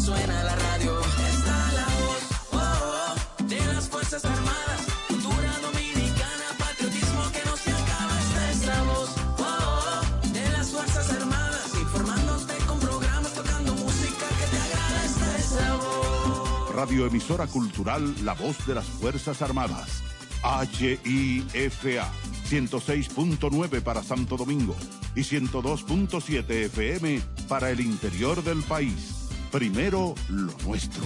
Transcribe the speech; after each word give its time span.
suena 0.00 0.44
la 0.44 0.56
radio. 0.56 0.98
Está 1.00 1.72
la 1.72 1.86
voz 2.00 2.22
oh, 2.52 2.56
oh, 2.58 3.44
de 3.44 3.66
las 3.66 3.88
Fuerzas 3.88 4.24
Armadas. 4.24 4.80
Cultura 5.08 5.58
dominicana, 5.60 6.46
patriotismo 6.58 7.22
que 7.32 7.44
no 7.44 7.56
se 7.56 7.70
acaba. 7.70 8.20
Esta 8.20 8.50
es 8.50 8.66
la 8.66 8.82
voz 8.82 9.10
oh, 9.38 9.44
oh, 9.44 10.28
de 10.28 10.50
las 10.52 10.68
Fuerzas 10.70 11.10
Armadas. 11.10 11.74
Informándote 11.80 12.54
con 12.66 12.78
programas, 12.80 13.34
tocando 13.34 13.74
música 13.74 14.26
que 14.38 14.46
te 14.46 14.58
agrada. 14.62 15.04
Esta 15.04 15.38
es 15.38 15.52
la 15.52 15.76
voz. 15.76 16.74
Radioemisora 16.74 17.46
cultural 17.46 18.14
La 18.24 18.32
Voz 18.32 18.66
de 18.66 18.74
las 18.74 18.86
Fuerzas 18.86 19.42
Armadas. 19.42 20.02
HIFA 20.42 22.10
106.9 22.48 23.82
para 23.82 24.02
Santo 24.02 24.38
Domingo 24.38 24.74
y 25.14 25.20
102.7 25.20 26.50
FM 26.50 27.20
para 27.48 27.70
el 27.70 27.80
interior 27.80 28.42
del 28.42 28.62
país. 28.62 29.19
Primero 29.52 30.14
lo 30.28 30.52
nuestro. 30.64 31.04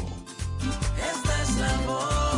Esta 0.99 1.43
es 1.43 1.59
la 1.59 1.87
voz. 1.87 2.35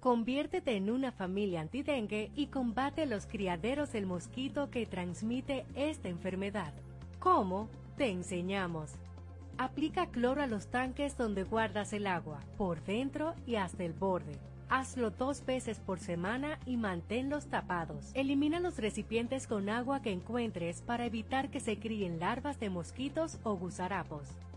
Conviértete 0.00 0.76
en 0.76 0.88
una 0.88 1.12
familia 1.12 1.60
antidengue 1.60 2.30
y 2.34 2.46
combate 2.46 3.04
los 3.04 3.26
criaderos 3.26 3.92
del 3.92 4.06
mosquito 4.06 4.70
que 4.70 4.86
transmite 4.86 5.66
esta 5.74 6.08
enfermedad. 6.08 6.72
¿Cómo? 7.18 7.68
Te 7.98 8.08
enseñamos. 8.10 8.92
Aplica 9.58 10.06
cloro 10.06 10.40
a 10.42 10.46
los 10.46 10.68
tanques 10.68 11.18
donde 11.18 11.44
guardas 11.44 11.92
el 11.92 12.06
agua, 12.06 12.40
por 12.56 12.82
dentro 12.82 13.34
y 13.46 13.56
hasta 13.56 13.84
el 13.84 13.92
borde. 13.92 14.38
Hazlo 14.68 15.10
dos 15.10 15.46
veces 15.46 15.78
por 15.78 16.00
semana 16.00 16.58
y 16.66 16.76
manténlos 16.76 17.46
tapados. 17.46 18.10
Elimina 18.14 18.58
los 18.58 18.78
recipientes 18.78 19.46
con 19.46 19.68
agua 19.68 20.02
que 20.02 20.10
encuentres 20.10 20.82
para 20.82 21.06
evitar 21.06 21.50
que 21.50 21.60
se 21.60 21.78
críen 21.78 22.18
larvas 22.18 22.58
de 22.58 22.68
mosquitos 22.68 23.38
o 23.44 23.54
gusarapos. 23.54 24.28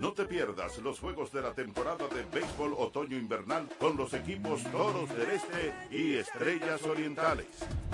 No 0.00 0.14
te 0.14 0.24
pierdas 0.24 0.78
los 0.78 0.98
juegos 0.98 1.30
de 1.30 1.42
la 1.42 1.52
temporada 1.52 2.08
de 2.08 2.24
béisbol 2.32 2.72
otoño-invernal 2.72 3.68
con 3.78 3.98
los 3.98 4.14
equipos 4.14 4.64
Toros 4.72 5.10
del 5.10 5.28
Este 5.30 5.74
y 5.90 6.14
Estrellas 6.14 6.82
Orientales. 6.84 7.48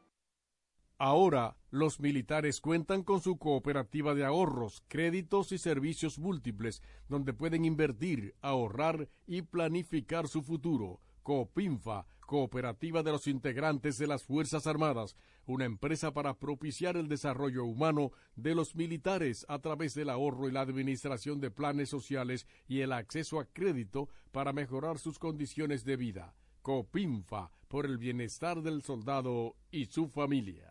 Ahora, 1.03 1.57
los 1.71 1.99
militares 1.99 2.61
cuentan 2.61 3.01
con 3.01 3.21
su 3.21 3.39
cooperativa 3.39 4.13
de 4.13 4.23
ahorros, 4.23 4.83
créditos 4.87 5.51
y 5.51 5.57
servicios 5.57 6.19
múltiples, 6.19 6.83
donde 7.09 7.33
pueden 7.33 7.65
invertir, 7.65 8.35
ahorrar 8.39 9.09
y 9.25 9.41
planificar 9.41 10.27
su 10.27 10.43
futuro. 10.43 10.99
Coopinfa, 11.23 12.05
Cooperativa 12.19 13.01
de 13.01 13.13
los 13.13 13.25
Integrantes 13.25 13.97
de 13.97 14.05
las 14.05 14.21
Fuerzas 14.21 14.67
Armadas, 14.67 15.15
una 15.47 15.65
empresa 15.65 16.13
para 16.13 16.37
propiciar 16.37 16.95
el 16.97 17.07
desarrollo 17.07 17.65
humano 17.65 18.11
de 18.35 18.53
los 18.53 18.75
militares 18.75 19.43
a 19.49 19.57
través 19.57 19.95
del 19.95 20.11
ahorro 20.11 20.49
y 20.49 20.51
la 20.51 20.61
administración 20.61 21.39
de 21.39 21.49
planes 21.49 21.89
sociales 21.89 22.45
y 22.67 22.81
el 22.81 22.91
acceso 22.91 23.39
a 23.39 23.45
crédito 23.45 24.07
para 24.31 24.53
mejorar 24.53 24.99
sus 24.99 25.17
condiciones 25.17 25.83
de 25.83 25.95
vida. 25.95 26.35
Copinfa, 26.61 27.49
por 27.67 27.87
el 27.87 27.97
bienestar 27.97 28.61
del 28.61 28.83
soldado 28.83 29.55
y 29.71 29.85
su 29.85 30.07
familia. 30.07 30.70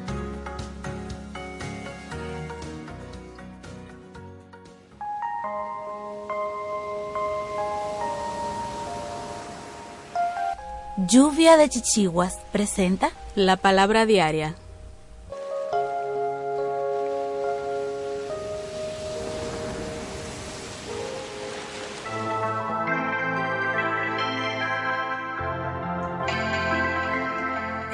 Lluvia 11.07 11.57
de 11.57 11.67
Chichiguas 11.67 12.37
presenta 12.51 13.09
la 13.33 13.57
palabra 13.57 14.05
diaria. 14.05 14.55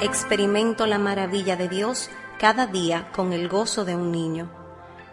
Experimento 0.02 0.86
la 0.86 0.98
maravilla 0.98 1.56
de 1.56 1.68
Dios 1.70 2.10
cada 2.38 2.66
día 2.66 3.10
con 3.12 3.32
el 3.32 3.48
gozo 3.48 3.86
de 3.86 3.96
un 3.96 4.12
niño. 4.12 4.50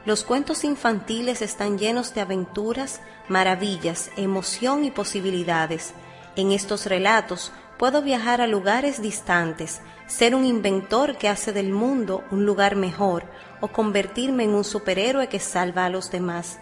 Los 0.03 0.25
cuentos 0.25 0.65
infantiles 0.65 1.41
están 1.41 1.77
llenos 1.77 2.13
de 2.13 2.19
aventuras, 2.19 2.99
maravillas, 3.29 4.11
emoción 4.17 4.83
y 4.83 4.91
posibilidades. 4.91 5.93
En 6.35 6.51
estos 6.51 6.87
relatos 6.87 7.53
puedo 7.77 8.01
viajar 8.01 8.41
a 8.41 8.47
lugares 8.47 9.01
distantes, 9.01 9.81
ser 10.07 10.35
un 10.35 10.45
inventor 10.45 11.17
que 11.17 11.29
hace 11.29 11.51
del 11.51 11.71
mundo 11.71 12.23
un 12.31 12.45
lugar 12.45 12.75
mejor 12.75 13.23
o 13.61 13.67
convertirme 13.69 14.43
en 14.43 14.53
un 14.53 14.63
superhéroe 14.63 15.27
que 15.27 15.39
salva 15.39 15.85
a 15.85 15.89
los 15.89 16.11
demás. 16.11 16.59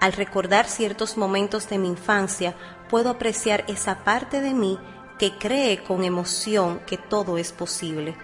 Al 0.00 0.12
recordar 0.12 0.66
ciertos 0.66 1.16
momentos 1.16 1.68
de 1.68 1.78
mi 1.78 1.88
infancia, 1.88 2.54
puedo 2.88 3.10
apreciar 3.10 3.64
esa 3.68 4.04
parte 4.04 4.40
de 4.40 4.54
mí 4.54 4.78
que 5.18 5.36
cree 5.36 5.82
con 5.82 6.04
emoción 6.04 6.80
que 6.86 6.96
todo 6.96 7.38
es 7.38 7.52
posible. 7.52 8.16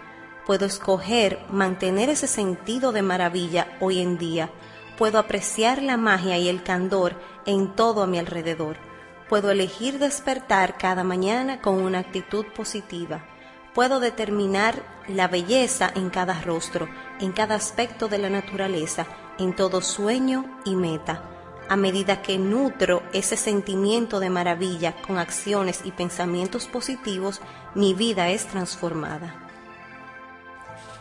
Puedo 0.47 0.67
escoger 0.67 1.41
mantener 1.51 2.11
ese 2.11 2.27
sentido 2.27 2.93
de 2.93 3.03
maravilla 3.03 3.77
hoy 3.81 4.01
en 4.01 4.19
día. 4.19 4.51
Puedo 4.97 5.19
apreciar 5.19 5.83
la 5.83 5.97
magia 5.97 6.39
y 6.39 6.49
el 6.49 6.63
candor 6.63 7.15
en 7.47 7.75
todo 7.75 8.03
a 8.03 8.07
mi 8.07 8.19
alrededor. 8.19 8.77
Puedo 9.29 9.51
elegir 9.51 9.99
despertar 9.99 10.77
cada 10.79 11.05
mañana 11.05 11.61
con 11.61 11.83
una 11.83 12.01
actitud 12.01 12.47
positiva. 12.55 13.25
Puedo 13.75 14.01
determinar 14.01 14.83
la 15.09 15.29
belleza 15.29 15.91
en 15.95 16.11
cada 16.11 16.41
rostro, 16.43 16.89
en 17.21 17.33
cada 17.33 17.55
aspecto 17.55 18.09
de 18.09 18.19
la 18.19 18.31
naturaleza, 18.31 19.07
en 19.39 19.57
todo 19.57 19.81
sueño 19.81 20.61
y 20.65 20.77
meta 20.77 21.31
a 21.69 21.77
medida 21.77 22.21
que 22.21 22.39
nutro 22.39 23.03
ese 23.13 23.37
sentimiento 23.37 24.21
de 24.21 24.31
maravilla 24.31 24.95
con 25.03 25.19
acciones 25.19 25.81
y 25.85 25.93
pensamientos 25.93 26.67
positivos, 26.67 27.41
mi 27.75 27.95
vida 27.95 28.29
es 28.29 28.47
transformada. 28.47 29.35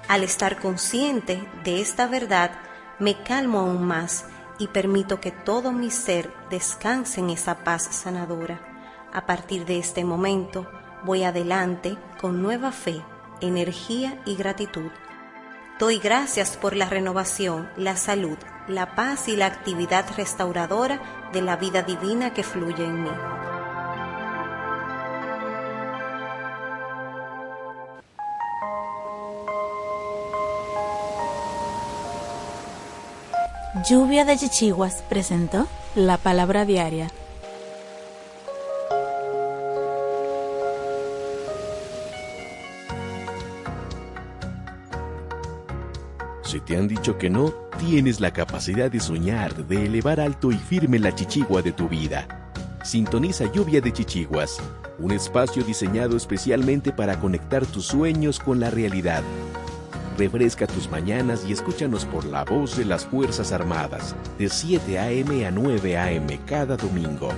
Al 0.08 0.24
estar 0.24 0.60
consciente 0.60 1.46
de 1.64 1.82
esta 1.82 2.08
verdad, 2.08 2.52
me 3.00 3.22
calmo 3.24 3.60
aún 3.60 3.86
más 3.86 4.26
y 4.58 4.68
permito 4.68 5.20
que 5.20 5.32
todo 5.32 5.72
mi 5.72 5.92
ser 5.92 6.32
descanse 6.54 7.20
en 7.20 7.32
esa 7.32 7.64
paz 7.64 7.82
sanadora. 7.90 8.60
A 9.12 9.26
partir 9.26 9.66
de 9.66 9.80
este 9.80 10.06
momento, 10.06 10.70
voy 11.04 11.24
adelante 11.24 11.98
con 12.22 12.44
nueva 12.44 12.72
fe, 12.72 13.02
energía 13.42 14.22
y 14.24 14.36
gratitud. 14.36 14.92
Doy 15.80 15.98
gracias 15.98 16.56
por 16.56 16.76
la 16.76 16.88
renovación, 16.88 17.72
la 17.76 17.98
salud, 17.98 18.38
la 18.68 18.94
paz 18.94 19.28
y 19.30 19.36
la 19.36 19.48
actividad 19.48 20.06
restauradora 20.16 21.02
de 21.34 21.42
la 21.42 21.56
vida 21.56 21.82
divina 21.82 22.36
que 22.36 22.44
fluye 22.44 22.86
en 22.86 23.04
mí. 23.04 23.12
Lluvia 33.90 34.24
de 34.24 34.38
Chichiguas 34.38 35.02
presentó 35.10 35.68
la 35.96 36.18
palabra 36.18 36.66
diaria. 36.66 37.08
Si 46.44 46.60
te 46.60 46.78
han 46.78 46.88
dicho 46.88 47.18
que 47.18 47.30
no, 47.30 47.52
tienes 47.80 48.20
la 48.20 48.32
capacidad 48.32 48.90
de 48.90 49.00
soñar, 49.00 49.68
de 49.68 49.86
elevar 49.86 50.20
alto 50.20 50.52
y 50.52 50.58
firme 50.58 51.00
la 51.00 51.14
chichigua 51.14 51.62
de 51.62 51.72
tu 51.72 51.88
vida. 51.88 52.52
Sintoniza 52.84 53.52
Lluvia 53.52 53.80
de 53.80 53.94
Chichiguas, 53.94 54.60
un 55.00 55.12
espacio 55.12 55.64
diseñado 55.64 56.18
especialmente 56.18 56.92
para 56.92 57.20
conectar 57.20 57.66
tus 57.66 57.86
sueños 57.86 58.40
con 58.40 58.60
la 58.60 58.70
realidad. 58.70 59.24
Refresca 60.18 60.68
tus 60.68 60.90
mañanas 60.90 61.44
y 61.48 61.54
escúchanos 61.54 62.06
por 62.06 62.26
la 62.26 62.44
voz 62.44 62.78
de 62.78 62.86
las 62.86 63.06
Fuerzas 63.06 63.52
Armadas, 63.52 64.16
de 64.38 64.48
7 64.48 65.00
a.m. 65.00 65.46
a 65.46 65.52
9 65.52 65.98
a.m. 65.98 66.40
cada 66.46 66.78
domingo. 66.78 67.30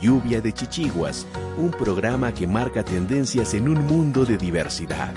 Lluvia 0.00 0.40
de 0.40 0.52
Chichiguas, 0.52 1.26
un 1.56 1.70
programa 1.70 2.32
que 2.32 2.46
marca 2.46 2.84
tendencias 2.84 3.54
en 3.54 3.68
un 3.68 3.84
mundo 3.86 4.24
de 4.24 4.36
diversidad. 4.36 5.14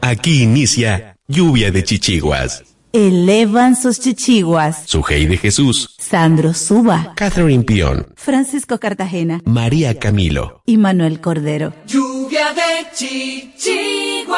Aquí 0.00 0.42
inicia 0.42 1.16
Lluvia 1.26 1.70
de 1.70 1.82
Chichiguas. 1.82 2.73
Elevan 2.96 3.74
sus 3.74 3.98
chichiguas. 3.98 4.84
Sujei 4.86 5.26
de 5.26 5.36
Jesús. 5.36 5.96
Sandro 5.98 6.54
Suba. 6.54 7.12
Catherine 7.16 7.64
Pion. 7.64 8.06
Francisco 8.14 8.78
Cartagena. 8.78 9.40
María 9.44 9.98
Camilo. 9.98 10.62
Y 10.64 10.76
Manuel 10.76 11.20
Cordero. 11.20 11.72
Lluvia 11.88 12.52
de 12.52 12.86
chichiguas. 12.94 14.36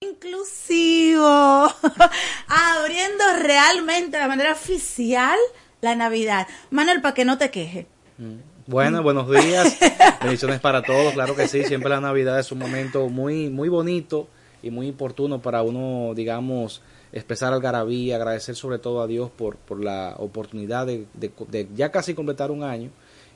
Inclusivo. 0.00 1.20
Abriendo 2.48 3.24
realmente 3.42 4.16
de 4.16 4.26
manera 4.26 4.52
oficial 4.52 5.36
la 5.82 5.94
Navidad. 5.94 6.46
Manuel, 6.70 7.02
para 7.02 7.12
que 7.12 7.26
no 7.26 7.36
te 7.36 7.50
queje. 7.50 7.86
Bueno, 8.66 9.02
buenos 9.02 9.30
días. 9.30 9.76
Bendiciones 10.22 10.60
para 10.60 10.80
todos. 10.80 11.12
Claro 11.12 11.36
que 11.36 11.48
sí, 11.48 11.64
siempre 11.64 11.90
la 11.90 12.00
Navidad 12.00 12.40
es 12.40 12.50
un 12.50 12.60
momento 12.60 13.10
muy, 13.10 13.50
muy 13.50 13.68
bonito 13.68 14.30
y 14.66 14.70
muy 14.70 14.90
oportuno 14.90 15.40
para 15.40 15.62
uno, 15.62 16.12
digamos, 16.14 16.82
expresar 17.12 17.52
algarabía, 17.52 18.16
agradecer 18.16 18.56
sobre 18.56 18.78
todo 18.78 19.00
a 19.00 19.06
Dios 19.06 19.30
por, 19.30 19.56
por 19.56 19.82
la 19.82 20.14
oportunidad 20.18 20.86
de, 20.86 21.06
ya 21.74 21.90
casi 21.90 22.14
completar 22.14 22.50
un 22.50 22.62
año 22.62 22.90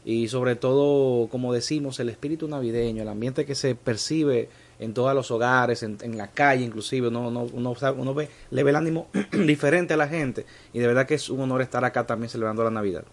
y 0.05 0.29
sobre 0.29 0.57
todo, 0.57 1.29
como 1.29 1.53
decimos, 1.53 2.01
el 2.01 2.09
espíritu 2.09 2.49
navideño, 2.49 3.03
el 3.03 3.09
ambiente 3.09 3.45
que 3.45 3.55
se 3.55 3.75
percibe 3.75 4.49
en 4.79 4.95
todos 4.95 5.15
los 5.15 5.31
hogares, 5.31 5.83
en, 5.83 5.99
en 6.03 6.17
la 6.17 6.29
calle 6.29 6.65
inclusive, 6.65 7.09
uno, 7.09 7.29
uno, 7.29 7.47
uno, 7.53 7.75
uno 7.97 8.15
ve, 8.15 8.29
le 8.51 8.63
ve 8.63 8.71
el 8.71 8.77
ánimo 8.77 9.09
diferente 9.33 9.95
a 9.95 9.97
la 9.97 10.09
gente 10.09 10.47
y 10.73 10.79
de 10.79 10.87
verdad 10.87 11.07
que 11.07 11.15
es 11.15 11.29
un 11.29 11.41
honor 11.41 11.63
estar 11.63 11.85
acá 11.85 12.07
también 12.07 12.31
celebrando 12.31 12.65
la 12.65 12.71
Navidad. 12.71 13.05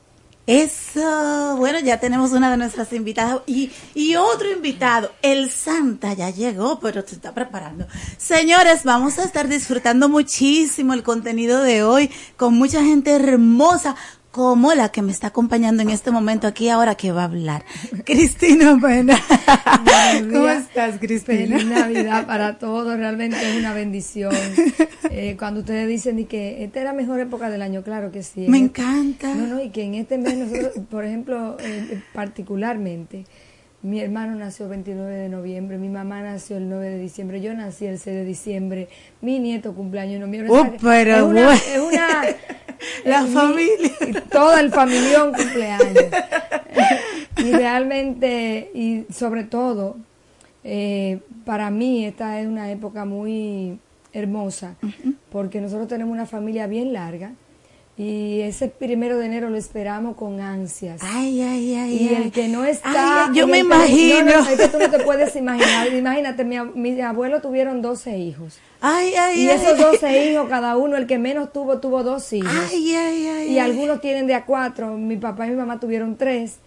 Eso, 0.48 1.58
bueno, 1.58 1.78
ya 1.82 2.00
tenemos 2.00 2.32
una 2.32 2.50
de 2.50 2.56
nuestras 2.56 2.94
invitadas 2.94 3.42
y, 3.48 3.70
y 3.94 4.16
otro 4.16 4.50
invitado, 4.50 5.12
el 5.22 5.52
Santa 5.52 6.14
ya 6.14 6.30
llegó, 6.30 6.80
pero 6.80 7.06
se 7.06 7.16
está 7.16 7.34
preparando. 7.34 7.86
Señores, 8.18 8.86
vamos 8.86 9.20
a 9.20 9.26
estar 9.26 9.50
disfrutando 9.50 10.08
muchísimo 10.08 10.94
el 10.94 11.04
contenido 11.04 11.62
de 11.64 11.84
hoy 11.84 12.10
con 12.38 12.54
mucha 12.54 12.82
gente 12.82 13.12
hermosa 13.12 13.98
como 14.38 14.76
la 14.76 14.90
que 14.90 15.02
me 15.02 15.12
está 15.12 15.28
acompañando 15.28 15.82
en 15.82 15.90
este 15.90 16.12
momento 16.12 16.46
aquí 16.46 16.70
ahora 16.70 16.94
que 16.94 17.12
va 17.12 17.22
a 17.24 17.26
hablar. 17.26 17.66
Cristina 18.06 18.78
Pena. 18.80 19.20
¿Cómo 20.32 20.48
estás, 20.50 21.00
Cristina? 21.00 21.58
Feliz 21.58 21.66
Navidad 21.66 22.28
para 22.28 22.58
todos, 22.60 22.96
realmente 22.98 23.36
es 23.42 23.58
una 23.58 23.74
bendición. 23.74 24.32
Eh, 25.10 25.36
cuando 25.40 25.62
ustedes 25.62 25.88
dicen 25.88 26.20
y 26.20 26.26
que 26.26 26.64
esta 26.64 26.78
es 26.80 26.86
la 26.86 26.94
mejor 26.94 27.20
época 27.20 27.50
del 27.50 27.64
año, 27.64 27.82
claro 27.82 28.12
que 28.12 28.22
sí. 28.22 28.46
Me 28.48 28.60
En- 28.60 28.66
encanta. 28.66 29.34
No, 29.34 29.48
no, 29.48 29.60
y 29.60 29.72
que 29.72 29.82
en 29.84 29.96
este 29.96 30.20
mes 30.20 30.36
nosotros, 30.38 30.86
por 30.92 31.04
ejemplo, 31.04 31.58
eh, 31.60 32.00
particularmente, 32.14 33.26
mi 33.84 34.00
hermano 34.02 34.36
nació 34.36 34.66
el 34.66 34.72
29 34.72 35.16
de 35.16 35.30
noviembre, 35.30 35.78
mi 35.78 35.88
mamá 35.90 36.22
nació 36.22 36.58
el 36.58 36.68
9 36.68 36.90
de 36.90 36.98
diciembre, 37.00 37.42
yo 37.42 37.54
nací 37.54 37.86
el 37.86 38.00
6 38.00 38.16
de 38.18 38.26
diciembre, 38.26 38.90
mi 39.22 39.40
nieto 39.40 39.74
cumpleaños 39.74 40.16
en 40.16 40.22
noviembre. 40.22 40.52
Oh, 40.52 40.68
pero 40.82 41.16
es 41.16 41.22
una, 41.22 41.46
bueno. 41.46 41.52
es 41.52 41.80
una 41.80 42.08
La 43.06 43.20
eh, 43.22 43.24
mi- 43.24 43.34
familia. 43.34 43.92
y 44.08 44.14
todo 44.30 44.58
el 44.58 44.72
familión 44.72 45.34
cumpleaños. 45.34 45.94
y 47.38 47.52
realmente, 47.52 48.72
y 48.74 49.06
sobre 49.12 49.44
todo, 49.44 49.98
eh, 50.64 51.20
para 51.46 51.70
mí 51.70 52.06
esta 52.06 52.40
es 52.42 52.48
una 52.48 52.72
época 52.72 53.06
muy 53.06 53.80
hermosa, 54.14 54.76
porque 55.32 55.62
nosotros 55.62 55.88
tenemos 55.88 56.12
una 56.14 56.26
familia 56.26 56.66
bien 56.68 56.94
larga, 56.94 57.34
Y 57.98 58.42
ese 58.42 58.68
primero 58.68 59.18
de 59.18 59.26
enero 59.26 59.50
lo 59.50 59.58
esperamos 59.58 60.16
con 60.16 60.40
ansias. 60.40 61.02
Ay, 61.04 61.42
ay, 61.42 61.74
ay. 61.74 61.96
Y 61.96 62.14
el 62.14 62.32
que 62.32 62.48
no 62.48 62.64
está. 62.64 63.26
Ay, 63.26 63.36
yo 63.36 63.48
me 63.48 63.58
imagino. 63.58 64.24
No, 64.24 64.44
no, 64.44 64.50
es 64.50 64.60
que 64.60 64.68
tú 64.68 64.78
no 64.78 64.92
te 64.92 65.00
puedes 65.00 65.36
imaginar. 65.36 65.92
Imagínate, 65.92 66.46
mi, 66.46 66.60
mis 66.76 67.02
abuelos 67.02 67.42
tuvieron 67.42 67.82
12 67.82 68.16
hijos. 68.20 68.60
Ay, 68.82 69.16
ay, 69.16 69.42
Y 69.42 69.50
esos 69.50 69.80
12 69.80 70.32
hijos, 70.32 70.48
cada 70.48 70.78
uno, 70.78 70.96
el 70.96 71.08
que 71.08 71.18
menos 71.18 71.52
tuvo, 71.52 71.80
tuvo 71.80 72.04
dos 72.04 72.32
hijos. 72.34 72.52
Ay, 72.70 72.94
ay, 72.94 73.28
ay. 73.28 73.52
y 73.54 73.58
algunos 73.58 74.00
tienen 74.00 74.28
de 74.28 74.36
a 74.36 74.46
cuatro. 74.46 74.96
Mi 74.96 75.18
papá 75.18 75.48
y 75.48 75.50
mi 75.50 75.56
mamá 75.56 75.80
tuvieron 75.80 76.18
tres. 76.18 76.58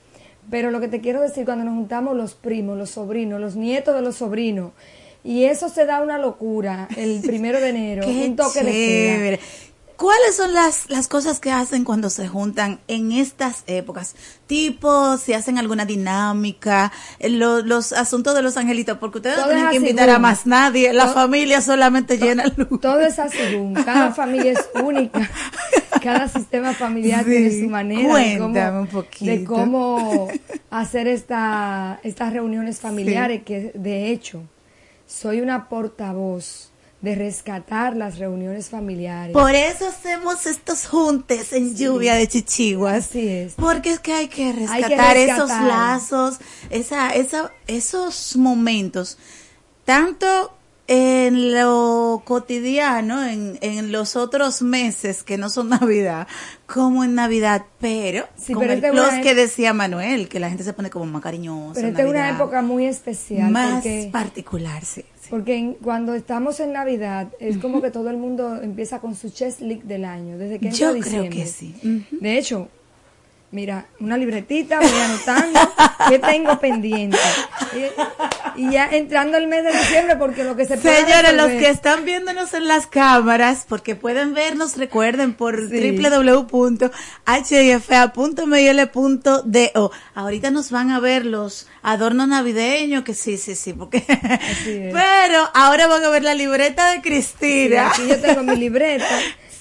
Pero 0.50 0.72
lo 0.72 0.80
que 0.80 0.88
te 0.88 1.00
quiero 1.00 1.20
decir, 1.20 1.44
cuando 1.44 1.64
nos 1.64 1.75
juntamos 1.75 2.16
los 2.16 2.34
primos, 2.34 2.76
los 2.76 2.90
sobrinos, 2.90 3.40
los 3.40 3.54
nietos 3.54 3.94
de 3.94 4.02
los 4.02 4.16
sobrinos, 4.16 4.72
y 5.22 5.44
eso 5.44 5.68
se 5.68 5.87
da 5.87 6.02
una 6.02 6.18
locura 6.18 6.88
el 6.96 7.20
primero 7.20 7.60
de 7.60 7.68
enero, 7.68 8.02
Qué 8.06 8.26
un 8.26 8.37
toque 8.37 8.64
de 8.64 8.72
queda. 8.72 9.38
¿Cuáles 10.00 10.35
son 10.35 10.54
las, 10.54 10.88
las 10.88 11.09
cosas 11.09 11.40
que 11.40 11.52
hacen 11.52 11.85
cuando 11.85 12.09
se 12.09 12.26
juntan 12.26 12.80
en 12.88 13.12
estas 13.12 13.64
épocas? 13.66 14.14
Tipo, 14.47 15.19
si 15.19 15.35
hacen 15.35 15.59
alguna 15.59 15.85
dinámica, 15.85 16.90
eh, 17.19 17.28
lo- 17.28 17.61
los 17.61 17.92
asuntos 17.92 18.35
de 18.35 18.40
los 18.40 18.57
angelitos, 18.57 18.97
porque 18.97 19.19
ustedes 19.19 19.37
no 19.37 19.45
tienen 19.49 19.69
que 19.69 19.76
invitar 19.76 20.09
a 20.09 20.19
más 20.19 20.47
nadie, 20.47 20.95
la 20.95 21.04
Todo- 21.04 21.14
familia 21.14 21.61
solamente 21.61 22.16
llena 22.16 22.45
luz. 22.57 22.80
Todo 22.80 23.00
es 23.00 23.19
así, 23.19 23.37
boom. 23.54 23.75
cada 23.85 24.12
familia 24.12 24.52
es 24.52 24.69
única, 24.83 25.30
cada 26.02 26.28
sistema 26.28 26.73
familiar 26.73 27.23
Sí, 27.25 27.30
tiene 27.33 27.61
su 27.61 27.69
manera 27.69 28.00
de 28.00 28.09
cuéntame 28.09 28.69
cómo, 28.71 28.80
un 28.80 28.87
poquito. 28.87 29.30
de 29.30 29.45
cómo 29.45 30.28
hacer 30.71 31.09
esta, 31.09 32.00
estas 32.04 32.33
reuniones 32.33 32.80
familiares, 32.80 33.42
que 33.45 33.73
de 33.75 34.11
hecho 34.12 34.45
soy 35.07 35.42
una 35.42 35.69
portavoz 35.69 36.69
de 37.00 37.14
rescatar 37.14 37.97
las 37.97 38.19
reuniones 38.19 38.69
familiares. 38.69 39.33
Por 39.33 39.54
eso 39.54 39.88
hacemos 39.88 40.47
estos 40.47 40.87
juntes 40.87 41.52
en 41.52 41.75
lluvia 41.75 42.14
de 42.14 42.28
chichiguas. 42.28 43.09
Así 43.09 43.26
es. 43.26 43.54
Porque 43.54 43.92
es 43.92 44.00
que 44.00 44.12
hay 44.12 44.28
que 44.28 44.52
rescatar, 44.52 45.16
rescatar. 45.16 45.16
esos 45.16 45.49
lazos, 45.49 46.38
esa, 46.69 47.11
esa, 47.14 47.52
esos 47.66 48.37
momentos, 48.37 49.16
tanto 49.85 50.52
en 50.92 51.54
lo 51.54 52.20
cotidiano, 52.25 53.25
en, 53.25 53.59
en 53.61 53.92
los 53.92 54.16
otros 54.16 54.61
meses 54.61 55.23
que 55.23 55.38
no 55.38 55.49
son 55.49 55.68
Navidad, 55.80 56.26
como 56.66 57.04
en 57.04 57.14
Navidad, 57.14 57.64
pero 57.80 58.25
Sí, 58.37 58.52
con 58.54 58.62
pero 58.66 58.73
el 58.75 58.80
plus 58.92 59.23
que 59.23 59.37
decía 59.37 59.73
Manuel, 59.73 60.28
que 60.28 60.40
la 60.40 60.49
gente 60.49 60.64
se 60.64 60.73
pone 60.73 60.90
como 60.90 61.06
más 61.06 61.23
cariñosa. 61.23 61.75
Pero 61.75 61.88
esta 61.88 62.02
es 62.02 62.09
una 62.09 62.30
época 62.30 62.61
muy 62.62 62.87
especial. 62.87 63.52
más 63.52 63.75
porque, 63.75 64.09
particular, 64.12 64.85
sí. 64.85 65.04
sí. 65.20 65.28
porque 65.30 65.56
en- 65.56 65.75
cuando 65.75 66.12
estamos 66.14 66.59
en 66.59 66.73
Navidad 66.73 67.28
es 67.38 67.59
como 67.59 67.80
que 67.80 67.92
todo 67.92 68.11
el 68.11 68.16
mundo 68.16 68.61
empieza 68.61 68.99
con 68.99 69.14
su 69.14 69.30
chest 69.30 69.61
leak 69.61 69.82
del 69.85 70.04
año, 70.04 70.38
desde 70.38 70.59
que 70.59 70.66
entra 70.70 70.78
Yo 70.80 70.90
creo 70.90 71.02
diciembre. 71.04 71.30
que 71.30 71.47
sí. 71.47 72.04
De 72.20 72.37
hecho, 72.37 72.68
mira, 73.52 73.87
una 73.99 74.16
libretita, 74.16 74.78
voy 74.80 75.00
anotando 75.04 75.61
qué 76.09 76.19
tengo 76.19 76.59
pendiente. 76.61 77.19
Y, 78.57 78.62
y 78.66 78.71
ya 78.73 78.87
entrando 78.90 79.37
el 79.38 79.47
mes 79.49 79.64
de 79.64 79.73
diciembre, 79.73 80.16
porque 80.16 80.45
lo 80.45 80.54
que 80.57 80.64
se 80.66 80.76
puede 80.76 81.04
Señores, 81.04 81.35
los 81.35 81.49
que 81.49 81.69
están 81.69 82.04
viéndonos 82.04 82.54
en 82.54 82.69
las 82.69 82.87
cámaras, 82.87 83.64
porque 83.69 83.95
pueden 83.97 84.35
vernos, 84.35 84.76
recuerden, 84.76 85.35
por 85.35 85.69
Sí. 85.69 85.97
www.hifa.mil.do. 88.40 89.90
Ahorita 90.14 90.50
nos 90.50 90.71
van 90.71 90.90
a 90.90 91.00
ver 91.00 91.26
los 91.26 91.66
adornos 91.83 92.28
navideños, 92.28 93.04
que 93.04 93.14
sí, 93.14 93.37
sí, 93.37 93.54
sí, 93.54 93.73
porque... 93.73 94.04
Pero 94.64 95.49
ahora 95.54 95.87
van 95.87 96.04
a 96.04 96.09
ver 96.11 96.23
la 96.25 96.35
libreta 96.35 96.90
de 96.90 96.97
Sí, 96.97 97.02
Cristina. 97.02 97.88
aquí 97.90 98.02
yo 98.09 98.21
tengo 98.21 98.42
mi 98.42 98.57
libreta. 98.57 99.07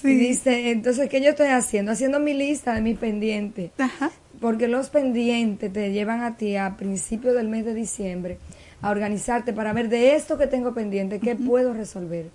Sí. 0.02 0.10
Y 0.12 0.16
dice, 0.16 0.72
entonces, 0.72 1.10
¿qué 1.10 1.22
yo 1.22 1.32
estoy 1.32 1.48
haciendo? 1.48 1.92
Haciendo 1.92 2.20
mi 2.20 2.34
lista 2.34 2.74
de 2.74 2.82
mis 2.82 2.98
pendientes. 2.98 3.72
Ajá. 3.78 4.12
Porque 4.40 4.68
los 4.68 4.90
pendientes 4.90 5.72
te 5.74 5.92
llevan 5.92 6.22
a 6.22 6.38
ti 6.38 6.56
a 6.56 6.78
principios 6.78 7.36
del 7.36 7.50
mes 7.50 7.66
de 7.66 7.74
diciembre 7.74 8.38
a 8.82 8.92
organizarte 8.92 9.54
para 9.54 9.74
ver 9.74 9.90
de 9.90 10.16
esto 10.16 10.38
que 10.38 10.48
tengo 10.48 10.74
pendiente, 10.74 11.20
qué 11.20 11.36
puedo 11.36 11.74
resolver. 11.74 12.30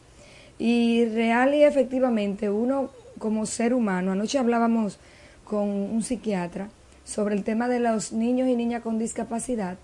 Y 0.59 1.07
real 1.07 1.55
y 1.55 1.63
efectivamente, 1.63 2.51
uno 2.51 2.91
como 3.19 3.47
ser 3.47 3.75
humano, 3.75 4.13
anoche 4.13 4.39
hablábamos 4.39 4.99
con 5.45 5.69
un 5.69 6.03
psiquiatra 6.03 6.69
sobre 7.05 7.35
el 7.35 7.45
tema 7.45 7.69
de 7.69 7.81
los 7.81 8.13
niños 8.13 8.49
y 8.49 8.57
niñas 8.57 8.83
con 8.83 8.99
discapacidad 8.99 9.77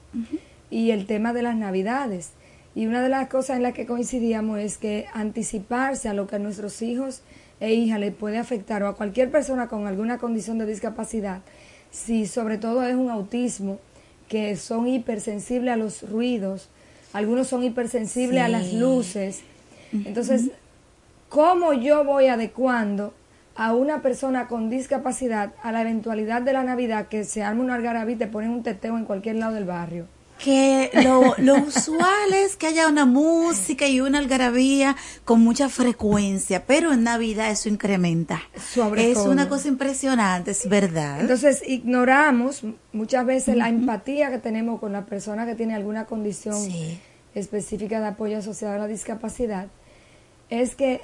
y 0.71 0.91
el 0.91 1.07
tema 1.07 1.33
de 1.33 1.43
las 1.43 1.57
navidades. 1.57 2.33
Y 2.75 2.87
una 2.87 3.03
de 3.03 3.09
las 3.09 3.29
cosas 3.29 3.57
en 3.57 3.65
las 3.65 3.75
que 3.75 3.87
coincidíamos 3.87 4.59
es 4.59 4.79
que 4.79 5.07
anticiparse 5.13 6.09
a 6.09 6.15
lo 6.15 6.27
que 6.27 6.39
nuestros 6.39 6.81
hijos 6.83 7.23
e 7.61 7.75
hijas 7.75 8.01
les 8.01 8.15
puede 8.15 8.39
afectar 8.39 8.83
o 8.83 8.89
a 8.89 8.97
cualquier 8.97 9.31
persona 9.31 9.69
con 9.69 9.87
alguna 9.87 10.19
condición 10.19 10.59
de 10.59 10.67
discapacidad, 10.67 11.43
si 11.91 12.27
sobre 12.27 12.59
todo 12.59 12.85
es 12.85 12.95
un 12.95 13.11
autismo, 13.11 13.79
que 14.29 14.57
son 14.57 14.87
hipersensibles 14.87 15.75
a 15.75 15.77
los 15.77 16.09
ruidos, 16.09 16.69
algunos 17.13 17.49
son 17.49 17.65
hipersensibles 17.65 18.41
a 18.41 18.49
las 18.49 18.73
luces. 18.73 19.41
Entonces, 19.93 20.51
¿cómo 21.29 21.73
yo 21.73 22.05
voy 22.05 22.27
adecuando 22.27 23.13
a 23.57 23.75
una 23.75 24.03
persona 24.03 24.47
con 24.47 24.71
discapacidad 24.71 25.53
a 25.63 25.73
la 25.73 25.83
eventualidad 25.83 26.43
de 26.43 26.53
la 26.53 26.63
Navidad 26.63 27.09
que 27.09 27.25
se 27.25 27.43
arma 27.43 27.65
una 27.65 27.75
algarabía 27.75 28.15
y 28.15 28.19
te 28.19 28.29
ponen 28.29 28.51
un 28.51 28.63
teteo 28.63 28.97
en 28.97 29.05
cualquier 29.05 29.37
lado 29.37 29.55
del 29.55 29.65
barrio? 29.65 30.07
Que 30.43 30.91
lo, 31.05 31.35
lo 31.39 31.57
usual 31.57 32.33
es 32.33 32.57
que 32.57 32.69
haya 32.69 32.89
una 32.89 33.05
música 33.05 33.87
y 33.87 34.01
una 34.01 34.19
algarabía 34.19 34.97
con 35.25 35.41
mucha 35.41 35.69
frecuencia, 35.69 36.65
pero 36.67 36.93
en 36.93 37.05
Navidad 37.05 37.51
eso 37.51 37.69
incrementa. 37.69 38.41
Sobre 38.73 39.11
es 39.11 39.15
todo. 39.19 39.31
una 39.31 39.49
cosa 39.49 39.69
impresionante, 39.69 40.53
es 40.53 40.69
verdad. 40.69 41.21
Entonces 41.21 41.63
ignoramos 41.67 42.63
muchas 42.93 43.27
veces 43.27 43.57
la 43.57 43.69
empatía 43.69 44.31
que 44.31 44.39
tenemos 44.39 44.81
con 44.81 44.93
la 44.93 45.05
persona 45.05 45.45
que 45.47 45.55
tiene 45.55 45.75
alguna 45.75 46.07
condición 46.07 46.57
Sí. 46.57 46.99
específica 47.35 48.01
de 48.01 48.07
apoyo 48.09 48.39
asociado 48.39 48.75
a 48.75 48.79
la 48.79 48.87
discapacidad. 48.87 49.69
Es 50.49 50.75
que 50.75 51.03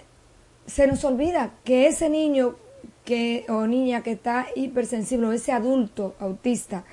se 0.67 0.87
nos 0.87 1.05
olvida 1.05 1.53
que 1.65 1.87
ese 1.87 2.09
niño 2.09 2.57
que 3.05 3.45
o 3.49 3.67
niña 3.69 4.03
que 4.03 4.13
está 4.13 4.47
hipersensible 4.57 5.29
o 5.29 5.33
ese 5.33 5.53
adulto 5.53 6.17
autista 6.19 6.85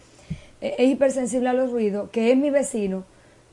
eh, 0.63 0.75
es 0.77 0.89
hipersensible 0.89 1.49
a 1.49 1.53
los 1.53 1.71
ruidos, 1.71 2.09
que 2.09 2.31
es 2.31 2.37
mi 2.37 2.49
vecino. 2.49 3.03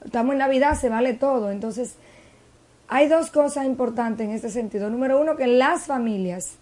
Estamos 0.04 0.32
en 0.32 0.38
Navidad, 0.38 0.74
se 0.74 0.88
vale 0.88 1.12
todo. 1.14 1.50
Entonces, 1.50 1.96
hay 2.88 3.08
dos 3.08 3.30
cosas 3.30 3.66
importantes 3.66 4.26
en 4.26 4.32
este 4.32 4.48
sentido. 4.48 4.88
Número 4.88 5.20
uno, 5.20 5.36
que 5.36 5.48
las 5.48 5.86
familias 5.86 6.52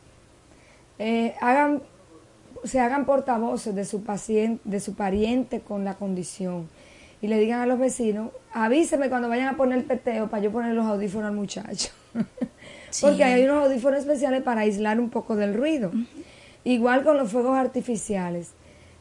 eh, 0.99 1.35
hagan, 1.43 1.83
se 2.65 2.81
hagan 2.81 3.05
portavoces 3.05 3.75
de 3.75 3.85
su 3.85 4.03
paciente, 4.03 4.63
de 4.65 4.81
su 4.81 4.95
pariente 4.95 5.61
con 5.61 5.85
la 5.85 5.95
condición 5.95 6.69
y 7.21 7.27
le 7.27 7.39
digan 7.39 7.61
a 7.61 7.67
los 7.67 7.79
vecinos, 7.79 8.31
avíseme 8.53 9.09
cuando 9.09 9.29
vayan 9.29 9.49
a 9.49 9.57
poner 9.57 9.79
el 9.79 9.85
peteo 9.85 10.29
para 10.31 10.43
yo 10.43 10.53
poner 10.53 10.75
los 10.75 10.87
audífonos 10.87 11.29
al 11.29 11.35
muchacho. 11.35 11.91
Porque 13.01 13.25
hay 13.25 13.45
unos 13.45 13.65
audífonos 13.65 14.01
especiales 14.01 14.43
para 14.43 14.63
aislar 14.63 14.99
un 15.01 15.11
poco 15.11 15.37
del 15.37 15.55
ruido. 15.55 15.91
Igual 16.65 17.05
con 17.05 17.17
los 17.17 17.31
fuegos 17.31 17.57
artificiales. 17.57 18.53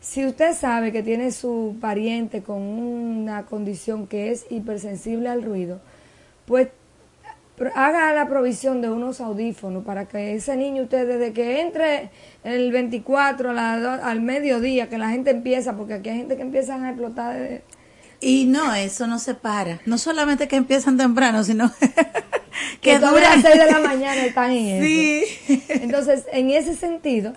Si 0.10 0.26
usted 0.26 0.54
sabe 0.56 0.92
que 0.94 1.04
tiene 1.04 1.32
su 1.32 1.76
pariente 1.82 2.42
con 2.42 2.62
una 2.62 3.46
condición 3.46 4.08
que 4.08 4.32
es 4.32 4.46
hipersensible 4.50 5.28
al 5.28 5.44
ruido, 5.44 5.82
pues 6.46 6.70
haga 7.76 8.14
la 8.14 8.28
provisión 8.30 8.82
de 8.82 8.90
unos 8.90 9.20
audífonos 9.20 9.84
para 9.84 10.06
que 10.06 10.36
ese 10.36 10.56
niño 10.56 10.84
usted 10.84 11.08
desde 11.08 11.34
que 11.34 11.60
entre 11.62 12.10
el 12.44 12.72
24 12.72 13.50
a 13.50 13.54
la 13.54 13.96
al 13.96 14.22
mediodía, 14.22 14.88
que 14.90 14.98
la 14.98 15.10
gente 15.10 15.32
empieza, 15.32 15.76
porque 15.76 15.96
aquí 15.96 16.10
hay 16.10 16.18
gente 16.20 16.36
que 16.38 16.44
empiezan 16.44 16.86
a 16.86 16.90
explotar 16.92 17.38
de- 17.38 17.62
Y 18.22 18.46
no, 18.46 18.74
eso 18.76 19.08
no 19.08 19.20
se 19.20 19.34
para. 19.34 19.80
No 19.86 19.98
solamente 19.98 20.48
que 20.48 20.56
empiezan 20.56 20.98
temprano, 20.98 21.44
sino 21.44 21.70
que 21.82 22.92
que 22.92 22.96
a 22.96 23.00
las 23.02 23.42
6 23.42 23.60
de 23.60 23.72
la 23.72 23.80
mañana 23.80 24.26
están 24.26 24.52
en 24.52 24.68
eso. 24.84 24.86
Sí. 24.86 25.64
Entonces, 25.70 26.26
en 26.32 26.50
ese 26.52 26.76
sentido, 26.76 27.34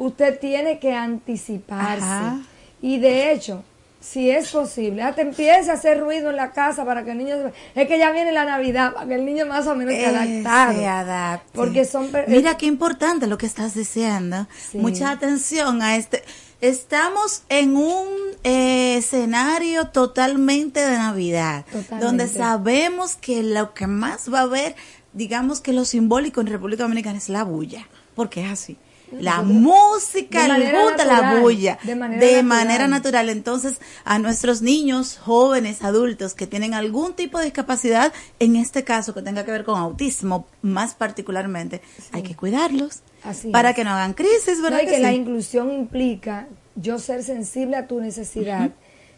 usted 0.00 0.38
tiene 0.40 0.78
que 0.78 0.92
anticiparse. 0.94 2.02
Ajá. 2.04 2.38
Y 2.82 2.98
de 2.98 3.32
hecho, 3.32 3.62
si 4.00 4.30
es 4.30 4.50
posible, 4.50 5.02
hasta 5.02 5.20
empiece 5.20 5.70
a 5.70 5.74
hacer 5.74 6.00
ruido 6.00 6.30
en 6.30 6.36
la 6.36 6.52
casa 6.52 6.84
para 6.86 7.04
que 7.04 7.10
el 7.10 7.18
niño... 7.18 7.34
se- 7.36 7.80
Es 7.82 7.86
que 7.86 7.98
ya 7.98 8.10
viene 8.12 8.32
la 8.32 8.44
Navidad, 8.46 8.94
para 8.94 9.06
que 9.06 9.14
el 9.16 9.26
niño 9.26 9.44
más 9.46 9.66
o 9.66 9.74
menos 9.74 9.92
Eh, 9.92 10.06
adaptado. 10.06 10.72
se 10.78 10.86
adapte. 10.86 11.50
Porque 11.52 11.84
son... 11.84 12.10
Mira 12.26 12.56
qué 12.56 12.64
importante 12.66 13.26
lo 13.26 13.36
que 13.36 13.44
estás 13.46 13.74
diciendo. 13.74 14.46
Sí. 14.72 14.78
Mucha 14.78 15.10
atención 15.10 15.82
a 15.82 15.96
este. 15.96 16.24
Estamos 16.62 17.42
en 17.50 17.76
un 17.76 18.06
eh, 18.44 18.96
escenario 18.96 19.88
totalmente 19.88 20.80
de 20.80 20.96
Navidad, 20.96 21.64
Totalmente. 21.66 22.04
donde 22.04 22.28
sabemos 22.28 23.16
que 23.16 23.42
lo 23.42 23.72
que 23.74 23.86
más 23.86 24.32
va 24.32 24.40
a 24.40 24.42
haber, 24.42 24.74
digamos 25.12 25.60
que 25.60 25.72
lo 25.74 25.84
simbólico 25.84 26.40
en 26.40 26.46
República 26.48 26.82
Dominicana 26.84 27.18
es 27.18 27.28
la 27.28 27.44
bulla, 27.44 27.86
porque 28.14 28.44
es 28.44 28.50
así. 28.50 28.76
La 29.12 29.42
música, 29.42 30.46
manera 30.48 30.82
junta, 30.82 31.04
la 31.04 31.40
bulla, 31.40 31.78
de 31.82 31.96
manera 31.96 32.20
de 32.20 32.26
natural. 32.26 32.44
manera 32.44 32.88
natural. 32.88 33.28
Entonces, 33.28 33.80
a 34.04 34.18
nuestros 34.18 34.62
niños, 34.62 35.18
jóvenes, 35.18 35.82
adultos 35.82 36.34
que 36.34 36.46
tienen 36.46 36.74
algún 36.74 37.14
tipo 37.14 37.38
de 37.38 37.44
discapacidad, 37.46 38.12
en 38.38 38.56
este 38.56 38.84
caso 38.84 39.14
que 39.14 39.22
tenga 39.22 39.44
que 39.44 39.50
ver 39.52 39.64
con 39.64 39.78
autismo, 39.78 40.46
más 40.62 40.94
particularmente, 40.94 41.80
hay 42.12 42.22
que 42.22 42.34
cuidarlos 42.36 43.00
Así 43.24 43.50
para 43.50 43.70
es. 43.70 43.76
que 43.76 43.84
no 43.84 43.90
hagan 43.90 44.14
crisis, 44.14 44.60
¿verdad? 44.62 44.78
No, 44.78 44.84
y 44.84 44.86
que, 44.86 44.98
la 45.00 45.10
sí? 45.10 45.16
inclusión 45.16 45.72
implica 45.72 46.46
yo 46.76 46.98
ser 46.98 47.22
sensible 47.22 47.76
a 47.76 47.86
tu 47.86 48.00
necesidad 48.00 48.70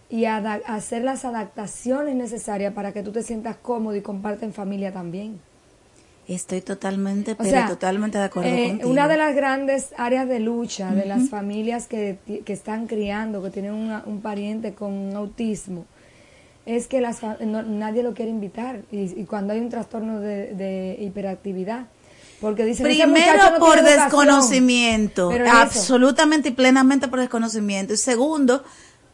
y 0.09 0.25
hacer 0.27 1.05
las 1.05 1.25
adaptaciones 1.25 2.15
necesarias 2.15 2.75
para 2.75 2.93
que 2.93 3.03
tú 3.03 3.13
te 3.13 3.23
sientas 3.23 3.57
cómodo 3.57 3.97
y 3.97 4.03
comparte 4.03 4.45
en 4.45 4.53
familia 4.53 4.93
también. 4.93 5.41
Estoy 6.35 6.61
totalmente, 6.62 7.33
O 7.33 7.37
pero 7.37 7.51
sea, 7.51 7.67
totalmente 7.69 8.19
de 8.19 8.25
acuerdo 8.25 8.49
eh, 8.51 8.69
contigo. 8.69 8.91
Una 8.91 9.09
de 9.09 9.17
las 9.17 9.35
grandes 9.35 9.89
áreas 9.97 10.29
de 10.29 10.41
lucha 10.41 10.95
de 10.95 11.07
las 11.07 11.29
familias 11.29 11.87
que, 11.87 12.19
que 12.45 12.53
están 12.53 12.87
criando, 12.87 13.43
que 13.43 13.51
tienen 13.51 13.73
una- 13.75 14.03
un 14.07 14.21
pariente 14.21 14.75
con 14.75 15.15
autismo, 15.17 15.85
es 16.67 16.87
que 16.87 17.01
las, 17.01 17.23
no- 17.23 17.62
nadie 17.62 18.03
lo 18.03 18.15
quiere 18.15 18.31
invitar. 18.31 18.83
Y, 18.93 19.21
y 19.21 19.25
cuando 19.25 19.53
hay 19.53 19.61
un 19.61 19.69
trastorno 19.69 20.21
de, 20.21 20.55
de 20.55 20.97
hiperactividad. 21.01 21.87
Porque 22.41 22.65
dicen, 22.65 22.87
"Ese 22.89 23.07
muchacho 23.07 23.31
Primero 23.31 23.51
no 23.53 23.59
por 23.65 23.75
tiene 23.75 23.89
educación". 23.91 24.11
desconocimiento, 24.11 25.31
absolutamente 25.53 26.49
y 26.49 26.53
plenamente 26.53 27.07
por 27.09 27.21
desconocimiento. 27.21 27.95
Y 27.95 27.97
segundo, 27.97 28.65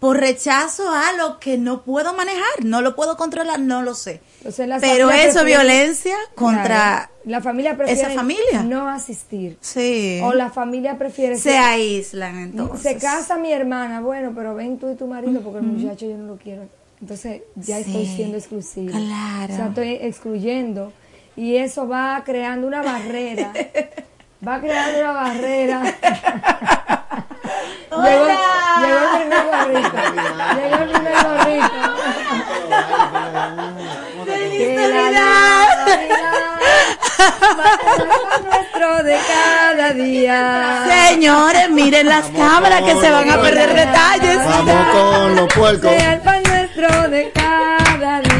por 0.00 0.18
rechazo 0.18 0.88
a 0.90 1.12
lo 1.12 1.38
que 1.38 1.58
no 1.58 1.82
puedo 1.82 2.14
manejar, 2.14 2.64
no 2.64 2.80
lo 2.80 2.96
puedo 2.96 3.16
controlar, 3.18 3.60
no 3.60 3.82
lo 3.82 3.94
sé. 3.94 4.20
Entonces, 4.38 4.68
Pero 4.80 5.11
eso, 5.11 5.40
prefieren- 5.40 5.47
violencia 5.47 6.14
contra 6.35 6.64
Claro. 6.64 7.11
la 7.25 7.40
familia 7.40 7.76
prefiere 7.76 8.00
esa 8.02 8.11
familia. 8.11 8.62
no 8.62 8.88
asistir. 8.88 9.59
Sí. 9.61 10.21
O 10.23 10.33
la 10.33 10.50
familia 10.50 10.97
prefiere 10.97 11.37
Se 11.37 11.50
que- 11.50 11.59
aíslan 11.59 12.38
entonces. 12.38 12.80
Se 12.83 12.97
casa 12.99 13.37
mi 13.37 13.52
hermana, 13.52 14.00
bueno, 14.00 14.33
pero 14.35 14.54
ven 14.54 14.78
tú 14.78 14.90
y 14.92 14.95
tu 14.95 15.07
marido 15.09 15.40
porque 15.40 15.59
el 15.59 15.64
muchacho 15.66 16.07
yo 16.07 16.16
no 16.16 16.26
lo 16.26 16.37
quiero. 16.37 16.62
Entonces 17.00 17.42
ya 17.57 17.76
Sí. 17.76 17.83
estoy 17.87 18.07
siendo 18.07 18.37
exclusiva. 18.38 18.92
Claro. 18.92 19.52
O 19.52 19.57
sea, 19.57 19.66
estoy 19.68 19.99
excluyendo 20.02 20.92
y 21.37 21.57
eso 21.57 21.88
va 21.88 22.23
creando 22.25 22.66
una 22.66 22.83
barrera. 22.83 23.52
va 24.47 24.61
creando 24.61 25.00
una 25.00 25.12
barrera. 25.12 25.83
llegó, 27.90 28.26
llegó 28.80 28.99
el 28.99 29.21
primer 29.21 29.45
gorrito. 29.47 29.99
Llegó 30.54 30.76
el 30.85 30.97
nuestro 38.44 39.02
de 39.02 39.18
cada 39.28 39.92
día. 39.92 40.84
Señores, 41.08 41.70
miren 41.70 42.06
las 42.06 42.26
cámaras 42.26 42.82
que 42.82 43.00
se 43.00 43.10
van 43.10 43.30
a 43.30 43.40
perder 43.40 43.75
detalles. 43.75 44.38
Vamos 44.44 44.87
con 44.92 45.37
los 45.37 45.54
puercos. 45.54 45.90
Sea 45.90 46.14
el 46.14 46.20
pan 46.20 46.42
nuestro 46.42 47.08
de 47.08 47.30
cada 47.32 48.20
día. 48.20 48.38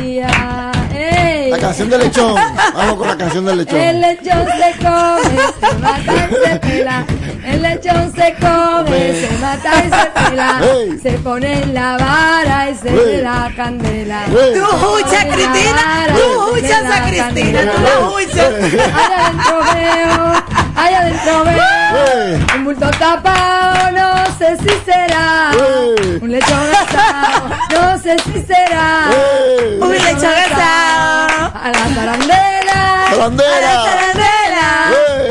Canción 1.61 1.91
del 1.91 2.01
lechón. 2.01 2.35
Vamos 2.75 2.97
con 2.97 3.09
la 3.09 3.17
canción 3.17 3.45
del 3.45 3.59
lechón. 3.59 3.79
El 3.81 4.01
lechón 4.01 4.47
se 4.47 4.79
come, 4.79 5.39
se 5.61 5.75
mata 5.79 6.29
y 6.31 6.35
se 6.49 6.57
pela. 6.61 7.05
El 7.45 7.63
lechón 7.63 8.13
se 8.15 8.35
come, 8.41 9.13
se 9.21 9.39
mata 9.41 9.71
y 9.85 9.91
se 9.91 10.31
pela. 10.31 10.61
Ey. 10.63 10.99
Se 11.03 11.11
pone 11.19 11.63
en 11.63 11.75
la 11.75 11.97
vara 11.99 12.71
y 12.71 12.75
se 12.77 12.89
Ey. 12.89 12.95
ve 12.95 13.23
la 13.23 13.53
candela. 13.57 14.25
Ey. 14.27 14.55
Tú 14.55 14.87
huchas, 14.87 15.25
Cristina, 15.25 16.07
tú 16.15 16.53
huchas 16.55 16.85
a 16.85 17.09
Cristina, 17.09 17.61
tú 17.73 17.83
la 17.83 18.09
huchas. 18.09 18.55
Allá 18.95 19.27
adentro 19.27 19.59
veo, 19.75 20.33
allá 20.77 21.01
adentro 21.01 21.45
veo 21.45 22.35
Ey. 22.35 22.47
un 22.57 22.65
bulto 22.65 22.91
tapado, 22.91 23.91
no 23.93 24.27
sé 24.39 24.57
si 24.59 24.85
será 24.85 25.51
Ey. 25.53 26.19
un 26.23 26.31
lechón 26.31 26.59
asado, 26.73 27.51
no 27.73 27.99
sé 28.03 28.17
si 28.25 28.43
será 28.43 29.11
Ey. 29.11 29.79
Un 29.81 29.93
lechón 29.93 30.33
asado. 30.53 31.28
A 31.55 31.71
la 31.71 31.95
zarandela, 31.95 32.81
Zarandela. 33.11 33.73
A 33.73 33.81
la 33.81 33.85
zarandela, 33.85 34.67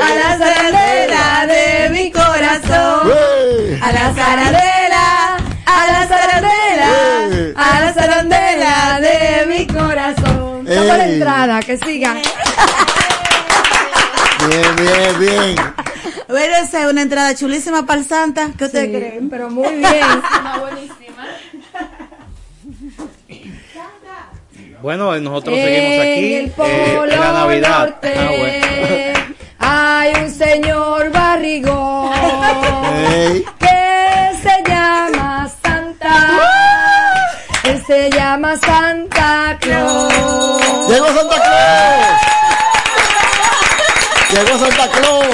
a 0.01 0.15
la 0.15 0.37
zarandela 0.37 1.45
de 1.47 1.89
mi 1.89 2.11
corazón. 2.11 3.11
A 3.81 3.91
la 3.91 4.13
zarandela, 4.13 5.37
a 5.65 5.87
la 5.91 6.07
zarandela, 6.07 7.53
a 7.55 7.79
la 7.81 7.93
zarandela 7.93 8.99
de 9.01 9.45
mi 9.47 9.67
corazón. 9.67 10.65
Toma 10.65 10.97
la 10.97 11.05
entrada, 11.07 11.59
que 11.61 11.77
siga. 11.77 12.15
Bien, 14.47 14.75
bien, 14.75 15.19
bien. 15.19 15.55
Bueno, 16.27 16.55
esa 16.57 16.81
es 16.85 16.91
una 16.91 17.01
entrada 17.01 17.35
chulísima 17.35 17.85
para 17.85 17.99
el 18.01 18.05
Santa. 18.07 18.49
¿Qué 18.57 18.65
ustedes 18.65 18.85
Sí, 18.87 18.91
creen? 18.91 19.29
pero 19.29 19.49
muy 19.49 19.75
bien. 19.75 20.05
Bueno, 24.81 25.17
nosotros 25.19 25.57
en 25.57 25.63
seguimos 25.63 25.99
aquí 26.01 26.33
el 26.35 26.45
eh, 26.45 26.53
polo 26.55 27.11
en 27.11 27.19
la 27.19 27.33
Navidad. 27.33 27.79
norte 27.79 28.13
Ah, 28.15 28.31
bueno. 28.37 29.35
hay 29.59 30.13
un 30.23 30.31
señor 30.31 31.11
barrigón 31.11 32.11
que 33.59 34.31
se 34.43 34.63
llama 34.69 35.49
Santa. 35.63 36.13
Él 37.63 37.83
se 37.87 38.09
llama 38.11 38.55
Santa 38.57 39.57
Claus. 39.59 40.13
Llegó 40.89 41.07
Santa 41.07 41.35
Claus. 41.35 42.07
Llegó 44.31 44.59
Santa 44.59 44.87
Claus. 44.91 45.27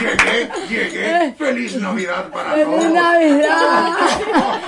Llegué, 0.00 0.50
llegué. 0.68 1.01
Feliz 1.38 1.76
Navidad 1.76 2.28
para 2.30 2.52
¡Feliz 2.52 2.66
todos. 2.66 2.92
Navidad! 2.92 3.96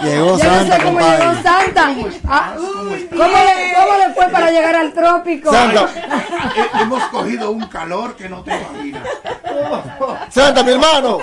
Llegó 0.02 0.26
Yo 0.26 0.32
no 0.32 0.38
Santa, 0.38 0.76
sé 0.76 0.82
cómo 0.82 0.98
compadre. 0.98 1.18
llegó 1.24 1.34
Santa. 1.42 1.94
Ah, 2.28 2.52
¿cómo, 2.56 2.90
le, 2.90 3.08
¿Cómo 3.08 3.98
le 3.98 4.14
fue 4.14 4.28
para 4.28 4.50
llegar 4.50 4.76
al 4.76 4.92
trópico? 4.92 5.52
Santa, 5.52 5.88
He- 6.56 6.82
Hemos 6.82 7.02
cogido 7.04 7.50
un 7.50 7.66
calor 7.66 8.16
que 8.16 8.28
no 8.28 8.42
te 8.42 8.52
imaginas. 8.56 9.02
Santa, 10.30 10.62
mi 10.62 10.72
hermano. 10.72 11.18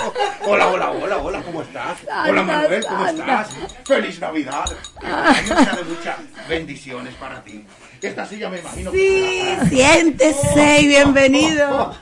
Hola, 0.46 0.68
hola, 0.68 0.92
hola, 0.92 1.18
hola, 1.18 1.42
¿cómo 1.44 1.62
estás? 1.62 1.98
Hola 2.28 2.44
Manuel, 2.44 2.86
¿cómo 2.86 3.06
Santa. 3.06 3.42
estás? 3.42 3.50
Feliz 3.86 4.20
Navidad. 4.20 4.66
Que 5.00 5.84
muchas 5.84 6.18
bendiciones 6.48 7.14
para 7.16 7.42
ti. 7.44 7.66
Esta 8.02 8.26
silla 8.26 8.50
me 8.50 8.60
imagino 8.60 8.92
que 8.92 8.98
Sí, 8.98 9.44
para- 9.56 9.70
siéntese 9.70 10.82
y 10.82 10.88
bienvenido. 10.88 11.94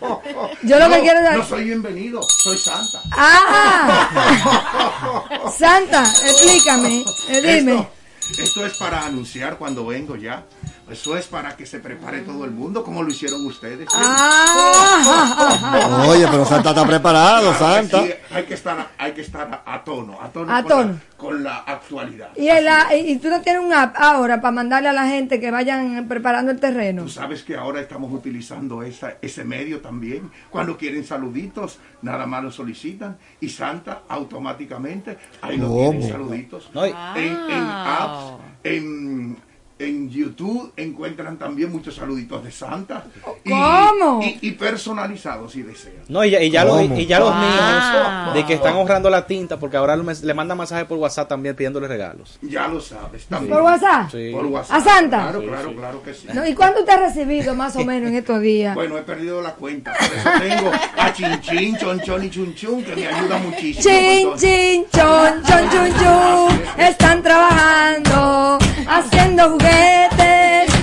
Yo 0.64 0.80
lo 0.80 0.88
No, 0.88 0.96
que 0.96 1.02
quiero 1.02 1.20
es... 1.20 1.38
No 1.38 1.44
soy 1.46 1.64
bienvenido, 1.66 2.22
soy 2.44 2.58
Santa. 2.58 3.02
¡Ah! 3.12 5.24
Santa, 5.58 6.04
explícame, 6.26 7.04
eh, 7.30 7.42
dime. 7.42 7.88
Esto, 8.30 8.44
esto 8.44 8.66
es 8.66 8.74
para 8.78 9.06
anunciar 9.06 9.58
cuando 9.58 9.86
vengo 9.86 10.16
ya. 10.16 10.46
Eso 10.92 11.18
es 11.18 11.28
para 11.28 11.56
que 11.56 11.66
se 11.66 11.80
prepare 11.80 12.22
todo 12.22 12.46
el 12.46 12.52
mundo, 12.52 12.84
como 12.84 13.04
lo 13.04 13.10
hicieron 13.10 13.46
ustedes. 13.46 13.88
Ah, 13.94 16.06
Oye, 16.08 16.28
pero 16.30 16.46
Santa 16.46 16.70
está 16.70 16.86
preparado, 16.86 17.54
Claro 17.54 17.54
que 17.54 17.60
Santa. 17.90 18.04
sí, 18.04 18.12
hay 18.34 18.44
que 18.44 18.54
estar, 18.54 18.88
hay 18.98 19.12
que 19.14 19.22
estar 19.22 19.64
a, 19.66 19.74
a 19.76 19.84
tono, 19.84 20.20
a 20.22 20.30
tono, 20.30 20.54
A 20.54 20.62
con, 20.64 20.70
tono. 20.70 20.92
La, 20.94 21.18
con 21.18 21.44
la 21.44 21.58
actualidad. 21.58 22.30
y, 22.36 22.48
el- 22.48 22.68
ah, 22.68 22.96
y 22.96 23.18
tú 23.18 23.30
no 23.30 23.42
tienes 23.42 23.62
un 23.64 23.74
app 23.74 23.96
ahora 23.98 24.42
para 24.42 24.52
mandarle 24.52 24.90
a 24.90 24.94
la 24.94 25.08
gente 25.08 25.40
que 25.40 25.52
vayan 25.52 26.08
preparando 26.08 26.52
el 26.52 26.60
terreno. 26.60 27.04
Tú 27.04 27.10
sabes 27.10 27.44
que 27.44 27.56
ahora 27.56 27.82
estamos 27.82 28.12
utilizando 28.12 28.84
esa, 28.84 29.14
ese 29.22 29.44
medio 29.44 29.82
también. 29.82 30.32
Cuando 30.50 30.78
quieren 30.78 31.06
saluditos, 31.06 31.80
nada 32.02 32.26
más 32.26 32.44
lo 32.44 32.52
solicitan 32.52 33.18
y 33.42 33.50
Santa 33.50 34.04
automáticamente 34.10 35.18
ahí 35.42 35.58
lo 35.58 35.92
saluditos. 36.02 36.70
No, 36.74 36.86
En, 36.86 36.96
en 37.16 37.64
apps, 37.64 38.34
en, 38.64 39.38
en 39.80 40.10
YouTube 40.10 40.74
encuentran 40.76 41.38
también 41.38 41.72
muchos 41.72 41.96
saluditos 41.96 42.44
de 42.44 42.52
Santa. 42.52 43.06
Y, 43.46 43.50
¿Cómo? 43.50 44.22
Y, 44.22 44.38
y 44.42 44.52
personalizados 44.52 45.54
si 45.54 45.62
desean. 45.62 46.04
No, 46.10 46.24
y 46.26 46.32
ya, 46.32 46.42
y 46.42 46.50
ya, 46.52 46.66
los, 46.66 46.82
y 46.84 47.06
ya 47.06 47.20
los 47.20 47.30
Wow. 47.30 47.40
niños 47.40 48.34
de 48.34 48.46
que 48.46 48.54
están 48.56 48.74
ahorrando 48.76 49.10
la 49.10 49.26
tinta 49.26 49.58
porque 49.58 49.78
ahora 49.78 49.96
le, 49.96 50.34
mandan 50.34 50.58
mensajes 50.58 50.86
por 50.86 50.98
WhatsApp 50.98 51.30
también 51.30 51.56
pidiéndole 51.56 51.88
regalos. 51.88 52.38
Ya 52.42 52.68
lo 52.68 52.80
sabes 52.82 53.26
también. 53.26 53.54
¿Por 53.54 53.64
WhatsApp? 53.64 54.12
Sí. 54.12 54.30
Por 54.34 54.46
WhatsApp. 54.48 54.78
¿A 54.78 54.82
Santa? 54.82 55.18
Claro, 55.22 55.42
claro, 55.44 55.76
claro 55.76 56.04
que 56.04 56.14
sí. 56.14 56.28
No, 56.34 56.46
¿Y 56.46 56.54
cuánto 56.54 56.84
te 56.84 56.92
has 56.92 57.00
recibido 57.00 57.56
más 57.56 57.76
o 57.78 57.86
menos 57.86 58.10
en 58.10 58.16
estos 58.18 58.42
días? 58.42 58.76
Bueno, 58.76 58.98
he 58.98 59.02
perdido 59.04 59.42
la 59.42 59.54
cuenta. 59.54 59.94
Por 59.94 60.18
eso 60.18 60.30
tengo 60.40 60.72
a 60.98 61.14
Chinchín, 61.14 61.78
Chonchón 61.78 62.24
y 62.26 62.30
Chunchun 62.30 62.84
que 62.84 62.96
me 62.96 63.08
ayuda 63.08 63.38
muchísimo. 63.38 63.84
Chin, 63.84 64.24
con 64.24 64.32
todo. 64.32 64.40
chin, 64.42 64.86
chon, 64.92 65.44
chon, 65.44 65.70
chun, 65.70 65.94
chun. 66.00 66.62
Están 66.78 67.24
trabajando, 67.24 68.58
haciendo 68.88 69.50
juguetes, 69.52 69.69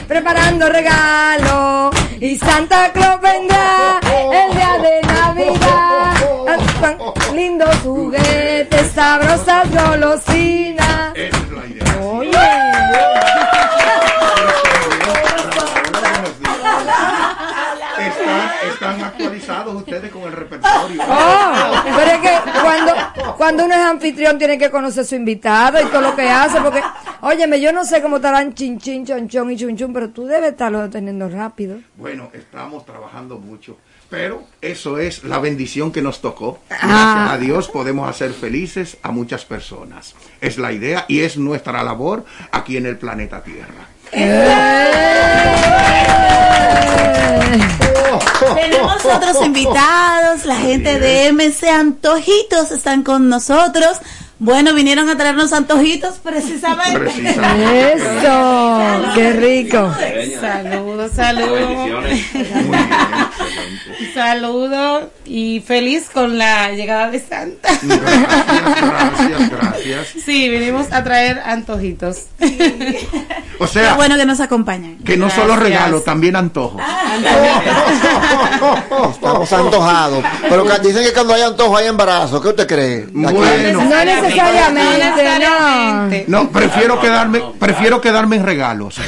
preparando 0.06 0.68
regalos. 0.68 1.94
Y 2.20 2.38
Santa 2.38 2.92
Claus 2.92 3.20
vendrá 3.20 4.00
el 4.02 4.56
día 4.56 4.78
de 4.78 5.02
Navidad. 5.06 6.14
Lindos 7.34 7.76
juguetes, 7.82 8.92
sabrosas 8.92 9.68
golosinas. 9.70 10.85
actualizados 19.16 19.74
ustedes 19.74 20.10
con 20.10 20.22
el 20.22 20.32
repertorio. 20.32 21.02
Oh, 21.08 21.82
pero 21.84 22.10
es 22.10 22.18
que 22.18 22.32
cuando, 22.60 22.92
cuando 23.36 23.64
uno 23.64 23.74
es 23.74 23.80
anfitrión 23.80 24.38
tiene 24.38 24.58
que 24.58 24.70
conocer 24.70 25.04
su 25.04 25.14
invitado 25.14 25.80
y 25.80 25.86
todo 25.86 26.02
lo 26.02 26.16
que 26.16 26.28
hace, 26.28 26.60
porque, 26.60 26.82
óyeme, 27.22 27.60
yo 27.60 27.72
no 27.72 27.84
sé 27.84 28.02
cómo 28.02 28.16
estarán 28.16 28.54
chin 28.54 28.78
chin, 28.78 29.04
chonchón 29.06 29.50
y 29.50 29.56
chunchun, 29.56 29.92
pero 29.92 30.10
tú 30.10 30.26
debes 30.26 30.52
estarlo 30.52 30.88
teniendo 30.90 31.28
rápido. 31.28 31.78
Bueno, 31.96 32.30
estamos 32.32 32.84
trabajando 32.84 33.38
mucho. 33.38 33.76
Pero 34.08 34.44
eso 34.60 34.98
es 34.98 35.24
la 35.24 35.40
bendición 35.40 35.90
que 35.90 36.00
nos 36.00 36.20
tocó. 36.20 36.60
Ah. 36.70 36.76
Gracias 36.78 37.30
a 37.30 37.38
Dios 37.38 37.68
podemos 37.68 38.08
hacer 38.08 38.32
felices 38.32 38.98
a 39.02 39.10
muchas 39.10 39.44
personas. 39.44 40.14
Es 40.40 40.58
la 40.58 40.72
idea 40.72 41.06
y 41.08 41.22
es 41.22 41.36
nuestra 41.36 41.82
labor 41.82 42.24
aquí 42.52 42.76
en 42.76 42.86
el 42.86 42.98
planeta 42.98 43.42
Tierra. 43.42 43.88
¡Eh! 44.12 45.16
Tenemos 48.54 49.04
otros 49.04 49.44
invitados, 49.44 50.44
la 50.44 50.56
gente 50.56 50.98
de 50.98 51.32
MC 51.32 51.68
Antojitos 51.68 52.70
están 52.70 53.02
con 53.02 53.28
nosotros. 53.28 53.98
Bueno, 54.38 54.74
vinieron 54.74 55.08
a 55.08 55.16
traernos 55.16 55.54
antojitos 55.54 56.18
precisamente. 56.22 57.10
Eso, 57.94 59.12
qué 59.14 59.32
rico. 59.32 59.90
Saludos, 61.14 61.68
saludos. 61.68 62.04
Saludos 64.14 65.04
y 65.24 65.60
feliz 65.60 66.08
con 66.12 66.36
la 66.38 66.70
llegada 66.72 67.10
de 67.10 67.20
Santa. 67.20 67.68
Gracias, 67.82 69.50
gracias. 69.50 70.08
Sí, 70.24 70.48
vinimos 70.48 70.90
a 70.92 71.04
traer 71.04 71.40
antojitos. 71.44 72.22
O 73.58 73.66
sea, 73.66 73.90
Qué 73.90 73.94
bueno 73.96 74.16
que 74.16 74.24
nos 74.26 74.40
acompañan. 74.40 74.96
que 74.98 75.16
no 75.16 75.30
solo 75.30 75.56
regalo, 75.56 76.00
también 76.02 76.36
antojo. 76.36 76.78
Estamos 79.10 79.52
antojados. 79.52 80.24
Pero 80.48 80.64
que 80.64 80.78
dicen 80.80 81.04
que 81.04 81.12
cuando 81.12 81.34
hay 81.34 81.42
antojo 81.42 81.76
hay 81.76 81.86
embarazo. 81.86 82.40
¿Qué 82.40 82.48
usted 82.48 82.66
cree? 82.66 83.06
Bueno. 83.12 83.84
No 83.84 84.04
necesariamente, 84.04 86.24
no. 86.28 86.42
No, 86.42 86.50
prefiero 86.50 87.00
quedarme, 87.00 87.42
prefiero 87.58 88.00
quedarme 88.00 88.36
en 88.36 88.44
regalos. 88.44 88.96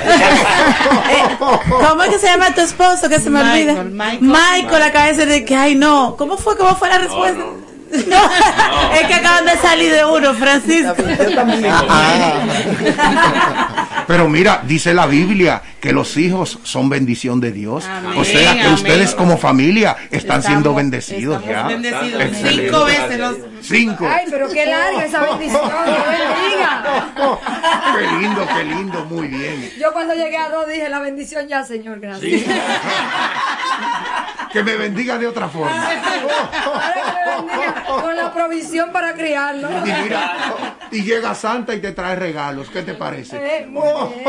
¿Cómo 1.90 2.03
es 2.03 2.11
que 2.11 2.18
se 2.18 2.27
llama 2.27 2.55
tu 2.55 2.61
esposo? 2.61 3.09
Que 3.09 3.18
se 3.18 3.31
me 3.31 3.42
Michael, 3.42 3.79
olvida. 3.79 4.05
Michael. 4.05 4.20
Michael 4.22 4.83
acaba 4.83 5.05
de 5.07 5.12
decir 5.12 5.29
de 5.29 5.44
que, 5.44 5.55
ay 5.57 5.74
no. 5.74 6.16
¿Cómo 6.16 6.37
fue? 6.37 6.57
¿Cómo 6.57 6.74
fue 6.77 6.88
la 6.88 6.98
respuesta? 6.98 7.38
No, 7.38 7.67
es 7.92 9.07
que 9.07 9.14
acaban 9.14 9.44
de 9.46 9.57
salir 9.59 9.92
de 9.92 10.05
uno, 10.05 10.35
Francisco. 10.35 10.94
Pero 14.07 14.29
mira, 14.29 14.62
dice 14.66 14.94
la 14.94 15.07
Biblia 15.07 15.61
que 15.81 15.92
los 15.92 16.16
hijos 16.16 16.59
son 16.62 16.88
bendición 16.88 17.40
de 17.40 17.53
Dios. 17.53 17.85
Amén, 17.85 18.18
o 18.18 18.24
sea 18.24 18.55
que 18.55 18.61
amén. 18.61 18.72
ustedes 18.74 19.14
como 19.14 19.37
familia 19.37 19.96
están 20.11 20.42
siendo 20.42 20.74
bendecidos 20.74 21.44
ya. 21.44 21.64
bendecidos. 21.68 22.22
Cinco 22.42 22.85
veces 22.85 23.18
los- 23.18 23.37
Cinco. 23.61 24.09
Ay, 24.09 24.24
pero 24.31 24.48
qué 24.51 24.64
larga 24.66 25.05
esa 25.05 25.20
bendición, 25.20 25.61
Dios. 25.68 25.98
Qué 27.98 28.07
lindo, 28.20 28.46
qué 28.57 28.64
lindo, 28.64 29.05
muy 29.07 29.29
bien. 29.29 29.70
Yo 29.79 29.92
cuando 29.92 30.14
llegué 30.14 30.37
a 30.38 30.48
dos 30.48 30.66
dije 30.68 30.88
la 30.88 31.01
bendición 31.01 31.46
ya, 31.48 31.62
Señor, 31.64 32.01
gracias. 32.01 32.42
Que 34.52 34.62
me 34.62 34.76
bendiga 34.76 35.18
de 35.18 35.26
otra 35.26 35.48
forma. 35.48 35.70
Ahora 35.70 36.94
que 36.94 37.42
me 37.42 37.46
bendiga 37.46 37.84
con 38.02 38.16
la 38.16 38.32
provisión 38.32 38.92
para 38.92 39.14
criarlo. 39.14 39.68
Y 39.87 39.92
mira, 40.02 40.54
y 40.90 41.02
llega 41.02 41.34
Santa 41.34 41.74
y 41.74 41.80
te 41.80 41.92
trae 41.92 42.16
regalos. 42.16 42.68
¿Qué 42.70 42.82
te 42.82 42.94
parece? 42.94 43.37
Eh, 43.37 43.66
muy 43.66 43.82
bien. 43.82 44.24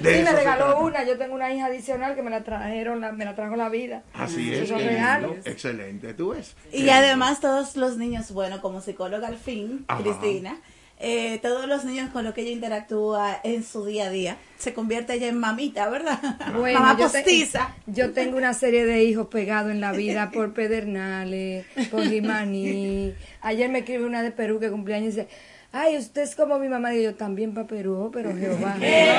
De 0.00 0.18
Sí, 0.18 0.24
me 0.24 0.32
regaló 0.32 0.80
una. 0.80 1.04
Yo 1.04 1.16
tengo 1.18 1.34
una 1.34 1.52
hija 1.52 1.66
adicional 1.66 2.14
que 2.14 2.22
me 2.22 2.30
la 2.30 2.42
trajeron, 2.42 3.00
la- 3.00 3.12
me 3.12 3.24
la 3.24 3.34
trajo 3.34 3.56
la 3.56 3.68
vida. 3.68 4.02
Así 4.14 4.52
es. 4.52 4.68
son 4.68 4.78
regalos. 4.80 5.32
Excelente, 5.44 6.14
tú 6.14 6.30
ves. 6.30 6.56
Y 6.72 6.88
además 6.90 7.40
todos 7.40 7.76
los 7.76 7.96
niños, 7.96 8.32
bueno, 8.32 8.60
como 8.60 8.80
psicóloga 8.80 9.28
al 9.28 9.36
fin, 9.38 9.84
Ajá. 9.88 10.02
Cristina, 10.02 10.56
eh, 11.04 11.38
todos 11.42 11.66
los 11.66 11.84
niños 11.84 12.10
con 12.10 12.24
los 12.24 12.32
que 12.32 12.42
ella 12.42 12.52
interactúa 12.52 13.40
en 13.44 13.64
su 13.64 13.84
día 13.84 14.06
a 14.06 14.10
día, 14.10 14.36
se 14.56 14.72
convierte 14.72 15.14
ella 15.14 15.26
en 15.28 15.38
mamita, 15.38 15.88
¿verdad? 15.90 16.18
Bueno, 16.56 16.78
Mamá 16.80 16.96
yo, 16.98 17.10
te- 17.10 17.18
postiza. 17.22 17.74
yo 17.86 18.12
tengo 18.12 18.36
una 18.38 18.54
serie 18.54 18.84
de 18.86 19.02
hijos 19.04 19.26
pegados 19.26 19.70
en 19.72 19.80
la 19.80 19.92
vida 19.92 20.30
por 20.30 20.54
Pedernales, 20.54 21.66
por 21.90 22.08
Jimaní. 22.08 23.12
Ayer 23.42 23.68
me 23.68 23.80
escribe 23.80 24.06
una 24.06 24.22
de 24.22 24.30
Perú 24.30 24.60
que 24.60 24.70
cumpleaños 24.70 25.14
y 25.14 25.16
dice, 25.16 25.28
ay, 25.72 25.96
usted 25.96 26.22
es 26.22 26.34
como 26.34 26.58
mi 26.58 26.68
mamá. 26.68 26.94
Y 26.94 27.02
yo 27.02 27.14
también 27.14 27.54
oh, 27.56 28.10
pero 28.12 28.36
Jehová. 28.36 28.76
Qué 28.78 29.14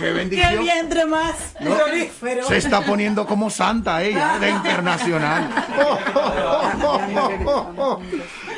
¡Qué 0.00 0.12
bendición. 0.12 0.62
vientre 0.62 1.04
más! 1.04 1.54
No! 1.60 1.76
Se 2.48 2.56
está 2.56 2.84
poniendo 2.84 3.26
como 3.26 3.50
santa 3.50 4.02
ella, 4.02 4.38
de 4.38 4.50
internacional. 4.50 5.50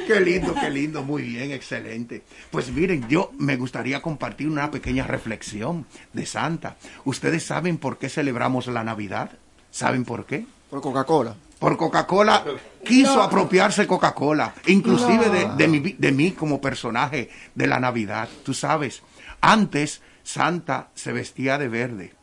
Qué 0.06 0.20
lindo, 0.20 0.54
qué 0.54 0.70
lindo, 0.70 1.02
muy 1.02 1.22
bien, 1.22 1.50
excelente. 1.50 2.22
Pues 2.52 2.70
miren, 2.70 3.08
yo 3.08 3.32
me 3.38 3.56
gustaría 3.56 4.00
compartir 4.00 4.46
una 4.48 4.70
pequeña 4.70 5.04
reflexión 5.04 5.84
de 6.12 6.26
Santa. 6.26 6.76
¿Ustedes 7.04 7.42
saben 7.42 7.76
por 7.76 7.98
qué 7.98 8.08
celebramos 8.08 8.68
la 8.68 8.84
Navidad? 8.84 9.32
¿Saben 9.72 10.04
por 10.04 10.24
qué? 10.24 10.46
Por 10.70 10.80
Coca-Cola. 10.80 11.34
Por 11.58 11.76
Coca-Cola 11.76 12.44
quiso 12.84 13.16
No. 13.16 13.22
apropiarse 13.22 13.86
Coca-Cola, 13.86 14.54
inclusive 14.66 15.26
No. 15.26 15.32
de, 15.32 15.48
de 15.56 15.68
mi, 15.68 15.80
de 15.92 16.12
mí 16.12 16.32
como 16.32 16.60
personaje 16.60 17.30
de 17.54 17.66
la 17.66 17.80
Navidad. 17.80 18.28
Tú 18.44 18.52
sabes, 18.54 19.02
antes 19.40 20.02
Santa 20.22 20.88
se 20.94 21.12
vestía 21.12 21.56
de 21.58 21.68
verde 21.68 22.14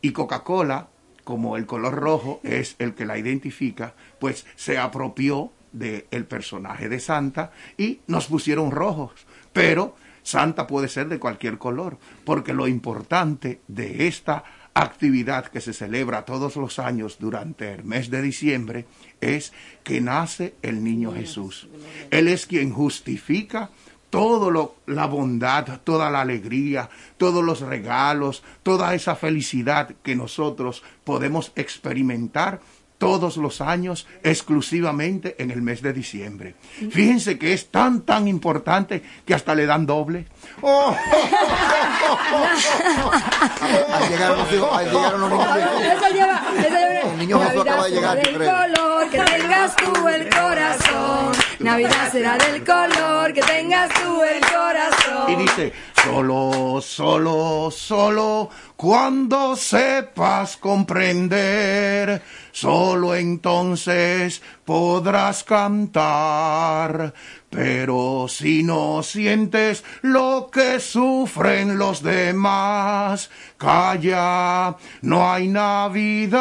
y 0.00 0.12
Coca-Cola, 0.12 0.88
como 1.24 1.56
el 1.56 1.66
color 1.66 1.94
rojo 1.94 2.40
es 2.42 2.74
el 2.78 2.94
que 2.94 3.06
la 3.06 3.16
identifica, 3.18 3.94
pues 4.18 4.46
se 4.56 4.78
apropió 4.78 5.52
del 5.70 6.24
personaje 6.24 6.88
de 6.88 6.98
Santa 6.98 7.52
y 7.76 8.00
nos 8.08 8.26
pusieron 8.26 8.72
rojos. 8.72 9.12
Pero 9.52 9.94
Santa 10.24 10.66
puede 10.66 10.88
ser 10.88 11.08
de 11.08 11.20
cualquier 11.20 11.58
color, 11.58 11.98
porque 12.24 12.52
lo 12.52 12.66
importante 12.66 13.60
de 13.68 14.08
esta 14.08 14.42
actividad 14.74 15.46
que 15.46 15.60
se 15.60 15.72
celebra 15.72 16.24
todos 16.24 16.56
los 16.56 16.78
años 16.78 17.18
durante 17.18 17.72
el 17.72 17.84
mes 17.84 18.10
de 18.10 18.22
diciembre 18.22 18.86
es 19.20 19.52
que 19.82 20.00
nace 20.00 20.54
el 20.62 20.82
niño 20.84 21.12
Jesús. 21.12 21.68
Él 22.10 22.28
es 22.28 22.46
quien 22.46 22.72
justifica 22.72 23.70
todo 24.10 24.50
lo, 24.50 24.76
la 24.86 25.06
bondad, 25.06 25.80
toda 25.84 26.10
la 26.10 26.20
alegría, 26.20 26.90
todos 27.16 27.44
los 27.44 27.60
regalos, 27.60 28.42
toda 28.62 28.94
esa 28.94 29.14
felicidad 29.14 29.94
que 30.02 30.16
nosotros 30.16 30.82
podemos 31.04 31.52
experimentar 31.54 32.60
todos 33.00 33.38
los 33.38 33.62
años 33.62 34.06
exclusivamente 34.22 35.34
en 35.38 35.50
el 35.50 35.62
mes 35.62 35.80
de 35.80 35.94
diciembre. 35.94 36.54
Fíjense 36.90 37.38
que 37.38 37.54
es 37.54 37.70
tan, 37.70 38.02
tan 38.02 38.28
importante 38.28 39.02
que 39.24 39.32
hasta 39.32 39.54
le 39.54 39.64
dan 39.64 39.86
doble. 39.86 40.26
Ahí 43.90 44.08
llegaron 44.10 44.38
los 44.38 44.52
hijos, 44.52 44.68
ahí 44.72 44.86
llegaron 44.86 45.20
los 45.20 45.30
niños. 45.30 45.48
Eso 45.56 46.08
lleva, 46.12 46.42
eso 46.58 46.68
lleva. 46.68 47.00
El 47.12 47.18
niño 47.18 47.40
Jesús 47.40 47.62
acaba 47.62 47.84
de 47.84 47.90
llegar, 47.90 48.16
Navidad 48.16 48.24
yo 48.24 48.30
será 48.30 48.30
del 48.30 48.36
creo. 48.36 48.52
color 48.52 49.10
que 49.10 49.18
tengas 49.18 49.76
tú 49.76 50.08
el 50.08 50.28
corazón. 50.30 51.32
Navidad 51.60 52.12
será 52.12 52.38
del 52.38 52.64
color 52.64 53.32
que 53.32 53.40
tengas 53.42 53.90
tú 53.94 54.22
el 54.22 54.40
corazón. 54.40 55.30
Y 55.30 55.36
dice, 55.36 55.72
solo, 56.04 56.80
solo, 56.82 57.70
solo, 57.70 58.50
cuando 58.76 59.56
sepas 59.56 60.56
comprender, 60.56 62.22
solo 62.52 63.14
entonces 63.14 64.42
podrás 64.64 65.44
cantar. 65.44 67.14
Pero 67.50 68.26
si 68.28 68.62
no 68.62 69.02
sientes 69.02 69.82
lo 70.02 70.50
que 70.52 70.78
sufren 70.78 71.78
los 71.78 72.00
demás, 72.00 73.28
calla, 73.58 74.76
no 75.02 75.32
hay 75.32 75.48
Navidad. 75.48 76.40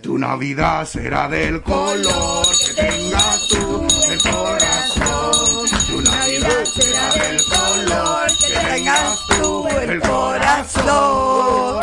Tu 0.00 0.16
Navidad 0.16 0.86
será 0.86 1.28
del 1.28 1.60
color 1.62 2.46
que 2.66 2.72
tengas 2.82 3.48
tú 3.48 3.86
el 4.10 4.18
corazón. 4.22 5.68
Tu 5.88 6.00
Navidad 6.00 6.64
será 6.64 7.12
del 7.12 7.44
color 7.44 8.26
que 8.38 8.54
tengas 8.66 9.20
tú 9.26 9.68
el 9.68 10.00
corazón. 10.00 11.80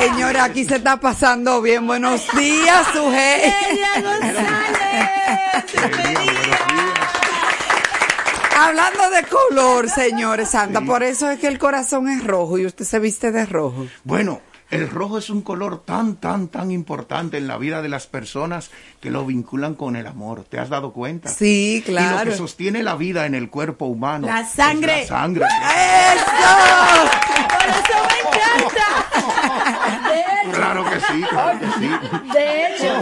Señora, 0.00 0.44
aquí 0.44 0.64
se 0.64 0.76
está 0.76 0.98
pasando 0.98 1.62
bien. 1.62 1.86
Buenos 1.86 2.26
días, 2.36 2.86
Sujei. 2.92 3.52
Hablando 8.56 9.10
de 9.10 9.22
color, 9.24 9.88
señores 9.88 10.50
Santa, 10.50 10.80
por 10.80 11.02
eso 11.02 11.30
es 11.30 11.38
que 11.38 11.46
el 11.46 11.58
corazón 11.58 12.08
es 12.08 12.24
rojo 12.24 12.58
y 12.58 12.66
usted 12.66 12.84
se 12.84 12.98
viste 12.98 13.30
de 13.30 13.46
rojo. 13.46 13.86
Bueno, 14.04 14.40
el 14.70 14.88
rojo 14.90 15.18
es 15.18 15.30
un 15.30 15.42
color 15.42 15.82
tan, 15.84 16.16
tan, 16.16 16.48
tan 16.48 16.70
importante 16.70 17.36
en 17.38 17.46
la 17.46 17.58
vida 17.58 17.82
de 17.82 17.88
las 17.88 18.06
personas 18.06 18.70
que 19.00 19.10
lo 19.10 19.24
vinculan 19.24 19.74
con 19.74 19.96
el 19.96 20.06
amor. 20.06 20.44
¿Te 20.44 20.58
has 20.58 20.68
dado 20.68 20.92
cuenta? 20.92 21.28
Sí, 21.28 21.82
Y 21.86 21.90
lo 21.90 21.98
claro. 21.98 22.30
que 22.30 22.36
sostiene 22.36 22.82
la 22.82 22.96
vida 22.96 23.26
en 23.26 23.34
el 23.34 23.50
cuerpo 23.50 23.86
humano. 23.86 24.26
La 24.26 24.40
es 24.40 24.50
sangre. 24.50 25.02
la 25.02 25.06
sangre. 25.06 25.44
¡Eso! 25.44 26.24
Por 27.54 27.68
eso 27.68 27.98
me 28.08 28.18
encanta. 28.60 30.08
De 30.08 30.24
Claro 30.54 30.84
que 30.84 31.00
sí, 31.00 31.22
claro 31.30 31.58
que 31.58 31.66
sí. 31.66 31.88
De 32.32 32.66
hecho, 32.66 33.00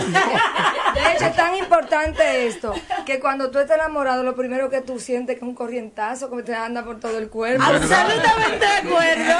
de 0.94 1.12
hecho 1.12 1.27
es 1.27 1.37
tan 1.37 1.57
importante 1.57 2.46
esto 2.46 2.72
que 3.05 3.18
cuando 3.20 3.51
tú 3.51 3.59
estás 3.59 3.77
enamorado 3.79 4.22
lo 4.22 4.35
primero 4.35 4.70
que 4.70 4.81
tú 4.81 4.98
sientes 5.01 5.37
que 5.38 5.44
es 5.44 5.48
un 5.48 5.55
corrientazo 5.55 6.31
que 6.31 6.42
te 6.44 6.55
anda 6.55 6.85
por 6.85 7.01
todo 7.01 7.18
el 7.18 7.29
cuerpo. 7.29 7.62
Absolutamente 7.64 8.59
de 8.59 8.77
acuerdo. 8.88 9.35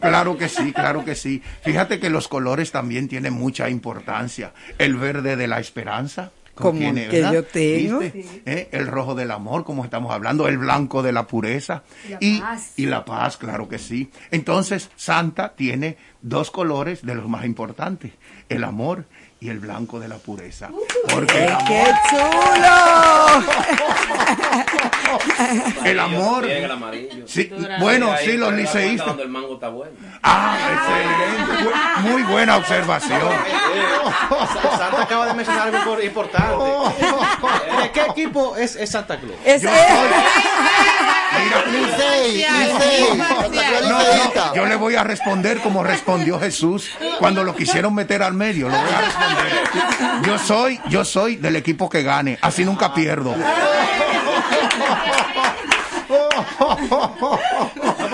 Claro 0.00 0.36
que 0.38 0.48
sí, 0.48 0.72
claro 0.72 1.04
que 1.04 1.14
sí. 1.14 1.42
Fíjate 1.62 2.00
que 2.00 2.10
los 2.10 2.28
colores 2.28 2.72
también 2.72 3.08
tienen 3.08 3.32
mucha 3.34 3.68
importancia. 3.68 4.52
El 4.78 4.96
verde 4.96 5.36
de 5.36 5.46
la 5.46 5.60
esperanza. 5.60 6.32
Como 6.54 6.72
contiene, 6.72 7.08
que 7.08 7.16
¿verdad? 7.22 7.32
yo 7.32 7.44
tengo. 7.44 8.02
¿Eh? 8.02 8.68
El 8.72 8.86
rojo 8.86 9.14
del 9.14 9.30
amor, 9.30 9.64
como 9.64 9.82
estamos 9.84 10.12
hablando, 10.12 10.46
el 10.46 10.58
blanco 10.58 11.02
de 11.02 11.12
la 11.12 11.26
pureza 11.26 11.84
La 12.08 12.18
y, 12.20 12.40
paz. 12.40 12.72
y 12.76 12.84
la 12.86 13.04
paz, 13.04 13.38
claro 13.38 13.66
que 13.68 13.78
sí. 13.78 14.10
Entonces, 14.30 14.90
Santa 14.96 15.54
tiene 15.54 15.96
dos 16.20 16.50
colores 16.50 17.00
de 17.02 17.14
los 17.14 17.28
más 17.28 17.46
importantes, 17.46 18.12
el 18.50 18.64
amor 18.64 19.06
y 19.40 19.48
el 19.48 19.58
blanco 19.58 19.98
de 19.98 20.06
la 20.08 20.16
pureza. 20.16 20.68
Porque 21.10 21.44
el 21.46 21.56
¡Qué 21.66 21.80
amor, 21.80 21.94
chulo! 22.10 22.76
el 25.84 26.00
amor. 26.00 26.46
Sí, 27.26 27.48
bueno, 27.78 28.14
sí, 28.24 28.32
los 28.36 28.52
liceístas. 28.52 29.04
Cuando 29.04 29.22
el 29.22 29.28
mango 29.28 29.54
está 29.54 29.68
bueno. 29.68 29.92
Ah, 30.22 30.56
excelente. 30.74 31.70
Muy 32.10 32.22
buena 32.24 32.56
observación. 32.56 33.20
Sa- 33.20 34.76
Santa 34.78 35.02
acaba 35.02 35.26
de 35.26 35.34
mencionar 35.34 35.68
algo 35.68 35.84
por- 35.84 36.02
importante. 36.04 36.64
¿De 37.82 37.90
qué 37.92 38.00
equipo 38.02 38.56
es, 38.56 38.78
Santa 38.90 39.16
Claus? 39.18 39.36
Es- 39.44 39.62
Licey, 41.70 42.36
Licey, 42.36 43.18
Santa 43.18 43.48
Claus 43.50 43.88
No, 43.88 43.98
liceísta. 43.98 44.46
no, 44.48 44.54
yo 44.54 44.66
le 44.66 44.76
voy 44.76 44.94
a 44.96 45.04
responder 45.04 45.60
como 45.60 45.82
respondió 45.84 46.38
Jesús 46.40 46.90
cuando 47.18 47.44
lo 47.44 47.54
quisieron 47.54 47.94
meter 47.94 48.22
al 48.22 48.34
medio. 48.34 48.68
Lo 48.68 48.76
voy 48.78 48.90
a 48.92 49.00
responder. 49.00 50.26
Yo 50.26 50.38
soy, 50.38 50.80
yo 50.88 51.04
soy 51.04 51.36
del 51.36 51.56
equipo 51.56 51.88
que 51.88 52.02
gane. 52.02 52.38
Así 52.42 52.64
nunca 52.64 52.92
pierdo. 52.94 53.34
No, 53.36 53.46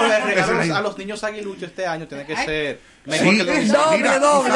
a 0.02 0.46
los- 0.46 0.64
idea. 0.66 0.76
a 0.76 0.80
los 0.80 0.98
niños 0.98 1.24
aguiluchos 1.24 1.62
este 1.64 1.86
año 1.86 2.06
tiene 2.06 2.24
que 2.26 2.36
ser 2.36 2.80
mejor 3.06 3.26
Sí, 3.34 3.36
que 3.38 3.44
los 3.44 3.68
Doble, 3.68 3.96
mira, 3.98 4.18
doble. 4.18 4.52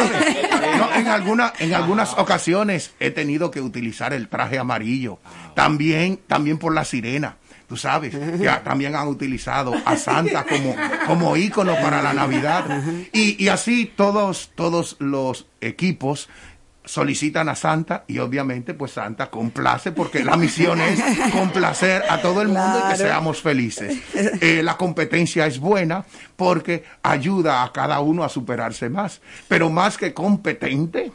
No, 0.78 0.94
en, 0.94 1.08
alguna- 1.08 1.52
en 1.58 1.74
algunas 1.74 2.12
ocasiones 2.18 2.92
he 3.00 3.10
tenido 3.10 3.50
que 3.50 3.60
utilizar 3.60 4.12
el 4.12 4.28
traje 4.28 4.58
amarillo. 4.58 5.18
También, 5.54 6.18
también 6.26 6.58
por 6.58 6.74
la 6.74 6.84
sirena. 6.84 7.36
Tú 7.70 7.76
sabes, 7.76 8.16
ya 8.40 8.64
también 8.64 8.96
han 8.96 9.06
utilizado 9.06 9.72
a 9.84 9.96
Santa 9.96 10.44
como, 10.44 10.74
como 11.06 11.36
ícono 11.36 11.76
para 11.76 12.02
la 12.02 12.12
Navidad. 12.12 12.64
Y, 13.12 13.40
y 13.40 13.46
así 13.46 13.92
todos, 13.94 14.50
todos 14.56 14.96
los 14.98 15.46
equipos 15.60 16.28
solicitan 16.84 17.48
a 17.48 17.54
Santa 17.54 18.02
y 18.08 18.18
obviamente 18.18 18.74
pues 18.74 18.90
Santa 18.90 19.30
complace 19.30 19.92
porque 19.92 20.24
la 20.24 20.36
misión 20.36 20.80
es 20.80 21.00
complacer 21.30 22.02
a 22.10 22.20
todo 22.20 22.42
el 22.42 22.48
mundo 22.48 22.82
y 22.84 22.90
que 22.90 22.96
seamos 22.96 23.40
felices. 23.40 23.96
Eh, 24.40 24.62
la 24.64 24.76
competencia 24.76 25.46
es 25.46 25.60
buena 25.60 26.04
porque 26.34 26.82
ayuda 27.04 27.62
a 27.62 27.72
cada 27.72 28.00
uno 28.00 28.24
a 28.24 28.28
superarse 28.28 28.88
más, 28.88 29.20
pero 29.46 29.70
más 29.70 29.96
que 29.96 30.12
competente 30.12 31.12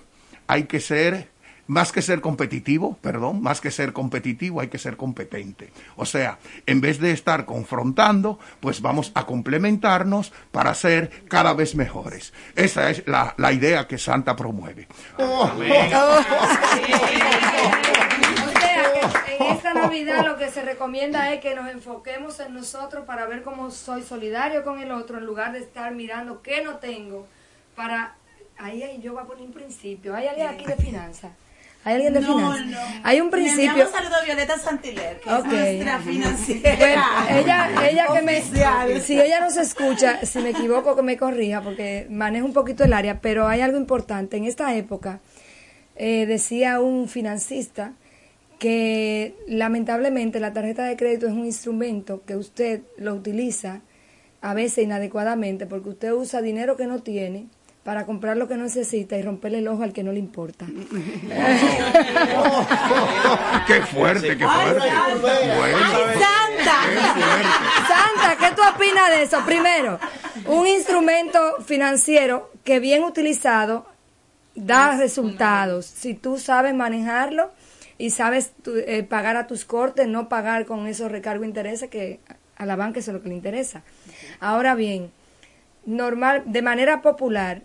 hay 0.47 0.63
que 0.63 0.79
ser 0.79 1.34
más 1.67 1.91
que 1.91 2.01
ser 2.01 2.21
competitivo, 2.21 2.97
perdón, 3.01 3.41
más 3.41 3.61
que 3.61 3.71
ser 3.71 3.93
competitivo 3.93 4.61
hay 4.61 4.67
que 4.67 4.77
ser 4.77 4.97
competente. 4.97 5.71
O 5.95 6.05
sea, 6.05 6.37
en 6.65 6.81
vez 6.81 6.99
de 6.99 7.11
estar 7.11 7.45
confrontando, 7.45 8.39
pues 8.59 8.81
vamos 8.81 9.11
a 9.15 9.25
complementarnos 9.25 10.31
para 10.51 10.73
ser 10.75 11.25
cada 11.27 11.53
vez 11.53 11.75
mejores. 11.75 12.33
Esa 12.55 12.89
es 12.89 13.07
la, 13.07 13.33
la 13.37 13.51
idea 13.51 13.87
que 13.87 13.97
Santa 13.97 14.35
promueve. 14.35 14.87
O 15.17 15.47
sea, 18.59 19.25
que 19.25 19.35
en 19.37 19.43
esta 19.51 19.73
Navidad 19.73 20.25
lo 20.25 20.37
que 20.37 20.49
se 20.49 20.61
recomienda 20.61 21.33
es 21.33 21.41
que 21.41 21.55
nos 21.55 21.69
enfoquemos 21.69 22.39
en 22.39 22.53
nosotros 22.53 23.05
para 23.05 23.25
ver 23.25 23.43
cómo 23.43 23.71
soy 23.71 24.03
solidario 24.03 24.63
con 24.63 24.79
el 24.79 24.91
otro 24.91 25.17
en 25.17 25.25
lugar 25.25 25.51
de 25.53 25.59
estar 25.59 25.93
mirando 25.93 26.41
qué 26.41 26.63
no 26.63 26.75
tengo 26.77 27.27
para... 27.75 28.15
Ahí, 28.57 28.83
ahí 28.83 29.01
yo 29.01 29.13
voy 29.13 29.23
a 29.23 29.25
poner 29.25 29.43
un 29.43 29.51
principio. 29.51 30.15
¿Hay 30.15 30.27
alguien 30.27 30.47
aquí 30.47 30.63
de 30.63 30.77
finanzas? 30.77 31.31
¿Hay 31.85 31.93
alguien 31.95 32.13
de 32.13 32.21
No, 32.21 32.35
finanzas? 32.35 32.65
no. 32.65 32.77
Hay 33.03 33.21
un 33.21 33.27
Le 33.27 33.31
principio... 33.31 33.85
un 33.85 33.91
saludo 33.91 34.15
a 34.15 34.23
Violeta 34.25 34.57
Santiler, 34.57 35.19
que 35.21 35.29
es 35.29 35.45
nuestra 35.45 35.99
financiera. 35.99 36.75
Bueno, 36.77 37.03
ella, 37.39 37.69
ella 37.89 38.05
que 38.11 38.21
me, 38.23 38.99
si 39.01 39.21
ella 39.21 39.39
no 39.39 39.51
se 39.51 39.61
escucha, 39.61 40.25
si 40.25 40.39
me 40.39 40.49
equivoco 40.49 40.95
que 40.95 41.03
me 41.03 41.15
corrija, 41.15 41.61
porque 41.61 42.07
manejo 42.09 42.47
un 42.47 42.53
poquito 42.53 42.83
el 42.83 42.91
área, 42.91 43.21
pero 43.21 43.47
hay 43.47 43.61
algo 43.61 43.77
importante. 43.77 44.35
En 44.35 44.45
esta 44.45 44.75
época, 44.75 45.19
eh, 45.95 46.25
decía 46.25 46.79
un 46.81 47.07
financista 47.07 47.93
que 48.57 49.35
lamentablemente 49.47 50.39
la 50.39 50.53
tarjeta 50.53 50.85
de 50.85 50.97
crédito 50.97 51.27
es 51.27 51.33
un 51.33 51.45
instrumento 51.45 52.23
que 52.25 52.35
usted 52.35 52.81
lo 52.97 53.13
utiliza 53.13 53.81
a 54.41 54.53
veces 54.55 54.83
inadecuadamente, 54.85 55.67
porque 55.67 55.89
usted 55.89 56.13
usa 56.13 56.41
dinero 56.41 56.77
que 56.77 56.87
no 56.87 56.99
tiene 57.03 57.45
para 57.85 58.05
comprar 58.07 58.35
lo 58.35 58.47
que 58.47 58.57
no 58.57 58.63
necesita 58.63 59.15
y 59.15 59.21
romperle 59.21 59.59
el 59.59 59.67
ojo 59.67 59.83
al 59.83 59.93
que 59.93 60.01
no 60.03 60.11
le 60.11 60.17
importa. 60.17 60.65
qué 63.67 63.81
fuerte, 63.81 64.35
qué 64.37 64.47
fuerte. 64.47 64.87
Bueno, 65.21 65.77
¡Santa! 66.13 66.81
Santa, 67.87 68.37
¿qué 68.39 68.55
tú 68.55 68.61
opinas 68.75 69.09
de 69.11 69.23
eso? 69.23 69.43
Primero, 69.45 69.99
un 70.47 70.67
instrumento 70.67 71.39
financiero 71.65 72.51
que 72.63 72.79
bien 72.79 73.03
utilizado 73.03 73.85
da 74.55 74.97
resultados. 74.97 75.85
Si 75.85 76.13
tú 76.15 76.37
sabes 76.39 76.73
manejarlo 76.73 77.51
y 77.97 78.09
sabes 78.09 78.51
tu- 78.63 78.75
eh, 78.77 79.03
pagar 79.07 79.37
a 79.37 79.47
tus 79.47 79.63
cortes, 79.65 80.07
no 80.07 80.27
pagar 80.27 80.65
con 80.65 80.87
esos 80.87 81.11
recargos 81.11 81.41
de 81.41 81.47
intereses 81.49 81.89
que 81.89 82.19
a 82.57 82.65
la 82.65 82.75
banca 82.75 82.99
eso 82.99 83.11
es 83.11 83.15
lo 83.17 83.21
que 83.21 83.29
le 83.29 83.35
interesa. 83.35 83.83
Ahora 84.39 84.73
bien, 84.75 85.11
normal, 85.85 86.43
de 86.45 86.61
manera 86.61 87.01
popular, 87.01 87.61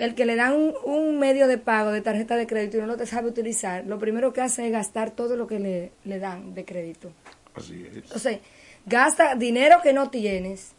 el 0.00 0.14
que 0.14 0.24
le 0.24 0.36
dan 0.36 0.54
un, 0.54 0.74
un 0.84 1.18
medio 1.18 1.46
de 1.46 1.58
pago 1.58 1.92
de 1.92 2.00
tarjeta 2.00 2.36
de 2.36 2.46
crédito 2.46 2.76
y 2.78 2.80
no 2.80 2.86
lo 2.86 2.96
te 2.96 3.06
sabe 3.06 3.28
utilizar, 3.28 3.84
lo 3.86 3.98
primero 3.98 4.32
que 4.32 4.40
hace 4.40 4.66
es 4.66 4.72
gastar 4.72 5.10
todo 5.10 5.36
lo 5.36 5.46
que 5.46 5.58
le, 5.60 5.92
le 6.04 6.18
dan 6.18 6.54
de 6.54 6.64
crédito. 6.64 7.12
así 7.54 7.86
es. 7.94 8.10
O 8.12 8.18
sea, 8.18 8.38
gasta 8.86 9.34
dinero 9.34 9.80
que 9.82 9.92
no 9.92 10.10
tienes 10.10 10.72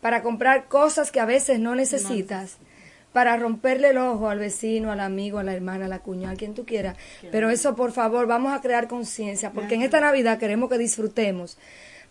para 0.00 0.22
comprar 0.22 0.66
cosas 0.68 1.10
que 1.10 1.20
a 1.20 1.26
veces 1.26 1.60
no 1.60 1.74
necesitas, 1.74 2.56
para 3.12 3.36
romperle 3.36 3.90
el 3.90 3.98
ojo 3.98 4.28
al 4.28 4.38
vecino, 4.38 4.92
al 4.92 5.00
amigo, 5.00 5.38
a 5.38 5.42
la 5.42 5.52
hermana, 5.52 5.86
a 5.86 5.88
la 5.88 5.98
cuñada, 5.98 6.34
a 6.34 6.36
quien 6.36 6.54
tú 6.54 6.64
quieras. 6.64 6.96
Pero 7.32 7.50
eso, 7.50 7.74
por 7.74 7.92
favor, 7.92 8.26
vamos 8.26 8.52
a 8.52 8.60
crear 8.60 8.86
conciencia, 8.88 9.52
porque 9.52 9.74
en 9.74 9.82
esta 9.82 10.00
Navidad 10.00 10.38
queremos 10.38 10.70
que 10.70 10.78
disfrutemos, 10.78 11.58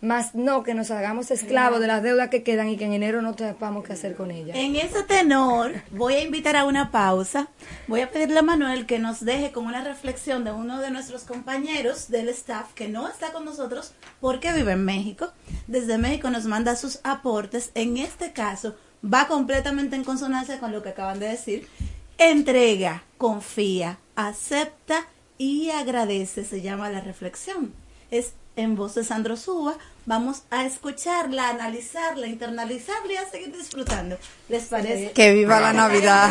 más 0.00 0.34
no 0.34 0.62
que 0.62 0.74
nos 0.74 0.90
hagamos 0.90 1.30
esclavos 1.30 1.80
de 1.80 1.86
las 1.86 2.02
deudas 2.02 2.30
que 2.30 2.42
quedan 2.42 2.68
y 2.68 2.76
que 2.76 2.86
en 2.86 2.94
enero 2.94 3.20
no 3.20 3.36
sepamos 3.36 3.84
qué 3.84 3.92
hacer 3.92 4.16
con 4.16 4.30
ellas. 4.30 4.56
En 4.56 4.76
ese 4.76 5.02
tenor, 5.02 5.74
voy 5.90 6.14
a 6.14 6.22
invitar 6.22 6.56
a 6.56 6.64
una 6.64 6.90
pausa. 6.90 7.48
Voy 7.86 8.00
a 8.00 8.10
pedirle 8.10 8.38
a 8.38 8.42
Manuel 8.42 8.86
que 8.86 8.98
nos 8.98 9.20
deje 9.20 9.52
con 9.52 9.66
una 9.66 9.84
reflexión 9.84 10.44
de 10.44 10.52
uno 10.52 10.80
de 10.80 10.90
nuestros 10.90 11.24
compañeros 11.24 12.08
del 12.08 12.28
staff 12.30 12.72
que 12.74 12.88
no 12.88 13.08
está 13.08 13.32
con 13.32 13.44
nosotros 13.44 13.92
porque 14.20 14.52
vive 14.52 14.72
en 14.72 14.84
México. 14.84 15.32
Desde 15.66 15.98
México 15.98 16.30
nos 16.30 16.46
manda 16.46 16.76
sus 16.76 17.00
aportes. 17.04 17.70
En 17.74 17.98
este 17.98 18.32
caso, 18.32 18.76
va 19.04 19.28
completamente 19.28 19.96
en 19.96 20.04
consonancia 20.04 20.58
con 20.60 20.72
lo 20.72 20.82
que 20.82 20.90
acaban 20.90 21.18
de 21.18 21.28
decir. 21.28 21.68
Entrega, 22.16 23.04
confía, 23.18 23.98
acepta 24.16 25.06
y 25.36 25.70
agradece. 25.70 26.44
Se 26.44 26.62
llama 26.62 26.90
la 26.90 27.00
reflexión. 27.00 27.72
Es 28.10 28.32
en 28.56 28.76
voz 28.76 28.94
de 28.94 29.04
Sandro 29.04 29.36
Suba. 29.36 29.76
Vamos 30.06 30.42
a 30.50 30.64
escucharla, 30.64 31.50
analizarla, 31.50 32.26
internalizarla 32.26 33.12
y 33.12 33.16
a 33.16 33.28
seguir 33.28 33.56
disfrutando. 33.56 34.16
¿Les 34.48 34.64
parece? 34.64 35.12
Que 35.12 35.32
viva 35.32 35.60
la 35.60 35.72
Navidad. 35.72 36.30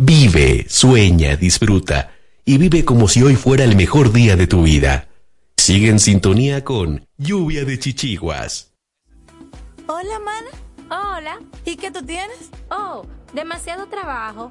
Vive, 0.00 0.66
sueña, 0.68 1.36
disfruta 1.36 2.12
y 2.44 2.58
vive 2.58 2.84
como 2.84 3.08
si 3.08 3.22
hoy 3.22 3.36
fuera 3.36 3.64
el 3.64 3.76
mejor 3.76 4.12
día 4.12 4.36
de 4.36 4.46
tu 4.46 4.62
vida. 4.62 5.08
Sigue 5.56 5.88
en 5.88 5.98
sintonía 5.98 6.64
con 6.64 7.06
Lluvia 7.18 7.64
de 7.64 7.78
Chichiguas. 7.78 8.67
Hola, 9.90 10.18
mana. 10.18 10.50
Hola. 10.90 11.38
¿Y 11.64 11.76
qué 11.76 11.90
tú 11.90 12.04
tienes? 12.04 12.50
Oh, 12.70 13.06
demasiado 13.32 13.86
trabajo. 13.86 14.50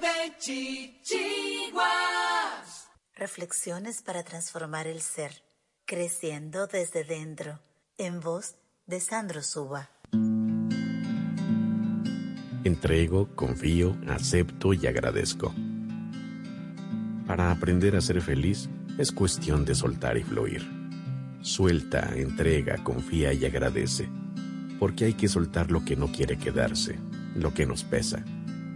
De 0.00 0.36
Chichiguas. 0.38 1.86
Reflexiones 3.14 4.02
para 4.02 4.22
transformar 4.24 4.86
el 4.86 5.00
ser, 5.00 5.42
creciendo 5.86 6.66
desde 6.66 7.04
dentro, 7.04 7.60
en 7.96 8.20
voz 8.20 8.56
de 8.86 9.00
Sandro 9.00 9.42
Suba. 9.42 9.88
Entrego, 12.64 13.34
confío, 13.34 13.96
acepto 14.08 14.74
y 14.74 14.86
agradezco. 14.86 15.54
Para 17.26 17.50
aprender 17.50 17.96
a 17.96 18.00
ser 18.00 18.20
feliz 18.20 18.68
es 18.98 19.12
cuestión 19.12 19.64
de 19.64 19.74
soltar 19.74 20.18
y 20.18 20.24
fluir. 20.24 20.66
Suelta, 21.40 22.10
entrega, 22.16 22.82
confía 22.84 23.32
y 23.32 23.46
agradece. 23.46 24.08
Porque 24.78 25.06
hay 25.06 25.14
que 25.14 25.28
soltar 25.28 25.70
lo 25.70 25.84
que 25.84 25.96
no 25.96 26.12
quiere 26.12 26.36
quedarse, 26.36 26.98
lo 27.34 27.54
que 27.54 27.64
nos 27.64 27.82
pesa, 27.82 28.22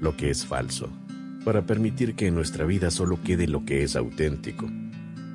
lo 0.00 0.16
que 0.16 0.30
es 0.30 0.46
falso, 0.46 0.88
para 1.44 1.62
permitir 1.62 2.14
que 2.14 2.26
en 2.26 2.34
nuestra 2.34 2.64
vida 2.64 2.90
solo 2.90 3.18
quede 3.22 3.46
lo 3.46 3.64
que 3.64 3.82
es 3.82 3.96
auténtico. 3.96 4.70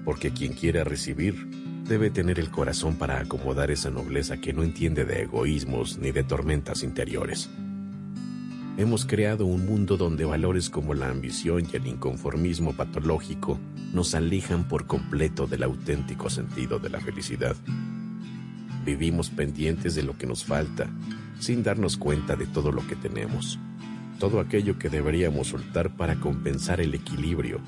Porque 0.03 0.31
quien 0.31 0.53
quiera 0.53 0.83
recibir 0.83 1.47
debe 1.87 2.09
tener 2.09 2.39
el 2.39 2.51
corazón 2.51 2.95
para 2.95 3.19
acomodar 3.19 3.71
esa 3.71 3.89
nobleza 3.89 4.37
que 4.37 4.53
no 4.53 4.63
entiende 4.63 5.05
de 5.05 5.23
egoísmos 5.23 5.97
ni 5.97 6.11
de 6.11 6.23
tormentas 6.23 6.83
interiores. 6.83 7.49
Hemos 8.77 9.05
creado 9.05 9.45
un 9.45 9.65
mundo 9.65 9.95
donde 9.95 10.25
valores 10.25 10.69
como 10.69 10.93
la 10.93 11.09
ambición 11.09 11.65
y 11.71 11.75
el 11.77 11.87
inconformismo 11.87 12.73
patológico 12.73 13.57
nos 13.93 14.13
alejan 14.15 14.67
por 14.67 14.85
completo 14.85 15.47
del 15.47 15.63
auténtico 15.63 16.29
sentido 16.29 16.77
de 16.77 16.89
la 16.89 16.99
felicidad. 16.99 17.55
Vivimos 18.83 19.29
pendientes 19.29 19.95
de 19.95 20.03
lo 20.03 20.17
que 20.17 20.27
nos 20.27 20.43
falta, 20.43 20.89
sin 21.39 21.63
darnos 21.63 21.95
cuenta 21.95 22.35
de 22.35 22.47
todo 22.47 22.71
lo 22.71 22.85
que 22.85 22.97
tenemos, 22.97 23.59
todo 24.19 24.39
aquello 24.39 24.77
que 24.77 24.89
deberíamos 24.89 25.47
soltar 25.47 25.95
para 25.95 26.15
compensar 26.15 26.81
el 26.81 26.93
equilibrio, 26.93 27.59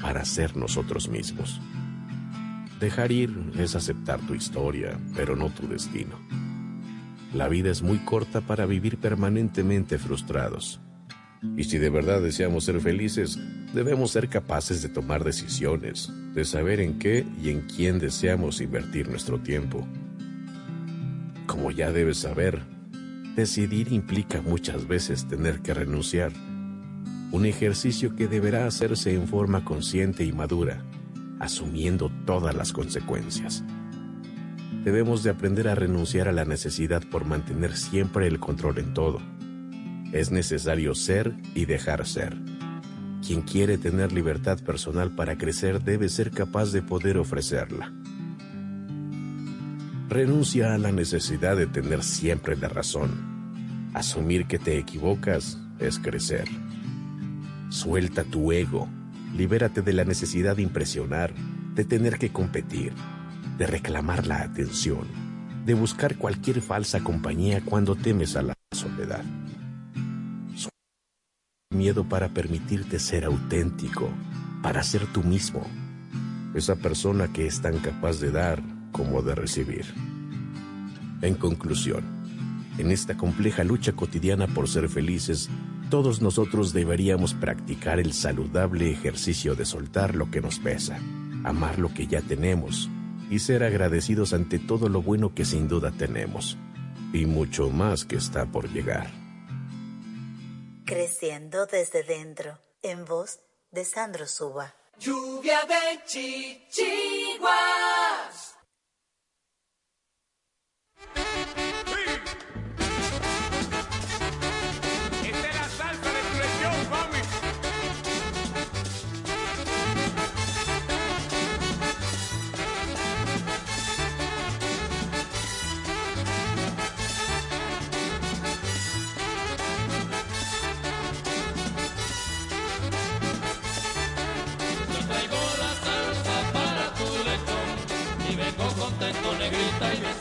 para 0.00 0.24
ser 0.24 0.56
nosotros 0.56 1.08
mismos. 1.08 1.60
Dejar 2.80 3.10
ir 3.10 3.34
es 3.58 3.74
aceptar 3.74 4.20
tu 4.20 4.34
historia, 4.34 4.98
pero 5.16 5.34
no 5.34 5.50
tu 5.50 5.66
destino. 5.66 6.16
La 7.34 7.48
vida 7.48 7.70
es 7.70 7.82
muy 7.82 7.98
corta 7.98 8.40
para 8.40 8.66
vivir 8.66 8.98
permanentemente 8.98 9.98
frustrados. 9.98 10.80
Y 11.56 11.64
si 11.64 11.78
de 11.78 11.90
verdad 11.90 12.22
deseamos 12.22 12.64
ser 12.64 12.80
felices, 12.80 13.38
debemos 13.74 14.12
ser 14.12 14.28
capaces 14.28 14.82
de 14.82 14.88
tomar 14.88 15.24
decisiones, 15.24 16.10
de 16.34 16.44
saber 16.44 16.80
en 16.80 16.98
qué 16.98 17.26
y 17.42 17.50
en 17.50 17.62
quién 17.62 17.98
deseamos 17.98 18.60
invertir 18.60 19.08
nuestro 19.08 19.40
tiempo. 19.40 19.86
Como 21.46 21.70
ya 21.70 21.92
debes 21.92 22.18
saber, 22.18 22.62
decidir 23.38 23.92
implica 23.92 24.42
muchas 24.42 24.88
veces 24.88 25.28
tener 25.28 25.60
que 25.60 25.72
renunciar. 25.72 26.32
Un 27.30 27.46
ejercicio 27.46 28.16
que 28.16 28.26
deberá 28.26 28.66
hacerse 28.66 29.14
en 29.14 29.28
forma 29.28 29.64
consciente 29.64 30.24
y 30.24 30.32
madura, 30.32 30.82
asumiendo 31.38 32.10
todas 32.26 32.56
las 32.56 32.72
consecuencias. 32.72 33.62
Debemos 34.82 35.22
de 35.22 35.30
aprender 35.30 35.68
a 35.68 35.76
renunciar 35.76 36.26
a 36.26 36.32
la 36.32 36.44
necesidad 36.44 37.00
por 37.12 37.26
mantener 37.26 37.76
siempre 37.76 38.26
el 38.26 38.40
control 38.40 38.78
en 38.78 38.92
todo. 38.92 39.20
Es 40.12 40.32
necesario 40.32 40.96
ser 40.96 41.32
y 41.54 41.66
dejar 41.66 42.08
ser. 42.08 42.36
Quien 43.24 43.42
quiere 43.42 43.78
tener 43.78 44.10
libertad 44.10 44.58
personal 44.64 45.14
para 45.14 45.38
crecer 45.38 45.80
debe 45.84 46.08
ser 46.08 46.32
capaz 46.32 46.72
de 46.72 46.82
poder 46.82 47.18
ofrecerla. 47.18 47.92
Renuncia 50.08 50.72
a 50.72 50.78
la 50.78 50.90
necesidad 50.90 51.54
de 51.54 51.66
tener 51.66 52.02
siempre 52.02 52.56
la 52.56 52.68
razón. 52.68 53.90
Asumir 53.92 54.46
que 54.46 54.58
te 54.58 54.78
equivocas 54.78 55.58
es 55.78 55.98
crecer. 55.98 56.48
Suelta 57.68 58.24
tu 58.24 58.50
ego. 58.50 58.88
Libérate 59.36 59.82
de 59.82 59.92
la 59.92 60.04
necesidad 60.04 60.56
de 60.56 60.62
impresionar, 60.62 61.34
de 61.74 61.84
tener 61.84 62.18
que 62.18 62.32
competir, 62.32 62.94
de 63.58 63.66
reclamar 63.66 64.26
la 64.26 64.40
atención, 64.40 65.06
de 65.66 65.74
buscar 65.74 66.16
cualquier 66.16 66.62
falsa 66.62 67.00
compañía 67.00 67.60
cuando 67.62 67.94
temes 67.94 68.34
a 68.36 68.40
la 68.40 68.54
soledad. 68.72 69.24
Miedo 71.70 72.08
para 72.08 72.30
permitirte 72.30 72.98
ser 72.98 73.26
auténtico, 73.26 74.08
para 74.62 74.82
ser 74.82 75.06
tú 75.12 75.22
mismo, 75.22 75.66
esa 76.54 76.76
persona 76.76 77.30
que 77.30 77.46
es 77.46 77.60
tan 77.60 77.76
capaz 77.80 78.20
de 78.20 78.30
dar 78.30 78.77
como 78.92 79.22
de 79.22 79.34
recibir. 79.34 79.86
En 81.22 81.34
conclusión, 81.34 82.04
en 82.78 82.92
esta 82.92 83.16
compleja 83.16 83.64
lucha 83.64 83.92
cotidiana 83.92 84.46
por 84.46 84.68
ser 84.68 84.88
felices, 84.88 85.50
todos 85.90 86.20
nosotros 86.22 86.72
deberíamos 86.72 87.34
practicar 87.34 87.98
el 87.98 88.12
saludable 88.12 88.90
ejercicio 88.90 89.54
de 89.54 89.64
soltar 89.64 90.14
lo 90.14 90.30
que 90.30 90.40
nos 90.40 90.58
pesa, 90.58 90.98
amar 91.44 91.78
lo 91.78 91.92
que 91.92 92.06
ya 92.06 92.20
tenemos 92.20 92.88
y 93.30 93.38
ser 93.40 93.64
agradecidos 93.64 94.32
ante 94.32 94.58
todo 94.58 94.88
lo 94.88 95.02
bueno 95.02 95.34
que 95.34 95.44
sin 95.44 95.66
duda 95.68 95.90
tenemos 95.90 96.56
y 97.12 97.26
mucho 97.26 97.70
más 97.70 98.04
que 98.04 98.16
está 98.16 98.46
por 98.46 98.70
llegar. 98.70 99.10
Creciendo 100.84 101.66
desde 101.66 102.02
dentro, 102.02 102.58
en 102.82 103.04
voz 103.04 103.40
de 103.70 103.84
Sandro 103.84 104.26
Suba. 104.26 104.74
Lluvia 104.98 105.60
de 105.66 106.00
chichiguas. 106.06 107.48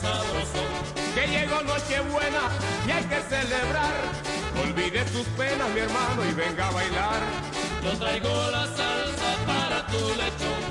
Sabroso. 0.07 0.63
Que 1.15 1.27
llegó 1.27 1.61
Nochebuena 1.63 2.43
y 2.87 2.91
hay 2.91 3.03
que 3.03 3.19
celebrar. 3.33 3.95
Olvide 4.63 5.07
sus 5.09 5.27
penas, 5.39 5.69
mi 5.73 5.81
hermano, 5.81 6.19
y 6.29 6.33
venga 6.33 6.67
a 6.67 6.71
bailar. 6.71 7.21
Yo 7.83 7.91
traigo 7.97 8.29
la 8.51 8.65
salsa 8.65 9.29
para 9.45 9.85
tu 9.87 9.99
lechón 10.21 10.61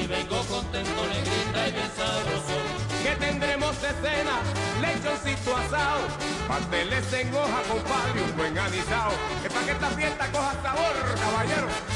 y 0.00 0.06
vengo 0.06 0.38
contento, 0.46 1.00
negrita 1.12 1.68
y 1.68 1.72
bien 1.72 1.90
sabroso. 1.96 2.56
Que 3.02 3.12
tendremos 3.26 3.74
de 3.82 3.88
cena, 4.02 4.36
lechoncito 4.80 5.56
asado, 5.56 6.00
pasteles 6.48 7.12
en 7.12 7.34
hoja, 7.34 7.60
compadre, 7.68 8.22
un 8.22 8.36
buen 8.36 8.58
anisado. 8.58 9.12
Es 9.44 9.52
para 9.52 9.66
que 9.66 9.72
esta 9.72 9.88
fiesta 9.90 10.32
coja 10.32 10.52
sabor, 10.62 10.94
caballero. 11.20 11.95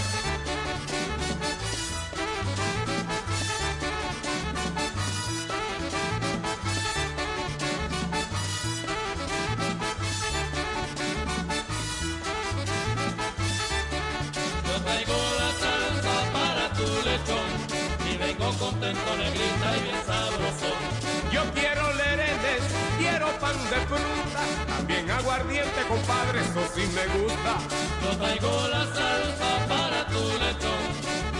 Aguardiente, 25.40 25.82
compadre, 25.88 26.40
eso 26.40 26.62
sí 26.74 26.82
me 26.94 27.06
gusta. 27.18 27.58
Yo 28.02 28.16
traigo 28.18 28.68
la 28.68 28.84
salsa 28.86 29.66
para 29.68 30.06
tu 30.06 30.20
lechón 30.38 30.84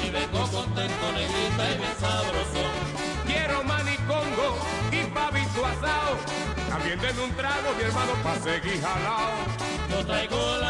y 0.05 0.11
vengo 0.11 0.41
contento, 0.51 1.13
negrita 1.13 1.71
y 1.73 1.79
bien 1.79 1.97
sabroso. 2.01 2.63
Quiero 3.27 3.63
manicongo 3.65 4.59
y 4.91 5.05
pavito 5.15 5.67
asado, 5.67 6.17
también 6.69 7.01
denme 7.01 7.23
un 7.25 7.33
trago, 7.33 7.73
mi 7.77 7.85
hermano, 7.85 8.13
pa' 8.23 8.39
seguir 8.41 8.81
jalao. 8.81 9.33
Yo 9.91 10.07
traigo 10.07 10.57
la 10.59 10.70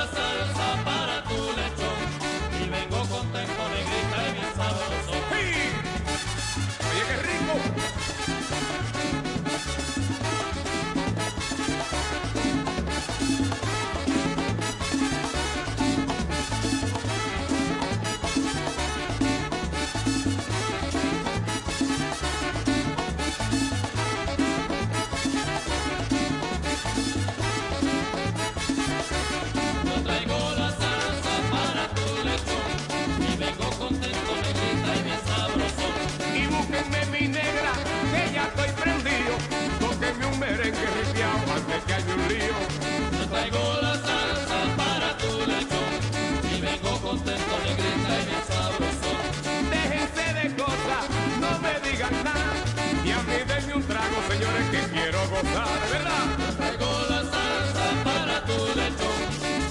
gozar, 55.31 55.81
¿verdad? 55.93 56.27
Traigo 56.57 56.91
la 57.09 57.21
salsa 57.33 57.87
para 58.05 58.45
tu 58.45 58.59
lechón 58.79 59.21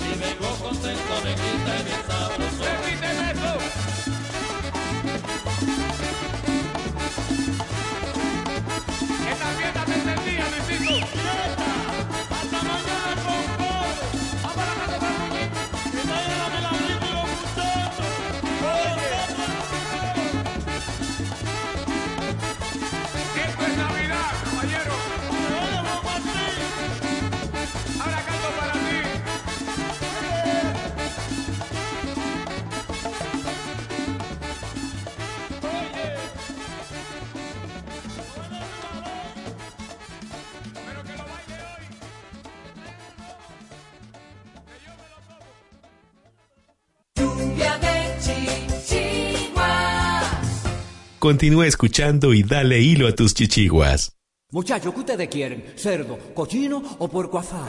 y 0.07 0.19
vengo 0.19 0.49
contento, 0.63 1.13
negrita 1.23 1.79
y 1.79 1.83
bien 1.83 2.03
sabroso. 2.07 3.18
Continúa 51.29 51.67
escuchando 51.67 52.33
y 52.33 52.41
dale 52.41 52.79
hilo 52.79 53.07
a 53.07 53.13
tus 53.13 53.35
chichiguas. 53.35 54.17
Muchachos, 54.49 54.91
¿qué 54.91 54.99
ustedes 54.99 55.29
quieren? 55.29 55.63
¿Cerdo, 55.77 56.17
cochino 56.33 56.81
o 56.97 57.07
puerco 57.07 57.37
asado? 57.37 57.67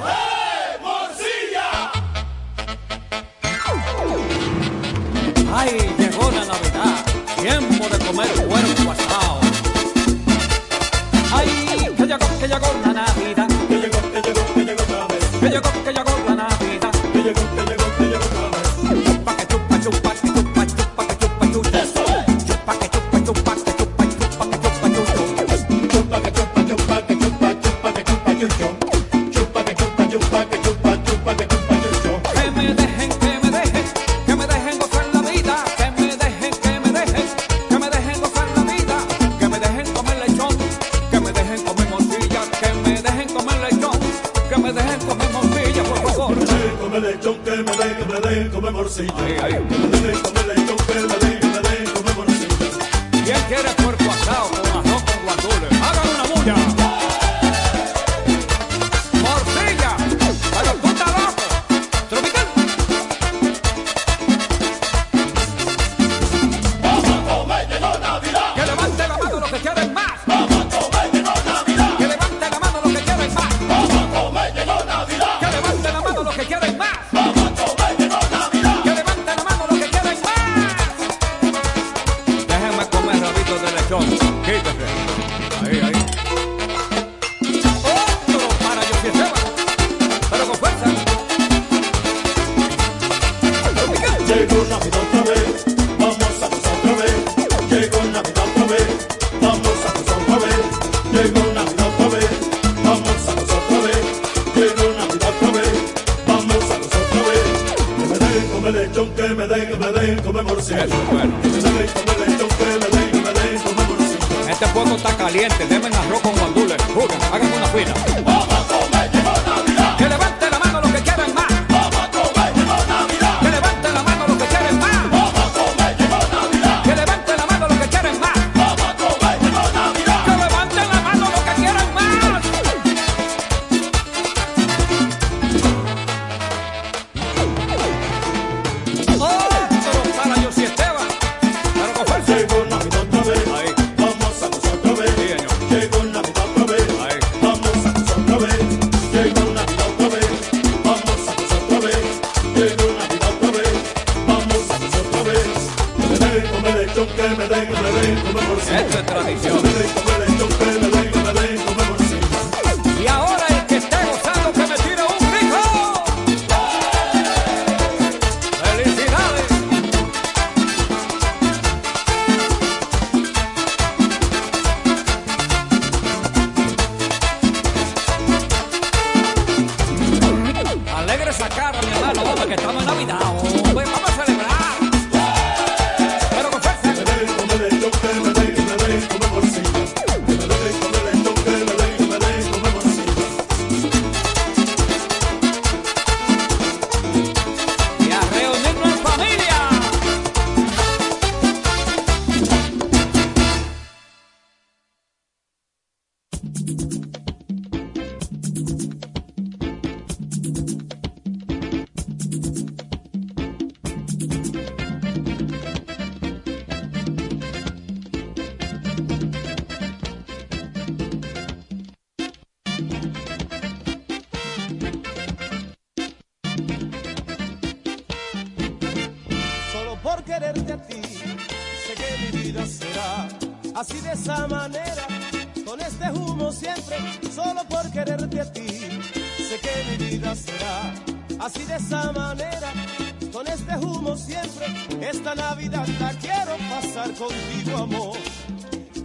Navidad 245.40 245.88
la 245.98 246.12
quiero 246.24 246.54
pasar 246.68 247.10
contigo, 247.14 247.76
amor. 247.78 248.18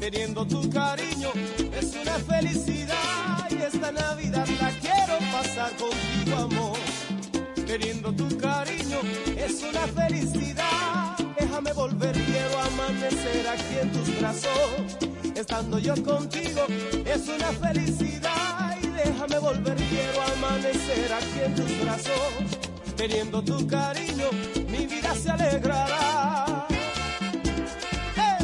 Teniendo 0.02 0.46
tu 0.46 0.70
cariño 0.70 1.30
es 1.80 1.96
una 1.96 2.18
felicidad 2.20 3.50
y 3.50 3.56
esta 3.56 3.92
Navidad 3.92 4.48
la 4.60 4.70
quiero 4.84 5.16
pasar 5.32 5.72
contigo, 5.78 6.36
amor. 6.36 6.78
Teniendo 7.66 8.12
tu 8.14 8.28
cariño 8.38 9.00
es 9.38 9.64
una 9.64 9.88
felicidad. 9.88 11.18
Déjame 11.40 11.72
volver, 11.72 12.14
quiero 12.14 12.60
amanecer 12.70 13.48
aquí 13.48 13.76
en 13.82 13.92
tus 13.94 14.20
brazos. 14.20 14.70
Estando 15.36 15.80
yo 15.80 15.96
contigo 16.04 16.66
es 17.06 17.28
una 17.30 17.52
felicidad 17.64 18.78
y 18.84 18.88
déjame 18.88 19.40
volver, 19.40 19.76
quiero 19.76 20.22
amanecer 20.36 21.14
aquí 21.14 21.40
en 21.46 21.56
tus 21.56 21.80
brazos 21.82 22.65
queriendo 23.08 23.40
tu 23.44 23.68
cariño, 23.68 24.32
mi 24.68 24.88
vida 24.88 25.14
se 25.14 25.30
alegrará. 25.30 26.66
Eh. 28.18 28.38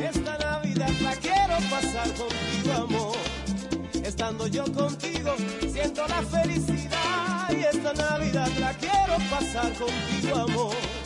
Esta 0.00 0.38
Navidad 0.38 0.90
la 1.02 1.14
quiero 1.16 1.56
pasar 1.68 2.08
contigo, 2.14 2.72
amor. 2.72 3.16
Estando 4.02 4.46
yo 4.46 4.64
contigo, 4.72 5.34
siento 5.70 6.08
la 6.08 6.22
felicidad 6.22 7.50
y 7.50 7.64
esta 7.64 7.92
Navidad 7.92 8.48
la 8.58 8.72
quiero 8.72 9.18
pasar 9.30 9.70
contigo, 9.74 10.34
amor 10.36 10.97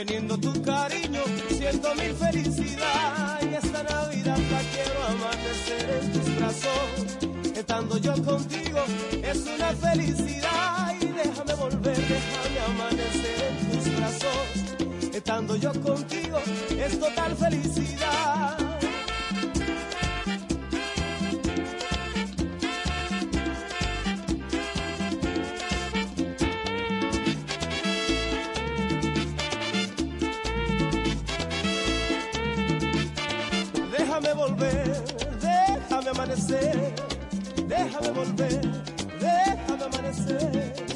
Teniendo 0.00 0.38
tu 0.38 0.50
cariño, 0.62 1.20
siento 1.50 1.94
mi 1.94 2.08
felicidad. 2.14 3.38
Y 3.42 3.54
esta 3.54 3.82
Navidad 3.82 4.38
la 4.50 4.60
quiero 4.72 5.04
amanecer 5.04 6.00
en 6.00 6.12
tus 6.12 6.36
brazos. 6.36 7.54
Estando 7.54 7.98
yo 7.98 8.14
contigo, 8.24 8.78
es 9.22 9.46
una 9.46 9.72
felicidad. 9.74 10.94
Y 11.02 11.04
déjame 11.04 11.54
volver, 11.54 11.98
déjame 11.98 12.60
amanecer 12.70 13.42
en 13.50 13.72
tus 13.72 13.96
brazos. 13.98 15.14
Estando 15.14 15.56
yo 15.56 15.70
contigo, 15.82 16.38
es 16.78 16.98
total 16.98 17.36
felicidad. 17.36 18.59
Amanecer, 36.50 36.92
déjame 37.68 38.12
volver, 38.12 38.60
déjame 39.20 39.82
amanecer. 39.82 40.89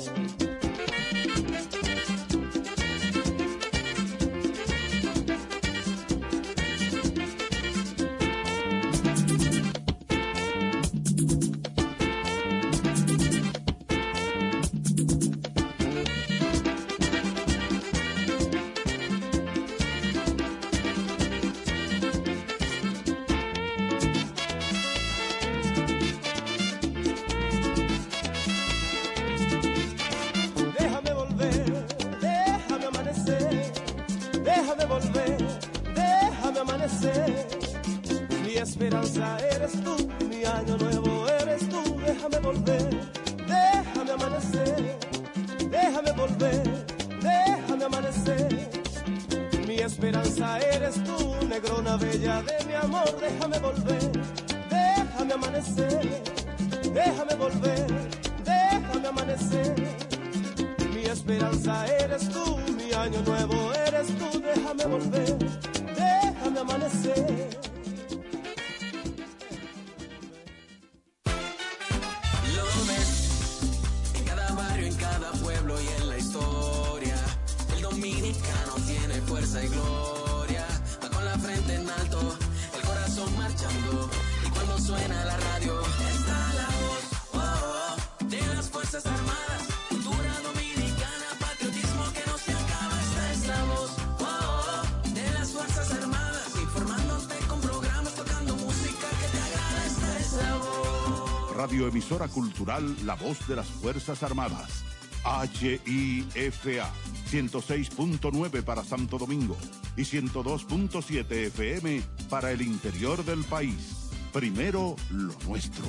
Cultural 102.09 102.97
La 103.07 103.15
Voz 103.15 103.49
de 103.49 103.57
las 103.57 103.67
Fuerzas 103.67 104.23
Armadas. 104.23 104.85
HIFA 105.25 106.93
106.9 107.31 108.63
para 108.63 108.85
Santo 108.85 109.17
Domingo 109.17 109.57
y 109.97 110.03
102.7 110.03 111.33
FM 111.47 112.03
para 112.29 112.53
el 112.53 112.61
interior 112.61 113.25
del 113.25 113.43
país. 113.45 114.11
Primero 114.35 114.97
lo 115.11 115.33
nuestro. 115.47 115.87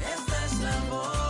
Esta 0.00 0.46
es 0.46 0.60
la 0.60 0.80
voz. 0.90 1.20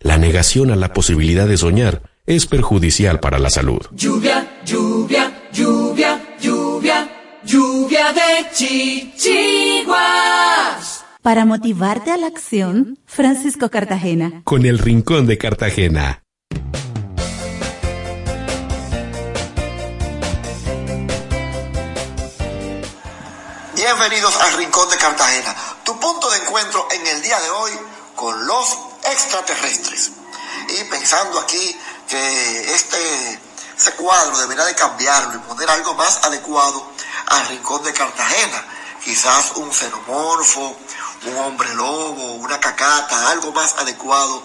La 0.00 0.18
negación 0.18 0.72
a 0.72 0.76
la 0.76 0.92
posibilidad 0.92 1.46
de 1.46 1.56
soñar 1.56 2.09
es 2.30 2.46
perjudicial 2.46 3.18
para 3.18 3.40
la 3.40 3.50
salud. 3.50 3.80
Lluvia, 3.90 4.60
lluvia, 4.64 5.48
lluvia, 5.52 6.36
lluvia, 6.40 7.10
lluvia 7.42 8.12
de 8.12 8.46
chichiguas. 8.52 9.90
Para 11.22 11.44
motivarte 11.44 12.12
a 12.12 12.16
la 12.16 12.28
acción, 12.28 13.00
Francisco 13.04 13.68
Cartagena. 13.68 14.42
Con 14.44 14.64
el 14.64 14.78
Rincón 14.78 15.26
de 15.26 15.38
Cartagena. 15.38 16.22
Bienvenidos 23.74 24.40
al 24.40 24.56
Rincón 24.56 24.88
de 24.88 24.96
Cartagena, 24.98 25.56
tu 25.84 25.98
punto 25.98 26.30
de 26.30 26.38
encuentro 26.38 26.86
en 26.94 27.04
el 27.08 27.22
día 27.22 27.40
de 27.40 27.50
hoy 27.50 27.72
con 28.14 28.46
los 28.46 28.78
extraterrestres. 29.10 30.12
Y 30.68 30.84
pensando 30.84 31.40
aquí 31.40 31.76
que 32.10 32.74
este, 32.74 33.40
este 33.76 33.92
cuadro 33.92 34.36
debería 34.38 34.64
de 34.64 34.74
cambiarlo 34.74 35.36
y 35.36 35.38
poner 35.38 35.70
algo 35.70 35.94
más 35.94 36.18
adecuado 36.24 36.92
al 37.26 37.46
Rincón 37.48 37.84
de 37.84 37.92
Cartagena. 37.92 38.66
Quizás 39.04 39.52
un 39.54 39.72
xenomorfo, 39.72 40.76
un 41.26 41.36
hombre 41.38 41.72
lobo, 41.74 42.34
una 42.34 42.58
cacata, 42.58 43.30
algo 43.30 43.52
más 43.52 43.74
adecuado 43.78 44.42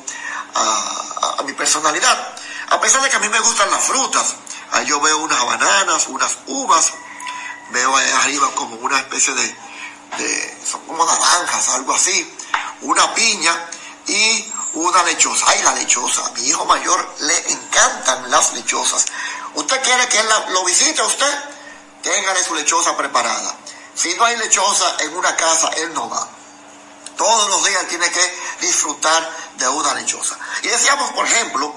a 0.53 1.41
mi 1.43 1.53
personalidad. 1.53 2.35
A 2.69 2.79
pesar 2.79 3.01
de 3.01 3.09
que 3.09 3.15
a 3.15 3.19
mí 3.19 3.29
me 3.29 3.39
gustan 3.39 3.69
las 3.71 3.83
frutas, 3.83 4.35
ahí 4.71 4.85
yo 4.85 5.01
veo 5.01 5.17
unas 5.17 5.43
bananas, 5.45 6.07
unas 6.07 6.37
uvas, 6.47 6.93
veo 7.71 7.95
ahí 7.97 8.09
arriba 8.21 8.49
como 8.55 8.75
una 8.77 8.99
especie 8.99 9.33
de, 9.33 9.55
de- 10.17 10.57
son 10.65 10.81
como 10.85 11.03
naranjas, 11.05 11.69
algo 11.69 11.93
así, 11.93 12.31
una 12.81 13.13
piña 13.13 13.51
y 14.07 14.53
una 14.75 15.03
lechosa. 15.03 15.45
Ay, 15.47 15.61
la 15.63 15.73
lechosa, 15.73 16.29
mi 16.35 16.41
hijo 16.47 16.65
mayor 16.65 17.15
le 17.19 17.51
encantan 17.51 18.29
las 18.29 18.53
lechosas. 18.53 19.05
¿Usted 19.55 19.81
quiere 19.83 20.07
que 20.09 20.19
él 20.19 20.27
la- 20.29 20.49
lo 20.51 20.63
visite 20.65 21.01
a 21.01 21.05
usted? 21.05 21.33
Téngale 22.03 22.43
su 22.43 22.53
lechosa 22.55 22.95
preparada. 22.95 23.55
Si 23.95 24.13
no 24.15 24.25
hay 24.25 24.37
lechosa 24.37 24.97
en 24.99 25.15
una 25.15 25.35
casa, 25.35 25.69
él 25.77 25.93
no 25.93 26.09
va. 26.09 26.27
Todos 27.17 27.49
los 27.49 27.63
días 27.65 27.87
tiene 27.87 28.09
que 28.11 28.39
disfrutar 28.59 29.29
de 29.57 29.67
una 29.69 29.93
lechosa. 29.93 30.37
Y 30.63 30.67
decíamos, 30.67 31.11
por 31.13 31.25
ejemplo, 31.25 31.73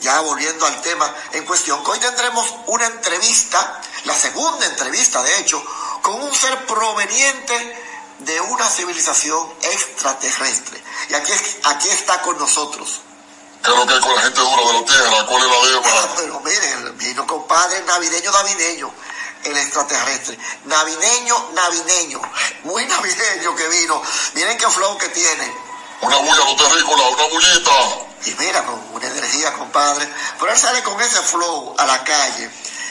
ya 0.00 0.20
volviendo 0.20 0.64
al 0.64 0.80
tema 0.80 1.14
en 1.32 1.44
cuestión, 1.44 1.84
que 1.84 1.90
hoy 1.90 1.98
tendremos 1.98 2.46
una 2.66 2.86
entrevista, 2.86 3.80
la 4.04 4.14
segunda 4.14 4.64
entrevista 4.64 5.22
de 5.22 5.38
hecho, 5.40 5.62
con 6.00 6.14
un 6.14 6.34
ser 6.34 6.64
proveniente 6.64 7.89
de 8.20 8.40
una 8.40 8.68
civilización 8.68 9.52
extraterrestre. 9.62 10.82
Y 11.08 11.14
aquí, 11.14 11.32
aquí 11.64 11.88
está 11.88 12.20
con 12.22 12.38
nosotros. 12.38 13.00
¿Qué 13.62 13.70
es 13.70 13.76
lo 13.76 13.86
que 13.86 13.94
hay 13.94 14.00
con 14.00 14.14
la 14.14 14.22
gente 14.22 14.40
dura 14.40 14.62
de 14.66 14.72
la 14.72 14.84
tierra? 14.84 15.26
¿Cuál 15.26 15.42
es 15.42 15.48
la 15.50 15.68
lema? 15.68 15.86
Ah, 15.86 16.08
pero 16.16 16.40
miren, 16.40 16.98
vino 16.98 17.26
compadre 17.26 17.82
navideño, 17.82 18.32
navideño, 18.32 18.90
el 19.44 19.56
extraterrestre. 19.56 20.38
Navideño, 20.64 21.50
navideño. 21.54 22.22
Muy 22.64 22.86
navideño 22.86 23.54
que 23.56 23.68
vino. 23.68 24.02
Miren 24.34 24.56
qué 24.56 24.66
flow 24.68 24.96
que 24.98 25.08
tiene. 25.10 25.54
Una 26.00 26.16
bulla, 26.16 26.44
no 26.44 26.56
terrícola, 26.56 27.08
una 27.08 27.24
bullita. 27.24 27.70
Y 28.24 28.34
mira, 28.38 28.64
con 28.64 28.82
una 28.94 29.06
energía, 29.06 29.52
compadre. 29.54 30.08
Pero 30.38 30.52
él 30.52 30.58
sale 30.58 30.82
con 30.82 30.98
ese 31.00 31.20
flow 31.20 31.74
a 31.76 31.86
la 31.86 32.02
calle 32.02 32.50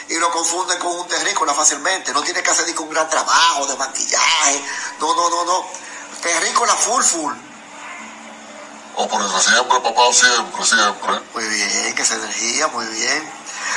y 0.09 0.15
lo 0.15 0.31
confunde 0.31 0.77
con 0.79 0.91
un 0.99 1.07
terrícola 1.07 1.53
fácilmente. 1.53 2.11
No 2.11 2.23
tiene 2.23 2.41
que 2.41 2.49
hacer 2.49 2.65
ni 2.67 2.73
con 2.73 2.87
un 2.87 2.93
gran 2.93 3.09
trabajo 3.09 3.67
de 3.67 3.75
maquillaje. 3.75 4.63
No, 4.99 5.15
no, 5.15 5.29
no, 5.29 5.45
no. 5.45 5.65
Terrícola 6.21 6.73
full, 6.75 7.03
full. 7.03 7.33
Oh, 8.95 9.07
por 9.07 9.21
eso 9.21 9.39
siempre, 9.39 9.79
papá, 9.79 10.11
siempre, 10.11 10.65
siempre. 10.65 11.21
Muy 11.33 11.47
bien, 11.47 11.95
que 11.95 12.01
esa 12.01 12.15
energía, 12.15 12.67
muy 12.67 12.85
bien. 12.87 13.31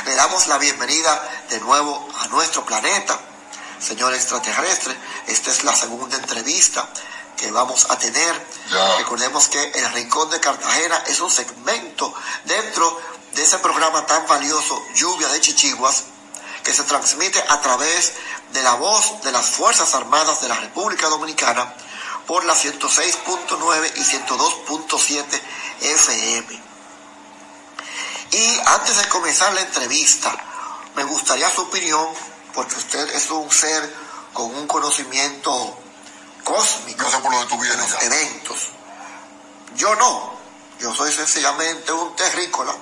Le 0.05 0.15
damos 0.15 0.47
la 0.47 0.57
bienvenida 0.57 1.45
de 1.49 1.59
nuevo 1.59 2.09
a 2.19 2.27
nuestro 2.27 2.65
planeta, 2.65 3.17
señor 3.79 4.13
extraterrestre. 4.13 4.97
Esta 5.27 5.51
es 5.51 5.63
la 5.63 5.75
segunda 5.75 6.17
entrevista 6.17 6.89
que 7.37 7.51
vamos 7.51 7.89
a 7.89 7.97
tener. 7.97 8.47
Recordemos 8.97 9.47
que 9.47 9.63
el 9.75 9.91
Rincón 9.93 10.29
de 10.31 10.39
Cartagena 10.39 11.03
es 11.07 11.19
un 11.19 11.29
segmento 11.29 12.13
dentro 12.45 12.99
de 13.33 13.43
ese 13.43 13.59
programa 13.59 14.05
tan 14.05 14.25
valioso, 14.27 14.81
Lluvia 14.95 15.27
de 15.29 15.41
Chichiguas, 15.41 16.03
que 16.63 16.73
se 16.73 16.83
transmite 16.83 17.43
a 17.49 17.61
través 17.61 18.13
de 18.53 18.63
la 18.63 18.75
voz 18.75 19.21
de 19.21 19.31
las 19.31 19.47
Fuerzas 19.47 19.93
Armadas 19.95 20.41
de 20.41 20.47
la 20.47 20.55
República 20.55 21.09
Dominicana 21.09 21.73
por 22.25 22.45
la 22.45 22.53
106.9 22.53 23.91
y 23.95 24.01
102.7 24.01 25.41
FM. 25.81 26.63
Y 28.31 28.59
antes 28.65 28.97
de 28.97 29.09
comenzar 29.09 29.53
la 29.53 29.61
entrevista, 29.61 30.33
me 30.95 31.03
gustaría 31.03 31.49
su 31.49 31.61
opinión, 31.61 32.07
porque 32.53 32.75
usted 32.75 33.13
es 33.15 33.29
un 33.29 33.51
ser 33.51 33.95
con 34.33 34.55
un 34.55 34.67
conocimiento 34.67 35.77
cósmico 36.43 37.05
de 37.05 37.77
los 37.77 38.03
eventos. 38.03 38.69
Yo 39.75 39.93
no, 39.95 40.33
yo 40.79 40.93
soy 40.95 41.11
sencillamente 41.11 41.91
un 41.91 42.15
terrícola 42.15 42.73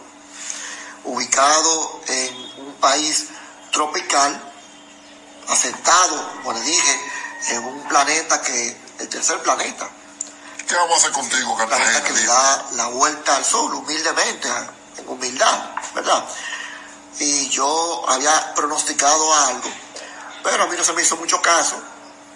ubicado 1.03 2.01
en 2.07 2.35
un 2.65 2.73
país 2.75 3.27
tropical, 3.71 4.53
asentado, 5.47 6.33
como 6.37 6.53
le 6.53 6.61
dije, 6.61 7.01
en 7.49 7.63
un 7.65 7.87
planeta 7.87 8.41
que, 8.41 8.77
el 8.99 9.09
tercer 9.09 9.41
planeta. 9.41 9.89
¿Qué 10.67 10.75
vamos 10.75 10.93
a 10.93 10.97
hacer 10.97 11.11
contigo, 11.11 11.57
Cartagena? 11.57 11.89
Planeta 11.89 12.07
que 12.07 12.13
le 12.13 12.25
da 12.25 12.65
la 12.73 12.87
vuelta 12.87 13.35
al 13.35 13.43
sol, 13.43 13.73
humildemente, 13.73 14.47
en 14.97 15.09
humildad, 15.09 15.71
¿verdad? 15.95 16.25
Y 17.19 17.49
yo 17.49 18.05
había 18.07 18.53
pronosticado 18.53 19.33
algo, 19.33 19.69
pero 20.43 20.63
a 20.63 20.67
mí 20.67 20.75
no 20.77 20.83
se 20.83 20.93
me 20.93 21.01
hizo 21.01 21.17
mucho 21.17 21.41
caso, 21.41 21.75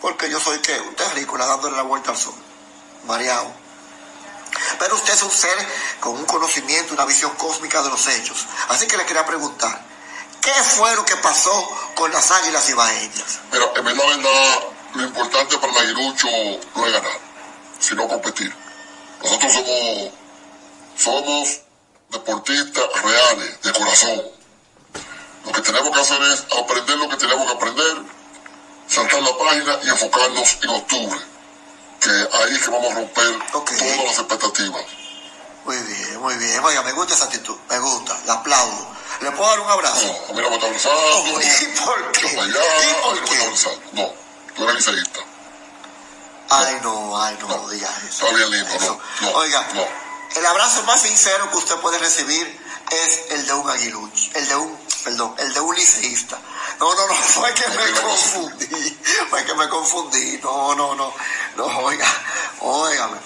porque 0.01 0.29
yo 0.29 0.39
soy 0.39 0.59
que 0.59 0.79
un 0.79 0.95
terrícola 0.95 1.45
dándole 1.45 1.77
la 1.77 1.83
vuelta 1.83 2.11
al 2.11 2.17
sol, 2.17 2.36
mareado. 3.05 3.53
Pero 4.79 4.95
usted 4.95 5.13
es 5.13 5.23
un 5.23 5.31
ser 5.31 5.57
con 5.99 6.13
un 6.13 6.25
conocimiento, 6.25 6.93
una 6.93 7.05
visión 7.05 7.31
cósmica 7.36 7.81
de 7.81 7.89
los 7.89 8.07
hechos. 8.07 8.45
Así 8.69 8.88
que 8.88 8.97
le 8.97 9.05
quería 9.05 9.25
preguntar, 9.25 9.81
¿qué 10.45 10.53
fue 10.63 10.95
lo 10.95 11.03
que 11.03 11.15
pasó 11.17 11.67
con 11.95 12.11
las 12.11 12.29
águilas 12.29 12.69
ibaeñas? 12.69 13.39
Mira, 13.51 13.65
en 13.75 13.83
verdad, 13.83 14.05
verdad, 14.07 14.59
lo 14.93 15.03
importante 15.03 15.57
para 15.57 15.73
el 15.73 15.77
aguilucho 15.79 16.27
no 16.75 16.85
es 16.85 16.93
ganar, 16.93 17.19
sino 17.79 18.07
competir. 18.07 18.55
Nosotros 19.23 19.53
somos, 19.53 20.11
somos 20.95 21.61
deportistas 22.11 22.85
reales, 23.03 23.61
de 23.63 23.73
corazón. 23.73 24.21
Lo 25.45 25.51
que 25.51 25.61
tenemos 25.61 25.89
que 25.89 25.99
hacer 25.99 26.21
es 26.21 26.45
aprender 26.57 26.97
lo 26.97 27.09
que 27.09 27.17
tenemos 27.17 27.45
que 27.47 27.53
aprender, 27.53 27.97
saltar 28.87 29.21
la 29.23 29.37
página 29.37 29.79
y 29.83 29.89
enfocarnos 29.89 30.57
en 30.61 30.69
octubre, 30.69 31.19
que 31.99 32.09
ahí 32.09 32.55
es 32.55 32.63
que 32.63 32.69
vamos 32.69 32.91
a 32.91 32.95
romper 32.95 33.39
todas 33.51 33.81
las 33.81 34.19
expectativas. 34.19 34.85
Muy 35.66 35.78
bien, 35.78 36.20
muy 36.22 36.36
bien. 36.36 36.63
Oiga, 36.63 36.84
me 36.84 36.91
gusta 36.91 37.16
esa 37.16 37.26
actitud, 37.26 37.57
me 37.70 37.80
gusta, 37.80 38.16
la 38.26 38.34
aplaudo. 38.34 38.88
¿Le 39.22 39.32
puedo 39.32 39.49
dar 39.49 39.59
un 39.59 39.70
abrazo? 39.70 40.05
No, 40.05 40.30
a 40.30 40.34
mí 40.34 40.41
no 40.41 40.49
me 40.49 40.55
está 40.55 40.68
abrazando. 40.68 41.41
¿Y 41.41 41.66
por 41.80 42.11
qué? 42.11 42.28
Allá, 42.28 42.59
¿Y 42.89 43.01
por 43.01 43.13
mí 43.13 43.20
no 43.20 43.22
me 43.22 43.34
está 43.34 43.45
abrazando. 43.45 43.82
No, 43.93 44.13
tú 44.55 44.63
eres 44.63 44.76
liceísta. 44.76 45.20
Ay, 46.49 46.80
no, 46.84 47.22
ay, 47.22 47.38
no, 47.41 47.47
no 47.47 47.70
digas 47.70 47.91
eso. 48.03 48.28
Está 48.28 48.38
bien 48.38 48.51
lindo, 48.51 48.80
no, 48.80 48.99
no. 49.22 49.38
Oiga, 49.38 49.68
el 50.36 50.45
abrazo 50.45 50.84
más 50.84 51.01
sincero 51.01 51.49
que 51.49 51.57
usted 51.57 51.76
puede 51.78 51.97
recibir 51.97 52.66
es 52.91 53.32
el 53.32 53.47
de 53.47 53.53
un 53.53 53.70
aguilucho, 53.70 54.32
el 54.36 54.47
de 54.47 54.55
un, 54.55 54.78
perdón, 55.03 55.34
el 55.39 55.53
de 55.53 55.59
un 55.61 55.76
liceísta. 55.76 56.38
No, 56.80 56.93
no, 56.93 57.07
no, 57.07 57.16
fue 57.16 57.53
que 57.53 57.68
me 57.70 58.01
confundí, 58.01 58.97
fue 59.30 59.45
que 59.45 59.53
me 59.55 59.70
confundí, 59.70 60.39
no, 60.43 60.76
no, 60.76 60.93
no, 60.93 61.13
no, 61.55 61.66
oiga, 61.80 62.07
óigame, 62.59 63.18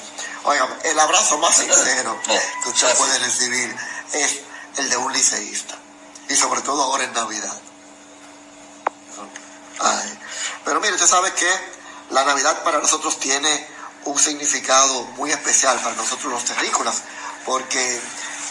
el 0.84 1.00
abrazo 1.00 1.38
más 1.38 1.56
sincero 1.56 2.20
que 2.64 2.70
usted 2.70 2.98
puede 2.98 3.20
recibir 3.20 3.76
es 4.14 4.40
el 4.78 4.90
de 4.90 4.98
un 4.98 5.12
liceísta, 5.14 5.76
y 6.28 6.36
sobre 6.36 6.62
todo 6.62 6.84
ahora 6.84 7.04
en 7.04 7.14
Navidad. 7.14 7.62
Ay, 9.80 10.20
pero 10.66 10.80
mire, 10.80 10.94
usted 10.94 11.08
sabe 11.08 11.34
que 11.34 11.50
la 12.10 12.24
Navidad 12.24 12.64
para 12.64 12.80
nosotros 12.80 13.20
tiene 13.20 13.68
un 14.06 14.18
significado 14.18 15.04
muy 15.18 15.32
especial 15.32 15.80
para 15.80 15.96
nosotros 15.96 16.32
los 16.32 16.46
terrícolas, 16.46 17.04
porque 17.46 18.02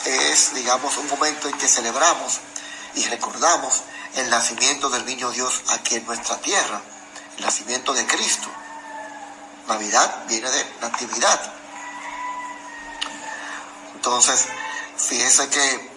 es, 0.05 0.55
digamos, 0.55 0.97
un 0.97 1.09
momento 1.09 1.49
en 1.49 1.59
que 1.59 1.69
celebramos 1.69 2.39
y 2.95 3.05
recordamos 3.07 3.83
el 4.15 4.31
nacimiento 4.31 4.89
del 4.91 5.05
niño 5.05 5.31
Dios 5.31 5.63
aquí 5.69 5.97
en 5.97 6.07
nuestra 6.07 6.39
tierra, 6.39 6.81
el 7.37 7.45
nacimiento 7.45 7.93
de 7.93 8.07
Cristo. 8.07 8.49
Navidad 9.67 10.25
viene 10.29 10.51
de 10.51 10.65
natividad. 10.81 11.58
Entonces, 14.09 14.47
fíjese 14.97 15.51
que 15.51 15.91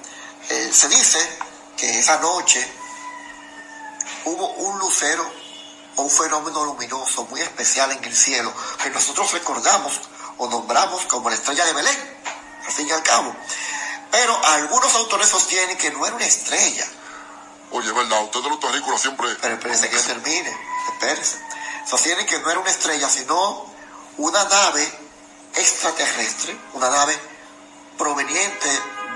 eh, 0.49 0.71
se 0.73 0.89
dice 0.89 1.39
que 1.77 1.97
esa 1.97 2.19
noche 2.19 2.61
hubo 4.25 4.47
un 4.49 4.79
lucero 4.79 5.25
o 5.95 6.01
un 6.01 6.09
fenómeno 6.11 6.65
luminoso 6.65 7.23
muy 7.27 7.39
especial 7.39 7.89
en 7.93 8.03
el 8.03 8.13
cielo 8.13 8.53
que 8.83 8.89
nosotros 8.89 9.31
recordamos 9.31 9.93
o 10.39 10.49
nombramos 10.49 11.05
como 11.05 11.29
la 11.29 11.37
estrella 11.37 11.63
de 11.63 11.71
Belén, 11.71 12.19
al 12.67 12.73
fin 12.73 12.89
y 12.89 12.91
al 12.91 13.01
cabo. 13.01 13.33
Pero 14.11 14.45
algunos 14.45 14.93
autores 14.95 15.29
sostienen 15.29 15.77
que 15.77 15.89
no 15.91 16.05
era 16.05 16.13
una 16.13 16.25
estrella. 16.25 16.85
Oye, 17.71 17.93
¿verdad? 17.93 18.25
Ustedes 18.25 18.45
los 18.47 18.59
terrícolas 18.59 18.99
siempre... 18.99 19.33
Pero 19.41 19.53
espérese 19.53 19.89
que 19.89 19.95
yo 19.95 20.03
termine, 20.03 20.57
espérese. 20.91 21.37
Sostienen 21.89 22.25
que 22.25 22.39
no 22.39 22.51
era 22.51 22.59
una 22.59 22.71
estrella, 22.71 23.09
sino 23.09 23.73
una 24.17 24.43
nave 24.43 24.99
extraterrestre, 25.55 26.59
una 26.73 26.89
nave 26.89 27.30
proveniente 28.01 28.67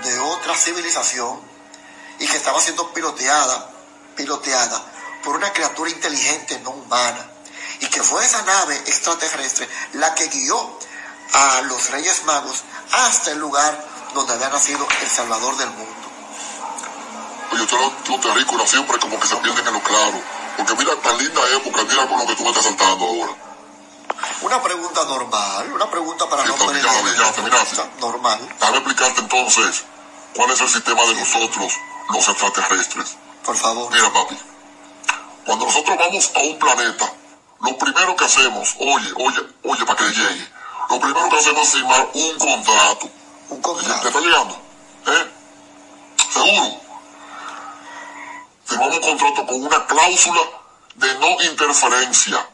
de 0.04 0.20
otra 0.20 0.54
civilización 0.56 1.40
y 2.20 2.26
que 2.28 2.36
estaba 2.36 2.60
siendo 2.60 2.92
piloteada, 2.92 3.68
piloteada 4.14 4.80
por 5.24 5.34
una 5.34 5.52
criatura 5.52 5.90
inteligente 5.90 6.60
no 6.60 6.70
humana. 6.70 7.32
Y 7.80 7.86
que 7.88 8.00
fue 8.00 8.24
esa 8.24 8.42
nave 8.42 8.76
extraterrestre 8.86 9.68
la 9.94 10.14
que 10.14 10.28
guió 10.28 10.78
a 11.32 11.62
los 11.62 11.90
Reyes 11.90 12.22
Magos 12.26 12.62
hasta 12.92 13.32
el 13.32 13.38
lugar 13.38 13.84
donde 14.14 14.34
había 14.34 14.50
nacido 14.50 14.86
el 15.02 15.08
Salvador 15.08 15.56
del 15.56 15.70
mundo. 15.70 16.08
Oye, 17.50 17.62
ustedes 17.62 17.82
los, 17.82 18.08
los 18.08 18.20
terrícolas 18.20 18.70
siempre 18.70 19.00
como 19.00 19.18
que 19.18 19.26
se 19.26 19.36
pierden 19.36 19.66
en 19.66 19.72
lo 19.72 19.82
claro. 19.82 20.22
Porque 20.56 20.74
mira, 20.76 20.94
tan 21.02 21.18
linda 21.18 21.40
época, 21.56 21.82
mira 21.82 22.06
con 22.06 22.18
lo 22.20 22.26
que 22.26 22.36
tú 22.36 22.44
me 22.44 22.50
estás 22.50 22.64
saltando 22.64 23.04
ahora. 23.04 23.45
Una 24.42 24.62
pregunta 24.62 25.04
normal, 25.04 25.72
una 25.72 25.90
pregunta 25.90 26.28
para 26.28 26.44
no 26.44 26.56
ya, 26.56 26.82
ya, 26.82 27.32
terminaste. 27.32 27.82
normal. 28.00 28.38
Déjame 28.58 28.78
explicarte 28.78 29.20
entonces 29.20 29.84
cuál 30.34 30.50
es 30.50 30.60
el 30.60 30.68
sistema 30.68 31.02
de 31.02 31.14
nosotros, 31.14 31.72
los 32.10 32.28
extraterrestres. 32.28 33.16
Por 33.44 33.56
favor. 33.56 33.92
Mira, 33.92 34.12
papi, 34.12 34.36
cuando 35.44 35.66
nosotros 35.66 35.96
vamos 35.98 36.32
a 36.34 36.38
un 36.40 36.58
planeta, 36.58 37.12
lo 37.60 37.78
primero 37.78 38.16
que 38.16 38.24
hacemos, 38.24 38.74
oye, 38.78 39.12
oye, 39.16 39.42
oye, 39.64 39.86
para 39.86 39.98
que 39.98 40.12
llegue, 40.12 40.48
lo 40.90 41.00
primero 41.00 41.28
que 41.28 41.36
hacemos 41.38 41.62
es 41.62 41.72
firmar 41.72 42.08
un 42.12 42.38
contrato. 42.38 43.10
Un 43.48 43.62
contrato. 43.62 44.02
¿Te 44.02 44.08
está 44.08 44.20
llegando? 44.20 44.62
¿Eh? 45.06 45.32
Seguro. 46.32 46.80
Firmamos 48.64 48.96
un 48.96 49.02
contrato 49.02 49.46
con 49.46 49.62
una 49.64 49.86
cláusula 49.86 50.40
de 50.96 51.14
no 51.18 51.42
interferencia. 51.42 52.48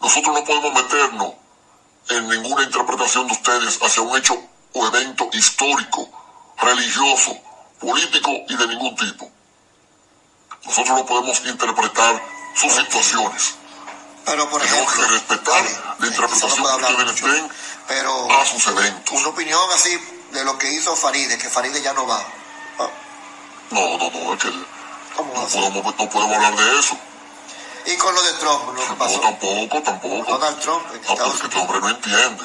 Nosotros 0.00 0.34
no 0.34 0.44
podemos 0.44 0.72
meternos 0.74 1.34
en 2.08 2.28
ninguna 2.28 2.62
interpretación 2.64 3.26
de 3.26 3.32
ustedes 3.32 3.78
hacia 3.82 4.02
un 4.02 4.16
hecho 4.16 4.40
o 4.72 4.86
evento 4.86 5.28
histórico, 5.32 6.08
religioso, 6.58 7.36
político 7.80 8.30
y 8.48 8.56
de 8.56 8.66
ningún 8.68 8.94
tipo. 8.96 9.30
Nosotros 10.64 10.98
no 10.98 11.06
podemos 11.06 11.44
interpretar 11.44 12.22
sus 12.54 12.72
situaciones. 12.72 13.54
Pero 14.24 14.48
por 14.50 14.60
Tenemos 14.60 14.92
ejemplo, 14.92 15.06
que 15.06 15.12
respetar 15.12 15.96
la 15.98 16.06
interpretación 16.06 16.50
que 16.56 16.84
ustedes 16.84 17.22
mucho. 17.22 17.26
den 17.28 17.50
pero 17.88 18.30
a 18.30 18.44
sus 18.44 18.66
eventos. 18.66 19.18
una 19.18 19.28
opinión 19.28 19.60
así 19.74 19.98
de 20.32 20.44
lo 20.44 20.58
que 20.58 20.70
hizo 20.70 20.94
Faride, 20.94 21.38
que 21.38 21.48
Faride 21.48 21.80
ya 21.80 21.94
no 21.94 22.06
va. 22.06 22.22
No, 23.70 23.98
no, 23.98 24.10
no, 24.10 24.34
es 24.34 24.42
que 24.42 24.50
¿Cómo 25.16 25.32
no 25.34 25.46
podemos, 25.48 25.96
no 25.98 26.08
podemos 26.10 26.36
hablar 26.36 26.56
de 26.56 26.78
eso. 26.78 26.98
Y 27.90 27.96
con 27.96 28.14
lo 28.14 28.22
de 28.22 28.32
Trump, 28.34 28.66
lo 28.74 28.80
que 28.82 28.86
No, 28.88 28.98
pasó. 28.98 29.20
tampoco, 29.20 29.82
tampoco. 29.82 30.30
Donald 30.30 30.60
Trump 30.60 30.84
en 30.92 31.00
Ah, 31.00 31.10
Estados 31.12 31.32
porque 31.40 31.46
este 31.46 31.58
hombre 31.58 31.80
no 31.80 31.88
entiende. 31.88 32.44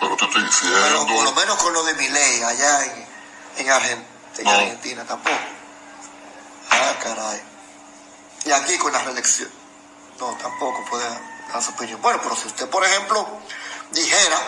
Pero 0.00 0.16
te 0.16 0.24
estoy 0.24 0.42
Pero 0.62 0.98
por 0.98 0.98
lo 0.98 1.04
diciendo. 1.04 1.32
menos 1.34 1.56
con 1.62 1.72
lo 1.74 1.84
de 1.84 1.94
Milei 1.94 2.42
allá 2.42 2.84
en, 2.86 3.06
en, 3.58 3.66
Argen- 3.68 4.04
en 4.38 4.44
No. 4.44 4.50
Argentina 4.50 5.04
tampoco. 5.04 5.36
Ah, 6.70 6.94
caray. 7.02 7.42
Y 8.46 8.52
aquí 8.52 8.78
con 8.78 8.92
la 8.92 9.02
reelección. 9.02 9.50
No, 10.18 10.34
tampoco 10.40 10.82
puede 10.88 11.04
dar 11.52 11.62
su 11.62 11.70
opinión. 11.72 12.00
Bueno, 12.00 12.18
pero 12.22 12.34
si 12.34 12.46
usted, 12.46 12.68
por 12.70 12.84
ejemplo, 12.84 13.28
dijera 13.90 14.40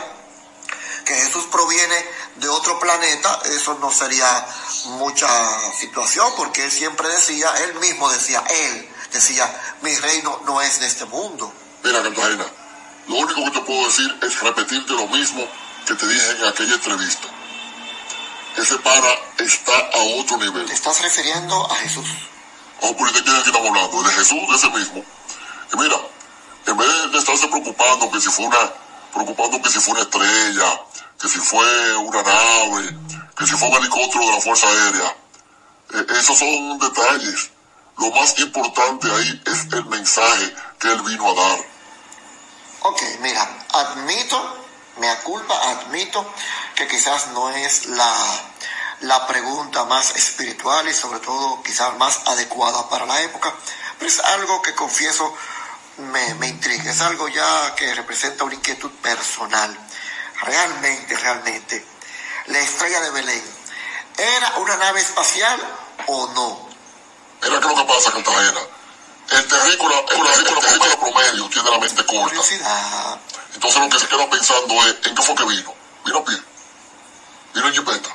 que 1.04 1.14
Jesús 1.14 1.44
proviene 1.52 2.04
de 2.36 2.48
otro 2.48 2.80
planeta, 2.80 3.38
eso 3.44 3.74
no 3.74 3.90
sería 3.92 4.46
mucha 4.86 5.28
situación, 5.78 6.32
porque 6.36 6.64
él 6.64 6.72
siempre 6.72 7.06
decía, 7.08 7.52
él 7.64 7.74
mismo 7.74 8.08
decía, 8.10 8.42
él 8.48 8.90
decía, 9.18 9.48
mi 9.82 9.94
reino 9.96 10.40
no 10.44 10.60
es 10.60 10.80
de 10.80 10.86
este 10.86 11.04
mundo. 11.06 11.52
Mira, 11.82 12.02
Cartagena, 12.02 12.46
Lo 13.08 13.16
único 13.16 13.44
que 13.44 13.50
te 13.50 13.60
puedo 13.60 13.86
decir 13.86 14.18
es 14.22 14.40
repetirte 14.40 14.92
lo 14.92 15.06
mismo 15.08 15.46
que 15.86 15.94
te 15.94 16.06
dije 16.06 16.30
en 16.30 16.44
aquella 16.46 16.74
entrevista. 16.74 17.28
Ese 18.56 18.78
para 18.78 19.12
está 19.38 19.72
a 19.72 19.98
otro 20.20 20.36
nivel. 20.38 20.66
¿Te 20.66 20.74
estás 20.74 21.00
refiriendo 21.02 21.70
a 21.70 21.76
Jesús? 21.76 22.08
Oh, 22.80 22.94
pero 22.96 23.12
¿de 23.12 23.22
quién 23.22 23.36
es 23.36 23.42
que 23.42 23.50
estamos 23.50 23.68
hablando? 23.68 24.02
De 24.02 24.12
Jesús, 24.12 24.48
de 24.48 24.56
ese 24.56 24.70
mismo. 24.70 25.04
Y 25.72 25.76
mira, 25.76 25.96
en 26.66 26.76
vez 26.76 27.12
de 27.12 27.18
estarse 27.18 27.48
preocupando 27.48 28.10
que 28.10 28.20
si 28.20 28.30
fue 28.30 28.46
una, 28.46 28.72
preocupando 29.12 29.60
que 29.60 29.70
si 29.70 29.80
fue 29.80 29.94
una 29.94 30.02
estrella, 30.02 30.80
que 31.20 31.28
si 31.28 31.38
fue 31.38 31.96
una 31.96 32.22
nave, 32.22 32.96
que 33.36 33.46
si 33.46 33.56
fue 33.56 33.68
un 33.68 33.76
helicóptero 33.76 34.26
de 34.26 34.32
la 34.32 34.40
Fuerza 34.40 34.66
Aérea, 34.66 35.16
eh, 35.94 36.06
esos 36.18 36.38
son 36.38 36.78
detalles. 36.78 37.50
Lo 37.98 38.10
más 38.10 38.38
importante 38.38 39.10
ahí 39.10 39.42
es 39.46 39.72
el 39.72 39.84
mensaje 39.86 40.54
que 40.78 40.88
él 40.88 41.02
vino 41.02 41.30
a 41.30 41.34
dar. 41.34 41.58
Ok, 42.82 43.02
mira, 43.20 43.66
admito, 43.72 44.66
me 44.98 45.14
culpa, 45.20 45.54
admito 45.70 46.24
que 46.74 46.86
quizás 46.88 47.28
no 47.28 47.50
es 47.50 47.86
la, 47.86 48.14
la 49.00 49.26
pregunta 49.26 49.84
más 49.84 50.16
espiritual 50.16 50.88
y 50.88 50.94
sobre 50.94 51.20
todo 51.20 51.62
quizás 51.62 51.96
más 51.96 52.20
adecuada 52.26 52.88
para 52.88 53.06
la 53.06 53.22
época, 53.22 53.54
pero 53.98 54.10
es 54.10 54.20
algo 54.20 54.60
que 54.62 54.74
confieso 54.74 55.34
me, 55.98 56.34
me 56.34 56.48
intriga, 56.48 56.90
es 56.90 57.00
algo 57.00 57.28
ya 57.28 57.74
que 57.74 57.94
representa 57.94 58.44
una 58.44 58.54
inquietud 58.54 58.90
personal. 59.02 59.76
Realmente, 60.40 61.16
realmente, 61.16 61.84
la 62.46 62.58
estrella 62.58 63.00
de 63.00 63.10
Belén, 63.10 63.42
¿era 64.18 64.56
una 64.58 64.76
nave 64.76 65.00
espacial 65.00 65.60
o 66.06 66.26
no? 66.34 66.63
Mira 67.44 67.60
que 67.60 67.68
lo 67.68 67.74
que 67.74 67.84
pasa, 67.84 68.10
Cartagena. 68.10 68.60
El 69.30 69.48
terrícola, 69.48 69.98
el 69.98 70.06
terrícola, 70.06 70.32
el 70.34 70.60
terrícola 70.60 70.96
promedio 70.98 71.48
tiene 71.50 71.70
la 71.70 71.78
mente 71.78 72.04
corta. 72.06 72.40
Entonces 73.54 73.80
lo 73.80 73.88
que 73.90 73.98
se 73.98 74.08
queda 74.08 74.30
pensando 74.30 74.74
es, 74.86 74.96
¿en 75.06 75.14
qué 75.14 75.22
fue 75.22 75.34
que 75.34 75.44
vino? 75.44 75.74
Vino 76.04 76.18
a 76.18 76.24
pie. 76.24 76.42
Vino 77.54 77.68
en 77.68 77.74
jipeta. 77.74 78.08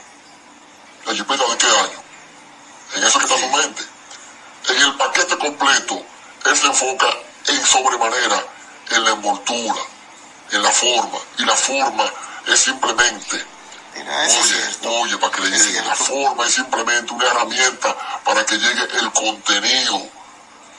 ¿La 1.05 1.13
jipeta 1.13 1.43
de 1.47 1.57
qué 1.57 1.67
año? 1.67 2.03
En 2.95 3.03
eso 3.03 3.19
que 3.19 3.25
está 3.25 3.37
su 3.37 3.47
mente. 3.47 3.83
En 4.69 4.77
el 4.77 4.97
paquete 4.97 5.37
completo, 5.37 6.03
él 6.45 6.57
se 6.57 6.67
enfoca 6.67 7.07
en 7.47 7.65
sobremanera 7.65 8.45
en 8.91 9.03
la 9.03 9.11
envoltura, 9.11 9.81
en 10.51 10.63
la 10.63 10.71
forma. 10.71 11.19
Y 11.37 11.45
la 11.45 11.55
forma 11.55 12.11
es 12.47 12.59
simplemente 12.59 13.45
oye, 14.07 14.87
oye, 14.87 15.17
para 15.17 15.31
que 15.31 15.41
le 15.41 15.57
llegue. 15.57 15.81
La 15.81 15.95
forma 15.95 16.45
es 16.45 16.53
simplemente 16.53 17.13
una 17.13 17.25
herramienta 17.25 17.95
para 18.23 18.45
que 18.45 18.57
llegue 18.57 18.87
el 18.99 19.11
contenido, 19.11 20.09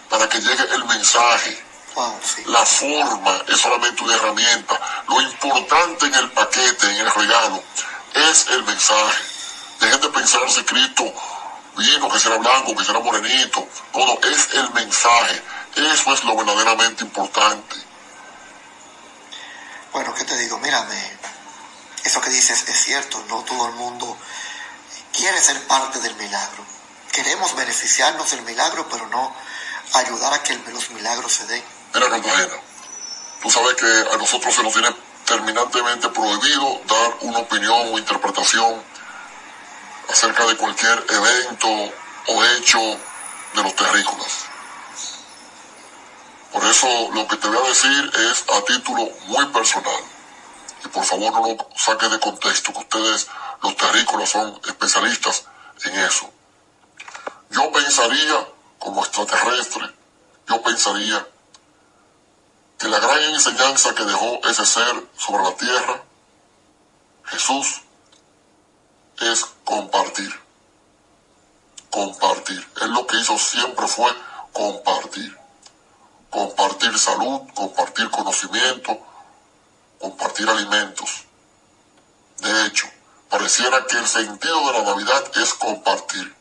para 0.08 0.28
que 0.28 0.40
llegue 0.40 0.64
el 0.74 0.84
mensaje. 0.84 1.64
La 2.46 2.64
forma 2.64 3.42
es 3.48 3.60
solamente 3.60 4.04
una 4.04 4.14
herramienta. 4.14 4.80
Lo 5.08 5.20
importante 5.20 6.06
en 6.06 6.14
el 6.14 6.30
paquete, 6.30 6.90
en 6.90 7.06
el 7.06 7.12
regalo, 7.12 7.62
es 8.14 8.46
el 8.48 8.62
mensaje. 8.62 9.22
Dejen 9.80 10.00
de 10.00 10.08
pensar 10.08 10.50
si 10.50 10.62
Cristo 10.64 11.12
vino, 11.76 12.08
que 12.08 12.18
será 12.18 12.36
blanco, 12.36 12.76
que 12.76 12.84
será 12.84 13.00
morenito. 13.00 13.66
Todo 13.92 14.20
es 14.22 14.48
el 14.54 14.70
mensaje. 14.70 15.42
Eso 15.76 16.14
es 16.14 16.24
lo 16.24 16.36
verdaderamente 16.36 17.04
importante. 17.04 17.76
Bueno, 19.92 20.14
¿qué 20.14 20.24
te 20.24 20.36
digo? 20.38 20.58
Mírame, 20.58 21.18
eso 22.04 22.20
que 22.20 22.30
dices 22.30 22.64
es 22.68 22.84
cierto, 22.84 23.22
no 23.28 23.42
todo 23.44 23.66
el 23.68 23.74
mundo 23.74 24.16
quiere 25.12 25.40
ser 25.40 25.66
parte 25.66 26.00
del 26.00 26.14
milagro. 26.16 26.64
Queremos 27.12 27.54
beneficiarnos 27.56 28.30
del 28.30 28.42
milagro, 28.42 28.88
pero 28.88 29.06
no 29.08 29.34
ayudar 29.94 30.32
a 30.34 30.42
que 30.42 30.56
los 30.72 30.90
milagros 30.90 31.32
se 31.32 31.46
den. 31.46 31.64
Mira, 31.94 32.08
Cartagena, 32.08 32.54
tú 33.42 33.50
sabes 33.50 33.74
que 33.74 34.14
a 34.14 34.16
nosotros 34.16 34.54
se 34.54 34.62
nos 34.62 34.72
tiene 34.72 34.94
terminantemente 35.26 36.08
prohibido 36.08 36.80
dar 36.86 37.16
una 37.20 37.38
opinión 37.38 37.92
o 37.92 37.98
interpretación 37.98 38.82
acerca 40.08 40.46
de 40.46 40.56
cualquier 40.56 41.04
evento 41.08 41.68
o 42.26 42.44
hecho 42.44 42.78
de 42.78 43.62
los 43.62 43.74
terrícolas. 43.74 44.50
Por 46.52 46.64
eso 46.64 47.10
lo 47.12 47.28
que 47.28 47.36
te 47.36 47.48
voy 47.48 47.58
a 47.64 47.68
decir 47.68 48.10
es 48.30 48.44
a 48.48 48.64
título 48.64 49.08
muy 49.26 49.46
personal. 49.46 50.02
Y 50.84 50.88
por 50.88 51.04
favor 51.04 51.32
no 51.32 51.46
lo 51.46 51.68
saques 51.76 52.10
de 52.10 52.20
contexto, 52.20 52.72
que 52.72 52.78
ustedes, 52.78 53.28
los 53.62 53.76
terrícolas, 53.76 54.30
son 54.30 54.60
especialistas 54.66 55.44
en 55.84 55.98
eso. 56.00 56.30
Yo 57.50 57.70
pensaría, 57.72 58.48
como 58.78 59.04
extraterrestre, 59.04 59.86
yo 60.48 60.62
pensaría 60.62 61.26
que 62.78 62.88
la 62.88 62.98
gran 62.98 63.22
enseñanza 63.24 63.94
que 63.94 64.04
dejó 64.04 64.40
ese 64.44 64.64
ser 64.64 65.08
sobre 65.18 65.44
la 65.44 65.54
tierra, 65.54 66.02
Jesús, 67.24 67.82
es 69.20 69.44
compartir. 69.64 70.32
Compartir. 71.90 72.66
Él 72.80 72.90
lo 72.92 73.06
que 73.06 73.18
hizo 73.18 73.38
siempre 73.38 73.86
fue 73.86 74.10
compartir. 74.52 75.36
Compartir 76.30 76.98
salud, 76.98 77.40
compartir 77.54 78.08
conocimiento, 78.10 78.98
compartir 80.00 80.48
alimentos. 80.48 81.24
De 82.38 82.66
hecho, 82.66 82.90
pareciera 83.28 83.86
que 83.86 83.98
el 83.98 84.08
sentido 84.08 84.66
de 84.66 84.78
la 84.78 84.82
Navidad 84.82 85.30
es 85.36 85.54
compartir. 85.54 86.34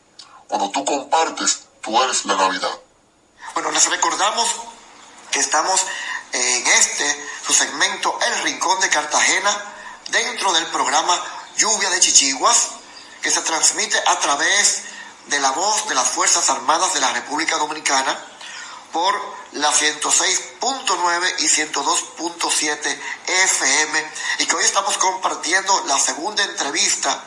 Cuando 0.48 0.70
tú 0.70 0.84
compartes, 0.84 1.60
tú 1.82 2.02
eres 2.02 2.24
la 2.24 2.36
Navidad. 2.36 2.72
Bueno, 3.54 3.70
les 3.70 3.88
recordamos 3.90 4.48
que 5.30 5.40
estamos 5.40 5.86
en 6.32 6.66
este, 6.66 7.28
su 7.46 7.52
segmento 7.52 8.18
El 8.26 8.42
Rincón 8.42 8.80
de 8.80 8.88
Cartagena, 8.88 9.74
dentro 10.10 10.52
del 10.52 10.66
programa 10.66 11.20
Lluvia 11.56 11.90
de 11.90 12.00
Chichiguas, 12.00 12.70
que 13.20 13.30
se 13.30 13.42
transmite 13.42 13.98
a 14.06 14.18
través 14.18 14.84
de 15.26 15.38
la 15.38 15.50
voz 15.50 15.86
de 15.88 15.94
las 15.94 16.08
Fuerzas 16.08 16.48
Armadas 16.48 16.94
de 16.94 17.00
la 17.00 17.12
República 17.12 17.58
Dominicana 17.58 18.18
por 18.92 19.14
la 19.52 19.72
106.9 19.72 21.34
y 21.38 21.48
102.7 21.48 23.00
FM 23.26 24.12
y 24.38 24.46
que 24.46 24.56
hoy 24.56 24.64
estamos 24.64 24.96
compartiendo 24.98 25.84
la 25.86 25.98
segunda 25.98 26.42
entrevista 26.44 27.22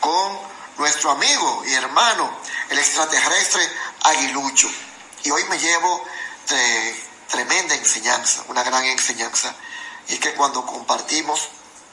con 0.00 0.38
nuestro 0.78 1.10
amigo 1.10 1.62
y 1.66 1.74
hermano, 1.74 2.30
el 2.70 2.78
extraterrestre 2.78 3.68
Aguilucho. 4.02 4.70
Y 5.24 5.30
hoy 5.30 5.44
me 5.44 5.58
llevo 5.58 6.04
de 6.48 7.04
tremenda 7.28 7.74
enseñanza, 7.74 8.44
una 8.48 8.62
gran 8.62 8.84
enseñanza, 8.84 9.54
y 10.08 10.14
es 10.14 10.20
que 10.20 10.34
cuando 10.34 10.64
compartimos 10.64 11.48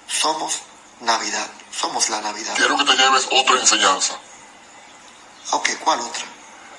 somos 0.08 0.62
Navidad, 1.02 1.48
somos 1.72 2.10
la 2.10 2.22
Navidad. 2.22 2.54
Quiero 2.56 2.78
que 2.78 2.86
te 2.86 2.96
lleves 2.96 3.28
otra 3.32 3.60
enseñanza. 3.60 4.18
Ok, 5.52 5.70
¿cuál 5.84 6.00
otra? 6.00 6.24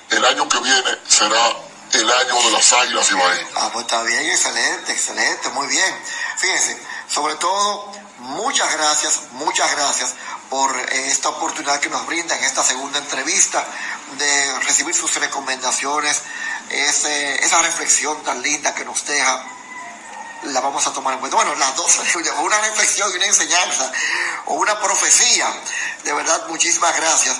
El 0.09 0.25
año 0.25 0.47
que 0.47 0.59
viene 0.59 0.97
será 1.07 1.66
el 1.93 2.11
año 2.11 2.41
de 2.41 2.51
las 2.51 2.73
águilas 2.73 3.11
Ibaeñas. 3.11 3.49
Ah, 3.55 3.69
pues 3.71 3.85
está 3.85 4.03
bien, 4.03 4.25
excelente, 4.29 4.91
excelente, 4.91 5.49
muy 5.49 5.67
bien. 5.67 6.03
Fíjense, 6.37 6.77
sobre 7.07 7.35
todo, 7.35 7.91
muchas 8.19 8.71
gracias, 8.73 9.21
muchas 9.31 9.71
gracias 9.71 10.13
por 10.49 10.75
eh, 10.77 11.07
esta 11.07 11.29
oportunidad 11.29 11.79
que 11.79 11.89
nos 11.89 12.05
brinda 12.05 12.37
en 12.37 12.43
esta 12.43 12.63
segunda 12.63 12.99
entrevista 12.99 13.65
de 14.17 14.59
recibir 14.59 14.95
sus 14.95 15.15
recomendaciones, 15.15 16.21
ese, 16.69 17.43
esa 17.43 17.61
reflexión 17.61 18.21
tan 18.23 18.41
linda 18.41 18.73
que 18.73 18.85
nos 18.85 19.05
deja, 19.05 19.43
la 20.43 20.61
vamos 20.61 20.85
a 20.87 20.93
tomar 20.93 21.13
en 21.13 21.19
cuenta. 21.19 21.37
Bueno, 21.37 21.55
las 21.55 21.75
dos, 21.75 21.99
una 22.43 22.59
reflexión 22.61 23.11
y 23.11 23.15
una 23.15 23.25
enseñanza, 23.25 23.91
o 24.45 24.55
una 24.55 24.79
profecía. 24.79 25.47
De 26.03 26.13
verdad, 26.13 26.47
muchísimas 26.47 26.95
gracias 26.95 27.35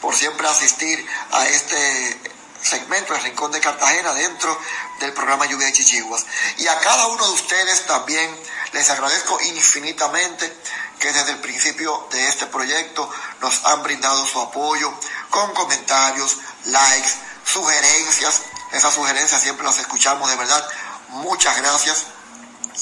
por 0.00 0.14
siempre 0.14 0.48
asistir 0.48 1.06
a 1.30 1.46
este 1.46 2.31
segmento, 2.62 3.14
el 3.14 3.22
Rincón 3.22 3.52
de 3.52 3.60
Cartagena, 3.60 4.12
dentro 4.14 4.58
del 5.00 5.12
programa 5.12 5.46
Lluvia 5.46 5.66
de 5.66 5.72
Chichiguas. 5.72 6.24
Y 6.58 6.66
a 6.66 6.78
cada 6.78 7.06
uno 7.08 7.26
de 7.26 7.32
ustedes 7.32 7.86
también 7.86 8.36
les 8.72 8.88
agradezco 8.90 9.40
infinitamente 9.42 10.52
que 10.98 11.12
desde 11.12 11.32
el 11.32 11.38
principio 11.38 12.06
de 12.10 12.28
este 12.28 12.46
proyecto 12.46 13.10
nos 13.40 13.64
han 13.64 13.82
brindado 13.82 14.24
su 14.26 14.40
apoyo 14.40 14.92
con 15.30 15.52
comentarios, 15.52 16.38
likes, 16.66 17.10
sugerencias. 17.44 18.42
Esas 18.72 18.94
sugerencias 18.94 19.42
siempre 19.42 19.64
las 19.64 19.78
escuchamos 19.78 20.30
de 20.30 20.36
verdad. 20.36 20.64
Muchas 21.08 21.56
gracias 21.56 22.06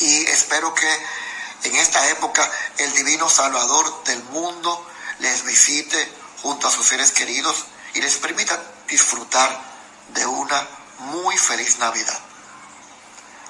y 0.00 0.26
espero 0.26 0.74
que 0.74 1.06
en 1.64 1.76
esta 1.76 2.06
época 2.10 2.48
el 2.78 2.92
divino 2.92 3.28
Salvador 3.28 4.04
del 4.04 4.22
mundo 4.24 4.86
les 5.18 5.44
visite 5.44 6.12
junto 6.42 6.68
a 6.68 6.70
sus 6.70 6.86
seres 6.86 7.10
queridos 7.12 7.64
y 7.94 8.00
les 8.00 8.16
permita 8.16 8.60
disfrutar 8.88 9.69
de 10.14 10.26
una 10.26 10.66
muy 10.98 11.36
feliz 11.36 11.78
Navidad. 11.78 12.18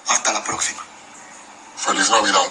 Hasta 0.09 0.33
la 0.33 0.43
próxima. 0.45 0.81
Feliz 1.77 2.11
Navidad. 2.11 2.47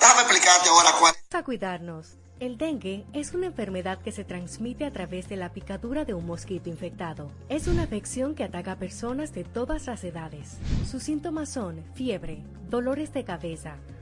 Déjame 0.00 0.20
explicarte 0.22 0.68
ahora 0.68 0.92
cuál 0.98 1.14
A 1.32 1.42
cuidarnos. 1.42 2.18
El 2.40 2.58
dengue 2.58 3.06
es 3.12 3.34
una 3.34 3.46
enfermedad 3.46 4.00
que 4.02 4.10
se 4.10 4.24
transmite 4.24 4.84
a 4.84 4.92
través 4.92 5.28
de 5.28 5.36
la 5.36 5.52
picadura 5.52 6.04
de 6.04 6.12
un 6.12 6.26
mosquito 6.26 6.68
infectado. 6.68 7.30
Es 7.48 7.68
una 7.68 7.84
afección 7.84 8.34
que 8.34 8.42
ataca 8.42 8.72
a 8.72 8.78
personas 8.78 9.32
de 9.32 9.44
todas 9.44 9.86
las 9.86 10.02
edades. 10.02 10.56
Sus 10.90 11.04
síntomas 11.04 11.50
son 11.50 11.84
fiebre, 11.94 12.42
dolores 12.68 13.12
de 13.12 13.24
cabeza, 13.24 13.76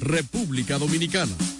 República 0.00 0.78
Dominicana. 0.78 1.59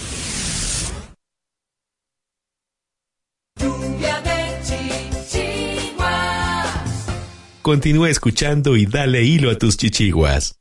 Continúa 7.71 8.09
escuchando 8.09 8.75
y 8.75 8.85
dale 8.85 9.23
hilo 9.23 9.49
a 9.49 9.57
tus 9.57 9.77
chichiguas. 9.77 10.59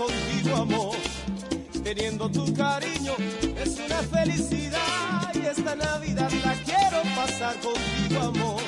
Contigo, 0.00 0.56
amor. 0.56 0.96
Teniendo 1.84 2.30
tu 2.30 2.52
cariño 2.54 3.14
es 3.62 3.78
una 3.78 4.02
felicidad 4.02 5.34
y 5.34 5.46
esta 5.46 5.74
Navidad 5.74 6.30
la 6.44 6.54
quiero 6.64 7.02
pasar 7.16 7.54
contigo, 7.60 8.20
amor 8.20 8.60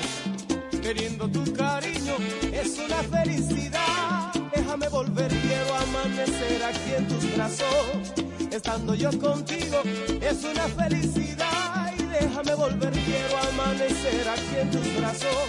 queriendo 0.82 1.28
tu 1.28 1.42
cariño 1.54 2.16
es 2.52 2.78
una 2.78 3.02
felicidad. 3.04 4.32
Déjame 4.54 4.88
volver, 4.88 5.28
quiero 5.28 5.74
amanecer 5.74 6.62
aquí 6.64 6.94
en 6.98 7.08
tus 7.08 7.34
brazos. 7.34 8.12
Estando 8.50 8.94
yo 8.94 9.10
contigo 9.18 9.80
es 10.20 10.44
una 10.44 10.68
felicidad. 10.68 11.92
Y 11.98 12.02
déjame 12.02 12.54
volver, 12.54 12.92
quiero 12.92 13.38
amanecer 13.50 14.28
aquí 14.28 14.56
en 14.60 14.70
tus 14.70 14.96
brazos. 14.96 15.48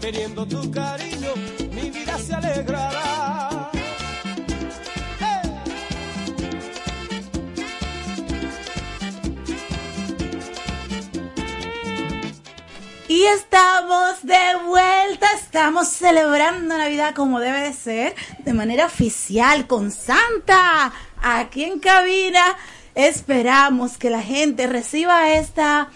Queriendo 0.00 0.46
tu 0.46 0.70
cariño, 0.70 1.34
mi 1.72 1.90
vida 1.90 2.16
se 2.18 2.34
alegrará. 2.34 3.39
Estamos 13.24 14.22
de 14.22 14.64
vuelta, 14.66 15.26
estamos 15.34 15.88
celebrando 15.88 16.78
Navidad 16.78 17.14
como 17.14 17.38
debe 17.38 17.60
de 17.60 17.72
ser, 17.74 18.14
de 18.44 18.52
manera 18.54 18.86
oficial, 18.86 19.66
con 19.66 19.90
Santa, 19.90 20.92
aquí 21.22 21.64
en 21.64 21.80
cabina. 21.80 22.56
Esperamos 22.94 23.98
que 23.98 24.08
la 24.08 24.22
gente 24.22 24.66
reciba 24.66 25.32
esta, 25.32 25.90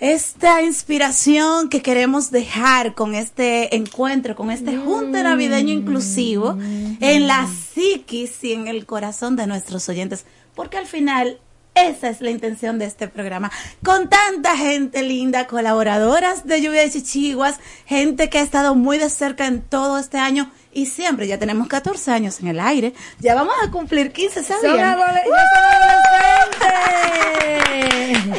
esta 0.00 0.62
inspiración 0.62 1.68
que 1.68 1.82
queremos 1.82 2.30
dejar 2.30 2.94
con 2.94 3.14
este 3.14 3.76
encuentro, 3.76 4.36
con 4.36 4.50
este 4.50 4.78
junte 4.78 5.22
navideño 5.22 5.72
inclusivo 5.72 6.56
en 6.60 7.26
la 7.26 7.46
psiquis 7.46 8.42
y 8.42 8.54
en 8.54 8.68
el 8.68 8.86
corazón 8.86 9.36
de 9.36 9.46
nuestros 9.46 9.88
oyentes, 9.88 10.24
porque 10.54 10.78
al 10.78 10.86
final 10.86 11.40
esa 11.76 12.08
es 12.08 12.20
la 12.20 12.30
intención 12.30 12.78
de 12.78 12.86
este 12.86 13.08
programa. 13.08 13.50
Con 13.84 14.08
tanta 14.08 14.56
gente 14.56 15.02
linda, 15.02 15.46
colaboradoras 15.46 16.46
de 16.46 16.60
Lluvia 16.60 16.82
de 16.82 16.90
Chichiguas, 16.90 17.56
gente 17.86 18.28
que 18.28 18.38
ha 18.38 18.42
estado 18.42 18.74
muy 18.74 18.98
de 18.98 19.10
cerca 19.10 19.46
en 19.46 19.62
todo 19.62 19.98
este 19.98 20.18
año 20.18 20.50
y 20.72 20.86
siempre, 20.86 21.26
ya 21.26 21.38
tenemos 21.38 21.68
14 21.68 22.10
años 22.12 22.40
en 22.40 22.48
el 22.48 22.60
aire, 22.60 22.92
ya 23.18 23.34
vamos 23.34 23.54
a 23.62 23.70
cumplir 23.70 24.12
15, 24.12 24.42
¿sabían? 24.42 24.76
Son 24.76 24.80
adole- 24.80 25.22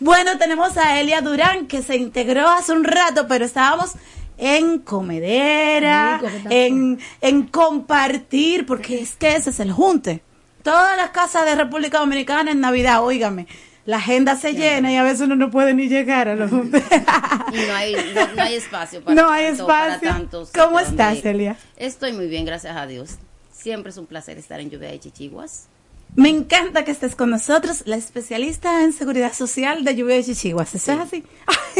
Bueno, 0.00 0.36
tenemos 0.36 0.76
a 0.76 1.00
Elia 1.00 1.20
Durán 1.20 1.66
que 1.68 1.82
se 1.82 1.96
integró 1.96 2.48
hace 2.48 2.72
un 2.72 2.82
rato, 2.84 3.26
pero 3.28 3.44
estábamos 3.44 3.92
en 4.36 4.80
comedera, 4.80 6.18
Rico 6.18 6.48
en, 6.50 6.98
en 7.20 7.42
compartir, 7.46 8.66
porque 8.66 9.00
es 9.00 9.12
que 9.14 9.36
ese 9.36 9.50
es 9.50 9.60
el 9.60 9.70
junte. 9.72 10.22
Todas 10.62 10.96
las 10.96 11.10
casas 11.10 11.44
de 11.44 11.54
República 11.54 11.98
Dominicana 11.98 12.50
en 12.50 12.60
Navidad, 12.60 13.02
óigame, 13.02 13.46
la 13.84 13.96
agenda 13.96 14.36
se 14.36 14.52
llena 14.54 14.92
y 14.92 14.96
a 14.96 15.02
veces 15.02 15.22
uno 15.22 15.34
no 15.34 15.50
puede 15.50 15.74
ni 15.74 15.88
llegar 15.88 16.28
a 16.28 16.36
los. 16.36 16.50
Y 16.52 16.54
no 16.56 17.74
hay, 17.74 17.96
no, 18.14 18.34
no 18.36 18.42
hay 18.42 18.54
espacio 18.54 19.02
para 19.02 19.20
No 19.20 19.28
hay 19.30 19.46
tanto, 19.48 19.66
para 19.66 19.94
espacio. 19.94 20.08
tantos 20.10 20.50
¿Cómo 20.52 20.78
estás, 20.78 21.14
donde- 21.14 21.30
Elia? 21.30 21.56
Estoy 21.76 22.12
muy 22.12 22.28
bien, 22.28 22.44
gracias 22.44 22.76
a 22.76 22.86
Dios. 22.86 23.16
Siempre 23.52 23.90
es 23.90 23.96
un 23.96 24.06
placer 24.06 24.38
estar 24.38 24.60
en 24.60 24.70
Lluvia 24.70 24.88
de 24.90 25.00
Chichiguas. 25.00 25.66
Me 26.14 26.28
encanta 26.28 26.84
que 26.84 26.90
estés 26.90 27.16
con 27.16 27.30
nosotros, 27.30 27.82
la 27.86 27.96
especialista 27.96 28.84
en 28.84 28.92
seguridad 28.92 29.32
social 29.32 29.82
de 29.84 29.94
Lluvia 29.96 30.16
de 30.16 30.24
Chichiguas. 30.24 30.74
¿Eso 30.74 30.92
es 30.92 30.98
así? 30.98 31.24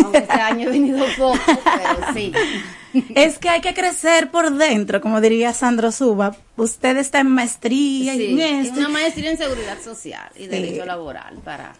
Aunque 0.02 0.18
este 0.18 0.32
año 0.32 0.68
he 0.68 0.72
venido 0.72 1.04
poco, 1.18 1.38
pero 1.46 2.12
sí. 2.14 2.32
Es 3.14 3.38
que 3.38 3.48
hay 3.48 3.60
que 3.62 3.72
crecer 3.72 4.30
por 4.30 4.52
dentro, 4.54 5.00
como 5.00 5.20
diría 5.22 5.52
Sandro 5.54 5.90
Suba. 5.92 6.36
Usted 6.56 6.96
está 6.98 7.20
en 7.20 7.28
maestría 7.28 8.14
y 8.14 8.32
en 8.32 8.40
es 8.40 8.66
esto. 8.68 8.80
una 8.80 8.88
maestría 8.90 9.30
en 9.30 9.38
seguridad 9.38 9.80
social 9.82 10.30
y 10.36 10.40
Sí. 10.40 10.48
derecho 10.48 10.84
laboral 10.84 11.36
para, 11.44 11.72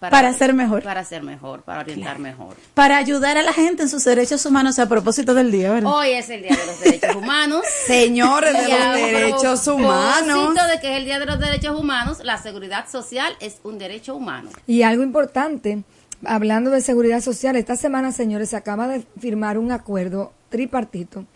Para 0.00 0.32
ser 0.32 0.54
mejor. 0.54 0.82
Para 0.82 1.04
ser 1.04 1.22
mejor, 1.22 1.62
para 1.62 1.80
orientar 1.80 2.18
mejor. 2.18 2.56
Para 2.72 2.96
ayudar 2.96 3.36
a 3.36 3.42
la 3.42 3.52
gente 3.52 3.82
en 3.82 3.88
sus 3.90 4.02
derechos 4.04 4.46
humanos 4.46 4.78
a 4.78 4.88
propósito 4.88 5.34
del 5.34 5.52
día, 5.52 5.70
¿verdad? 5.72 5.92
Hoy 5.92 6.12
es 6.12 6.30
el 6.30 6.42
Día 6.42 6.56
de 6.56 6.66
los 6.66 6.80
Derechos 6.80 7.16
Humanos. 7.16 7.62
Señores 7.86 8.52
de 8.54 8.68
los 8.68 8.94
derechos 8.94 9.66
humanos. 9.66 10.54
de 10.54 10.80
que 10.80 10.92
es 10.92 10.98
el 10.98 11.04
Día 11.04 11.18
de 11.18 11.26
los 11.26 11.38
Derechos 11.38 11.78
Humanos, 11.78 12.20
la 12.24 12.38
seguridad 12.38 12.88
social 12.88 13.36
es 13.40 13.58
un 13.62 13.78
derecho 13.78 14.14
humano. 14.14 14.48
Y 14.66 14.82
algo 14.82 15.02
importante, 15.02 15.84
hablando 16.24 16.70
de 16.70 16.80
seguridad 16.80 17.20
social, 17.20 17.56
esta 17.56 17.76
semana, 17.76 18.10
señores, 18.10 18.50
se 18.50 18.56
acaba 18.56 18.88
de 18.88 19.04
firmar 19.18 19.58
un 19.58 19.70
acuerdo 19.70 20.32
tripartito 20.48 21.26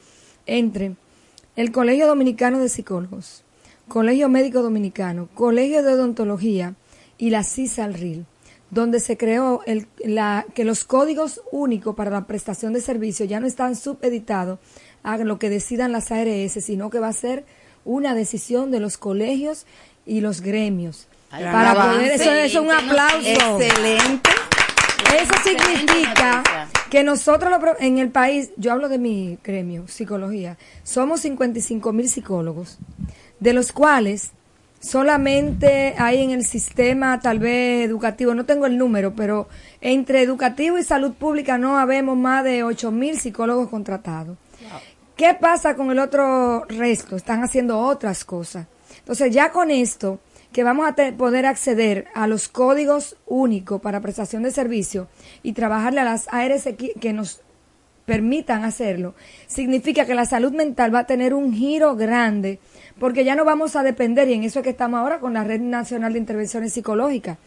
entre 0.47 0.97
el 1.57 1.71
Colegio 1.71 2.07
Dominicano 2.07 2.59
de 2.61 2.71
Psicólogos, 2.71 3.45
Colegio 3.89 4.31
Médico 4.31 4.63
Dominicano, 4.63 5.29
Colegio 5.35 5.83
de 5.83 5.93
Odontología 5.93 6.75
y 7.19 7.31
la 7.31 7.45
CISALRIL, 7.45 8.27
donde 8.75 9.01
se 9.01 9.17
creó 9.17 9.63
el, 9.67 9.87
la, 10.05 10.45
que 10.55 10.65
los 10.65 10.85
códigos 10.85 11.41
únicos 11.53 11.95
para 11.95 12.11
la 12.11 12.27
prestación 12.27 12.73
de 12.73 12.81
servicios 12.81 13.29
ya 13.29 13.41
no 13.41 13.47
están 13.47 13.77
subeditados 13.77 14.59
a 15.03 15.17
lo 15.19 15.39
que 15.39 15.49
decidan 15.49 15.93
las 15.93 16.11
ARS, 16.11 16.53
sino 16.53 16.91
que 16.91 16.99
va 16.99 17.09
a 17.09 17.13
ser 17.13 17.45
una 17.85 18.15
decisión 18.15 18.71
de 18.71 18.81
los 18.81 18.99
colegios 18.99 19.67
y 20.05 20.21
los 20.21 20.41
gremios. 20.41 21.07
Ay, 21.31 21.45
para 21.45 21.75
poder, 21.75 22.13
eso, 22.13 22.31
es 22.31 22.55
un 22.57 22.71
aplauso. 22.71 23.19
Excelente. 23.29 24.31
Eso 25.15 25.33
significa 25.45 26.43
que 26.91 27.05
nosotros 27.05 27.51
lo 27.51 27.81
en 27.81 27.99
el 27.99 28.11
país, 28.11 28.51
yo 28.57 28.73
hablo 28.73 28.89
de 28.89 28.99
mi 28.99 29.39
gremio, 29.45 29.87
psicología, 29.87 30.59
somos 30.83 31.21
55 31.21 31.93
mil 31.93 32.09
psicólogos, 32.09 32.79
de 33.39 33.53
los 33.53 33.73
cuales 33.73 34.33
solamente 34.85 35.95
hay 35.99 36.23
en 36.23 36.31
el 36.31 36.45
sistema 36.45 37.19
tal 37.19 37.39
vez 37.39 37.87
educativo, 37.87 38.35
no 38.35 38.45
tengo 38.45 38.67
el 38.67 38.77
número, 38.77 39.15
pero 39.15 39.49
entre 39.81 40.23
educativo 40.23 40.79
y 40.79 40.85
salud 40.85 41.15
pública 41.15 41.57
no 41.57 41.79
habemos 41.79 42.17
más 42.19 42.45
de 42.45 42.63
8 42.63 42.91
mil 42.91 43.19
psicólogos 43.19 43.71
contratados. 43.71 44.37
¿Qué 45.17 45.35
pasa 45.41 45.75
con 45.75 45.91
el 45.91 45.99
otro 45.99 46.65
resto? 46.67 47.17
Están 47.17 47.43
haciendo 47.43 47.79
otras 47.79 48.25
cosas. 48.25 48.67
Entonces 48.99 49.33
ya 49.33 49.53
con 49.53 49.71
esto, 49.71 50.21
que 50.53 50.65
vamos 50.65 50.87
a 50.87 50.95
poder 51.17 51.47
acceder 51.47 52.07
a 52.15 52.27
los 52.27 52.49
códigos 52.49 53.17
únicos 53.27 53.81
para 53.81 54.01
prestación 54.01 54.43
de 54.43 54.51
servicio 54.51 55.09
y 55.43 55.53
trabajarle 55.53 56.01
a 56.01 56.05
las 56.05 56.29
ARS 56.31 56.69
que 57.01 57.13
nos 57.13 57.41
permitan 58.05 58.65
hacerlo, 58.65 59.15
significa 59.47 60.05
que 60.05 60.15
la 60.15 60.27
salud 60.27 60.53
mental 60.53 60.95
va 60.95 61.01
a 61.01 61.07
tener 61.07 61.33
un 61.33 61.55
giro 61.55 61.97
grande, 61.97 62.59
porque 62.99 63.25
ya 63.25 63.35
no 63.35 63.45
vamos 63.45 63.77
a 63.77 63.83
depender, 63.83 64.29
y 64.29 64.35
en 64.35 64.45
eso 64.45 64.61
es 64.61 64.63
que 64.65 64.71
estamos 64.71 65.01
ahora 65.01 65.19
con 65.21 65.35
la 65.35 65.45
Red 65.45 65.61
Nacional 65.61 66.13
de 66.13 66.19
Intervenciones 66.19 66.73
Psicológicas. 66.73 67.39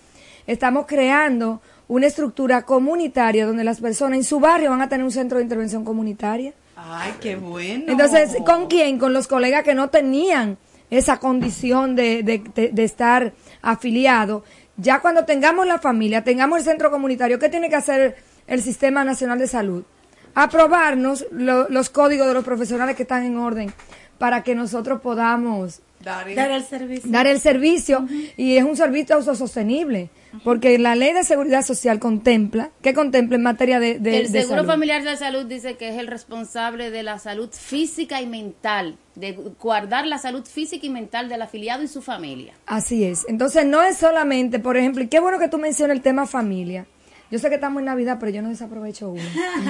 Estamos 0.45 0.85
creando 0.87 1.61
una 1.87 2.07
estructura 2.07 2.61
comunitaria 2.63 3.45
donde 3.45 3.63
las 3.63 3.79
personas 3.81 4.17
en 4.17 4.23
su 4.23 4.39
barrio 4.39 4.69
van 4.71 4.81
a 4.81 4.89
tener 4.89 5.03
un 5.05 5.11
centro 5.11 5.37
de 5.37 5.43
intervención 5.43 5.83
comunitaria. 5.85 6.53
Ay, 6.75 7.13
qué 7.19 7.35
bueno. 7.35 7.85
Entonces, 7.91 8.37
¿con 8.45 8.67
quién? 8.67 8.99
Con 8.99 9.11
los 9.13 9.27
colegas 9.27 9.63
que 9.63 9.73
no 9.73 9.89
tenían 9.89 10.57
esa 10.89 11.19
condición 11.19 11.95
de, 11.95 12.23
de- 12.23 12.43
de- 12.55 12.69
de 12.69 12.83
estar 12.83 13.33
afiliado. 13.61 14.43
Ya 14.77 14.99
cuando 15.01 15.25
tengamos 15.25 15.65
la 15.67 15.79
familia, 15.79 16.23
tengamos 16.23 16.59
el 16.59 16.65
centro 16.65 16.91
comunitario, 16.91 17.39
¿qué 17.39 17.49
tiene 17.49 17.69
que 17.69 17.75
hacer 17.75 18.15
el 18.47 18.61
Sistema 18.61 19.03
Nacional 19.03 19.39
de 19.39 19.47
Salud? 19.47 19.83
Aprobarnos 20.35 21.25
lo- 21.31 21.67
los 21.67 21.89
códigos 21.89 22.27
de 22.27 22.33
los 22.35 22.45
profesionales 22.45 22.95
que 22.95 23.01
están 23.03 23.25
en 23.25 23.37
orden 23.37 23.73
para 24.17 24.43
que 24.43 24.55
nosotros 24.55 25.01
podamos 25.01 25.81
Dar 25.99 26.51
el 26.51 26.63
servicio. 26.63 27.11
dar 27.11 27.25
el 27.25 27.39
servicio 27.39 28.07
y 28.37 28.55
es 28.55 28.63
un 28.63 28.77
servicio 28.77 29.15
autosostenible 29.15 30.09
porque 30.43 30.77
la 30.77 30.95
ley 30.95 31.11
de 31.11 31.23
seguridad 31.23 31.63
social 31.63 31.99
contempla 31.99 32.69
¿qué 32.83 32.93
contempla 32.93 33.35
en 33.35 33.41
materia 33.41 33.79
de, 33.79 33.97
de, 33.97 34.19
el 34.19 34.31
de 34.31 34.41
Seguro 34.41 34.59
salud? 34.59 34.71
Familiar 34.71 35.03
de 35.03 35.17
Salud 35.17 35.45
dice 35.45 35.75
que 35.75 35.89
es 35.89 35.97
el 35.97 36.05
responsable 36.05 36.91
de 36.91 37.01
la 37.01 37.17
salud 37.17 37.49
física 37.51 38.21
y 38.21 38.27
mental, 38.27 38.95
de 39.15 39.33
guardar 39.59 40.05
la 40.05 40.19
salud 40.19 40.45
física 40.45 40.85
y 40.85 40.89
mental 40.89 41.29
del 41.29 41.41
afiliado 41.41 41.81
y 41.83 41.87
su 41.87 42.03
familia. 42.03 42.53
Así 42.67 43.03
es. 43.03 43.25
Entonces 43.27 43.65
no 43.65 43.81
es 43.81 43.97
solamente, 43.97 44.59
por 44.59 44.77
ejemplo, 44.77 45.03
y 45.03 45.07
qué 45.07 45.19
bueno 45.19 45.39
que 45.39 45.49
tú 45.49 45.57
mencionas 45.57 45.97
el 45.97 46.03
tema 46.03 46.27
familia. 46.27 46.85
Yo 47.29 47.39
sé 47.39 47.49
que 47.49 47.55
estamos 47.55 47.79
en 47.81 47.85
Navidad, 47.85 48.17
pero 48.19 48.31
yo 48.31 48.41
no 48.41 48.49
desaprovecho 48.49 49.09
uno. 49.09 49.21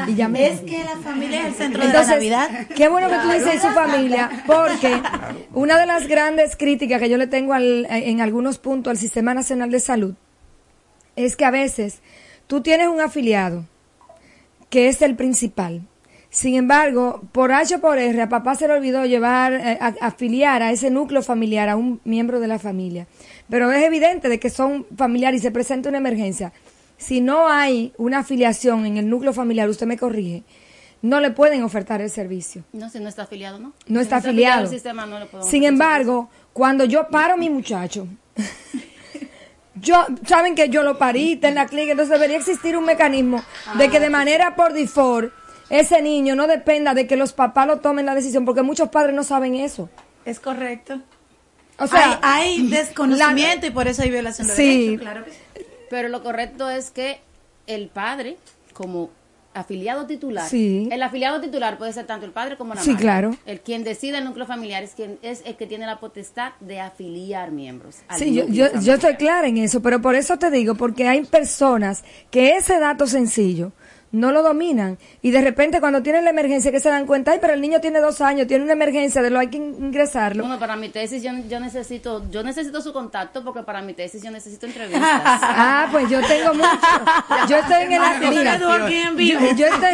Y 0.08 0.14
ya 0.16 0.28
me 0.28 0.46
Es 0.52 0.62
que 0.62 0.84
la 0.84 0.96
familia 0.98 1.42
es 1.42 1.46
el 1.48 1.54
centro 1.56 1.82
de 1.82 1.88
la 1.94 2.04
Navidad. 2.06 2.68
Qué 2.76 2.88
bueno 2.88 3.10
que 3.10 3.16
tú 3.16 3.30
dices 3.32 3.62
su 3.62 3.70
familia, 3.70 4.44
porque 4.46 5.02
una 5.54 5.80
de 5.80 5.86
las 5.88 6.08
grandes 6.08 6.56
críticas 6.56 7.00
que 7.02 7.10
yo 7.10 7.18
le 7.18 7.26
tengo 7.28 7.54
al- 7.54 7.88
en 7.90 8.22
algunos 8.22 8.60
puntos 8.60 8.92
al 8.92 8.98
Sistema 8.98 9.34
Nacional 9.34 9.72
de 9.72 9.80
Salud 9.80 10.14
es 11.16 11.36
que 11.36 11.46
a 11.46 11.52
veces 11.52 12.00
tú 12.46 12.62
tienes 12.62 12.88
un 12.90 13.02
afiliado 13.02 13.66
que 14.70 14.88
es 14.90 15.02
el 15.02 15.16
principal. 15.16 15.82
Sin 16.30 16.56
embargo, 16.56 17.22
por 17.32 17.52
H 17.54 17.76
o 17.76 17.80
por 17.80 17.98
R, 17.98 18.22
a 18.22 18.30
papá 18.30 18.54
se 18.56 18.68
le 18.68 18.74
olvidó 18.74 19.06
llevar, 19.06 19.54
eh, 19.54 19.78
a- 19.82 19.96
afiliar 20.02 20.62
a 20.62 20.72
ese 20.72 20.92
núcleo 20.92 21.24
familiar, 21.24 21.70
a 21.70 21.78
un 21.78 22.02
miembro 22.04 22.40
de 22.40 22.48
la 22.50 22.60
familia. 22.60 23.08
Pero 23.50 23.72
es 23.72 23.82
evidente 23.84 24.28
de 24.30 24.38
que 24.40 24.50
son 24.50 24.86
familiares 24.96 25.40
y 25.40 25.44
se 25.44 25.52
presenta 25.52 25.88
una 25.90 25.98
emergencia. 26.00 26.52
Si 26.98 27.22
no 27.22 27.48
hay 27.48 27.94
una 27.98 28.20
afiliación 28.20 28.86
en 28.86 28.98
el 28.98 29.10
núcleo 29.10 29.34
familiar, 29.34 29.70
usted 29.70 29.86
me 29.86 29.98
corrige, 29.98 30.44
no 31.02 31.20
le 31.20 31.32
pueden 31.32 31.64
ofertar 31.64 32.02
el 32.02 32.10
servicio. 32.10 32.64
No, 32.74 32.90
si 32.90 33.00
no 33.00 33.08
está 33.08 33.24
afiliado, 33.24 33.60
¿no? 33.60 33.74
No 33.88 34.00
Si 34.00 34.04
está 34.04 34.18
al 34.18 34.22
afiliado. 34.24 34.68
sistema, 34.68 35.06
no 35.06 35.20
Sin 35.44 35.64
embargo, 35.64 36.30
cuando 36.54 36.86
yo 36.86 37.08
paro 37.10 37.36
a 37.36 37.38
mi 37.38 37.50
muchacho, 37.50 38.08
yo, 39.76 40.06
saben 40.26 40.56
que 40.56 40.70
yo 40.70 40.84
lo 40.84 40.98
parí, 40.98 41.34
está 41.34 41.50
en 41.50 41.56
la 41.56 41.68
clínica, 41.68 41.92
entonces 41.92 42.14
debería 42.14 42.38
existir 42.38 42.76
un 42.76 42.86
mecanismo 42.86 43.44
de 43.78 43.90
que 43.90 44.00
de 44.00 44.10
manera 44.10 44.56
por 44.56 44.74
default 44.74 45.32
ese 45.70 46.02
niño 46.02 46.36
no 46.36 46.48
dependa 46.48 46.94
de 46.94 47.08
que 47.08 47.16
los 47.18 47.34
papás 47.34 47.68
lo 47.68 47.80
tomen 47.80 48.06
la 48.06 48.16
decisión, 48.16 48.46
porque 48.46 48.62
muchos 48.64 48.90
padres 48.90 49.14
no 49.14 49.24
saben 49.24 49.56
eso. 49.56 49.90
Es 50.26 50.40
correcto. 50.40 51.02
O 51.80 51.86
sea, 51.86 52.20
hay, 52.24 52.56
hay 52.58 52.68
desconocimiento 52.70 53.68
y 53.68 53.70
por 53.70 53.88
eso 53.88 54.02
hay 54.02 54.10
violación 54.10 54.48
de 54.48 54.56
Sí. 54.56 54.86
derechos, 54.88 55.02
claro 55.02 55.26
que 55.26 55.32
sí. 55.32 55.38
Pero 55.90 56.10
lo 56.10 56.24
correcto 56.24 56.70
es 56.70 56.92
que 56.92 57.20
el 57.68 57.88
padre, 57.90 58.38
como 58.74 59.10
afiliado 59.54 60.06
titular, 60.06 60.48
Sí. 60.48 60.88
el 60.92 61.02
afiliado 61.02 61.42
titular 61.42 61.80
puede 61.80 61.92
ser 61.92 62.06
tanto 62.06 62.28
el 62.28 62.32
padre 62.32 62.58
como 62.58 62.76
la 62.76 62.82
Sí, 62.82 62.92
madre. 62.92 63.02
claro. 63.02 63.36
El 63.48 63.60
quien 63.62 63.84
decide 63.84 64.20
el 64.20 64.24
núcleo 64.26 64.46
familiar 64.46 64.84
es 64.84 64.92
quien 64.92 65.18
es 65.24 65.42
el 65.46 65.56
que 65.56 65.66
tiene 65.66 65.88
la 65.88 66.00
potestad 66.00 66.52
de 66.60 66.80
afiliar 66.80 67.50
miembros. 67.52 67.96
Sí, 68.18 68.36
yo, 68.36 68.46
yo, 68.48 68.68
yo 68.80 68.94
estoy 68.94 69.16
clara 69.16 69.48
en 69.48 69.58
eso, 69.58 69.82
pero 69.82 70.00
por 70.00 70.14
eso 70.14 70.38
te 70.38 70.52
digo, 70.52 70.76
porque 70.76 71.08
hay 71.08 71.24
personas 71.26 72.04
que 72.30 72.56
ese 72.58 72.78
dato 72.80 73.08
sencillo 73.08 73.72
no 74.12 74.32
lo 74.32 74.42
dominan 74.42 74.98
y 75.22 75.32
de 75.32 75.42
repente 75.42 75.80
cuando 75.80 76.02
tienen 76.02 76.24
la 76.24 76.30
emergencia 76.32 76.72
que 76.72 76.80
se 76.80 76.90
dan 76.90 77.06
cuenta, 77.06 77.32
ay, 77.32 77.40
pero 77.42 77.54
el 77.54 77.62
niño 77.62 77.82
tiene 77.82 78.00
dos 78.00 78.22
años, 78.22 78.48
tiene 78.48 78.64
una 78.64 78.74
emergencia, 78.74 79.22
de 79.22 79.30
lo 79.30 79.40
hay 79.40 79.48
que 79.48 79.58
in- 79.58 79.76
ingresarlo. 79.80 80.44
Bueno, 80.44 80.60
para 80.60 80.76
mi 80.76 80.90
tesis 80.90 81.22
yo, 81.24 81.32
yo 81.50 81.60
necesito 81.60 82.24
yo 82.32 82.44
necesito 82.44 82.82
su 82.82 82.94
contacto 82.94 83.44
porque 83.44 83.64
para 83.64 83.82
mi 83.82 83.94
tesis 83.94 84.22
yo 84.24 84.32
necesito 84.32 84.66
entrevistas. 84.66 85.22
Ah, 85.60 85.88
pues 85.92 86.10
yo 86.10 86.20
tengo 86.28 86.54
mucho. 86.54 86.68
Yo 87.50 87.58
estoy 87.58 87.84
en 87.84 87.92
el 87.94 88.02
área, 88.02 88.30
mira, 88.30 88.58
yo 88.58 89.66
estoy, 89.68 89.94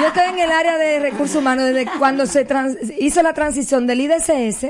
yo 0.00 0.06
estoy 0.06 0.24
en 0.30 0.38
el 0.38 0.50
área 0.52 0.76
de 0.78 0.98
recursos 1.00 1.36
humanos 1.36 1.66
desde 1.66 1.86
cuando 1.98 2.26
se 2.26 2.44
trans- 2.44 2.76
hizo 2.98 3.22
la 3.22 3.32
transición 3.34 3.86
del 3.86 4.00
IDCS 4.00 4.66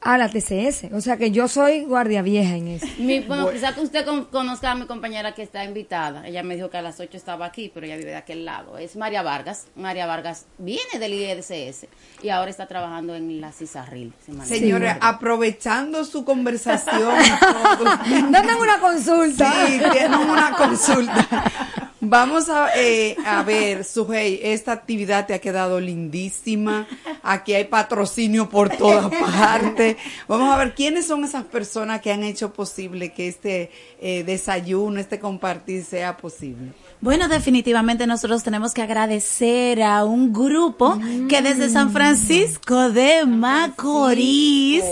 a 0.00 0.16
la 0.16 0.28
TCS. 0.28 0.92
O 0.94 1.00
sea 1.00 1.16
que 1.16 1.32
yo 1.32 1.48
soy 1.48 1.84
guardia 1.84 2.22
vieja 2.22 2.54
en 2.54 2.68
eso. 2.68 2.86
Mi- 2.98 3.18
bueno, 3.20 3.50
quizás 3.50 3.74
que 3.74 3.80
usted 3.80 4.04
con- 4.04 4.26
conozca 4.26 4.70
a 4.70 4.74
mi 4.76 4.86
compañera 4.86 5.34
que 5.34 5.42
está 5.42 5.64
invitada. 5.64 6.26
Ella 6.26 6.42
me 6.44 6.54
dijo 6.54 6.70
que 6.70 6.76
a 6.76 6.82
las 6.82 7.00
8 7.00 7.16
estaba 7.16 7.46
aquí, 7.46 7.70
pero 7.74 7.84
ella 7.86 7.96
vive 7.96 8.10
de 8.10 8.16
aquel 8.16 8.44
lado. 8.44 8.78
Es 8.78 8.94
María 8.96 9.22
Vargas. 9.22 9.66
María 9.74 10.06
Vargas 10.06 10.46
viene 10.58 10.98
del 11.00 11.12
IEDCS 11.14 11.86
y 12.22 12.28
ahora 12.28 12.50
está 12.50 12.66
trabajando 12.66 13.16
en 13.16 13.40
la 13.40 13.50
CISARRIL. 13.52 14.12
no 14.28 14.44
Señora, 14.44 14.98
aprovechando 15.00 16.04
su 16.04 16.24
conversación. 16.24 17.12
no 18.30 18.42
tengo 18.42 18.62
una 18.62 18.78
consulta. 18.78 19.52
Sí, 19.66 19.80
tienen 19.92 20.14
una 20.14 20.52
consulta. 20.52 21.26
Vamos 22.00 22.48
a, 22.48 22.70
eh, 22.76 23.16
a 23.26 23.42
ver, 23.42 23.84
Sujei, 23.84 24.38
esta 24.42 24.70
actividad 24.70 25.26
te 25.26 25.34
ha 25.34 25.40
quedado 25.40 25.80
lindísima. 25.80 26.86
Aquí 27.24 27.54
hay 27.54 27.64
patrocinio 27.64 28.48
por 28.48 28.68
todas 28.76 29.10
partes. 29.12 29.96
Vamos 30.28 30.48
a 30.54 30.56
ver 30.58 30.74
quiénes 30.74 31.06
son 31.06 31.24
esas 31.24 31.44
personas 31.44 32.00
que 32.00 32.12
han 32.12 32.22
hecho 32.22 32.52
posible 32.52 33.12
que 33.12 33.26
este 33.26 33.70
eh, 34.00 34.22
desayuno, 34.22 35.00
este 35.00 35.18
compartir 35.18 35.84
sea 35.84 36.16
posible. 36.16 36.72
Bueno, 37.00 37.28
definitivamente 37.28 38.08
nosotros 38.08 38.42
tenemos 38.42 38.74
que 38.74 38.82
agradecer 38.82 39.84
a 39.84 40.04
un 40.04 40.32
grupo 40.32 40.98
que 41.28 41.40
desde 41.42 41.70
San 41.70 41.92
Francisco 41.92 42.90
de 42.90 43.24
Macorís 43.24 44.82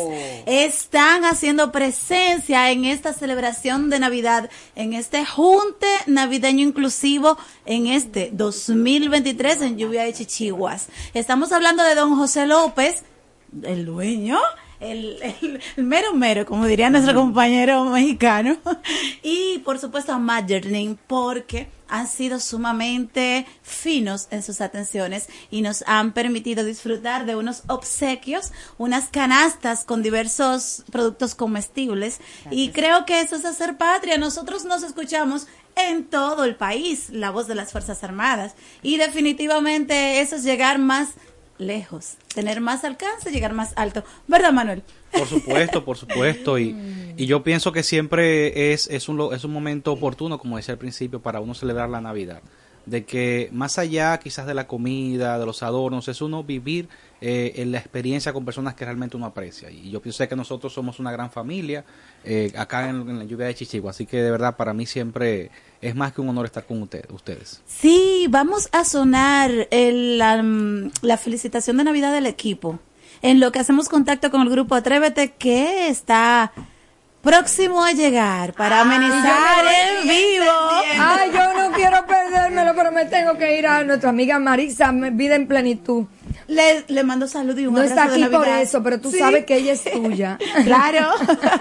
están 0.46 1.24
haciendo 1.24 1.72
presencia 1.72 2.70
en 2.70 2.84
esta 2.84 3.12
celebración 3.12 3.90
de 3.90 3.98
Navidad, 3.98 4.48
en 4.76 4.92
este 4.92 5.26
junte 5.26 5.88
navideño 6.06 6.62
inclusivo 6.64 7.38
en 7.64 7.88
este 7.88 8.30
2023 8.32 9.62
en 9.62 9.76
Lluvia 9.76 10.04
de 10.04 10.12
Chichiguas. 10.12 10.86
Estamos 11.12 11.50
hablando 11.50 11.82
de 11.82 11.96
don 11.96 12.14
José 12.16 12.46
López, 12.46 13.02
el 13.64 13.84
dueño, 13.84 14.38
el, 14.78 15.18
el- 15.42 15.60
el 15.76 15.84
mero 15.84 16.14
mero, 16.14 16.46
como 16.46 16.66
diría 16.66 16.88
nuestro 16.88 17.14
compañero 17.16 17.84
mexicano, 17.86 18.58
y 19.24 19.58
por 19.64 19.80
supuesto 19.80 20.12
a 20.12 20.18
Madeline, 20.20 20.96
porque 21.08 21.74
han 21.88 22.08
sido 22.08 22.40
sumamente 22.40 23.46
finos 23.62 24.28
en 24.30 24.42
sus 24.42 24.60
atenciones 24.60 25.28
y 25.50 25.62
nos 25.62 25.84
han 25.86 26.12
permitido 26.12 26.64
disfrutar 26.64 27.26
de 27.26 27.36
unos 27.36 27.62
obsequios, 27.68 28.52
unas 28.78 29.08
canastas 29.08 29.84
con 29.84 30.02
diversos 30.02 30.84
productos 30.90 31.34
comestibles, 31.34 32.20
y 32.50 32.70
creo 32.70 33.06
que 33.06 33.20
eso 33.20 33.36
es 33.36 33.44
hacer 33.44 33.76
patria. 33.76 34.18
Nosotros 34.18 34.64
nos 34.64 34.82
escuchamos 34.82 35.46
en 35.76 36.04
todo 36.04 36.44
el 36.44 36.56
país, 36.56 37.10
la 37.10 37.30
voz 37.30 37.46
de 37.46 37.54
las 37.54 37.72
Fuerzas 37.72 38.02
Armadas, 38.02 38.54
y 38.82 38.96
definitivamente 38.96 40.20
eso 40.20 40.36
es 40.36 40.42
llegar 40.42 40.78
más 40.78 41.10
lejos, 41.58 42.14
tener 42.34 42.60
más 42.60 42.84
alcance, 42.84 43.30
llegar 43.30 43.52
más 43.52 43.72
alto. 43.76 44.04
¿Verdad, 44.26 44.52
Manuel? 44.52 44.82
Por 45.12 45.26
supuesto, 45.26 45.84
por 45.84 45.96
supuesto. 45.96 46.58
Y, 46.58 47.14
y 47.16 47.26
yo 47.26 47.42
pienso 47.42 47.72
que 47.72 47.82
siempre 47.82 48.72
es, 48.72 48.88
es, 48.88 49.08
un, 49.08 49.32
es 49.34 49.44
un 49.44 49.52
momento 49.52 49.92
oportuno, 49.92 50.38
como 50.38 50.56
decía 50.56 50.72
al 50.72 50.78
principio, 50.78 51.20
para 51.20 51.40
uno 51.40 51.54
celebrar 51.54 51.88
la 51.88 52.00
Navidad. 52.00 52.42
De 52.84 53.04
que 53.04 53.48
más 53.52 53.78
allá 53.78 54.16
quizás 54.18 54.46
de 54.46 54.54
la 54.54 54.68
comida, 54.68 55.40
de 55.40 55.46
los 55.46 55.64
adornos, 55.64 56.06
es 56.06 56.20
uno 56.20 56.44
vivir 56.44 56.88
eh, 57.20 57.54
en 57.56 57.72
la 57.72 57.78
experiencia 57.78 58.32
con 58.32 58.44
personas 58.44 58.74
que 58.74 58.84
realmente 58.84 59.16
uno 59.16 59.26
aprecia. 59.26 59.70
Y 59.70 59.90
yo 59.90 60.00
pienso 60.00 60.28
que 60.28 60.36
nosotros 60.36 60.72
somos 60.72 61.00
una 61.00 61.10
gran 61.10 61.32
familia 61.32 61.84
eh, 62.26 62.52
acá 62.56 62.88
en, 62.90 63.08
en 63.08 63.18
la 63.20 63.24
lluvia 63.24 63.46
de 63.46 63.54
Chichigua. 63.54 63.92
Así 63.92 64.04
que 64.06 64.18
de 64.20 64.30
verdad 64.30 64.56
para 64.56 64.74
mí 64.74 64.84
siempre 64.84 65.50
es 65.80 65.94
más 65.94 66.12
que 66.12 66.20
un 66.20 66.28
honor 66.28 66.46
estar 66.46 66.64
con 66.66 66.82
usted- 66.82 67.08
ustedes. 67.12 67.62
Sí, 67.66 68.26
vamos 68.28 68.68
a 68.72 68.84
sonar 68.84 69.50
el, 69.70 70.18
la, 70.18 70.44
la 71.02 71.16
felicitación 71.16 71.76
de 71.78 71.84
Navidad 71.84 72.12
del 72.12 72.26
equipo. 72.26 72.78
En 73.22 73.40
lo 73.40 73.50
que 73.52 73.58
hacemos 73.60 73.88
contacto 73.88 74.30
con 74.30 74.42
el 74.42 74.50
grupo 74.50 74.74
Atrévete, 74.74 75.32
que 75.32 75.88
está 75.88 76.52
próximo 77.22 77.82
a 77.82 77.92
llegar 77.92 78.52
para 78.52 78.82
amenizar 78.82 79.64
en 79.64 80.08
vivo. 80.08 80.52
Ay, 80.98 81.30
yo 81.32 81.54
no 81.68 81.74
quiero 81.74 82.06
perdérmelo, 82.06 82.72
pero 82.76 82.92
me 82.92 83.04
tengo 83.06 83.36
que 83.36 83.58
ir 83.58 83.66
a 83.66 83.82
nuestra 83.84 84.10
amiga 84.10 84.38
Marisa, 84.38 84.92
Vida 84.92 85.34
en 85.34 85.48
Plenitud. 85.48 86.04
Le, 86.48 86.84
le 86.88 87.02
mando 87.04 87.26
salud 87.28 87.56
y 87.58 87.66
un 87.66 87.74
No 87.74 87.80
abrazo 87.80 88.00
está 88.00 88.16
de 88.16 88.24
aquí 88.24 88.34
por 88.34 88.48
eso, 88.48 88.82
pero 88.82 89.00
tú 89.00 89.10
Sí. 89.10 89.18
sabes 89.18 89.44
que 89.46 89.56
ella 89.56 89.72
es 89.72 89.84
tuya. 89.84 90.38
Claro. 90.64 91.08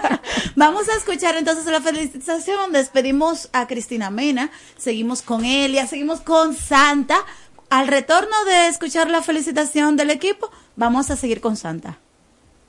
Vamos 0.56 0.88
a 0.88 0.96
escuchar 0.96 1.36
entonces 1.36 1.66
la 1.66 1.80
felicitación. 1.80 2.72
Despedimos 2.72 3.48
a 3.52 3.66
Cristina 3.66 4.10
Mena. 4.10 4.50
Seguimos 4.76 5.22
con 5.22 5.44
Elia, 5.44 5.86
seguimos 5.86 6.20
con 6.20 6.54
Santa. 6.54 7.16
Al 7.68 7.88
retorno 7.88 8.44
de 8.44 8.68
escuchar 8.68 9.10
la 9.10 9.22
felicitación 9.22 9.96
del 9.96 10.10
equipo, 10.10 10.50
vamos 10.76 11.10
a 11.10 11.16
seguir 11.16 11.40
con 11.40 11.56
Santa. 11.56 11.98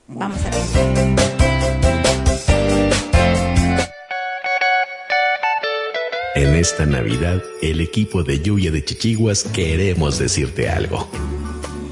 Vamos 0.08 0.38
a 0.44 0.50
ver. 0.50 1.18
En 6.34 6.54
esta 6.54 6.86
Navidad, 6.86 7.42
el 7.62 7.80
equipo 7.80 8.22
de 8.22 8.40
Lluvia 8.40 8.70
de 8.70 8.84
Chichiguas 8.84 9.42
queremos 9.42 10.18
decirte 10.18 10.68
algo. 10.68 11.08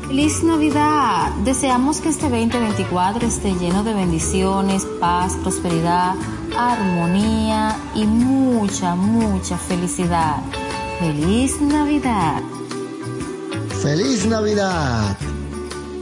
Feliz 0.07 0.45
Navidad. 0.45 1.33
Deseamos 1.45 2.01
que 2.01 2.11
este 2.11 2.29
2024 2.29 3.27
esté 3.27 3.53
lleno 3.55 3.83
de 3.83 3.93
bendiciones, 3.93 4.87
paz, 5.01 5.37
prosperidad, 5.43 6.15
armonía 6.57 7.77
y 7.93 8.05
mucha, 8.07 8.95
mucha 8.95 9.59
felicidad. 9.59 10.37
Feliz 11.01 11.61
Navidad. 11.61 12.41
¡Feliz 13.83 14.25
Navidad! 14.27 15.17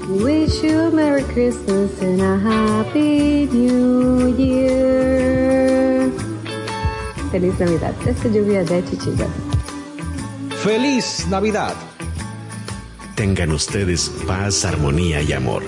Wish 0.08 0.62
you 0.62 0.80
a 0.80 0.90
Merry 0.90 1.24
Christmas 1.24 1.90
and 2.02 2.20
a 2.20 2.36
Happy 2.36 3.48
New 3.50 4.36
Year. 4.36 6.12
Feliz 7.32 7.58
Navidad. 7.58 7.94
Esta 8.06 8.28
lluvia 8.28 8.64
de 8.64 8.84
chichillas. 8.84 9.30
¡Feliz 10.62 11.26
Navidad! 11.30 11.74
Tengan 13.14 13.52
ustedes 13.52 14.10
paz, 14.26 14.64
armonía 14.64 15.22
y 15.22 15.32
amor. 15.32 15.62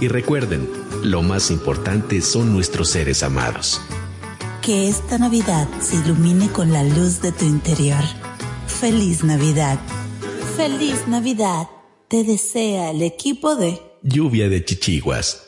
Y 0.00 0.06
recuerden, 0.06 0.68
lo 1.02 1.22
más 1.22 1.50
importante 1.50 2.20
son 2.20 2.52
nuestros 2.52 2.90
seres 2.90 3.24
amados. 3.24 3.80
Que 4.62 4.88
esta 4.88 5.18
Navidad 5.18 5.68
se 5.80 5.96
ilumine 5.96 6.48
con 6.50 6.72
la 6.72 6.84
luz 6.84 7.20
de 7.20 7.32
tu 7.32 7.44
interior. 7.44 8.02
Feliz 8.68 9.24
Navidad. 9.24 9.80
Feliz 10.56 11.08
Navidad. 11.08 11.68
Te 12.08 12.22
desea 12.22 12.92
el 12.92 13.02
equipo 13.02 13.56
de 13.56 13.80
Lluvia 14.02 14.48
de 14.48 14.64
chichiguas. 14.64 15.42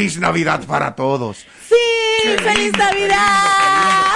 Feliz 0.00 0.18
Navidad 0.18 0.64
para 0.66 0.94
todos. 0.96 1.44
Sí, 1.68 2.28
feliz 2.42 2.72
Navidad. 2.72 4.14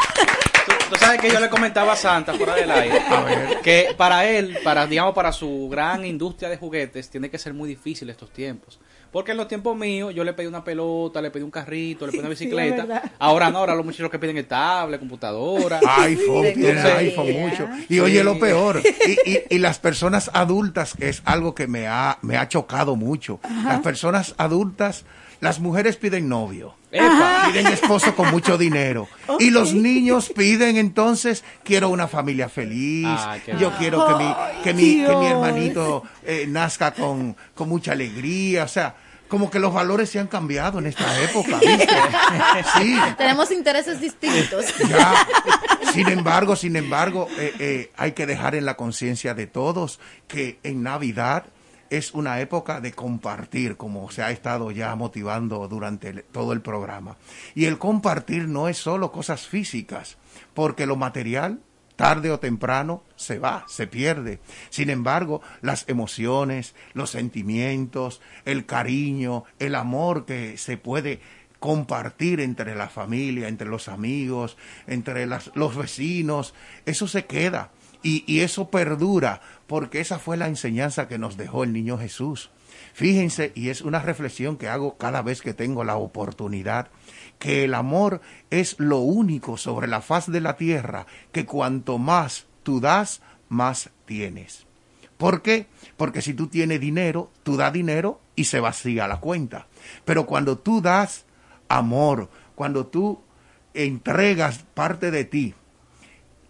Tú 0.89 0.97
sabes 0.97 1.21
que 1.21 1.29
yo 1.31 1.39
le 1.41 1.51
comentaba 1.51 1.93
a 1.93 1.97
Santa 1.97 2.33
fuera 2.33 2.55
del 2.55 2.71
aire 2.71 3.03
que 3.63 3.89
para 3.95 4.25
él, 4.27 4.57
para 4.65 4.87
digamos 4.87 5.13
para 5.15 5.31
su 5.31 5.69
gran 5.71 6.07
industria 6.07 6.49
de 6.49 6.57
juguetes, 6.57 7.11
tiene 7.11 7.29
que 7.29 7.39
ser 7.39 7.53
muy 7.53 7.69
difícil 7.69 8.09
estos 8.09 8.31
tiempos. 8.33 8.81
Porque 9.13 9.33
en 9.33 9.37
los 9.37 9.47
tiempos 9.47 9.77
míos 9.77 10.15
yo 10.15 10.25
le 10.25 10.33
pedí 10.33 10.47
una 10.47 10.65
pelota, 10.65 11.21
le 11.21 11.31
pedí 11.31 11.43
un 11.43 11.51
carrito, 11.51 12.07
le 12.07 12.13
pedí 12.13 12.21
una 12.21 12.31
bicicleta. 12.31 13.03
ahora 13.19 13.51
no, 13.51 13.59
ahora 13.59 13.75
los 13.75 13.85
muchachos 13.85 14.11
que 14.11 14.19
piden 14.19 14.39
es 14.39 14.49
tablet, 14.49 14.99
computadora. 14.99 15.81
iPhone, 15.99 16.47
tienen 16.55 16.79
iPhone 16.79 17.31
mucho. 17.33 17.69
Y 17.91 17.95
Sí. 17.97 18.01
oye 18.01 18.25
lo 18.25 18.39
peor, 18.39 18.81
y, 19.07 19.31
y- 19.33 19.43
y 19.51 19.59
las 19.59 19.79
personas 19.79 20.31
adultas, 20.33 20.95
que 20.99 21.11
es 21.11 21.21
algo 21.27 21.55
que 21.55 21.67
me 21.67 21.87
ha, 21.89 22.17
me 22.23 22.39
ha 22.39 22.49
chocado 22.49 22.97
mucho. 22.97 23.39
Ajá. 23.43 23.75
Las 23.75 23.81
personas 23.83 24.35
adultas, 24.39 25.05
las 25.45 25.61
mujeres 25.61 25.97
piden 25.97 26.29
novio. 26.29 26.75
Epa. 26.91 27.49
Piden 27.53 27.67
esposo 27.67 28.17
con 28.17 28.31
mucho 28.31 28.57
dinero. 28.57 29.07
Y 29.39 29.51
los 29.51 29.75
niños 29.75 30.33
piden 30.35 30.79
entonces, 30.79 31.45
quiero 31.63 31.91
una 31.91 32.09
familia 32.09 32.49
feliz. 32.49 33.07
Ah, 33.07 33.37
yo 33.47 33.55
bien. 33.55 33.71
quiero 33.79 34.07
que 34.07 34.15
mi, 34.15 34.35
que 34.65 34.73
mi, 34.73 35.05
que 35.05 35.17
mi 35.17 35.27
hermanito 35.27 36.03
eh, 36.25 36.47
nazca 36.49 36.93
con, 36.95 37.37
con 37.55 37.69
mucha 37.69 37.93
alegría. 37.93 38.65
O 38.65 38.69
sea, 38.69 38.95
como 39.29 39.51
que 39.51 39.59
los 39.59 39.75
valores 39.75 40.09
se 40.09 40.19
han 40.19 40.29
cambiado 40.29 40.79
en 40.79 40.87
esta 40.87 41.21
época. 41.21 41.59
¿viste? 41.59 41.89
Sí. 42.79 42.97
Tenemos 43.19 43.51
intereses 43.51 44.01
distintos. 44.01 44.67
Ya. 44.89 45.27
Sin 45.93 46.09
embargo, 46.09 46.57
sin 46.57 46.77
embargo, 46.77 47.29
eh, 47.39 47.55
eh, 47.59 47.91
hay 47.97 48.13
que 48.13 48.27
dejar 48.27 48.55
en 48.55 48.65
la 48.65 48.77
conciencia 48.77 49.35
de 49.35 49.47
todos 49.47 50.01
que 50.27 50.59
en 50.63 50.83
Navidad 50.83 51.45
es 51.91 52.15
una 52.15 52.41
época 52.41 52.81
de 52.81 52.93
compartir, 52.93 53.77
como 53.77 54.11
se 54.11 54.23
ha 54.23 54.31
estado 54.31 54.71
ya 54.71 54.95
motivando 54.97 55.67
durante 55.69 56.13
todo 56.13 56.53
el 56.53 56.61
programa. 56.61 57.17
Y 57.55 57.65
el 57.67 57.79
compartir 57.79 58.49
no 58.49 58.69
es 58.69 58.79
solo 58.79 59.13
cosas 59.13 59.47
físicas, 59.47 60.17
porque 60.55 60.87
lo 60.87 60.97
material 60.97 61.61
tarde 61.97 62.33
o 62.33 62.41
temprano 62.41 63.05
se 63.15 63.39
va, 63.39 63.65
se 63.69 63.87
pierde. 63.87 64.41
Sin 64.69 64.91
embargo, 64.91 65.43
las 65.63 65.89
emociones, 65.89 66.75
los 66.93 67.11
sentimientos, 67.11 68.21
el 68.45 68.67
cariño, 68.67 69.45
el 69.61 69.77
amor 69.77 70.25
que 70.27 70.57
se 70.59 70.77
puede 70.77 71.21
compartir 71.61 72.41
entre 72.41 72.75
la 72.75 72.89
familia, 72.89 73.49
entre 73.49 73.69
los 73.69 73.89
amigos, 73.89 74.57
entre 74.87 75.27
las- 75.27 75.51
los 75.55 75.77
vecinos, 75.77 76.53
eso 76.85 77.07
se 77.07 77.27
queda 77.27 77.71
y 78.03 78.41
eso 78.41 78.69
perdura 78.69 79.41
porque 79.67 80.01
esa 80.01 80.19
fue 80.19 80.37
la 80.37 80.49
enseñanza 80.49 81.09
que 81.09 81.19
nos 81.19 81.37
dejó 81.37 81.65
el 81.65 81.73
niño 81.73 81.99
Jesús. 81.99 82.51
Fíjense, 82.93 83.53
y 83.55 83.71
es 83.71 83.83
una 83.83 84.01
reflexión 84.01 84.57
que 84.57 84.69
hago 84.69 84.97
cada 84.97 85.23
vez 85.23 85.43
que 85.43 85.55
tengo 85.55 85.85
la 85.85 85.97
oportunidad, 85.97 86.89
que 87.39 87.65
el 87.65 87.75
amor 87.75 88.21
es 88.51 88.77
lo 88.79 88.99
único 88.99 89.57
sobre 89.57 89.89
la 89.89 90.01
faz 90.01 90.31
de 90.31 90.41
la 90.41 90.57
tierra 90.57 91.07
que 91.33 91.47
cuanto 91.47 91.99
más 91.99 92.47
tú 92.63 92.81
das, 92.81 93.21
más 93.49 93.91
tienes. 94.07 94.67
¿Por 95.17 95.43
qué? 95.43 95.67
Porque 95.97 96.23
si 96.23 96.35
tú 96.35 96.49
tienes 96.49 96.81
dinero, 96.81 97.31
tú 97.43 97.57
das 97.57 97.73
dinero 97.73 98.21
y 98.37 98.45
se 98.45 98.61
vacía 98.61 99.09
la 99.09 99.21
cuenta. 99.21 99.67
Pero 100.05 100.27
cuando 100.27 100.59
tú 100.59 100.81
das 100.81 101.25
amor, 101.69 102.29
cuando 102.55 102.87
tú 102.87 103.21
entregas 103.75 104.65
parte 104.75 105.11
de 105.11 105.25
ti, 105.25 105.55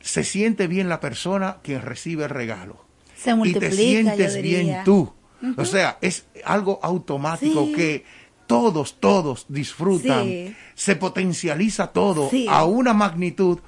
se 0.01 0.25
siente 0.25 0.67
bien 0.67 0.89
la 0.89 1.01
persona 1.01 1.59
quien 1.63 1.83
recibe 1.83 2.25
el 2.25 2.31
regalo. 2.31 2.84
Se 3.25 3.49
y 3.49 3.53
te 3.55 3.73
sientes 3.73 4.41
bien 4.43 4.85
tú. 4.85 5.13
O 5.57 5.65
sea, 5.65 5.99
es 6.01 6.27
algo 6.45 6.79
automático 6.83 7.65
Sí. 7.67 7.73
que 7.73 8.05
todos, 8.47 9.01
todos 9.01 9.47
disfrutan. 9.49 10.25
Sí. 10.25 10.57
Se 10.75 10.97
potencializa 10.97 11.89
todo 11.89 12.31
Sí. 12.31 12.47
a 12.49 12.65
una 12.65 12.93
magnitud 12.95 13.59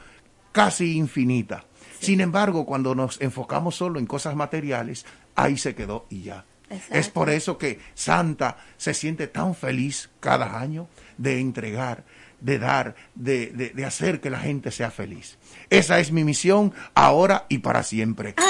casi 0.53 0.97
infinita. 0.97 1.65
Sin 2.01 2.21
embargo, 2.21 2.67
cuando 2.67 2.95
nos 2.95 3.21
enfocamos 3.21 3.75
solo 3.77 3.99
en 3.99 4.07
cosas 4.07 4.37
materiales, 4.37 5.05
ahí 5.35 5.57
se 5.57 5.75
quedó 5.75 6.07
y 6.11 6.23
ya. 6.23 6.45
Exacto. 6.69 6.95
Es 6.95 7.09
por 7.09 7.31
eso 7.31 7.59
que 7.59 7.79
Santa 7.95 8.57
se 8.77 8.93
siente 8.93 9.29
tan 9.29 9.55
feliz 9.55 10.11
cada 10.21 10.59
año 10.59 10.89
de 11.17 11.41
entregar, 11.41 12.05
de 12.41 12.59
dar, 12.59 12.95
de, 13.15 13.47
de- 13.55 13.71
de 13.71 13.85
hacer 13.85 14.21
que 14.21 14.31
la 14.31 14.39
gente 14.39 14.71
sea 14.71 14.91
feliz. 14.91 15.39
Esa 15.71 15.99
es 15.99 16.13
mi 16.13 16.23
misión 16.25 16.73
ahora 16.95 17.45
y 17.49 17.59
para 17.59 17.83
siempre. 17.83 18.35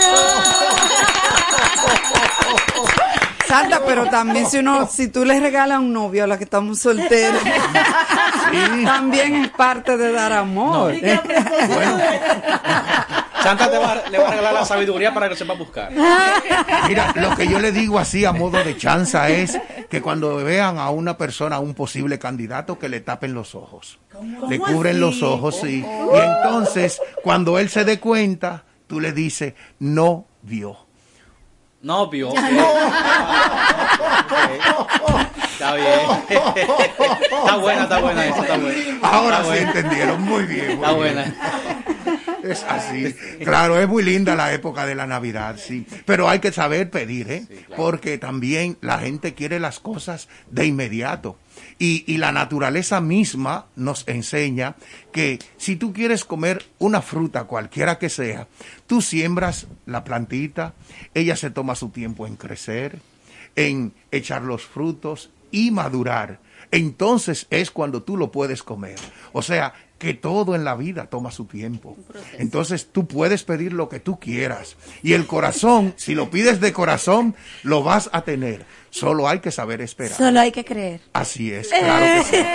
Santa, 3.46 3.80
pero 3.86 4.06
también 4.10 4.46
si 4.50 4.58
uno, 4.58 4.88
si 4.88 5.06
tú 5.08 5.24
le 5.24 5.38
regalas 5.38 5.78
un 5.78 5.92
novio 5.92 6.24
a 6.24 6.26
la 6.26 6.36
que 6.36 6.42
estamos 6.44 6.80
solteros, 6.80 7.40
también 8.84 9.36
es 9.36 9.50
parte 9.50 9.96
de 9.96 10.10
dar 10.10 10.32
amor. 10.32 10.92
Santa 13.46 13.70
te 13.70 13.78
va, 13.78 14.02
le 14.10 14.18
va 14.18 14.26
a 14.26 14.30
regalar 14.30 14.54
la 14.54 14.64
sabiduría 14.64 15.14
para 15.14 15.28
que 15.28 15.36
sepa 15.36 15.54
buscar. 15.54 15.90
Mira, 16.88 17.12
lo 17.16 17.36
que 17.36 17.46
yo 17.46 17.58
le 17.58 17.72
digo 17.72 17.98
así 17.98 18.24
a 18.24 18.32
modo 18.32 18.62
de 18.62 18.76
chanza 18.76 19.28
es 19.28 19.58
que 19.88 20.02
cuando 20.02 20.36
vean 20.36 20.78
a 20.78 20.90
una 20.90 21.16
persona, 21.16 21.56
a 21.56 21.60
un 21.60 21.74
posible 21.74 22.18
candidato, 22.18 22.78
que 22.78 22.88
le 22.88 23.00
tapen 23.00 23.34
los 23.34 23.54
ojos. 23.54 23.98
Le 24.48 24.58
¿Cómo 24.58 24.72
cubren 24.72 24.92
así? 24.96 25.00
los 25.00 25.22
ojos, 25.22 25.56
sí. 25.60 25.84
Oh. 25.86 26.16
Y 26.16 26.20
entonces, 26.20 27.00
cuando 27.22 27.58
él 27.58 27.68
se 27.68 27.84
dé 27.84 28.00
cuenta, 28.00 28.64
tú 28.86 28.98
le 29.00 29.12
dices, 29.12 29.54
no 29.78 30.26
vio. 30.42 30.76
Novio. 31.82 32.32
Ya 32.34 32.40
ok. 32.40 32.50
no. 34.66 35.18
Está 35.44 35.74
bien. 35.74 35.88
Está 37.36 37.56
buena, 37.56 37.82
está 37.84 37.98
buena 38.00 38.26
esa, 38.26 38.40
está 38.40 38.56
buena. 38.58 38.98
Ahora 39.02 39.36
Está 39.38 39.42
sí 39.42 39.48
buena. 39.48 39.70
entendieron, 39.70 40.22
muy 40.22 40.44
bien. 40.44 40.66
muy 40.66 40.74
Está 40.74 40.92
bien. 40.92 40.96
buena. 40.96 41.34
Es 42.50 42.64
así. 42.64 43.14
Claro, 43.44 43.78
es 43.80 43.88
muy 43.88 44.02
linda 44.02 44.34
la 44.34 44.52
época 44.52 44.86
de 44.86 44.94
la 44.94 45.06
Navidad, 45.06 45.56
sí. 45.58 45.86
Pero 46.04 46.28
hay 46.28 46.38
que 46.38 46.52
saber 46.52 46.90
pedir, 46.90 47.30
¿eh? 47.30 47.46
Porque 47.76 48.18
también 48.18 48.78
la 48.80 48.98
gente 48.98 49.34
quiere 49.34 49.60
las 49.60 49.80
cosas 49.80 50.28
de 50.50 50.66
inmediato. 50.66 51.38
Y, 51.78 52.04
y 52.06 52.18
la 52.18 52.32
naturaleza 52.32 53.00
misma 53.00 53.66
nos 53.76 54.06
enseña 54.08 54.76
que 55.12 55.38
si 55.56 55.76
tú 55.76 55.92
quieres 55.92 56.24
comer 56.24 56.66
una 56.78 57.02
fruta, 57.02 57.44
cualquiera 57.44 57.98
que 57.98 58.08
sea, 58.08 58.46
tú 58.86 59.00
siembras 59.00 59.66
la 59.86 60.04
plantita, 60.04 60.74
ella 61.14 61.36
se 61.36 61.50
toma 61.50 61.74
su 61.74 61.90
tiempo 61.90 62.26
en 62.26 62.36
crecer, 62.36 63.00
en 63.56 63.94
echar 64.10 64.42
los 64.42 64.64
frutos 64.64 65.30
y 65.50 65.70
madurar. 65.70 66.40
entonces 66.70 67.46
es 67.50 67.70
cuando 67.70 68.02
tú 68.02 68.16
lo 68.16 68.30
puedes 68.32 68.62
comer. 68.62 68.96
O 69.32 69.40
sea, 69.40 69.72
que 69.98 70.14
todo 70.14 70.54
en 70.54 70.64
la 70.64 70.74
vida 70.74 71.06
toma 71.06 71.30
su 71.30 71.46
tiempo. 71.46 71.96
Entonces 72.38 72.88
tú 72.92 73.06
puedes 73.06 73.44
pedir 73.44 73.72
lo 73.72 73.88
que 73.88 74.00
tú 74.00 74.18
quieras. 74.18 74.76
Y 75.02 75.14
el 75.14 75.26
corazón, 75.26 75.94
si 75.96 76.14
lo 76.14 76.30
pides 76.30 76.60
de 76.60 76.72
corazón, 76.72 77.34
lo 77.62 77.82
vas 77.82 78.10
a 78.12 78.22
tener. 78.22 78.66
Solo 78.98 79.28
hay 79.28 79.40
que 79.40 79.50
saber 79.50 79.82
esperar. 79.82 80.16
Solo 80.16 80.40
hay 80.40 80.50
que 80.52 80.64
creer. 80.64 81.00
Así 81.12 81.52
es, 81.52 81.68
claro 81.68 82.06
que 82.16 82.24
sí. 82.24 82.42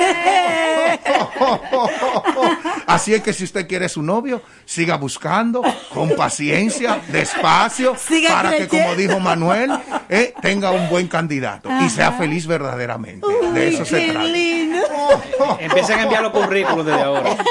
Así 2.88 3.13
es 3.13 3.22
que 3.22 3.31
si 3.31 3.43
usted 3.43 3.68
quiere 3.68 3.88
su 3.88 4.01
novio, 4.01 4.41
siga 4.65 4.97
buscando 4.97 5.61
con 5.93 6.15
paciencia, 6.15 6.99
despacio, 7.09 7.95
Siga 7.95 8.31
para 8.34 8.57
que, 8.57 8.68
como 8.68 8.95
dijo 8.95 9.19
Manuel, 9.19 9.69
eh, 10.09 10.34
tenga 10.41 10.72
un 10.72 10.89
buen 10.89 11.07
candidato 11.07 11.69
y 11.85 11.89
sea 11.91 12.13
feliz 12.13 12.47
verdaderamente. 12.47 13.27
De 13.53 13.68
eso 13.69 13.85
se 13.85 14.03
Qué 14.07 14.11
trata. 14.11 14.26
lindo. 14.27 14.81
Empiecen 15.59 15.99
a 15.99 16.03
enviar 16.03 16.23
los 16.23 16.31
currículos 16.31 16.85
desde 16.88 17.01
ahora. 17.03 17.38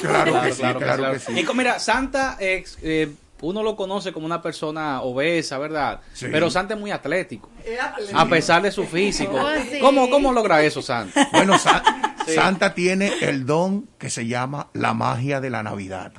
Claro 0.00 0.42
que 0.42 0.52
sí, 0.52 0.62
claro 0.62 1.12
que 1.12 1.18
sí. 1.18 1.32
Y 1.40 1.54
mira, 1.54 1.78
Santa, 1.78 2.36
ex- 2.40 2.78
eh, 2.82 3.10
uno 3.42 3.62
lo 3.62 3.76
conoce 3.76 4.12
como 4.12 4.26
una 4.26 4.40
persona 4.40 5.02
obesa, 5.02 5.58
¿verdad? 5.58 6.00
Sí. 6.12 6.26
Pero 6.30 6.48
Santa 6.50 6.74
es 6.74 6.80
muy 6.80 6.90
atlético. 6.90 7.50
A 8.14 8.26
pesar 8.26 8.62
de 8.62 8.70
su 8.70 8.84
físico. 8.86 9.36
Oh, 9.36 9.48
sí. 9.70 9.78
¿Cómo, 9.80 10.08
¿Cómo 10.10 10.32
logra 10.32 10.62
eso, 10.62 10.80
Santa? 10.82 11.28
Bueno, 11.32 11.58
Sa- 11.58 11.82
Sí. 12.26 12.32
Santa 12.36 12.72
tiene 12.72 13.12
el 13.20 13.44
don 13.44 13.86
que 13.98 14.08
se 14.08 14.26
llama 14.26 14.68
la 14.72 14.94
magia 14.94 15.42
de 15.42 15.50
la 15.50 15.62
Navidad. 15.62 16.10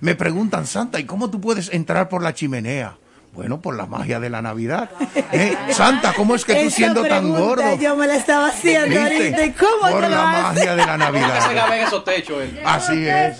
Me 0.00 0.14
preguntan, 0.14 0.66
Santa, 0.66 1.00
¿y 1.00 1.04
cómo 1.04 1.30
tú 1.30 1.40
puedes 1.40 1.72
entrar 1.72 2.10
por 2.10 2.22
la 2.22 2.34
chimenea? 2.34 2.98
Bueno, 3.34 3.60
por 3.60 3.74
la 3.76 3.86
magia 3.86 4.20
de 4.20 4.30
la 4.30 4.40
Navidad. 4.42 4.90
Eh, 5.32 5.56
Santa, 5.70 6.12
¿cómo 6.14 6.36
es 6.36 6.44
que 6.44 6.54
tú 6.54 6.60
Esa 6.68 6.76
siendo 6.76 7.02
tan 7.04 7.30
gordo? 7.32 7.76
Yo 7.78 7.96
me 7.96 8.06
la 8.06 8.14
estaba 8.16 8.46
haciendo 8.48 8.86
¿Viste? 8.88 9.02
ahorita. 9.16 9.44
¿Y 9.44 9.50
cómo 9.52 9.90
Por 9.90 10.02
lo 10.02 10.08
la 10.08 10.24
magia 10.24 10.76
de 10.76 10.86
la 10.86 10.96
¿Cómo 10.96 11.12
que 11.12 11.18
se 11.18 11.20
Navidad. 11.20 11.54
gabe 11.54 11.80
en 11.80 11.86
esos 11.86 12.04
techos 12.04 12.42
él? 12.42 12.60
Así 12.64 13.08
es. 13.08 13.38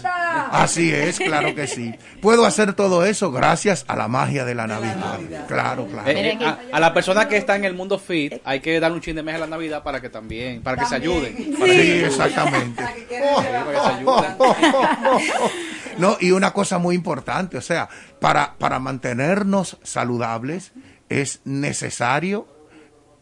Así 0.51 0.93
es, 0.93 1.19
claro 1.19 1.55
que 1.55 1.67
sí. 1.69 1.95
Puedo 2.21 2.45
hacer 2.45 2.73
todo 2.75 3.05
eso 3.07 3.31
gracias 3.31 3.85
a 3.87 3.95
la 3.95 4.09
magia 4.09 4.45
de 4.45 4.55
la 4.57 4.67
Navidad. 4.67 5.19
Claro, 5.47 5.87
claro. 5.87 6.09
Eh, 6.11 6.31
eh, 6.41 6.45
a, 6.45 6.59
a 6.77 6.81
la 6.81 6.93
persona 6.93 7.29
que 7.29 7.37
está 7.37 7.55
en 7.55 7.65
el 7.65 7.75
mundo 7.75 7.99
fit 7.99 8.35
hay 8.45 8.59
que 8.61 8.81
darle 8.81 8.97
un 8.97 9.01
chin 9.01 9.15
de 9.15 9.23
mes 9.23 9.37
a 9.37 9.39
la 9.39 9.47
Navidad 9.47 9.85
para 9.85 10.01
que 10.01 10.09
también, 10.09 10.61
para 10.63 10.77
que 10.77 10.87
se 10.87 10.97
ayuden. 10.97 11.37
Que 11.37 11.45
Sí, 11.45 11.57
se 12.01 12.07
exactamente. 12.07 12.83
Para 12.83 12.95
que 12.95 13.81
se 13.81 13.89
ayuden. 13.97 14.37
No, 15.99 16.17
y 16.21 16.31
una 16.33 16.53
cosa 16.53 16.79
muy 16.79 16.95
importante, 16.95 17.57
o 17.57 17.63
sea, 17.63 17.89
para, 18.21 18.57
para 18.59 18.79
mantenernos 18.79 19.79
saludables 19.83 20.73
es 21.09 21.41
necesario, 21.45 22.49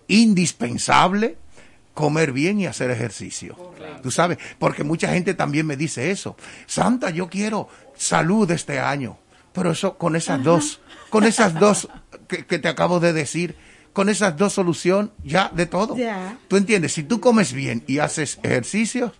indispensable, 0.08 1.36
comer 1.94 2.32
bien 2.32 2.60
y 2.60 2.66
hacer 2.66 2.90
ejercicio. 2.90 3.56
Tú 4.02 4.10
sabes, 4.10 4.38
porque 4.58 4.84
mucha 4.84 5.08
gente 5.12 5.34
también 5.34 5.66
me 5.66 5.76
dice 5.76 6.10
eso. 6.10 6.36
Santa, 6.66 7.10
yo 7.10 7.28
quiero 7.28 7.68
salud 7.96 8.50
este 8.50 8.78
año. 8.78 9.18
Pero 9.52 9.72
eso 9.72 9.98
con 9.98 10.16
esas 10.16 10.42
dos, 10.42 10.80
con 11.10 11.24
esas 11.24 11.54
dos 11.54 11.88
que, 12.26 12.46
que 12.46 12.58
te 12.58 12.68
acabo 12.68 13.00
de 13.00 13.12
decir, 13.12 13.54
con 13.92 14.08
esas 14.08 14.36
dos 14.36 14.54
soluciones 14.54 15.10
ya 15.22 15.50
de 15.54 15.66
todo. 15.66 15.96
Ya. 15.96 16.38
¿Tú 16.48 16.56
entiendes? 16.56 16.94
Si 16.94 17.02
tú 17.02 17.20
comes 17.20 17.52
bien 17.52 17.84
y 17.86 17.98
haces 17.98 18.38
ejercicios, 18.42 19.12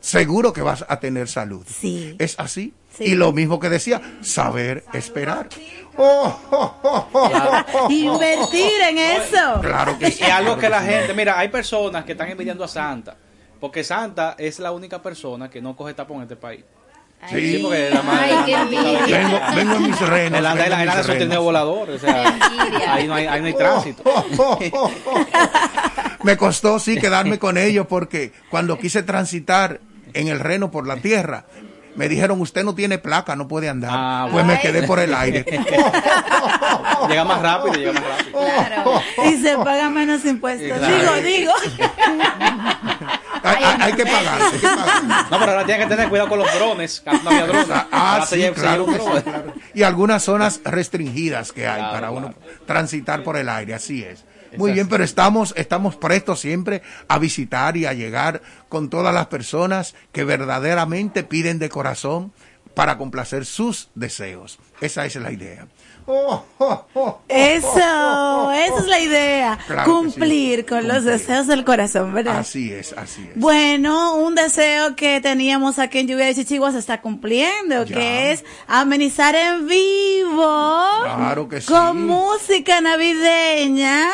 seguro 0.00 0.52
que 0.52 0.62
vas 0.62 0.84
a 0.88 1.00
tener 1.00 1.28
salud. 1.28 1.66
Sí. 1.68 2.14
Es 2.18 2.38
así. 2.38 2.72
Sí. 2.96 3.04
Y 3.04 3.14
lo 3.14 3.32
mismo 3.32 3.58
que 3.60 3.68
decía, 3.68 4.00
saber 4.20 4.84
esperar. 4.92 5.48
Oh, 5.96 6.38
oh, 6.50 7.06
oh. 7.12 7.86
Invertir 7.90 8.80
en 8.88 8.98
eso. 8.98 9.60
Claro 9.60 9.98
que 9.98 10.10
sí. 10.10 10.24
Y 10.26 10.30
algo 10.30 10.56
que 10.58 10.68
la 10.68 10.80
sí. 10.82 10.88
gente, 10.88 11.14
mira, 11.14 11.38
hay 11.38 11.48
personas 11.48 12.04
que 12.04 12.12
están 12.12 12.28
envidiando 12.30 12.64
a 12.64 12.68
Santa, 12.68 13.16
porque 13.60 13.84
Santa 13.84 14.34
es 14.38 14.58
la 14.58 14.72
única 14.72 15.00
persona 15.02 15.48
que 15.50 15.60
no 15.62 15.76
coge 15.76 15.94
tapón 15.94 16.18
en 16.18 16.22
este 16.24 16.36
país. 16.36 16.64
Sí. 17.28 17.58
porque 17.62 17.90
la 17.90 18.02
madre- 18.02 18.32
Ay, 18.32 18.42
qué 18.46 18.54
envidia. 18.54 19.06
Vengo, 19.18 19.40
vengo 19.54 19.74
en 19.74 19.82
mis 19.82 20.00
renos. 20.00 20.38
Él 20.38 20.46
anda, 20.46 20.66
en 20.66 20.72
anda 20.72 21.02
trineo 21.02 21.42
volador, 21.42 21.90
o 21.90 21.98
sea, 21.98 22.24
envidia. 22.28 22.94
ahí 22.94 23.06
no 23.06 23.14
hay, 23.14 23.26
ahí 23.26 23.40
no 23.40 23.46
hay 23.46 23.54
tránsito. 23.54 24.02
Me 26.22 26.36
costó 26.36 26.78
sí 26.78 26.98
quedarme 26.98 27.38
con 27.38 27.56
ellos 27.58 27.86
porque 27.86 28.32
cuando 28.50 28.78
quise 28.78 29.02
transitar 29.02 29.80
en 30.12 30.28
el 30.28 30.40
reno 30.40 30.70
por 30.70 30.86
la 30.86 30.96
tierra, 30.96 31.44
me 32.00 32.08
dijeron 32.08 32.40
usted 32.40 32.64
no 32.64 32.74
tiene 32.74 32.96
placa, 32.96 33.36
no 33.36 33.46
puede 33.46 33.68
andar. 33.68 33.90
Ah, 33.92 34.26
pues 34.32 34.42
me 34.46 34.58
quedé 34.58 34.84
por 34.84 34.98
el 35.00 35.12
aire. 35.14 35.44
llega 37.08 37.24
más 37.24 37.42
rápido, 37.42 37.74
llega 37.74 37.92
más 37.92 38.02
rápido. 38.02 38.40
Claro. 38.40 39.02
Y 39.26 39.36
se 39.36 39.54
paga 39.58 39.90
menos 39.90 40.24
impuestos. 40.24 40.78
Claro. 40.78 40.96
Digo, 41.20 41.20
digo. 41.20 41.52
Hay, 43.42 43.56
hay- 43.64 43.76
hay 43.80 43.92
que 43.94 44.04
pagar. 44.04 44.42
hay 44.42 44.58
que 44.58 44.66
pagar. 44.66 45.02
No, 45.30 45.38
pero 45.38 45.52
ahora 45.52 45.64
tiene 45.64 45.80
que 45.84 45.86
tener 45.88 46.08
cuidado 46.10 46.28
con 46.28 46.38
los 46.40 46.54
drones, 46.54 47.00
que 47.00 47.10
no 47.10 47.30
había 47.30 47.46
drones. 47.46 47.66
Ah, 47.90 48.22
se 48.28 48.34
sí, 48.36 48.40
lleva- 48.42 48.54
claro 48.54 48.86
sí, 48.86 49.22
claro. 49.22 49.54
Y 49.72 49.82
algunas 49.82 50.22
zonas 50.22 50.60
restringidas 50.64 51.50
que 51.52 51.66
hay 51.66 51.76
Claro, 51.78 51.92
para 51.94 52.08
claro. 52.08 52.26
uno 52.26 52.34
transitar 52.66 53.22
por 53.22 53.36
el 53.38 53.48
aire, 53.48 53.72
así 53.74 54.02
es. 54.04 54.24
Muy 54.56 54.72
bien, 54.72 54.88
pero 54.88 55.04
estamos, 55.04 55.52
estamos 55.56 55.96
prestos 55.96 56.40
siempre 56.40 56.82
a 57.08 57.18
visitar 57.18 57.76
y 57.76 57.86
a 57.86 57.92
llegar 57.92 58.42
con 58.68 58.90
todas 58.90 59.14
las 59.14 59.26
personas 59.26 59.94
que 60.12 60.24
verdaderamente 60.24 61.22
piden 61.22 61.58
de 61.58 61.68
corazón 61.68 62.32
para 62.74 62.96
complacer 62.98 63.44
sus 63.46 63.90
deseos. 63.94 64.58
Esa 64.80 65.04
es 65.04 65.16
la 65.16 65.32
idea. 65.32 65.66
Oh, 66.06 66.44
oh, 66.58 66.86
oh, 66.94 67.20
Eso, 67.28 68.52
esa 68.52 68.78
es 68.78 68.86
la 68.86 69.00
idea. 69.00 69.58
Claro 69.66 69.92
Cumplir 69.92 70.66
con 70.66 70.88
los 70.88 71.04
deseos 71.04 71.46
del 71.46 71.64
corazón, 71.64 72.12
¿verdad? 72.14 72.38
Así 72.38 72.72
es, 72.72 72.92
así 72.94 73.22
es. 73.28 73.36
Bueno, 73.38 74.16
un 74.16 74.34
deseo 74.34 74.96
que 74.96 75.20
teníamos 75.20 75.78
aquí 75.78 75.98
en 75.98 76.08
Lluvia 76.08 76.26
de 76.26 76.34
Chichigua 76.34 76.72
se 76.72 76.78
está 76.78 77.00
cumpliendo, 77.00 77.84
Ya. 77.84 77.94
que 77.96 78.32
es 78.32 78.44
amenizar 78.66 79.34
en 79.36 79.66
vivo 79.68 80.86
Claro 81.02 81.48
que 81.48 81.60
sí. 81.60 81.66
con 81.68 82.06
música 82.06 82.80
navideña. 82.80 84.08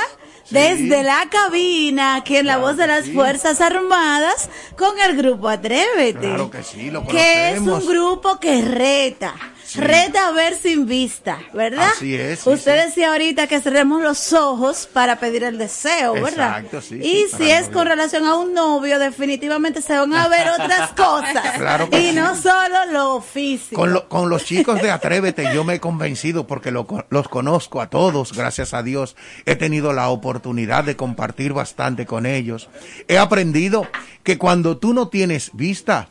Desde 0.51 1.03
la 1.03 1.29
cabina, 1.31 2.17
aquí 2.17 2.37
en 2.37 2.47
la 2.47 2.59
voz 2.59 2.77
de 2.77 2.87
las 2.87 3.07
sí. 3.07 3.13
Fuerzas 3.13 3.61
Armadas, 3.61 4.49
con 4.77 4.99
el 5.01 5.17
grupo 5.17 5.49
Atrévete. 5.49 6.19
Claro 6.21 6.51
que 6.51 6.63
sí, 6.63 6.91
lo 6.91 7.07
que 7.07 7.53
es 7.53 7.61
un 7.61 7.87
grupo 7.87 8.39
que 8.39 8.63
reta. 8.63 9.35
Reta 9.75 10.29
a 10.29 10.33
ver 10.33 10.55
sin 10.57 10.87
vista, 10.87 11.39
¿verdad? 11.53 11.89
Así 11.95 12.15
es, 12.15 12.41
sí, 12.41 12.51
Usted 12.51 12.79
sí. 12.81 12.87
decía 12.87 13.11
ahorita 13.13 13.47
que 13.47 13.61
cerremos 13.61 14.01
los 14.03 14.33
ojos 14.33 14.89
para 14.93 15.19
pedir 15.19 15.43
el 15.45 15.59
deseo, 15.59 16.15
¿verdad? 16.15 16.61
Exacto, 16.61 16.81
sí, 16.81 16.97
y 17.03 17.27
sí, 17.29 17.37
si 17.39 17.51
es 17.51 17.69
con 17.69 17.87
relación 17.87 18.25
a 18.27 18.37
un 18.37 18.55
novio, 18.55 18.99
definitivamente 18.99 19.83
se 19.83 19.97
van 19.99 20.13
a 20.15 20.29
ver 20.29 20.49
otras 20.51 20.91
cosas. 20.97 21.59
Claro 21.59 21.91
que 21.91 22.01
y 22.01 22.11
sí. 22.11 22.17
no 22.17 22.37
solo 22.37 22.87
lo 22.93 23.21
físico. 23.21 23.81
Con, 23.81 23.93
lo- 23.93 24.09
con 24.09 24.29
los 24.31 24.45
chicos 24.45 24.81
de 24.81 24.91
Atrévete 24.91 25.49
yo 25.53 25.65
me 25.65 25.75
he 25.75 25.81
convencido 25.81 26.47
porque 26.47 26.71
lo 26.71 26.87
los 27.11 27.29
conozco 27.29 27.81
a 27.81 27.91
todos, 27.91 28.33
gracias 28.33 28.73
a 28.75 28.83
Dios. 28.83 29.17
He 29.47 29.57
tenido 29.57 29.93
la 29.93 30.09
oportunidad 30.11 30.85
de 30.85 30.97
compartir 30.97 31.53
bastante 31.53 32.07
con 32.07 32.27
ellos. 32.27 32.69
He 33.09 33.19
aprendido 33.19 33.87
que 34.23 34.39
cuando 34.39 34.77
tú 34.79 34.95
no 34.95 35.09
tienes 35.09 35.51
vista, 35.55 36.09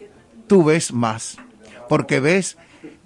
tú 0.48 0.64
ves 0.66 0.92
más. 0.92 1.38
Porque 1.88 2.20
ves 2.20 2.58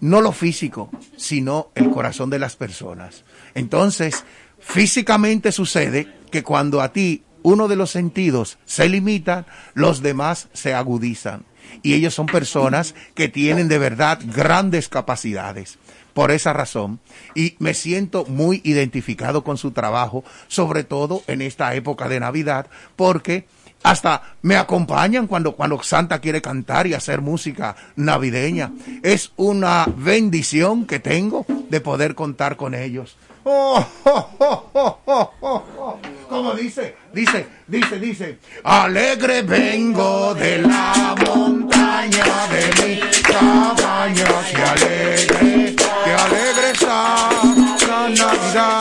no 0.02 0.22
lo 0.22 0.32
físico, 0.32 0.90
sino 1.18 1.70
el 1.76 1.90
corazón 1.90 2.30
de 2.30 2.40
las 2.40 2.56
personas. 2.56 3.24
Entonces, 3.56 4.24
físicamente 4.60 5.52
sucede 5.52 6.08
que 6.32 6.44
cuando 6.44 6.82
a 6.82 6.94
ti 6.94 7.24
uno 7.42 7.68
de 7.68 7.76
los 7.76 7.92
sentidos 7.92 8.58
se 8.66 8.90
limita, 8.90 9.46
los 9.74 10.02
demás 10.02 10.50
se 10.54 10.74
agudizan. 10.74 11.46
Y 11.84 11.94
ellos 11.94 12.14
son 12.14 12.26
personas 12.26 12.96
que 13.14 13.30
tienen 13.30 13.68
de 13.68 13.78
verdad 13.78 14.20
grandes 14.26 14.90
capacidades. 14.90 15.78
Por 16.14 16.32
esa 16.32 16.52
razón, 16.52 17.00
y 17.36 17.56
me 17.60 17.74
siento 17.74 18.26
muy 18.26 18.62
identificado 18.66 19.44
con 19.44 19.58
su 19.58 19.72
trabajo, 19.72 20.24
sobre 20.48 20.84
todo 20.84 21.22
en 21.28 21.42
esta 21.42 21.76
época 21.76 22.10
de 22.10 22.20
Navidad, 22.20 22.68
porque 22.96 23.48
hasta 23.84 24.22
me 24.42 24.56
acompañan 24.56 25.28
cuando, 25.28 25.54
cuando 25.54 25.82
Santa 25.84 26.20
quiere 26.20 26.42
cantar 26.42 26.88
y 26.88 26.94
hacer 26.94 27.22
música 27.22 27.76
navideña. 27.96 28.72
Es 29.04 29.32
una 29.36 29.86
bendición 29.96 30.86
que 30.86 31.00
tengo 31.00 31.46
de 31.48 31.82
poder 31.82 32.16
contar 32.16 32.56
con 32.56 32.74
ellos. 32.74 33.18
Oh, 33.44 33.86
oh, 34.04 34.30
oh, 34.74 35.32
oh. 35.42 36.00
Como 36.30 36.54
dice, 36.54 36.96
dice, 37.14 37.48
dice, 37.68 38.00
dice, 38.00 38.38
alegre 38.64 39.42
vengo 39.42 40.36
de 40.36 40.62
la 40.62 41.16
montaña 41.26 42.26
de 42.52 42.88
mi 42.88 43.00
cabaña, 43.24 44.26
que 44.52 44.62
alegre, 44.62 45.76
que 45.76 46.12
alegre 46.12 46.72
está 46.74 47.30
la 47.88 48.10
Navidad, 48.10 48.79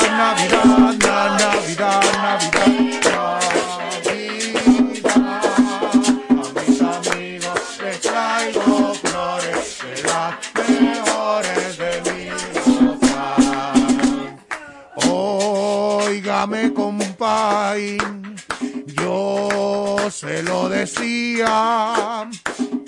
yo 18.87 19.97
se 20.11 20.43
lo 20.43 20.69
decía, 20.69 22.29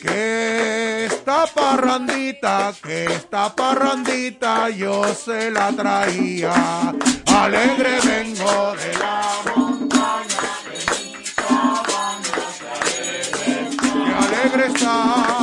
que 0.00 1.06
esta 1.06 1.46
parrandita, 1.46 2.72
que 2.82 3.06
esta 3.06 3.54
parrandita 3.54 4.70
yo 4.70 5.04
se 5.14 5.50
la 5.50 5.72
traía. 5.72 6.94
Alegre 7.26 7.98
vengo 8.04 8.74
de 8.76 8.98
la 8.98 9.22
montaña, 9.56 10.42
que 14.04 14.12
alegre 14.12 14.66
está. 14.66 15.39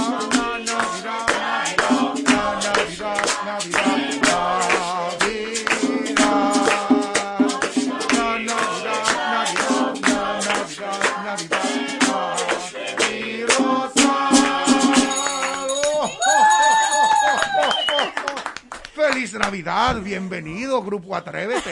Navidad, 19.68 20.02
bienvenido, 20.02 20.82
Grupo 20.82 21.14
Atrévete. 21.14 21.72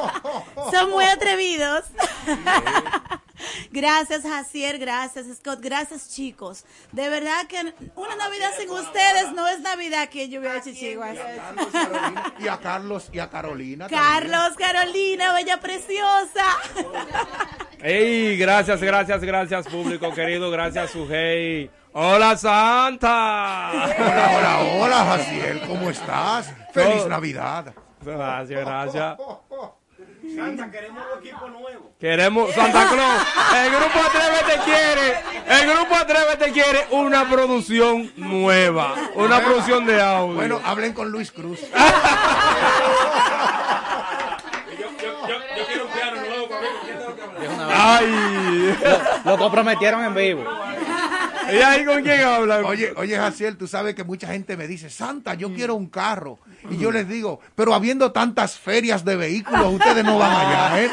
Son 0.72 0.88
muy 0.90 1.04
atrevidos. 1.04 1.84
Gracias, 3.70 4.22
Jacier. 4.22 4.78
Gracias, 4.78 5.26
Scott. 5.36 5.60
Gracias, 5.60 6.08
chicos. 6.08 6.64
De 6.92 7.10
verdad 7.10 7.46
que 7.46 7.74
una 7.94 8.16
Navidad 8.16 8.52
sin 8.58 8.70
ustedes 8.70 9.32
no 9.34 9.46
es 9.48 9.60
Navidad 9.60 10.00
aquí 10.00 10.22
en 10.22 10.30
Lluvia 10.30 10.54
de 10.54 10.62
Chichiguas. 10.62 11.18
Y 12.38 12.48
a 12.48 12.56
Carlos 12.56 13.10
y 13.12 13.18
a 13.18 13.28
Carolina. 13.28 13.86
Carlos, 13.88 14.56
Carolina, 14.56 15.34
bella 15.34 15.60
preciosa. 15.60 16.56
Ey, 17.82 18.38
gracias, 18.38 18.80
gracias, 18.80 19.20
gracias, 19.20 19.68
público 19.68 20.10
querido. 20.14 20.50
Gracias, 20.50 20.90
Sujei. 20.90 21.70
Hola, 21.92 22.34
Santa. 22.38 23.72
Hola, 23.98 24.30
hola, 24.38 24.58
hola, 24.78 25.04
Jaciel, 25.04 25.60
¿cómo 25.66 25.90
estás? 25.90 26.50
Feliz 26.76 27.06
Navidad. 27.06 27.74
Gracias, 28.02 28.60
gracias. 28.64 29.16
Santa, 30.34 30.70
queremos 30.70 31.04
un 31.12 31.18
equipo 31.24 31.48
nuevo. 31.48 31.92
Queremos 31.98 32.52
Santa 32.54 32.88
Claus. 32.88 33.22
El 33.64 33.70
grupo 33.70 33.98
Atrévete 34.06 34.60
quiere, 34.64 35.60
el 35.60 35.70
grupo 35.70 35.94
Atrévete 35.94 36.52
quiere 36.52 36.86
una 36.90 37.28
producción 37.30 38.12
nueva, 38.16 38.94
una 39.14 39.40
producción 39.40 39.86
de 39.86 40.02
audio. 40.02 40.34
Bueno, 40.34 40.60
hablen 40.64 40.92
con 40.92 41.10
Luis 41.10 41.30
Cruz. 41.32 41.60
Yo 44.78 44.88
quiero 45.66 45.86
un 45.86 45.92
piano 45.92 46.16
nuevo 46.26 46.48
para 46.48 46.60
mí. 46.60 46.68
Ay. 47.72 48.76
Lo, 49.24 49.30
lo 49.32 49.38
comprometieron 49.38 50.04
en 50.04 50.14
vivo. 50.14 50.44
¿Y 51.52 51.56
ahí 51.56 51.84
con 51.84 52.02
quién 52.02 52.20
hablan? 52.22 52.64
Oye, 52.64 52.92
oye, 52.96 53.16
Jaciel, 53.16 53.56
tú 53.56 53.66
sabes 53.66 53.94
que 53.94 54.04
mucha 54.04 54.28
gente 54.28 54.56
me 54.56 54.66
dice, 54.66 54.90
Santa, 54.90 55.34
yo 55.34 55.52
quiero 55.54 55.74
un 55.74 55.88
carro. 55.88 56.38
Y 56.70 56.78
yo 56.78 56.90
les 56.90 57.08
digo, 57.08 57.40
pero 57.54 57.74
habiendo 57.74 58.12
tantas 58.12 58.58
ferias 58.58 59.04
de 59.04 59.16
vehículos, 59.16 59.74
ustedes 59.74 60.04
no 60.04 60.18
van 60.18 60.32
allá, 60.32 60.82
¿eh? 60.82 60.90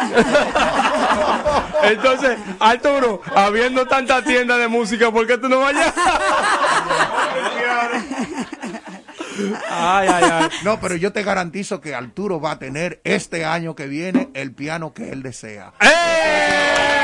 Entonces, 1.91 2.37
Arturo, 2.59 3.21
habiendo 3.35 3.85
tanta 3.87 4.23
tienda 4.23 4.57
de 4.57 4.67
música, 4.67 5.11
¿por 5.11 5.25
qué 5.27 5.37
tú 5.37 5.49
no 5.49 5.59
vayas? 5.59 5.93
Ay, 9.69 10.07
ay, 10.11 10.23
ay. 10.31 10.49
No, 10.63 10.79
pero 10.79 10.95
yo 10.95 11.11
te 11.11 11.23
garantizo 11.23 11.81
que 11.81 11.95
Arturo 11.95 12.39
va 12.39 12.51
a 12.51 12.59
tener 12.59 13.01
este 13.03 13.45
año 13.45 13.75
que 13.75 13.87
viene 13.87 14.29
el 14.35 14.53
piano 14.53 14.93
que 14.93 15.09
él 15.09 15.23
desea. 15.23 15.73
Hace- 15.79 17.02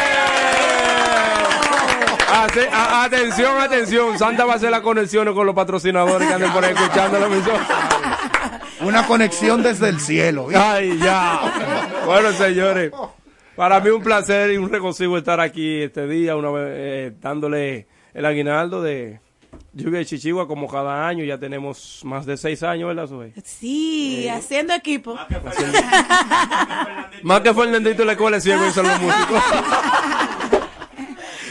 a- 2.32 3.04
atención, 3.04 3.58
atención. 3.60 4.18
Santa 4.20 4.46
va 4.46 4.54
a 4.54 4.56
hacer 4.58 4.72
las 4.72 4.82
conexiones 4.82 5.34
con 5.34 5.46
los 5.46 5.56
patrocinadores 5.56 6.28
que 6.28 6.34
anden 6.34 6.52
por 6.52 6.64
ahí 6.64 6.74
escuchando 6.74 7.20
la 7.20 7.26
emisora. 7.28 7.68
Una 8.82 9.06
conexión 9.08 9.62
desde 9.62 9.90
el 9.90 10.00
cielo. 10.00 10.48
¿viste? 10.48 10.62
Ay, 10.64 10.98
ya. 11.00 11.42
Bueno, 12.06 12.32
señores, 12.34 12.92
para 13.56 13.80
mí 13.80 13.90
un 13.90 14.02
placer 14.02 14.52
y 14.52 14.58
un 14.58 14.70
regocijo 14.70 15.18
estar 15.18 15.40
aquí 15.40 15.82
este 15.82 16.08
día, 16.08 16.36
una 16.36 16.50
vez 16.52 16.64
eh, 16.70 17.14
dándole 17.20 17.88
el 18.14 18.26
aguinaldo 18.26 18.82
de 18.82 19.20
Lluvia 19.74 20.00
de 20.00 20.06
Chichigua 20.06 20.48
como 20.48 20.68
cada 20.68 21.08
año. 21.08 21.24
Ya 21.26 21.38
tenemos 21.38 22.02
más 22.04 22.26
de 22.26 22.38
seis 22.38 22.64
años, 22.64 22.88
¿verdad, 22.88 23.08
Zoe? 23.08 23.34
Sí, 23.44 24.28
haciendo 24.30 24.74
equipo. 24.74 25.18
Más 27.24 27.42
que 27.42 27.54
Fernandito 27.54 28.02
en 28.04 28.08
la 28.08 28.14
escuela 28.14 28.38
de 28.38 28.42
ciego 28.42 28.66
y 28.66 28.72
son 28.72 28.88
los 28.88 29.02
músicos. 29.02 29.44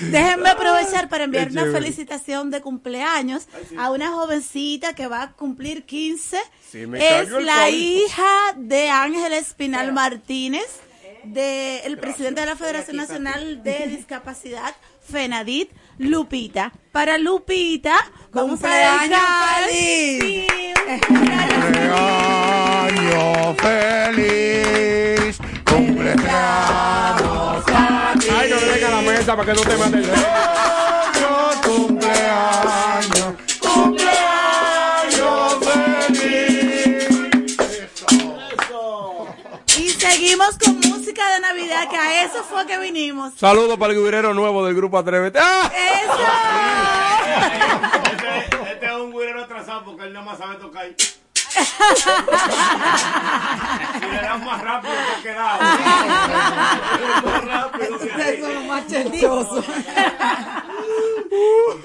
Déjenme 0.01 0.51
aprovechar 0.51 1.09
para 1.09 1.25
enviar 1.25 1.51
una 1.51 1.65
felicitación 1.73 2.51
de 2.51 2.61
cumpleaños 2.61 3.49
a 3.79 3.91
una 3.91 4.11
jovencita 4.11 4.93
que 4.95 5.07
va 5.09 5.23
a 5.23 5.33
cumplir 5.33 5.85
15. 5.85 6.39
Sí, 6.71 6.87
me 6.87 6.99
es 7.21 7.31
la 7.31 7.71
hija 7.71 8.53
de 8.57 8.91
Ángel 8.91 9.33
Espinal 9.33 9.93
Martínez, 9.93 10.67
del 11.25 11.99
presidente 11.99 12.41
de 12.43 12.47
la 12.47 12.57
Federación 12.57 12.97
Nacional 12.97 13.63
de 13.63 13.87
Discapacidad, 13.89 14.75
FENADIT, 15.11 15.71
Lupita. 15.99 16.73
Para 16.93 17.19
Lupita, 17.19 17.97
vamos 18.33 18.61
a 18.63 18.69
¡Cumpleaños 18.69 19.11
dedicar- 19.11 19.65
feliz! 19.69 20.21
Sí, 20.21 20.47
un 20.87 21.01
cumpleaños 21.01 21.65
Cumpleaños 25.99 27.65
Ay, 28.31 28.51
no 28.51 28.57
le 28.61 28.67
dejes 28.67 28.91
la 28.91 29.01
mesa 29.01 29.37
para 29.37 29.53
que 29.53 29.59
no 29.59 29.69
te 29.69 29.77
mate 29.77 29.97
el 29.97 30.07
dedo. 30.07 30.15
cumpleaños, 31.65 33.35
cumpleaños 33.61 35.59
feliz. 35.65 37.09
Y 39.77 39.89
seguimos 39.91 40.57
con 40.59 40.79
música 40.79 41.35
de 41.35 41.41
Navidad, 41.41 41.91
que 41.91 41.97
a 41.97 42.25
eso 42.25 42.45
fue 42.45 42.65
que 42.67 42.79
vinimos. 42.79 43.35
Saludos 43.37 43.77
para 43.77 43.93
el 43.93 43.99
guirero 43.99 44.33
nuevo 44.35 44.65
del 44.65 44.77
grupo 44.77 44.99
Atrévete. 44.99 45.41
¡Ah! 45.43 45.71
Este, 48.13 48.73
este 48.73 48.87
es 48.87 48.93
un 48.93 49.11
güirero 49.11 49.43
atrasado 49.43 49.85
porque 49.85 50.05
él 50.05 50.13
nada 50.13 50.25
más 50.27 50.39
sabe 50.39 50.57
tocar. 50.57 50.87
Si 51.49 51.61
le 54.07 54.21
das 54.23 54.45
más 54.45 54.63
rápido 54.63 54.93
te 55.17 55.23
quedado. 55.29 55.61
más 57.25 57.45
rápido. 57.47 57.97
Ustedes 57.97 58.41
son 58.41 58.55
los 58.55 58.65
más 58.65 58.87
cherchosos. 58.87 59.65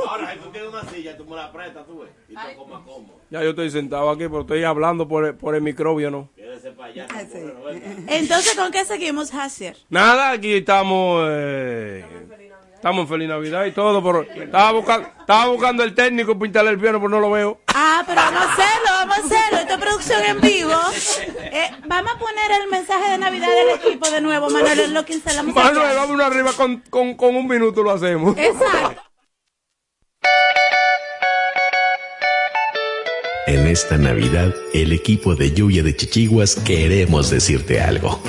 Ahora, 0.07 0.33
si 0.33 0.39
tú 0.39 0.49
tienes 0.51 0.69
una 0.69 0.83
silla, 0.89 1.17
tú 1.17 1.25
me 1.25 1.35
la 1.35 1.51
prestas, 1.51 1.85
tú 1.85 1.99
ves. 1.99 2.09
Y 2.29 2.35
te 2.35 2.55
comas 2.55 2.81
cómodo. 2.85 3.19
Ya 3.29 3.43
yo 3.43 3.49
estoy 3.51 3.69
sentado 3.71 4.09
aquí, 4.09 4.23
pero 4.27 4.41
estoy 4.41 4.63
hablando 4.63 5.07
por 5.07 5.25
el, 5.25 5.35
por 5.35 5.55
el 5.55 5.61
microbio, 5.61 6.09
¿no? 6.11 6.29
Quédese 6.35 6.71
para 6.71 6.89
allá. 6.89 7.07
Entonces, 8.07 8.55
¿con 8.55 8.71
qué 8.71 8.85
seguimos, 8.85 9.33
Hasier? 9.33 9.75
Nada, 9.89 10.31
aquí 10.31 10.53
estamos. 10.53 11.25
eh, 11.29 12.05
estamos 12.83 13.03
en 13.03 13.07
Feliz 13.07 13.29
Navidad 13.29 13.63
y 13.63 13.71
todo, 13.71 14.03
pero 14.03 14.43
estaba 14.43 14.73
buscando, 14.73 15.07
estaba 15.17 15.47
buscando 15.47 15.83
el 15.85 15.95
técnico 15.95 16.33
para 16.33 16.47
instalar 16.47 16.73
el 16.73 16.79
piano, 16.81 16.97
pero 16.99 17.07
no 17.07 17.21
lo 17.21 17.31
veo. 17.31 17.61
Ah, 17.67 18.03
pero 18.05 18.19
vamos 18.19 18.41
a 18.41 18.51
hacerlo, 18.51 18.89
vamos 18.89 19.15
a 19.15 19.19
hacerlo. 19.21 19.59
Esto 19.59 19.73
es 19.73 19.79
producción 19.79 20.25
en 20.25 20.41
vivo. 20.41 20.73
Eh, 21.39 21.71
vamos 21.87 22.11
a 22.13 22.19
poner 22.19 22.51
el 22.61 22.69
mensaje 22.69 23.11
de 23.11 23.17
Navidad 23.19 23.47
del 23.47 23.79
equipo 23.79 24.09
de 24.09 24.19
nuevo, 24.19 24.49
Manuel, 24.49 24.79
es 24.81 24.89
lo 24.89 25.05
que 25.05 25.13
instalamos. 25.13 25.55
Manuel, 25.55 25.95
vamos 25.95 26.09
uno 26.09 26.25
arriba 26.25 26.51
con, 26.51 26.83
con, 26.89 27.13
con 27.13 27.37
un 27.37 27.47
minuto 27.47 27.83
lo 27.83 27.91
hacemos. 27.91 28.37
Exacto. 28.37 29.01
En 33.47 33.65
esta 33.67 33.97
Navidad, 33.97 34.53
el 34.73 34.91
equipo 34.91 35.35
de 35.35 35.53
Lluvia 35.53 35.83
de 35.83 35.95
Chichiguas 35.95 36.55
queremos 36.55 37.29
decirte 37.29 37.79
algo. 37.79 38.21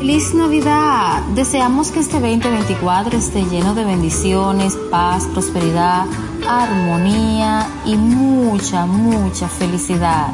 Feliz 0.00 0.32
Navidad. 0.32 1.20
Deseamos 1.34 1.90
que 1.90 2.00
este 2.00 2.18
2024 2.20 3.18
esté 3.18 3.44
lleno 3.44 3.74
de 3.74 3.84
bendiciones, 3.84 4.74
paz, 4.90 5.26
prosperidad, 5.26 6.06
armonía 6.48 7.68
y 7.84 7.96
mucha, 7.96 8.86
mucha 8.86 9.46
felicidad. 9.46 10.28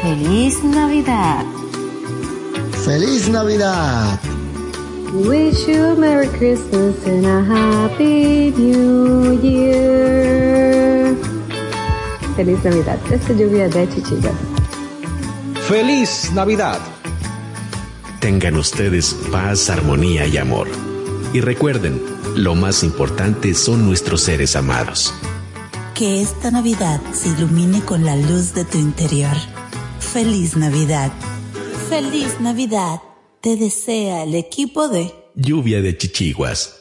Feliz 0.00 0.64
Navidad. 0.64 1.44
¡Feliz 2.86 3.28
Navidad! 3.28 4.18
Wish 5.12 5.66
you 5.66 5.90
a 5.90 5.94
Merry 5.94 6.28
Christmas 6.28 6.96
and 7.06 7.26
a 7.26 7.42
Happy 7.42 8.50
New 8.56 9.38
Year. 9.42 11.14
Feliz 12.34 12.64
Navidad. 12.64 12.98
Esta 13.12 13.34
lluvia 13.34 13.68
de 13.68 13.86
chichillas. 13.90 14.32
Feliz 15.68 16.32
Navidad. 16.32 16.80
Tengan 18.22 18.56
ustedes 18.56 19.16
paz, 19.32 19.68
armonía 19.68 20.28
y 20.28 20.36
amor. 20.36 20.68
Y 21.32 21.40
recuerden, 21.40 22.00
lo 22.36 22.54
más 22.54 22.84
importante 22.84 23.52
son 23.52 23.84
nuestros 23.84 24.20
seres 24.20 24.54
amados. 24.54 25.12
Que 25.92 26.22
esta 26.22 26.52
Navidad 26.52 27.00
se 27.12 27.30
ilumine 27.30 27.80
con 27.80 28.04
la 28.04 28.14
luz 28.14 28.54
de 28.54 28.64
tu 28.64 28.78
interior. 28.78 29.34
Feliz 29.98 30.56
Navidad. 30.56 31.10
Feliz 31.88 32.40
Navidad. 32.40 33.02
Te 33.40 33.56
desea 33.56 34.22
el 34.22 34.36
equipo 34.36 34.88
de 34.88 35.12
lluvia 35.34 35.82
de 35.82 35.98
chichiguas. 35.98 36.80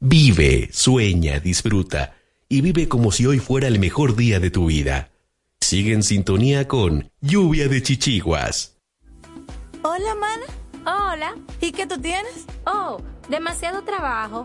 Vive, 0.00 0.70
sueña, 0.72 1.40
disfruta 1.40 2.16
y 2.48 2.62
vive 2.62 2.88
como 2.88 3.12
si 3.12 3.26
hoy 3.26 3.38
fuera 3.38 3.68
el 3.68 3.78
mejor 3.78 4.16
día 4.16 4.40
de 4.40 4.50
tu 4.50 4.64
vida. 4.64 5.10
Sigue 5.60 5.92
en 5.92 6.02
sintonía 6.02 6.66
con 6.66 7.12
lluvia 7.20 7.68
de 7.68 7.82
chichiguas. 7.82 8.75
Hola, 9.88 10.16
mana. 10.16 10.46
Hola. 10.84 11.36
¿Y 11.60 11.70
qué 11.70 11.86
tú 11.86 12.00
tienes? 12.00 12.44
Oh, 12.66 13.00
demasiado 13.28 13.82
trabajo, 13.82 14.44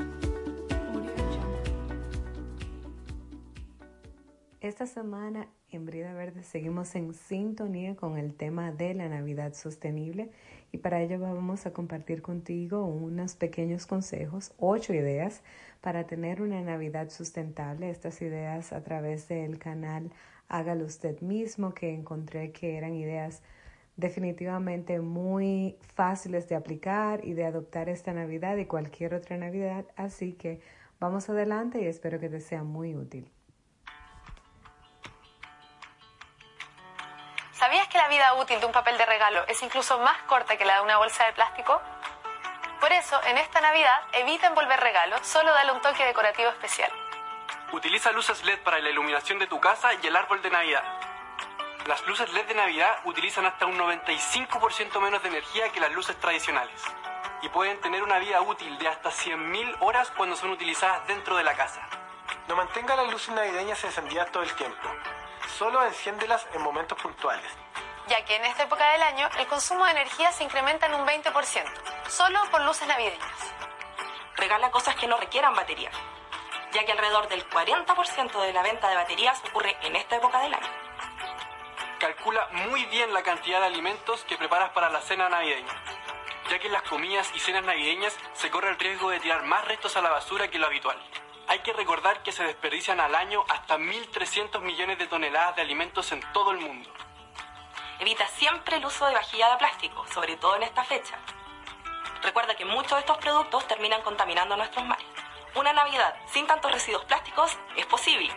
Esta 4.71 4.85
semana 4.85 5.49
en 5.69 5.85
Brida 5.85 6.13
Verde 6.13 6.43
seguimos 6.43 6.95
en 6.95 7.13
sintonía 7.13 7.97
con 7.97 8.17
el 8.17 8.33
tema 8.33 8.71
de 8.71 8.93
la 8.93 9.09
Navidad 9.09 9.53
sostenible 9.53 10.31
y 10.71 10.77
para 10.77 11.01
ello 11.01 11.19
vamos 11.19 11.65
a 11.65 11.73
compartir 11.73 12.21
contigo 12.21 12.85
unos 12.85 13.35
pequeños 13.35 13.85
consejos, 13.85 14.53
ocho 14.57 14.93
ideas 14.93 15.43
para 15.81 16.07
tener 16.07 16.41
una 16.41 16.61
Navidad 16.61 17.09
sustentable. 17.09 17.89
Estas 17.89 18.21
ideas 18.21 18.71
a 18.71 18.81
través 18.81 19.27
del 19.27 19.59
canal 19.59 20.09
Hágalo 20.47 20.85
usted 20.85 21.19
mismo 21.19 21.73
que 21.73 21.93
encontré 21.93 22.53
que 22.53 22.77
eran 22.77 22.95
ideas 22.95 23.41
definitivamente 23.97 25.01
muy 25.01 25.75
fáciles 25.81 26.47
de 26.47 26.55
aplicar 26.55 27.25
y 27.25 27.33
de 27.33 27.43
adoptar 27.43 27.89
esta 27.89 28.13
Navidad 28.13 28.55
y 28.55 28.67
cualquier 28.67 29.15
otra 29.15 29.35
Navidad. 29.35 29.83
Así 29.97 30.31
que 30.31 30.61
vamos 30.97 31.29
adelante 31.29 31.81
y 31.81 31.87
espero 31.87 32.21
que 32.21 32.29
te 32.29 32.39
sea 32.39 32.63
muy 32.63 32.95
útil. 32.95 33.29
¿Sabías 37.61 37.87
que 37.89 37.99
la 37.99 38.07
vida 38.07 38.33
útil 38.33 38.59
de 38.59 38.65
un 38.65 38.71
papel 38.71 38.97
de 38.97 39.05
regalo 39.05 39.45
es 39.47 39.61
incluso 39.61 39.99
más 39.99 40.17
corta 40.23 40.57
que 40.57 40.65
la 40.65 40.77
de 40.77 40.81
una 40.81 40.97
bolsa 40.97 41.25
de 41.25 41.33
plástico? 41.33 41.79
Por 42.79 42.91
eso, 42.91 43.21
en 43.25 43.37
esta 43.37 43.61
Navidad, 43.61 44.01
evita 44.13 44.47
envolver 44.47 44.79
regalos, 44.79 45.21
solo 45.21 45.53
dale 45.53 45.71
un 45.71 45.79
toque 45.79 46.03
decorativo 46.03 46.49
especial. 46.49 46.91
Utiliza 47.71 48.11
luces 48.13 48.43
LED 48.45 48.63
para 48.63 48.79
la 48.79 48.89
iluminación 48.89 49.37
de 49.37 49.45
tu 49.45 49.59
casa 49.59 49.91
y 49.93 50.07
el 50.07 50.15
árbol 50.15 50.41
de 50.41 50.49
Navidad. 50.49 50.83
Las 51.85 52.03
luces 52.07 52.33
LED 52.33 52.47
de 52.47 52.55
Navidad 52.55 52.97
utilizan 53.05 53.45
hasta 53.45 53.67
un 53.67 53.77
95% 53.77 54.99
menos 54.99 55.21
de 55.21 55.29
energía 55.29 55.69
que 55.69 55.79
las 55.79 55.91
luces 55.91 56.19
tradicionales 56.19 56.81
y 57.43 57.49
pueden 57.49 57.79
tener 57.79 58.01
una 58.01 58.17
vida 58.17 58.41
útil 58.41 58.75
de 58.79 58.87
hasta 58.87 59.11
100.000 59.11 59.77
horas 59.81 60.09
cuando 60.17 60.35
son 60.35 60.49
utilizadas 60.49 61.05
dentro 61.05 61.37
de 61.37 61.43
la 61.43 61.53
casa. 61.53 61.87
No 62.47 62.55
mantenga 62.55 62.95
las 62.95 63.11
luces 63.11 63.29
navideñas 63.35 63.83
encendidas 63.83 64.31
todo 64.31 64.41
el 64.41 64.51
tiempo. 64.55 64.89
Solo 65.57 65.83
enciéndelas 65.85 66.45
en 66.53 66.61
momentos 66.61 66.97
puntuales. 67.01 67.51
Ya 68.07 68.23
que 68.25 68.35
en 68.35 68.45
esta 68.45 68.63
época 68.63 68.89
del 68.91 69.03
año 69.03 69.29
el 69.37 69.47
consumo 69.47 69.85
de 69.85 69.91
energía 69.91 70.31
se 70.31 70.43
incrementa 70.43 70.87
en 70.87 70.95
un 70.95 71.05
20%, 71.07 71.63
solo 72.09 72.39
por 72.49 72.61
luces 72.61 72.87
navideñas. 72.87 73.53
Regala 74.37 74.71
cosas 74.71 74.95
que 74.95 75.07
no 75.07 75.17
requieran 75.17 75.53
batería. 75.55 75.91
ya 76.73 76.85
que 76.85 76.91
alrededor 76.93 77.27
del 77.27 77.47
40% 77.49 78.41
de 78.41 78.53
la 78.53 78.63
venta 78.63 78.89
de 78.89 78.95
baterías 78.95 79.41
ocurre 79.49 79.75
en 79.81 79.95
esta 79.95 80.15
época 80.15 80.39
del 80.39 80.53
año. 80.53 80.67
Calcula 81.99 82.47
muy 82.67 82.85
bien 82.85 83.13
la 83.13 83.23
cantidad 83.23 83.59
de 83.59 83.65
alimentos 83.67 84.23
que 84.23 84.37
preparas 84.37 84.71
para 84.71 84.89
la 84.89 85.01
cena 85.01 85.29
navideña, 85.29 85.73
ya 86.49 86.59
que 86.59 86.67
en 86.67 86.73
las 86.73 86.83
comidas 86.83 87.29
y 87.35 87.39
cenas 87.39 87.63
navideñas 87.65 88.17
se 88.33 88.49
corre 88.49 88.69
el 88.69 88.79
riesgo 88.79 89.09
de 89.09 89.19
tirar 89.19 89.43
más 89.43 89.65
restos 89.65 89.95
a 89.97 90.01
la 90.01 90.09
basura 90.09 90.49
que 90.49 90.59
lo 90.59 90.67
habitual. 90.67 90.97
Hay 91.47 91.59
que 91.59 91.73
recordar 91.73 92.23
que 92.23 92.31
se 92.31 92.43
desperdician 92.43 92.99
al 92.99 93.15
año 93.15 93.43
hasta 93.49 93.77
1.300 93.77 94.61
millones 94.61 94.97
de 94.97 95.07
toneladas 95.07 95.55
de 95.55 95.61
alimentos 95.61 96.11
en 96.11 96.21
todo 96.33 96.51
el 96.51 96.59
mundo. 96.59 96.89
Evita 97.99 98.25
siempre 98.27 98.77
el 98.77 98.85
uso 98.85 99.05
de 99.05 99.13
vajilla 99.13 99.51
de 99.51 99.57
plástico, 99.57 100.05
sobre 100.07 100.37
todo 100.37 100.55
en 100.55 100.63
esta 100.63 100.83
fecha. 100.83 101.17
Recuerda 102.23 102.55
que 102.55 102.65
muchos 102.65 102.93
de 102.93 102.99
estos 102.99 103.17
productos 103.17 103.67
terminan 103.67 104.01
contaminando 104.01 104.55
nuestros 104.55 104.85
mares. 104.85 105.05
Una 105.55 105.73
Navidad 105.73 106.15
sin 106.27 106.47
tantos 106.47 106.71
residuos 106.71 107.05
plásticos 107.05 107.57
es 107.75 107.85
posible. 107.85 108.31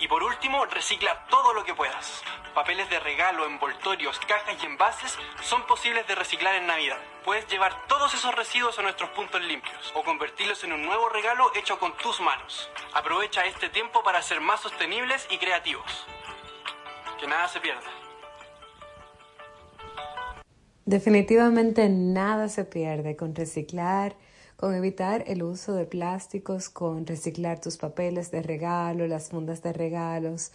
Y 0.00 0.06
por 0.06 0.22
último, 0.22 0.64
recicla 0.66 1.26
todo 1.28 1.52
lo 1.52 1.64
que 1.64 1.74
puedas. 1.74 2.22
Papeles 2.54 2.88
de 2.88 3.00
regalo, 3.00 3.46
envoltorios, 3.46 4.18
cajas 4.20 4.56
y 4.62 4.66
envases 4.66 5.18
son 5.42 5.66
posibles 5.66 6.06
de 6.06 6.14
reciclar 6.14 6.54
en 6.54 6.66
Navidad. 6.66 6.98
Puedes 7.24 7.46
llevar 7.48 7.86
todos 7.88 8.14
esos 8.14 8.34
residuos 8.34 8.78
a 8.78 8.82
nuestros 8.82 9.10
puntos 9.10 9.42
limpios 9.42 9.92
o 9.94 10.02
convertirlos 10.04 10.62
en 10.64 10.72
un 10.72 10.82
nuevo 10.82 11.08
regalo 11.08 11.50
hecho 11.56 11.78
con 11.78 11.96
tus 11.96 12.20
manos. 12.20 12.70
Aprovecha 12.94 13.44
este 13.46 13.68
tiempo 13.68 14.02
para 14.04 14.22
ser 14.22 14.40
más 14.40 14.60
sostenibles 14.60 15.26
y 15.30 15.38
creativos. 15.38 16.06
Que 17.20 17.26
nada 17.26 17.48
se 17.48 17.60
pierda. 17.60 17.90
Definitivamente 20.84 21.88
nada 21.88 22.48
se 22.48 22.64
pierde 22.64 23.16
con 23.16 23.34
reciclar, 23.34 24.16
con 24.58 24.74
evitar 24.74 25.22
el 25.28 25.44
uso 25.44 25.74
de 25.74 25.86
plásticos, 25.86 26.68
con 26.68 27.06
reciclar 27.06 27.60
tus 27.60 27.76
papeles 27.76 28.32
de 28.32 28.42
regalo, 28.42 29.06
las 29.06 29.28
fundas 29.28 29.62
de 29.62 29.72
regalos 29.72 30.50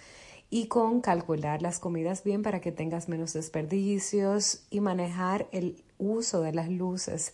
y 0.50 0.68
con 0.68 1.00
calcular 1.00 1.62
las 1.62 1.80
comidas 1.80 2.26
bien 2.26 2.44
para 2.44 2.60
que 2.60 2.74
tengas 2.74 3.08
menos 3.08 3.32
desperdicios 3.32 4.66
y 4.70 4.82
manejar 4.82 5.48
el 5.54 5.82
uso 6.00 6.42
de 6.42 6.52
las 6.52 6.68
luces 6.68 7.34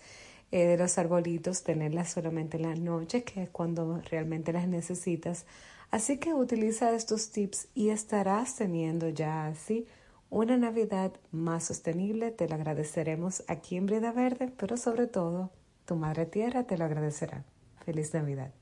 eh, 0.52 0.68
de 0.68 0.78
los 0.78 1.00
arbolitos, 1.00 1.64
tenerlas 1.64 2.12
solamente 2.12 2.58
en 2.58 2.64
la 2.64 2.76
noche, 2.76 3.24
que 3.24 3.42
es 3.42 3.50
cuando 3.50 4.00
realmente 4.02 4.54
las 4.54 4.68
necesitas. 4.68 5.48
Así 5.90 6.20
que 6.20 6.36
utiliza 6.36 6.94
estos 6.94 7.32
tips 7.32 7.68
y 7.74 7.90
estarás 7.90 8.58
teniendo 8.58 9.10
ya 9.10 9.48
así 9.48 9.88
una 10.30 10.56
Navidad 10.56 11.14
más 11.32 11.64
sostenible. 11.64 12.30
Te 12.30 12.48
lo 12.48 12.54
agradeceremos 12.54 13.44
aquí 13.48 13.76
en 13.76 13.88
Brida 13.88 14.12
Verde, 14.12 14.54
pero 14.56 14.78
sobre 14.78 15.08
todo 15.08 15.50
tu 15.90 15.96
Madre 15.96 16.28
Tierra 16.28 16.68
te 16.68 16.78
lo 16.78 16.86
agradecerá. 16.86 17.44
Feliz 17.84 18.14
Navidad. 18.14 18.54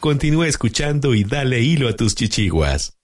Continúa 0.00 0.48
escuchando 0.48 1.14
y 1.14 1.22
dale 1.22 1.60
hilo 1.60 1.88
a 1.88 1.94
tus 1.94 2.16
chichiguas. 2.16 2.98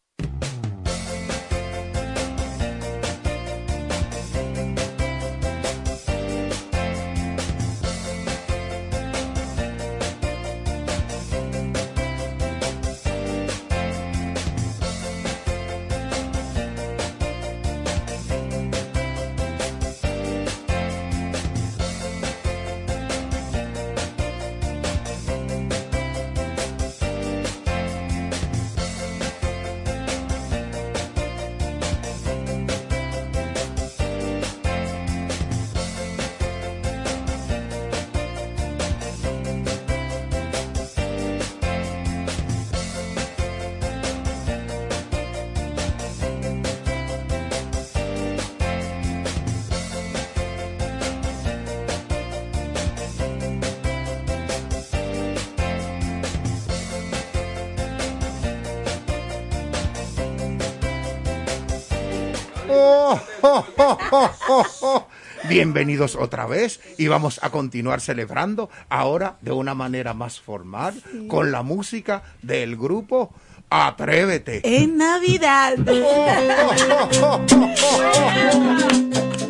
Oh, 63.57 63.65
oh, 63.79 63.99
oh, 64.13 64.21
oh, 64.21 64.31
oh, 64.51 64.67
oh. 64.83 65.07
Bienvenidos 65.49 66.15
otra 66.15 66.45
vez 66.45 66.79
y 66.99 67.07
vamos 67.07 67.41
a 67.43 67.49
continuar 67.49 68.03
celebrando 68.03 68.69
ahora 68.91 69.39
de 69.41 69.53
una 69.53 69.75
manera 69.75 70.13
más 70.13 70.39
formal 70.39 71.03
con 71.27 71.53
la 71.53 71.63
música 71.63 72.23
del 72.43 72.77
grupo 72.77 73.33
Atrévete. 73.71 74.61
En 74.63 74.99
Navidad. 74.99 75.79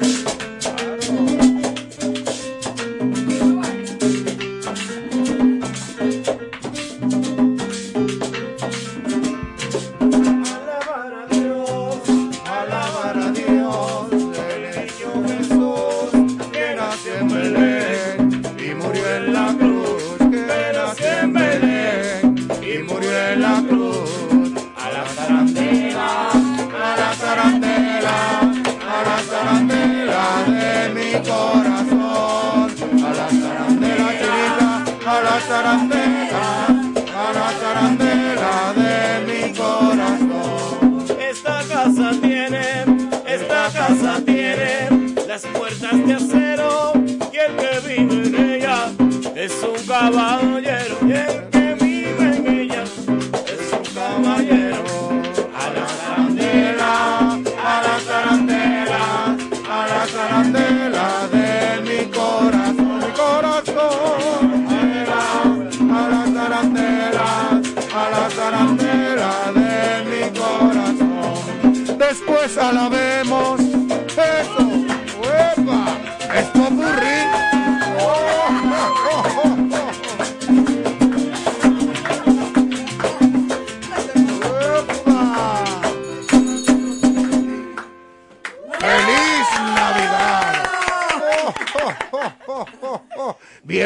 un 50.07 50.56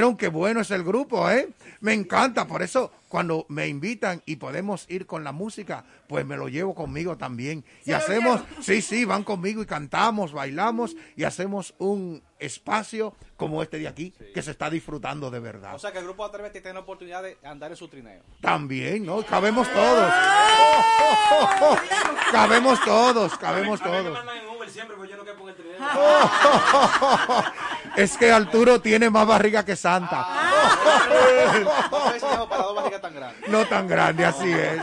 Vieron 0.00 0.16
qué 0.16 0.28
bueno 0.28 0.62
es 0.62 0.70
el 0.70 0.82
grupo, 0.82 1.28
¿eh? 1.28 1.50
Me 1.80 1.92
encanta, 1.92 2.46
por 2.46 2.62
eso 2.62 2.90
cuando 3.10 3.44
me 3.50 3.68
invitan 3.68 4.22
y 4.24 4.36
podemos 4.36 4.86
ir 4.88 5.04
con 5.04 5.24
la 5.24 5.32
música, 5.32 5.84
pues 6.08 6.24
me 6.24 6.38
lo 6.38 6.48
llevo 6.48 6.74
conmigo 6.74 7.18
también. 7.18 7.66
Y 7.84 7.92
hacemos, 7.92 8.40
sí, 8.62 8.80
sí, 8.80 9.04
van 9.04 9.24
conmigo 9.24 9.60
y 9.60 9.66
cantamos, 9.66 10.32
bailamos 10.32 10.96
y 11.16 11.24
hacemos 11.24 11.74
un 11.76 12.22
espacio 12.38 13.14
como 13.36 13.62
este 13.62 13.78
de 13.78 13.88
aquí 13.88 14.14
que 14.32 14.40
se 14.40 14.52
está 14.52 14.70
disfrutando 14.70 15.30
de 15.30 15.40
verdad. 15.40 15.74
O 15.74 15.78
sea 15.78 15.92
que 15.92 15.98
el 15.98 16.04
grupo 16.04 16.24
Atrévete 16.24 16.62
tiene 16.62 16.72
la 16.72 16.80
oportunidad 16.80 17.22
de 17.22 17.36
andar 17.44 17.70
en 17.70 17.76
su 17.76 17.88
trineo. 17.88 18.22
También, 18.40 19.04
¿no? 19.04 19.22
Cabemos 19.26 19.70
todos. 19.70 20.14
Cabemos 22.32 22.82
todos, 22.84 23.36
cabemos 23.36 23.82
todos. 23.82 24.18
Es 27.96 28.16
que 28.16 28.30
Arturo 28.30 28.80
tiene 28.80 29.10
más 29.10 29.26
barriga 29.26 29.64
que 29.64 29.76
Santa. 29.76 30.26
No 33.48 33.66
tan 33.66 33.88
grande, 33.88 34.24
así 34.24 34.50
es. 34.50 34.82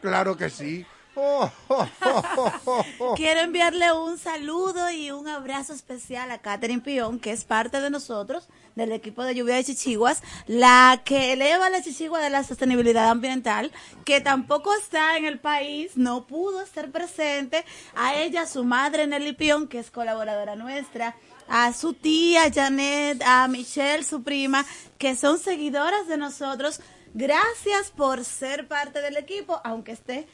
Claro 0.00 0.36
que 0.36 0.50
sí. 0.50 0.86
Quiero 3.16 3.40
enviarle 3.40 3.92
un 3.92 4.18
saludo 4.18 4.90
y 4.90 5.10
un 5.10 5.28
abrazo 5.28 5.74
especial 5.74 6.30
a 6.30 6.38
Catherine 6.38 6.80
Pion, 6.80 7.20
que 7.20 7.32
es 7.32 7.44
parte 7.44 7.80
de 7.80 7.90
nosotros, 7.90 8.48
del 8.74 8.92
equipo 8.92 9.22
de 9.24 9.34
lluvia 9.34 9.56
de 9.56 9.64
chichiguas, 9.64 10.22
la 10.46 11.02
que 11.04 11.32
eleva 11.32 11.70
la 11.70 11.82
chichigua 11.82 12.20
de 12.20 12.30
la 12.30 12.44
sostenibilidad 12.44 13.10
ambiental, 13.10 13.72
que 14.04 14.20
tampoco 14.20 14.74
está 14.74 15.16
en 15.16 15.24
el 15.24 15.38
país, 15.38 15.96
no 15.96 16.26
pudo 16.26 16.62
estar 16.62 16.90
presente, 16.90 17.64
a 17.94 18.14
ella, 18.16 18.46
su 18.46 18.64
madre 18.64 19.06
Nelly 19.06 19.32
Pion, 19.32 19.68
que 19.68 19.78
es 19.78 19.90
colaboradora 19.90 20.56
nuestra, 20.56 21.16
a 21.48 21.72
su 21.72 21.92
tía 21.92 22.50
Janet, 22.52 23.22
a 23.24 23.46
Michelle, 23.48 24.04
su 24.04 24.22
prima, 24.22 24.64
que 24.98 25.16
son 25.16 25.38
seguidoras 25.38 26.06
de 26.06 26.16
nosotros. 26.16 26.80
Gracias 27.14 27.90
por 27.90 28.24
ser 28.24 28.68
parte 28.68 29.02
del 29.02 29.16
equipo, 29.16 29.60
aunque 29.64 29.92
esté 29.92 30.26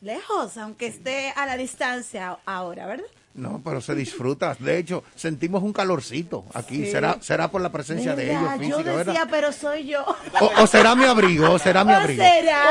lejos, 0.00 0.56
aunque 0.56 0.86
esté 0.86 1.32
a 1.36 1.46
la 1.46 1.56
distancia 1.56 2.38
ahora, 2.44 2.86
¿verdad? 2.86 3.06
No, 3.34 3.60
pero 3.64 3.80
se 3.80 3.96
disfruta. 3.96 4.56
De 4.60 4.78
hecho, 4.78 5.02
sentimos 5.16 5.62
un 5.64 5.72
calorcito 5.72 6.44
aquí. 6.54 6.84
Sí. 6.84 6.90
Será 6.92 7.18
será 7.20 7.50
por 7.50 7.60
la 7.62 7.72
presencia 7.72 8.14
de 8.14 8.30
ellos 8.30 8.68
Yo 8.68 8.76
decía, 8.78 8.92
¿verdad? 8.94 9.26
pero 9.28 9.50
soy 9.52 9.86
yo. 9.88 10.04
O, 10.40 10.62
o 10.62 10.66
será 10.68 10.94
mi 10.94 11.04
abrigo, 11.04 11.50
o 11.50 11.58
será 11.58 11.84
mi 11.84 11.92
¿O 11.92 11.96
abrigo. 11.96 12.22
será? 12.22 12.62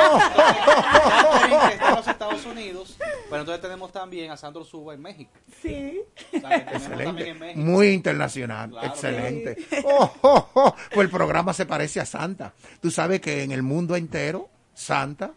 está 1.61 1.89
en 1.89 1.95
los 1.95 2.07
Estados 2.07 2.45
Unidos, 2.45 2.95
pero 3.29 3.41
entonces 3.41 3.61
tenemos 3.61 3.91
también 3.91 4.31
a 4.31 4.37
Sandro 4.37 4.63
Suba 4.63 4.93
en 4.93 5.01
México. 5.01 5.31
Sí. 5.61 5.99
O 6.33 6.39
sea, 6.39 6.41
también 6.41 6.67
en 6.69 6.75
Excelente. 6.75 7.33
México. 7.33 7.59
Muy 7.59 7.87
internacional. 7.89 8.69
Claro. 8.69 8.87
Excelente. 8.87 9.57
Oh, 9.85 10.11
oh, 10.21 10.49
oh. 10.53 10.75
Pues 10.93 11.05
el 11.05 11.11
programa 11.11 11.53
se 11.53 11.65
parece 11.65 11.99
a 11.99 12.05
Santa. 12.05 12.53
Tú 12.81 12.89
sabes 12.89 13.19
que 13.21 13.43
en 13.43 13.51
el 13.51 13.63
mundo 13.63 13.95
entero, 13.95 14.49
Santa, 14.73 15.31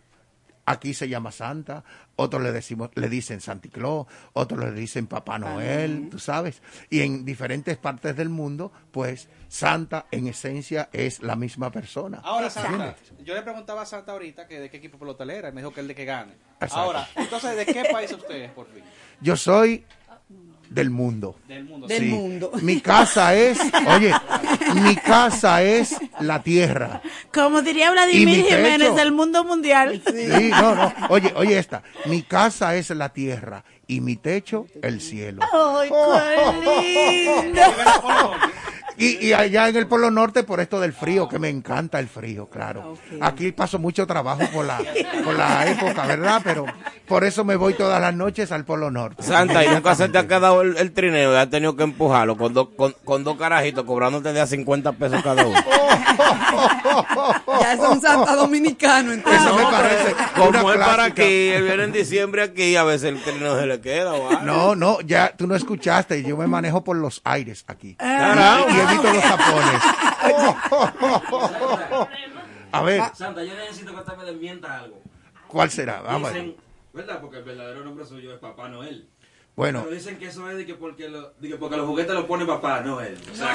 aquí 0.65 0.95
se 0.95 1.09
llama 1.09 1.33
Santa, 1.33 1.83
otros 2.17 2.43
le 2.43 2.53
decimos, 2.53 2.91
le 2.95 3.09
dicen 3.09 3.41
Santa 3.41 3.69
Claus, 3.69 4.07
otros 4.33 4.61
le 4.61 4.73
dicen 4.73 5.07
Papá 5.07 5.39
Noel, 5.39 6.09
tú 6.11 6.19
sabes. 6.19 6.63
Y 6.91 7.01
en 7.01 7.25
diferentes 7.25 7.77
partes 7.77 8.17
del 8.17 8.29
mundo, 8.29 8.73
pues 8.91 9.29
Santa 9.49 10.07
en 10.11 10.27
esencia 10.27 10.89
es 10.93 11.23
la 11.23 11.37
misma 11.37 11.71
persona. 11.71 12.21
Ahora, 12.25 12.51
Santa, 12.51 12.71
¿Entiendes? 12.71 13.25
yo 13.25 13.35
le 13.35 13.43
preguntaba 13.43 13.83
a 13.83 13.87
Santa 13.87 14.13
ahorita 14.13 14.47
que 14.49 14.61
de 14.61 14.71
qué 14.71 14.79
equipo 14.79 14.99
pelotera 14.99 15.35
era 15.35 15.49
y 15.51 15.53
me 15.53 15.61
dijo 15.61 15.73
que 15.73 15.81
el 15.81 15.89
de 15.89 15.95
que 15.95 16.05
gane. 16.05 16.33
Exacto. 16.55 16.77
Ahora, 16.77 17.09
entonces, 17.15 17.57
¿de 17.57 17.67
qué 17.67 17.85
país 17.93 18.11
ustedes, 18.13 18.51
por 18.51 18.67
fin? 18.67 18.83
Yo 19.21 19.37
soy 19.37 19.85
del 20.71 20.91
mundo. 20.91 21.37
Del 21.49 21.65
mundo. 21.65 21.87
Del 21.87 22.03
Sí. 22.03 22.09
mundo. 22.09 22.51
Mi 22.63 22.81
casa 22.81 23.35
es, 23.35 23.59
oye, 23.97 24.13
mi 24.75 24.97
casa 24.97 25.63
es 25.63 25.97
la 26.21 26.43
tierra. 26.43 27.01
Como 27.33 27.63
diría 27.63 27.87
¿Y 27.87 27.89
mi 27.89 27.95
Vladimir 27.95 28.45
techo? 28.45 28.57
Jiménez 28.57 28.95
del 28.97 29.13
mundo 29.13 29.45
mundial. 29.45 30.03
Sí, 30.07 30.51
no, 30.51 30.75
no. 30.75 30.93
Oye, 31.11 31.33
oye 31.37 31.59
esta. 31.59 31.83
Mi 32.07 32.23
casa 32.23 32.75
es 32.77 32.91
la 32.91 33.11
tierra 33.13 33.65
y 33.87 34.01
mi 34.01 34.17
techo 34.17 34.67
el 34.83 35.01
cielo. 35.01 35.43
¡Ay, 35.53 35.91
qué 36.83 37.43
lindo! 37.45 37.63
Y, 38.99 39.27
y 39.27 39.33
allá 39.33 39.69
en 39.69 39.77
el 39.77 39.87
Polo 39.87 40.11
Norte 40.11 40.43
por 40.43 40.61
esto 40.61 40.81
del 40.81 40.93
frío, 40.93 41.29
que 41.29 41.39
me 41.39 41.49
encanta 41.49 41.99
el 41.99 42.09
frío, 42.09 42.49
claro. 42.49 42.97
Aquí 43.21 43.53
paso 43.53 43.79
mucho 43.79 44.07
trabajo 44.07 44.43
por 44.53 44.65
la, 44.65 44.79
por 45.25 45.35
la 45.35 45.71
época, 45.71 46.07
¿verdad? 46.07 46.41
Pero 46.43 46.67
por 47.07 47.25
eso 47.25 47.45
me 47.45 47.57
voy 47.57 47.75
todas 47.75 48.01
las 48.01 48.15
noches 48.15 48.53
al 48.53 48.65
Polo 48.65 48.91
Norte. 48.91 49.23
Santa, 49.23 49.65
y 49.65 49.69
nunca 49.69 49.95
se 49.95 50.09
te 50.09 50.19
ha 50.19 50.27
quedado 50.27 50.63
el, 50.63 50.77
el 50.77 50.93
trineo 50.93 51.33
y 51.33 51.37
has 51.37 51.51
tenido 51.51 51.77
que 51.77 51.85
empujarlo 51.85 52.37
con, 52.37 52.55
dos 52.55 52.69
con, 52.77 52.95
con 53.05 53.25
dos 53.25 53.37
carajitos 53.37 53.85
cobrándote 53.85 54.33
de 54.33 54.41
a 54.41 54.47
50 54.47 54.93
pesos 54.93 55.23
cada 55.23 55.47
uno. 55.47 55.59
Ya 57.61 57.73
es 57.75 57.81
un 57.81 58.01
Santa 58.01 58.35
dominicano. 58.35 59.13
Entonces. 59.13 59.41
Eso 59.41 59.55
me 59.57 59.63
parece 59.65 60.15
Como 60.37 60.73
es 60.73 60.79
para 60.79 61.05
aquí, 61.05 61.23
él 61.23 61.65
viene 61.65 61.85
en 61.85 61.93
diciembre 61.93 62.43
aquí, 62.43 62.77
a 62.77 62.85
veces 62.85 63.11
el 63.11 63.23
trineo 63.23 63.59
se 63.59 63.67
le 63.67 63.81
queda. 63.81 64.13
No, 64.43 64.75
no, 64.75 65.01
ya 65.03 65.33
tú 65.37 65.47
no 65.47 65.55
escuchaste, 65.55 66.23
yo 66.23 66.37
me 66.37 66.47
manejo 66.47 66.85
por 66.85 66.97
los 66.97 67.21
aires 67.25 67.65
aquí. 67.67 67.95
Carajo. 67.97 68.69
Y 68.71 68.86
evito 68.91 69.13
los 69.13 69.23
tapones. 69.23 69.83
A 72.73 72.83
ver, 72.83 73.03
Santa, 73.15 73.45
yo 73.45 73.55
necesito 73.55 73.93
que 73.93 74.01
usted 74.01 74.17
me 74.17 74.25
desmienta 74.25 74.79
algo. 74.79 75.01
¿cuál 75.49 75.71
será? 75.71 76.03
Vamos 76.03 76.31
a 76.31 76.33
ver. 76.33 76.43
Dicen, 76.43 76.61
¿verdad? 76.93 77.21
Porque 77.21 77.39
el 77.39 77.45
verdadero 77.45 77.85
nombre 77.85 78.05
suyo 78.05 78.35
es 78.35 78.39
Papá 78.39 78.69
Noel. 78.69 79.09
Bueno. 79.55 79.81
Pero 79.85 79.95
dicen 79.95 80.19
que 80.19 80.27
eso 80.27 80.51
es 80.51 80.57
de 80.59 80.67
que 80.67 80.75
porque, 80.75 81.09
lo, 81.09 81.31
de 81.31 81.49
que 81.49 81.57
porque 81.57 81.79
los 81.79 81.87
juguetes 81.87 82.15
los 82.15 82.25
pone 82.25 82.45
Papá 82.45 82.81
Noel. 82.81 83.19
O 83.33 83.35
sea 83.35 83.55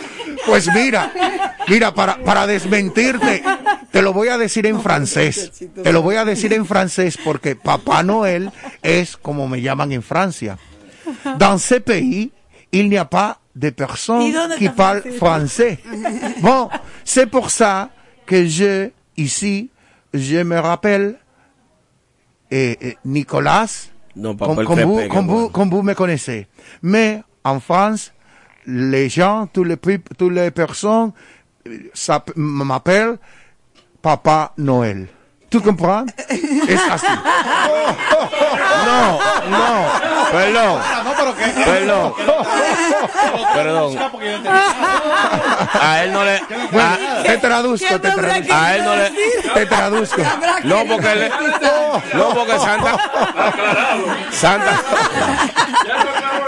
Pues 0.51 0.67
mira, 0.73 1.13
mira, 1.69 1.93
para, 1.93 2.17
para 2.17 2.45
desmentirte, 2.45 3.41
te 3.89 4.01
lo 4.01 4.11
voy 4.11 4.27
a 4.27 4.37
decir 4.37 4.65
en 4.65 4.81
francés. 4.81 5.49
Te 5.81 5.93
lo 5.93 6.01
voy 6.01 6.17
a 6.17 6.25
decir 6.25 6.51
en 6.51 6.65
francés 6.65 7.17
porque 7.23 7.55
Papá 7.55 8.03
Noel 8.03 8.51
es 8.81 9.15
como 9.15 9.47
me 9.47 9.61
llaman 9.61 9.93
en 9.93 10.03
Francia. 10.03 10.57
Dans 11.37 11.57
ce 11.57 11.79
pays, 11.79 12.31
il 12.69 12.89
n'y 12.89 12.97
a 12.97 13.09
pas 13.09 13.39
de 13.55 13.69
¿Y 13.69 13.71
personnes 13.71 14.33
qui 14.57 14.67
parlent 14.67 15.03
français. 15.17 15.79
Bon, 16.41 16.69
c'est 17.05 17.27
pour 17.27 17.49
ça 17.49 17.91
que 18.25 18.45
je, 18.45 18.91
ici, 19.15 19.69
je 20.13 20.43
me 20.43 20.59
rappelle 20.59 21.17
eh, 22.49 22.77
eh, 22.81 22.97
Nicolas, 23.05 23.87
No, 24.13 24.35
comme, 24.35 24.65
vous, 24.83 25.07
comme, 25.07 25.27
vous, 25.27 25.49
comme 25.49 25.69
vous 25.69 25.83
me 25.83 25.93
connaissez. 25.93 26.47
Mais 26.81 27.23
en 27.45 27.61
France, 27.61 28.11
les 28.65 29.09
gens, 29.09 29.47
tous 29.51 29.63
les, 29.63 29.77
toutes 29.77 30.31
les 30.33 30.51
personnes 30.51 31.11
m'appellent 32.35 33.17
Papa 34.01 34.53
Noël. 34.57 35.07
Tu 35.49 35.59
comprends? 35.59 36.05
Es 36.29 36.79
así. 36.89 37.05
No, 38.85 39.19
no, 39.49 39.85
perdón. 40.31 40.79
Perdón. 41.65 42.13
Perdón. 43.53 43.97
A 45.81 46.03
él 46.03 46.13
no 46.13 46.23
le. 46.23 46.35
a- 46.37 47.23
Te 47.23 47.37
traduzco, 47.37 47.99
te 47.99 48.11
traduzco. 48.11 48.53
A 48.53 48.75
él 48.75 48.83
no 48.85 48.95
le. 48.95 49.11
Te 49.53 49.65
traduzco. 49.65 50.21
No, 50.63 50.85
porque 50.87 51.15
le- 51.15 51.29
No, 52.13 52.33
porque 52.33 52.57
Santa. 52.59 52.97
Santa. 54.31 54.79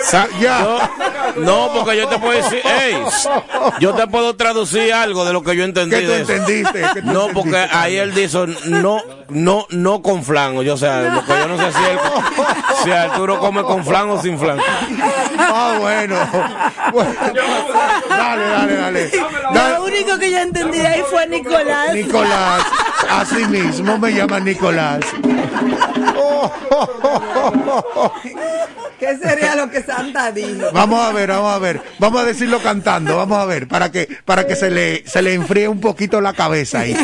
Sa- 0.04 0.28
yo- 0.40 0.80
no, 1.38 1.72
porque 1.74 1.98
yo 1.98 2.08
te 2.10 2.20
puedo 2.20 2.34
decir, 2.34 2.62
hey, 2.64 2.98
yo 3.80 3.94
te 3.94 4.06
puedo 4.08 4.36
traducir 4.36 4.94
algo 4.94 5.24
de 5.26 5.34
lo 5.34 5.44
que 5.44 5.56
yo 5.56 5.64
entendí. 5.64 5.96
¿Qué 5.96 6.02
tú 6.04 6.12
de 6.12 6.22
eso. 6.22 6.32
entendiste? 6.34 6.82
¿Qué 6.94 7.02
tú 7.02 7.12
No, 7.12 7.28
porque 7.28 7.50
entendiste? 7.50 7.78
ahí 7.78 7.98
él 7.98 8.14
dice, 8.14 8.46
no, 8.66 9.02
no, 9.30 9.66
no 9.70 10.02
con 10.02 10.24
flan. 10.24 10.60
Yo, 10.62 10.74
o 10.74 10.78
sea, 10.78 11.02
lo 11.02 11.26
que 11.26 11.32
yo 11.32 11.48
no 11.48 11.58
sé 11.58 11.72
si, 11.72 11.84
él, 11.86 12.00
si 12.84 12.92
Arturo 12.92 13.40
come 13.40 13.64
con 13.64 13.84
flan 13.86 14.10
o 14.10 14.22
sin 14.22 14.38
flan. 14.38 14.58
Ah, 15.40 15.78
bueno. 15.80 16.16
Bueno, 16.92 17.12
Dale, 18.10 18.46
dale, 18.48 18.76
dale. 18.76 19.12
Dale. 19.54 19.76
Lo 19.78 19.84
único 19.86 20.18
que 20.20 20.32
yo 20.32 20.38
entendí 20.40 20.80
ahí 20.82 21.02
fue 21.10 21.26
Nicolás. 21.28 21.94
Nicolás, 21.94 22.64
así 23.10 23.46
mismo 23.48 23.98
me 23.98 24.14
llaman 24.14 24.44
Nicolás. 24.44 25.00
¿Qué 28.99 29.18
sería 29.18 29.56
lo 29.56 29.70
que 29.70 29.82
Santa 29.84 30.32
dijo? 30.32 30.72
Vamos 30.74 30.99
a 30.99 31.11
ver, 31.11 31.30
vamos 31.30 31.53
a 31.53 31.60
ver. 31.60 31.82
Vamos 31.99 32.22
a 32.22 32.26
decirlo 32.26 32.60
cantando, 32.61 33.18
vamos 33.18 33.38
a 33.38 33.45
ver, 33.45 33.68
para 33.68 33.91
que, 33.91 34.07
para 34.26 34.48
que 34.48 34.56
se 34.56 34.70
le, 34.70 35.07
se 35.07 35.22
le 35.22 35.34
enfríe 35.34 35.68
un 35.68 35.80
poquito 35.80 36.22
la 36.22 36.34
cabeza 36.34 36.80
ahí. 36.82 36.95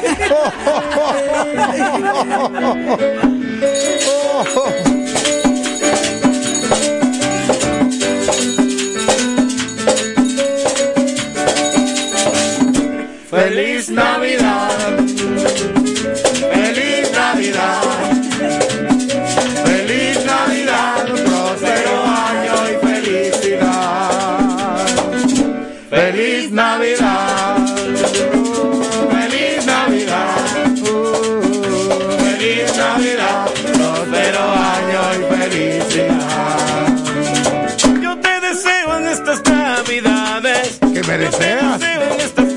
Feliz 13.30 13.90
Navidad. 13.90 14.59
que. 41.32 42.49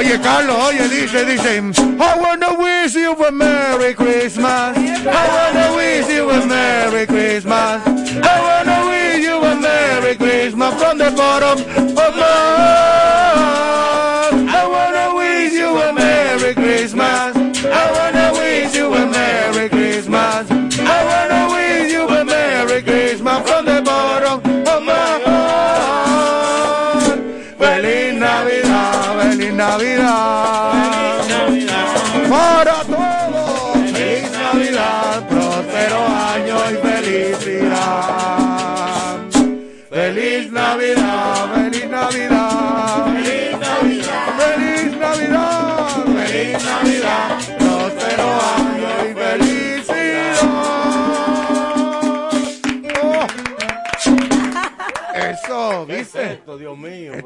Oye, 0.00 0.18
Carlos, 0.22 0.56
oye, 0.56 0.88
dice, 0.88 1.26
dice, 1.26 1.58
I 2.00 2.18
wanna 2.18 2.54
wish 2.54 2.94
you 2.94 3.12
a 3.12 3.30
Merry 3.30 3.92
Christmas. 3.92 4.19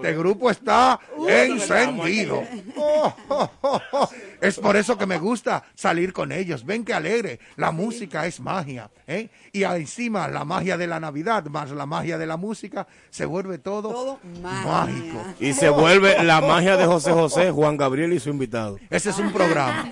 Este 0.04 0.18
grupo 0.18 0.50
está 0.50 1.00
encendido. 1.26 2.42
Oh, 2.76 3.10
oh. 3.30 3.50
Es 4.44 4.58
por 4.58 4.76
eso 4.76 4.96
que 4.98 5.06
me 5.06 5.18
gusta 5.18 5.64
salir 5.74 6.12
con 6.12 6.32
ellos. 6.32 6.64
Ven 6.64 6.84
que 6.84 6.92
alegre. 6.94 7.40
La 7.56 7.70
música 7.72 8.26
es 8.26 8.40
magia. 8.40 8.90
¿eh? 9.06 9.28
Y 9.52 9.64
encima 9.64 10.28
la 10.28 10.44
magia 10.44 10.76
de 10.76 10.86
la 10.86 11.00
Navidad 11.00 11.44
más 11.46 11.70
la 11.70 11.86
magia 11.86 12.18
de 12.18 12.26
la 12.26 12.36
música 12.36 12.86
se 13.10 13.24
vuelve 13.24 13.58
todo, 13.58 14.18
mágico. 14.42 15.24
Y 15.40 15.52
se 15.52 15.68
vuelve 15.68 16.22
la 16.22 16.40
magia 16.40 16.76
de 16.76 16.86
José 16.86 17.12
José, 17.12 17.50
Juan 17.50 17.76
Gabriel 17.76 18.12
y 18.12 18.20
su 18.20 18.30
invitado. 18.30 18.78
Ese 18.90 19.10
es 19.10 19.18
un 19.18 19.32
programa. 19.32 19.90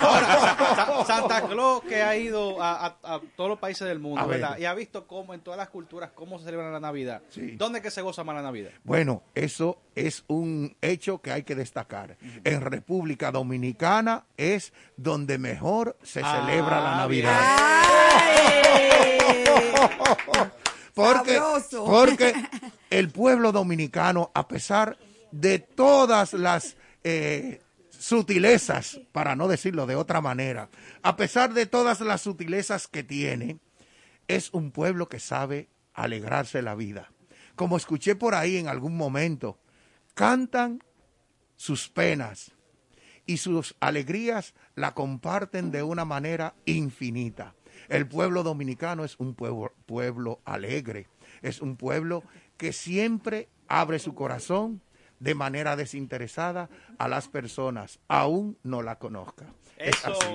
Ahora, 0.00 1.04
Santa 1.06 1.42
Claus 1.48 1.82
que 1.82 2.02
ha 2.02 2.16
ido 2.16 2.62
a, 2.62 2.86
a- 2.86 3.14
a 3.14 3.20
todos 3.36 3.50
los 3.50 3.58
países 3.58 3.86
del 3.88 3.98
mundo. 3.98 4.26
¿verdad? 4.26 4.58
Y 4.58 4.64
ha 4.64 4.74
visto 4.74 5.06
cómo 5.06 5.32
en 5.34 5.40
todas 5.40 5.56
las 5.58 5.68
culturas, 5.68 6.10
cómo 6.14 6.38
se 6.38 6.44
celebra 6.44 6.70
la 6.70 6.80
Navidad. 6.80 7.22
¿Dónde 7.56 7.78
es 7.78 7.82
que 7.82 7.90
se 7.90 8.02
goza 8.02 8.24
más 8.24 8.36
la 8.36 8.42
Navidad? 8.42 8.70
Bueno, 8.84 9.22
eso 9.34 9.78
es 9.94 10.24
un 10.28 10.76
hecho 10.82 11.20
que 11.22 11.32
hay 11.32 11.42
que 11.44 11.54
destacar. 11.54 12.16
En 12.44 12.60
República 12.60 13.30
Dominicana 13.32 13.77
es 14.36 14.72
donde 14.96 15.38
mejor 15.38 15.96
se 16.02 16.20
Ah, 16.24 16.40
celebra 16.40 16.80
la 16.80 16.96
Navidad. 16.96 17.40
Porque, 20.94 21.34
Sabroso. 21.36 21.84
porque 21.84 22.34
el 22.90 23.10
pueblo 23.10 23.52
dominicano, 23.52 24.32
a 24.34 24.48
pesar 24.48 24.98
de 25.30 25.60
todas 25.60 26.32
las 26.32 26.76
eh, 27.04 27.60
sutilezas, 27.96 29.00
para 29.12 29.36
no 29.36 29.46
decirlo 29.46 29.86
de 29.86 29.94
otra 29.94 30.20
manera, 30.20 30.68
a 31.02 31.14
pesar 31.14 31.54
de 31.54 31.66
todas 31.66 32.00
las 32.00 32.22
sutilezas 32.22 32.88
que 32.88 33.04
tiene, 33.04 33.58
es 34.26 34.52
un 34.52 34.72
pueblo 34.72 35.08
que 35.08 35.20
sabe 35.20 35.68
alegrarse 35.94 36.62
la 36.62 36.74
vida. 36.74 37.12
Como 37.54 37.76
escuché 37.76 38.16
por 38.16 38.34
ahí 38.34 38.56
en 38.56 38.66
algún 38.66 38.96
momento, 38.96 39.60
cantan 40.14 40.82
sus 41.54 41.88
penas 41.88 42.50
y 43.28 43.36
sus 43.36 43.76
alegrías 43.78 44.54
la 44.74 44.94
comparten 44.94 45.70
de 45.70 45.82
una 45.82 46.06
manera 46.06 46.54
infinita. 46.64 47.54
El 47.90 48.08
pueblo 48.08 48.42
dominicano 48.42 49.04
es 49.04 49.16
un 49.20 49.34
pueblo, 49.34 49.74
pueblo 49.84 50.40
alegre, 50.46 51.08
es 51.42 51.60
un 51.60 51.76
pueblo 51.76 52.24
que 52.56 52.72
siempre 52.72 53.50
abre 53.68 53.98
su 53.98 54.14
corazón 54.14 54.80
de 55.20 55.34
manera 55.34 55.76
desinteresada 55.76 56.70
a 56.98 57.06
las 57.06 57.28
personas, 57.28 58.00
aún 58.08 58.56
no 58.62 58.82
la 58.82 58.98
conozca. 58.98 59.46
Es 59.78 60.04
así. 60.04 60.26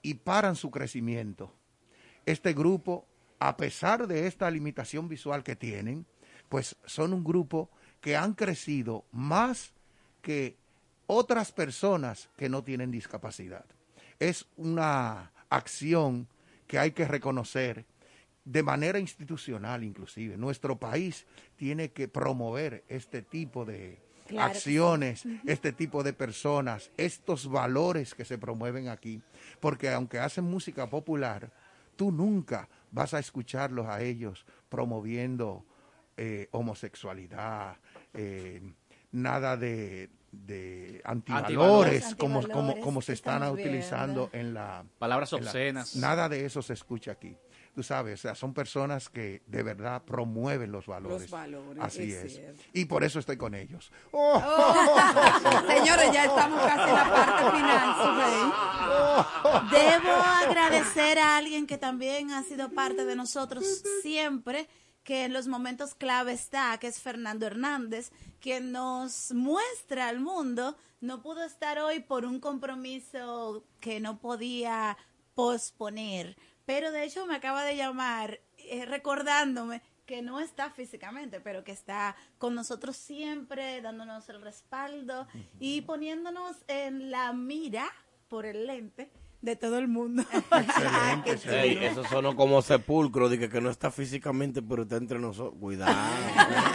y 0.00 0.14
paran 0.14 0.54
su 0.54 0.70
crecimiento. 0.70 1.52
Este 2.24 2.52
grupo, 2.52 3.06
a 3.38 3.56
pesar 3.56 4.06
de 4.06 4.26
esta 4.26 4.50
limitación 4.50 5.08
visual 5.08 5.42
que 5.42 5.56
tienen, 5.56 6.06
pues 6.48 6.76
son 6.86 7.12
un 7.12 7.24
grupo 7.24 7.70
que 8.00 8.16
han 8.16 8.34
crecido 8.34 9.04
más 9.12 9.72
que 10.22 10.56
otras 11.06 11.52
personas 11.52 12.28
que 12.36 12.48
no 12.48 12.62
tienen 12.62 12.90
discapacidad. 12.90 13.64
Es 14.18 14.46
una 14.56 15.32
acción 15.48 16.28
que 16.66 16.78
hay 16.78 16.92
que 16.92 17.06
reconocer 17.06 17.86
de 18.44 18.62
manera 18.62 18.98
institucional 18.98 19.84
inclusive. 19.84 20.36
Nuestro 20.36 20.78
país 20.78 21.26
tiene 21.56 21.90
que 21.90 22.08
promover 22.08 22.84
este 22.88 23.22
tipo 23.22 23.64
de 23.64 23.98
Claro 24.26 24.50
acciones, 24.50 25.24
este 25.46 25.72
tipo 25.72 26.02
de 26.02 26.12
personas, 26.12 26.90
estos 26.98 27.48
valores 27.48 28.14
que 28.14 28.26
se 28.26 28.36
promueven 28.36 28.88
aquí. 28.88 29.22
Porque 29.58 29.90
aunque 29.90 30.18
hacen 30.18 30.44
música 30.44 30.88
popular, 30.88 31.50
tú 31.96 32.12
nunca 32.12 32.68
vas 32.92 33.14
a 33.14 33.18
escucharlos 33.18 33.86
a 33.86 34.02
ellos 34.02 34.44
promoviendo 34.68 35.64
eh, 36.18 36.48
homosexualidad, 36.50 37.76
eh, 38.12 38.60
nada 39.12 39.56
de, 39.56 40.10
de 40.32 41.00
antivalores, 41.04 41.46
Antivalores. 42.04 42.14
como, 42.16 42.38
Antivalores, 42.40 42.84
como 42.84 43.00
se 43.02 43.12
están 43.14 43.42
utilizando 43.50 44.28
en 44.32 44.52
la... 44.52 44.84
Palabras 44.98 45.32
en 45.32 45.44
la- 45.44 45.50
obscenas. 45.50 45.96
nada 45.96 46.28
de 46.28 46.44
eso 46.44 46.60
se 46.60 46.74
escucha 46.74 47.12
aquí. 47.12 47.34
tú 47.74 47.82
sabes, 47.84 48.18
o 48.18 48.22
sea, 48.22 48.34
son 48.34 48.52
personas 48.52 49.08
que 49.08 49.42
de 49.46 49.62
verdad 49.62 50.02
promueven 50.04 50.72
los 50.72 50.86
valores. 50.86 51.22
Los 51.22 51.30
valores, 51.30 51.82
Así 51.82 52.12
es. 52.12 52.40
Y 52.72 52.84
por 52.86 53.04
eso 53.04 53.20
estoy 53.20 53.36
con 53.36 53.54
ellos. 53.54 53.90
Señores, 55.68 56.12
ya 56.12 56.24
estamos 56.24 56.60
casi 56.60 56.88
en 56.90 56.94
la 56.96 57.10
parte 57.10 57.56
final. 57.56 57.96
Debo 59.70 60.12
agradecer 60.12 61.18
a 61.18 61.36
alguien 61.36 61.66
que 61.66 61.78
también 61.78 62.30
ha 62.32 62.42
sido 62.42 62.70
parte 62.70 63.04
de 63.04 63.14
nosotros 63.16 63.64
siempre, 64.02 64.68
que 65.08 65.24
en 65.24 65.32
los 65.32 65.46
momentos 65.46 65.94
clave 65.94 66.34
está, 66.34 66.76
que 66.76 66.86
es 66.86 67.00
Fernando 67.00 67.46
Hernández, 67.46 68.12
quien 68.42 68.72
nos 68.72 69.32
muestra 69.32 70.06
al 70.06 70.20
mundo. 70.20 70.76
No 71.00 71.22
pudo 71.22 71.44
estar 71.44 71.78
hoy 71.78 72.00
por 72.00 72.26
un 72.26 72.40
compromiso 72.40 73.64
que 73.80 74.00
no 74.00 74.18
podía 74.18 74.98
posponer, 75.32 76.36
pero 76.66 76.92
de 76.92 77.04
hecho 77.04 77.24
me 77.24 77.36
acaba 77.36 77.64
de 77.64 77.74
llamar 77.74 78.40
eh, 78.58 78.84
recordándome 78.84 79.80
que 80.04 80.20
no 80.20 80.40
está 80.40 80.68
físicamente, 80.68 81.40
pero 81.40 81.64
que 81.64 81.72
está 81.72 82.14
con 82.36 82.54
nosotros 82.54 82.94
siempre, 82.94 83.80
dándonos 83.80 84.28
el 84.28 84.42
respaldo 84.42 85.26
y 85.58 85.80
poniéndonos 85.80 86.54
en 86.66 87.10
la 87.10 87.32
mira 87.32 87.90
por 88.28 88.44
el 88.44 88.66
lente 88.66 89.10
de 89.40 89.54
todo 89.54 89.78
el 89.78 89.86
mundo. 89.86 90.24
Ey, 91.46 91.78
eso 91.84 92.04
sonó 92.04 92.34
como 92.34 92.60
sepulcro, 92.60 93.28
dije 93.28 93.48
que 93.48 93.60
no 93.60 93.70
está 93.70 93.90
físicamente, 93.90 94.62
pero 94.62 94.82
está 94.82 94.96
entre 94.96 95.18
nosotros. 95.18 95.54
Cuidado. 95.60 95.94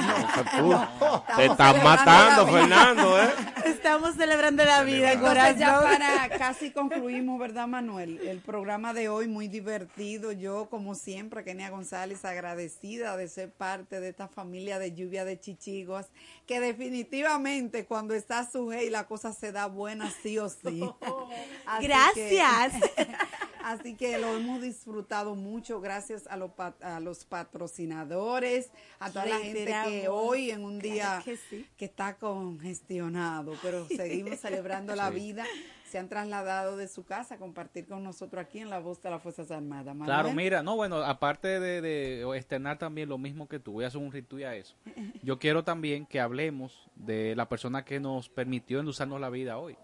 no, 0.07 0.43
sepulcro. 0.43 1.23
Te 1.35 1.45
están 1.45 1.83
matando, 1.83 2.47
Fernando, 2.47 3.21
¿eh? 3.21 3.29
Estamos 3.65 4.15
celebrando 4.15 4.63
la 4.63 4.83
vida, 4.83 5.11
Entonces 5.11 5.57
ya 5.57 5.81
para 5.81 6.29
casi 6.37 6.71
concluimos, 6.71 7.37
¿verdad, 7.37 7.67
Manuel? 7.67 8.19
El 8.25 8.39
programa 8.39 8.93
de 8.93 9.09
hoy 9.09 9.27
muy 9.27 9.49
divertido. 9.49 10.31
Yo, 10.31 10.69
como 10.69 10.95
siempre, 10.95 11.43
Kenia 11.43 11.69
González, 11.69 12.23
agradecida 12.23 13.17
de 13.17 13.27
ser 13.27 13.51
parte 13.51 13.99
de 13.99 14.09
esta 14.09 14.29
familia 14.29 14.79
de 14.79 14.93
lluvia 14.93 15.25
de 15.25 15.39
chichiguas, 15.39 16.11
que 16.47 16.61
definitivamente 16.61 17.85
cuando 17.85 18.13
está 18.13 18.49
Sujei 18.49 18.89
la 18.89 19.05
cosa 19.05 19.33
se 19.33 19.51
da 19.51 19.67
buena 19.67 20.09
sí 20.21 20.39
o 20.39 20.47
sí. 20.49 20.81
Así 21.65 21.87
Gracias. 21.87 22.52
así 23.63 23.95
que 23.95 24.17
lo 24.17 24.35
hemos 24.35 24.61
disfrutado 24.61 25.35
mucho 25.35 25.79
gracias 25.81 26.27
a, 26.27 26.37
los 26.37 26.51
pa- 26.51 26.75
a 26.81 26.99
los 26.99 27.25
patrocinadores, 27.25 28.71
a 28.99 29.09
toda 29.09 29.25
la 29.25 29.37
gente 29.39 29.73
que 29.85 30.07
hoy 30.09 30.51
en 30.51 30.63
un 30.63 30.79
día 30.79 31.21
Claro 31.23 31.23
que 31.25 31.37
sí. 31.37 31.67
que 31.77 31.85
está 31.85 32.17
congestionado, 32.17 33.53
pero 33.61 33.85
seguimos 33.95 34.39
celebrando 34.39 34.95
la 34.95 35.09
Sí. 35.09 35.15
vida. 35.15 35.45
Se 35.89 35.99
han 35.99 36.09
trasladado 36.09 36.75
de 36.75 36.87
su 36.87 37.05
casa 37.05 37.35
a 37.35 37.37
compartir 37.37 37.85
con 37.85 38.03
nosotros 38.03 38.43
aquí 38.43 38.57
en 38.57 38.71
La 38.71 38.79
Voz 38.79 38.99
de 39.03 39.11
las 39.11 39.21
Fuerzas 39.21 39.51
Armadas. 39.51 39.95
Manuel. 39.95 40.05
Claro, 40.07 40.33
mira, 40.33 40.63
no, 40.63 40.75
bueno, 40.75 40.97
aparte 41.03 41.59
de, 41.59 41.81
de 41.81 42.23
externar 42.35 42.79
también 42.79 43.09
lo 43.09 43.19
mismo 43.19 43.47
que 43.47 43.59
tú, 43.59 43.73
voy 43.73 43.83
a 43.85 43.89
hacer 43.89 44.01
un 44.01 44.11
ritual 44.11 44.43
a 44.45 44.55
eso. 44.55 44.73
Yo 45.21 45.37
quiero 45.37 45.63
también 45.63 46.07
que 46.07 46.19
hablemos 46.19 46.89
de 46.95 47.35
la 47.35 47.47
persona 47.47 47.85
que 47.85 47.99
nos 47.99 48.27
permitió 48.27 48.79
endulzarnos 48.79 49.21
la 49.21 49.29
vida 49.29 49.59
hoy. 49.59 49.77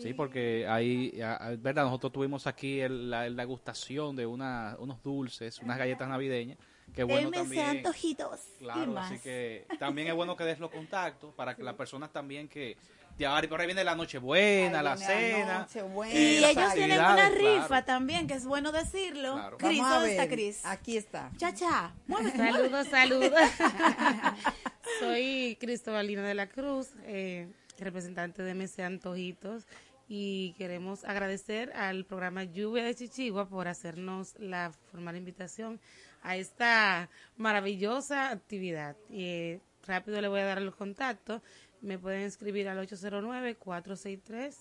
Sí, 0.00 0.14
porque 0.14 0.66
ahí, 0.68 1.12
verdad, 1.58 1.84
nosotros 1.84 2.12
tuvimos 2.12 2.46
aquí 2.46 2.80
el- 2.80 3.10
la, 3.10 3.28
la 3.28 3.44
gustación 3.44 4.16
de 4.16 4.24
una, 4.26 4.76
unos 4.78 5.02
dulces, 5.02 5.58
unas 5.58 5.76
galletas 5.78 6.08
navideñas, 6.08 6.58
que 6.94 7.04
bueno 7.04 7.28
MC 7.28 7.34
también. 7.36 7.66
Antojitos 7.78 8.40
y 8.60 8.64
Claro, 8.64 8.92
más. 8.92 9.10
así 9.12 9.20
que 9.20 9.66
también 9.78 10.08
es 10.08 10.14
bueno 10.14 10.36
que 10.36 10.44
des 10.44 10.58
los 10.58 10.70
contactos 10.70 11.34
para 11.34 11.54
que 11.56 11.62
las 11.62 11.74
personas 11.74 12.10
también 12.12 12.48
que 12.48 12.76
de 13.18 13.26
ahora 13.26 13.46
por 13.46 13.60
ahí 13.60 13.66
viene 13.66 13.84
la 13.84 13.94
Nochebuena, 13.94 14.78
Ahí 14.78 14.84
la 14.84 14.96
cena. 14.96 15.66
Eh, 16.06 16.40
Y 16.40 16.44
ellos 16.44 16.72
tienen 16.74 16.98
una 16.98 17.28
rifa 17.28 17.66
claro. 17.66 17.84
también, 17.84 18.26
que 18.26 18.32
es 18.34 18.46
bueno 18.46 18.72
decirlo. 18.72 19.34
Claro. 19.34 19.58
Cris, 19.58 19.78
¿dónde 19.82 20.10
está. 20.12 20.28
Cris? 20.28 20.64
Aquí 20.64 20.96
está. 20.96 21.30
Cha, 21.36 21.52
cha, 21.52 21.92
muévete. 22.06 22.38
Saludos, 22.38 22.86
saludos. 22.88 23.32
Soy 25.00 25.56
Cristobalina 25.60 26.22
de 26.22 26.34
la 26.34 26.48
Cruz, 26.48 26.88
eh, 27.04 27.48
representante 27.84 28.42
de 28.42 28.54
MC 28.54 28.80
Antojitos, 28.82 29.66
y 30.08 30.52
queremos 30.58 31.04
agradecer 31.04 31.72
al 31.72 32.04
programa 32.04 32.44
Lluvia 32.44 32.84
de 32.84 32.94
Chichigua 32.94 33.48
por 33.48 33.68
hacernos 33.68 34.34
la 34.38 34.72
formal 34.90 35.16
invitación 35.16 35.80
a 36.22 36.36
esta 36.36 37.08
maravillosa 37.36 38.30
actividad. 38.30 38.96
Eh, 39.10 39.60
rápido 39.86 40.20
le 40.20 40.28
voy 40.28 40.40
a 40.40 40.44
dar 40.44 40.60
los 40.60 40.74
contactos. 40.76 41.40
Me 41.80 41.98
pueden 41.98 42.22
escribir 42.22 42.68
al 42.68 42.78
809-463. 42.86 44.54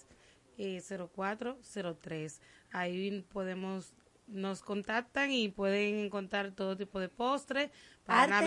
eh, 0.57 0.81
0403. 0.81 2.39
Ahí 2.71 3.25
podemos, 3.33 3.93
nos 4.27 4.61
contactan 4.61 5.31
y 5.31 5.49
pueden 5.49 5.99
encontrar 5.99 6.51
todo 6.51 6.77
tipo 6.77 6.99
de 6.99 7.09
postre 7.09 7.71
para 8.05 8.23
Artesanal. 8.37 8.43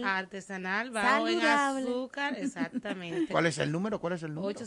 Navidad, 0.00 0.16
artesanal, 0.18 0.90
bajo 0.90 1.28
en 1.28 1.40
Saludable. 1.40 1.82
azúcar, 1.82 2.34
exactamente. 2.38 3.30
¿Cuál 3.32 3.46
es 3.46 3.58
el 3.58 3.70
número? 3.72 4.00
¿Cuál 4.00 4.14
es 4.14 4.22
el 4.22 4.34
número? 4.34 4.58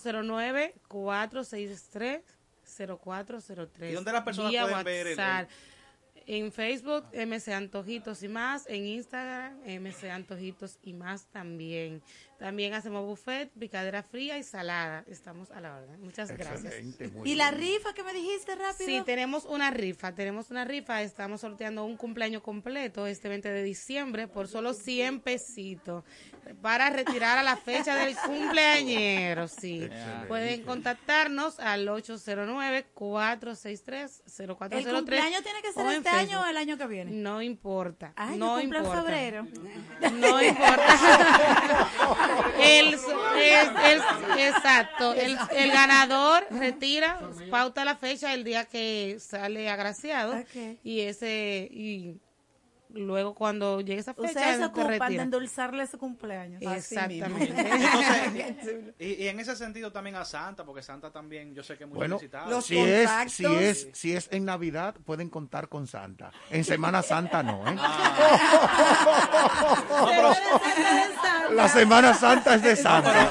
809-463-0403. 2.66 3.90
¿Y 3.90 3.94
dónde 3.94 4.12
las 4.12 4.24
personas 4.24 4.52
pueden 4.52 4.84
ver 4.84 5.08
el- 5.08 5.18
WhatsApp. 5.18 5.50
En 6.30 6.52
Facebook, 6.52 7.06
MC 7.14 7.54
Antojitos 7.54 8.22
y 8.22 8.28
más. 8.28 8.68
En 8.68 8.86
Instagram, 8.86 9.60
MC 9.66 10.12
Antojitos 10.12 10.78
y 10.84 10.92
más 10.92 11.26
también. 11.28 12.02
También 12.38 12.74
hacemos 12.76 13.04
buffet, 13.06 13.50
picadera 13.58 14.04
fría 14.04 14.38
y 14.38 14.44
salada. 14.44 15.04
Estamos 15.08 15.50
a 15.52 15.60
la 15.60 15.76
orden. 15.78 16.00
Muchas 16.02 16.30
gracias. 16.32 16.66
Excelente, 16.66 17.08
muy 17.08 17.32
¿Y 17.32 17.36
la 17.36 17.50
rifa 17.52 17.94
que 17.94 18.04
me 18.04 18.14
dijiste 18.14 18.56
rápido? 18.56 18.86
Sí, 18.88 19.02
tenemos 19.06 19.46
una 19.46 19.72
rifa, 19.72 20.14
tenemos 20.14 20.52
una 20.52 20.64
rifa, 20.64 21.02
estamos 21.02 21.42
sorteando 21.42 21.84
un 21.84 21.98
cumpleaños 21.98 22.44
completo 22.44 23.08
este 23.08 23.28
20 23.30 23.50
de 23.50 23.64
diciembre 23.64 24.28
por 24.28 24.48
solo 24.48 24.74
100 24.74 25.22
pesitos 25.22 26.04
para 26.62 26.90
retirar 26.92 27.38
a 27.40 27.44
la 27.44 27.58
fecha 27.58 27.96
del 27.96 28.16
cumpleañero, 28.26 29.48
sí. 29.48 29.84
Excelente. 29.84 30.28
Pueden 30.28 30.62
contactarnos 30.64 31.60
al 31.60 31.88
809-463-0403. 31.88 34.72
¿El 34.72 34.88
cumpleaños 34.94 35.44
tiene 35.44 35.62
que 35.62 35.74
ser 35.74 35.86
este 35.88 36.10
año 36.10 36.42
o 36.42 36.46
el 36.46 36.58
año 36.58 36.78
que 36.78 36.86
viene? 36.88 37.12
No 37.12 37.42
importa, 37.42 38.14
Ay, 38.16 38.38
no 38.38 38.60
cumplo 38.60 38.80
en 38.80 38.86
importa. 38.86 39.02
febrero. 39.02 39.48
No 40.14 40.42
importa. 40.42 40.88
el, 42.60 42.94
es- 42.94 43.08
el- 43.86 44.40
exacto. 44.40 45.14
El, 45.14 45.38
el 45.52 45.72
ganador 45.72 46.46
retira, 46.52 47.20
pauta 47.50 47.86
la 47.86 47.96
fecha 47.96 48.34
el 48.34 48.44
día 48.44 48.66
que 48.66 49.18
sale 49.20 49.70
agraciado. 49.70 50.34
Y 50.84 51.02
ese, 51.02 51.68
y 51.72 52.16
luego 52.90 53.36
cuando 53.36 53.82
llegue 53.82 54.00
esa 54.00 54.14
fecha, 54.14 54.28
Ustedes 54.28 54.58
se 54.58 54.60
te 54.60 54.66
ocupan 54.66 55.16
de 55.16 55.22
endulzarle 55.22 55.86
su 55.88 55.98
cumpleaños. 55.98 56.62
Exactamente. 56.62 57.54
Entonces, 58.48 58.94
y, 59.00 59.24
y 59.24 59.28
en 59.28 59.40
ese 59.40 59.56
sentido 59.56 59.92
también 59.92 60.16
a 60.16 60.26
Santa, 60.26 60.66
porque 60.66 60.82
Santa 60.82 61.12
también, 61.12 61.54
yo 61.54 61.64
sé 61.64 61.78
que 61.78 61.84
es 61.84 61.90
muy 61.90 61.98
Bueno, 61.98 62.18
solicitado. 62.18 62.62
si 62.62 62.78
es, 62.78 63.10
si 63.28 63.46
es, 63.46 63.90
si 63.94 64.14
es 64.14 64.28
en 64.32 64.46
Navidad, 64.46 64.96
pueden 65.06 65.30
contar 65.30 65.70
con 65.70 65.88
Santa. 65.88 66.32
En 66.50 66.64
Semana 66.64 67.02
Santa 67.04 67.44
no, 67.44 67.68
¿eh? 67.68 67.76
La 71.54 71.68
Semana 71.70 72.14
Santa 72.14 72.56
es 72.56 72.62
de 72.62 72.76
Santa. 72.76 73.30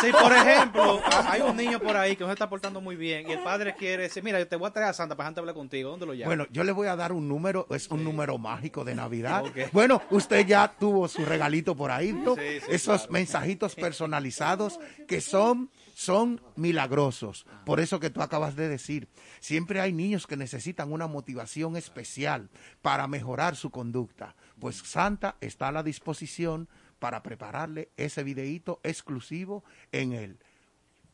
Si, 0.00 0.10
por 0.12 0.32
ejemplo, 0.32 1.00
hay 1.28 1.40
un 1.42 1.56
niño 1.56 1.78
por 1.80 1.96
ahí 1.96 2.16
que 2.16 2.22
no 2.24 2.28
se 2.28 2.34
está 2.34 2.48
portando 2.48 2.80
muy 2.80 2.96
bien 2.96 3.28
y 3.28 3.32
el 3.32 3.40
padre 3.40 3.74
quiere 3.74 4.04
decir, 4.04 4.22
mira, 4.22 4.38
yo 4.38 4.46
te 4.48 4.56
voy 4.56 4.68
a 4.68 4.72
traer 4.72 4.88
a 4.90 4.92
Santa 4.92 5.16
para 5.16 5.28
Santa 5.28 5.40
hablar 5.40 5.54
contigo, 5.54 5.90
¿dónde 5.90 6.06
lo 6.06 6.14
llamas? 6.14 6.28
Bueno, 6.28 6.46
yo 6.50 6.64
le 6.64 6.72
voy 6.72 6.88
a 6.88 6.96
dar 6.96 7.12
un 7.12 7.28
número, 7.28 7.66
es 7.70 7.88
un 7.90 8.04
número 8.04 8.38
mágico 8.38 8.63
de 8.64 8.94
Navidad. 8.94 9.44
Bueno, 9.72 10.00
usted 10.10 10.46
ya 10.46 10.74
tuvo 10.78 11.06
su 11.08 11.24
regalito 11.24 11.76
por 11.76 11.90
ahí, 11.90 12.12
¿no? 12.12 12.34
Sí, 12.34 12.40
sí, 12.60 12.66
Esos 12.70 13.02
claro. 13.02 13.12
mensajitos 13.12 13.74
personalizados 13.74 14.80
que 15.06 15.20
son, 15.20 15.70
son 15.94 16.40
milagrosos. 16.56 17.46
Por 17.66 17.80
eso 17.80 18.00
que 18.00 18.10
tú 18.10 18.22
acabas 18.22 18.56
de 18.56 18.68
decir, 18.68 19.08
siempre 19.40 19.80
hay 19.80 19.92
niños 19.92 20.26
que 20.26 20.36
necesitan 20.36 20.92
una 20.92 21.06
motivación 21.06 21.76
especial 21.76 22.48
para 22.80 23.06
mejorar 23.06 23.56
su 23.56 23.70
conducta. 23.70 24.34
Pues 24.58 24.76
Santa 24.76 25.36
está 25.40 25.68
a 25.68 25.72
la 25.72 25.82
disposición 25.82 26.68
para 26.98 27.22
prepararle 27.22 27.90
ese 27.96 28.22
videíto 28.24 28.80
exclusivo 28.82 29.62
en 29.92 30.12
el 30.14 30.38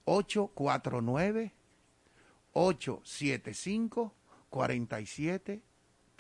849 0.05 1.53
875 2.53 4.15
47 4.51 5.63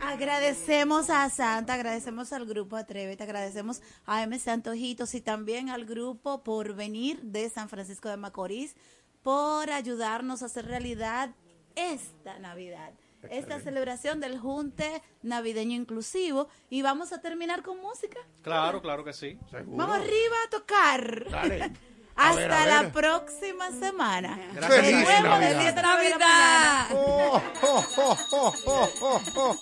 Agradecemos 0.00 1.10
a 1.10 1.30
Santa, 1.30 1.74
agradecemos 1.74 2.32
al 2.32 2.46
grupo 2.46 2.76
Atrévete, 2.76 3.22
agradecemos 3.22 3.80
a 4.04 4.26
MC 4.26 4.48
Antojitos 4.48 5.14
y 5.14 5.20
también 5.20 5.70
al 5.70 5.84
grupo 5.84 6.42
Por 6.42 6.74
Venir 6.74 7.20
de 7.22 7.48
San 7.48 7.68
Francisco 7.68 8.08
de 8.08 8.16
Macorís 8.16 8.74
por 9.22 9.70
ayudarnos 9.70 10.42
a 10.42 10.46
hacer 10.46 10.66
realidad 10.66 11.30
esta 11.74 12.38
Navidad. 12.38 12.92
Esta 13.30 13.58
celebración 13.58 14.20
del 14.20 14.38
junte 14.38 15.02
navideño 15.22 15.74
inclusivo 15.74 16.48
y 16.70 16.82
vamos 16.82 17.12
a 17.12 17.20
terminar 17.20 17.62
con 17.62 17.80
música. 17.80 18.20
Claro, 18.42 18.80
claro 18.80 19.04
que 19.04 19.12
sí. 19.12 19.36
Vamos 19.50 19.96
arriba 19.96 20.36
a 20.46 20.50
tocar. 20.50 21.28
Dale. 21.30 21.72
Hasta 22.20 22.30
A 22.30 22.34
ver, 22.34 22.50
a 22.52 22.66
la 22.66 22.82
ver. 22.82 22.92
próxima 22.92 23.70
semana. 23.70 24.38
Gracias. 24.52 24.70
De 24.70 24.76
Feliz 24.82 25.04
nuevo, 25.04 25.38
de 25.38 25.54
Navidad. 25.54 26.88
de. 26.88 26.94
Oh, 26.96 27.40
oh, 27.62 27.86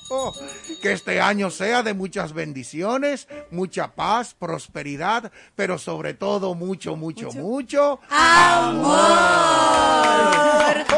oh. 0.08 0.32
Que 0.80 0.92
este 0.92 1.20
año 1.20 1.50
sea 1.50 1.82
de 1.82 1.92
muchas 1.92 2.32
bendiciones, 2.32 3.28
mucha 3.50 3.94
paz, 3.94 4.32
prosperidad, 4.34 5.30
pero 5.54 5.76
sobre 5.78 6.14
todo 6.14 6.54
mucho, 6.54 6.96
mucho, 6.96 7.30
mucho, 7.32 8.00
amor. 8.08 8.96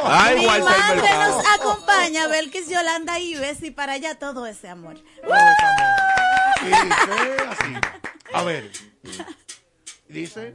Ay, 0.04 0.38
Mi 0.38 0.46
Walter 0.46 0.64
madre 0.64 1.02
Mercado. 1.02 1.36
nos 1.36 1.44
acompaña, 1.58 2.28
Belkis 2.28 2.68
Yolanda 2.68 3.18
Ives, 3.18 3.62
y 3.64 3.70
para 3.72 3.94
allá 3.94 4.16
todo 4.18 4.46
ese 4.46 4.68
amor. 4.68 4.94
Y 6.62 6.66
dice 6.66 7.36
así. 7.50 7.74
A 8.32 8.42
ver. 8.44 8.70
Dice. 10.08 10.54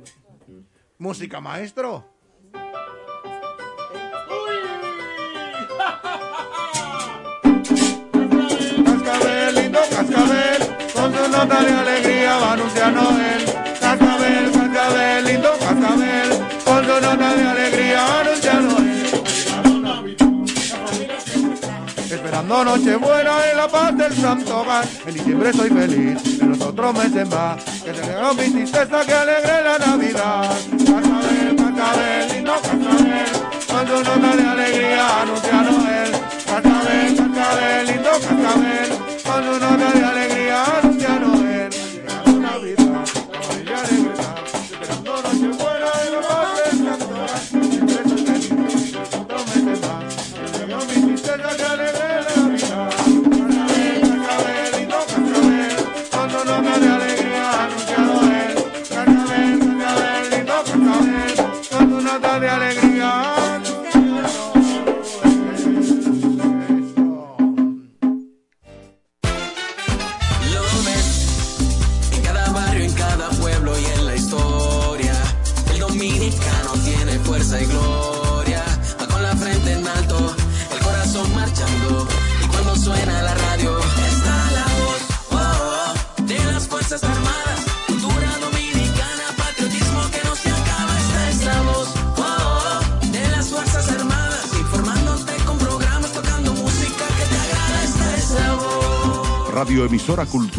Música 0.97 1.41
maestro. 1.41 2.05
Cascabel, 8.85 9.55
lindo 9.55 9.79
cascabel, 9.89 10.61
con 10.93 11.13
su 11.13 11.27
nota 11.29 11.63
de 11.63 11.73
alegría 11.73 12.37
va 12.37 12.49
a 12.49 12.53
anunciar 12.53 12.93
Noel. 12.93 13.45
Cascabel, 13.79 14.51
cascabel, 14.51 15.25
lindo 15.25 15.49
cascabel, 15.59 16.29
con 16.63 16.85
su 16.85 17.01
nota 17.01 17.35
de 17.35 17.43
alegría 17.43 18.03
va 18.03 18.19
Esperando 22.43 22.77
Nochebuena 22.77 23.31
y 23.53 23.55
la 23.55 23.67
paz 23.69 23.97
del 23.97 24.13
Santo 24.13 24.59
Hogar. 24.59 24.85
En 25.07 25.13
diciembre 25.13 25.49
estoy 25.49 25.69
feliz, 25.69 26.41
en 26.41 26.49
los 26.49 26.59
otros 26.59 26.93
meses 26.93 27.29
más. 27.29 27.63
Que 27.63 27.93
tengan 27.93 28.35
mi 28.35 28.49
tristeza 28.51 29.05
que 29.05 29.13
alegre 29.13 29.63
la 29.63 29.79
Navidad. 29.79 30.49
Cascabel, 30.71 31.55
cascabel, 31.55 32.33
lindo 32.33 32.53
cascabel, 32.61 33.31
con 33.67 33.87
su 33.87 34.03
nota 34.03 34.35
de 34.35 34.43
alegría 34.43 35.21
anuncia 35.21 35.61
Noel. 35.61 36.11
Cascabel, 36.45 37.15
cascabel, 37.15 37.87
lindo 37.87 38.09
cascabel, 38.11 38.89
con 39.23 39.43
su 39.45 39.59
nota 39.59 39.91
de 39.93 40.02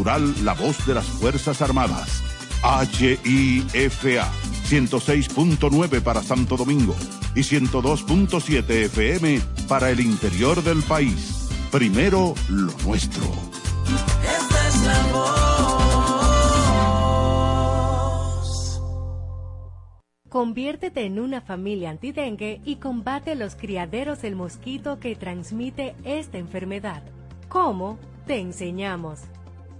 Cultural 0.04 0.44
La 0.44 0.52
Voz 0.52 0.86
de 0.86 0.92
las 0.92 1.06
Fuerzas 1.06 1.62
Armadas. 1.62 2.22
HIFA 2.62 4.30
106.9 4.68 6.02
para 6.02 6.22
Santo 6.22 6.58
Domingo 6.58 6.94
y 7.34 7.40
102.7 7.40 8.68
FM 8.68 9.40
para 9.66 9.88
el 9.90 10.00
interior 10.00 10.62
del 10.62 10.82
país. 10.82 11.48
Primero 11.72 12.34
lo 12.50 12.74
nuestro. 12.84 13.24
Esta 14.22 14.68
es 14.68 14.82
la 14.84 15.02
voz. 15.10 15.32
Conviértete 20.28 21.06
en 21.06 21.18
una 21.18 21.40
familia 21.40 21.88
antidengue 21.88 22.60
y 22.66 22.76
combate 22.76 23.36
los 23.36 23.56
criaderos 23.56 24.20
del 24.20 24.36
mosquito 24.36 25.00
que 25.00 25.16
transmite 25.16 25.94
esta 26.04 26.36
enfermedad. 26.36 27.02
¿Cómo? 27.48 27.98
Te 28.26 28.38
enseñamos. 28.38 29.20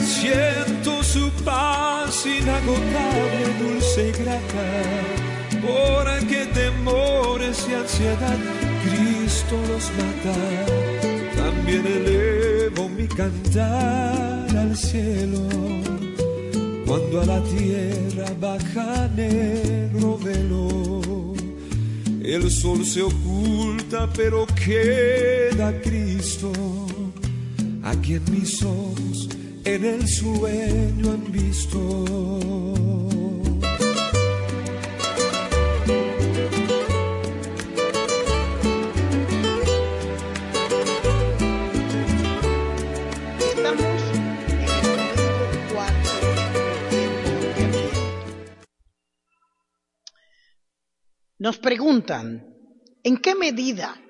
Siento 0.00 1.02
su 1.02 1.30
paz 1.44 2.26
inagotable, 2.26 3.44
dulce 3.60 4.08
y 4.08 4.12
grata, 4.22 4.68
por 5.60 6.26
qué 6.26 6.46
temores 6.46 7.66
y 7.70 7.74
ansiedad 7.74 8.38
Cristo 8.82 9.56
los 9.68 9.90
mata. 9.98 10.36
También 11.36 11.86
elevo 11.86 12.88
mi 12.88 13.06
cantar 13.06 14.56
al 14.56 14.76
cielo 14.76 15.48
cuando 16.86 17.20
a 17.22 17.24
la 17.26 17.42
tierra 17.44 18.26
baja 18.40 19.08
negro 19.14 20.18
velo. 20.18 21.34
El 22.22 22.50
sol 22.50 22.84
se 22.84 23.02
oculta, 23.02 24.08
pero 24.14 24.46
queda 24.46 25.72
Cristo, 25.82 26.52
a 27.92 28.00
quien 28.00 28.22
mis 28.30 28.62
ojos 28.62 29.28
en 29.64 29.84
el 29.84 30.08
sueño 30.08 31.12
han 31.12 31.30
visto. 31.30 31.78
Nos 51.38 51.58
preguntan, 51.58 52.56
¿en 53.02 53.16
qué 53.18 53.34
medida 53.34 54.00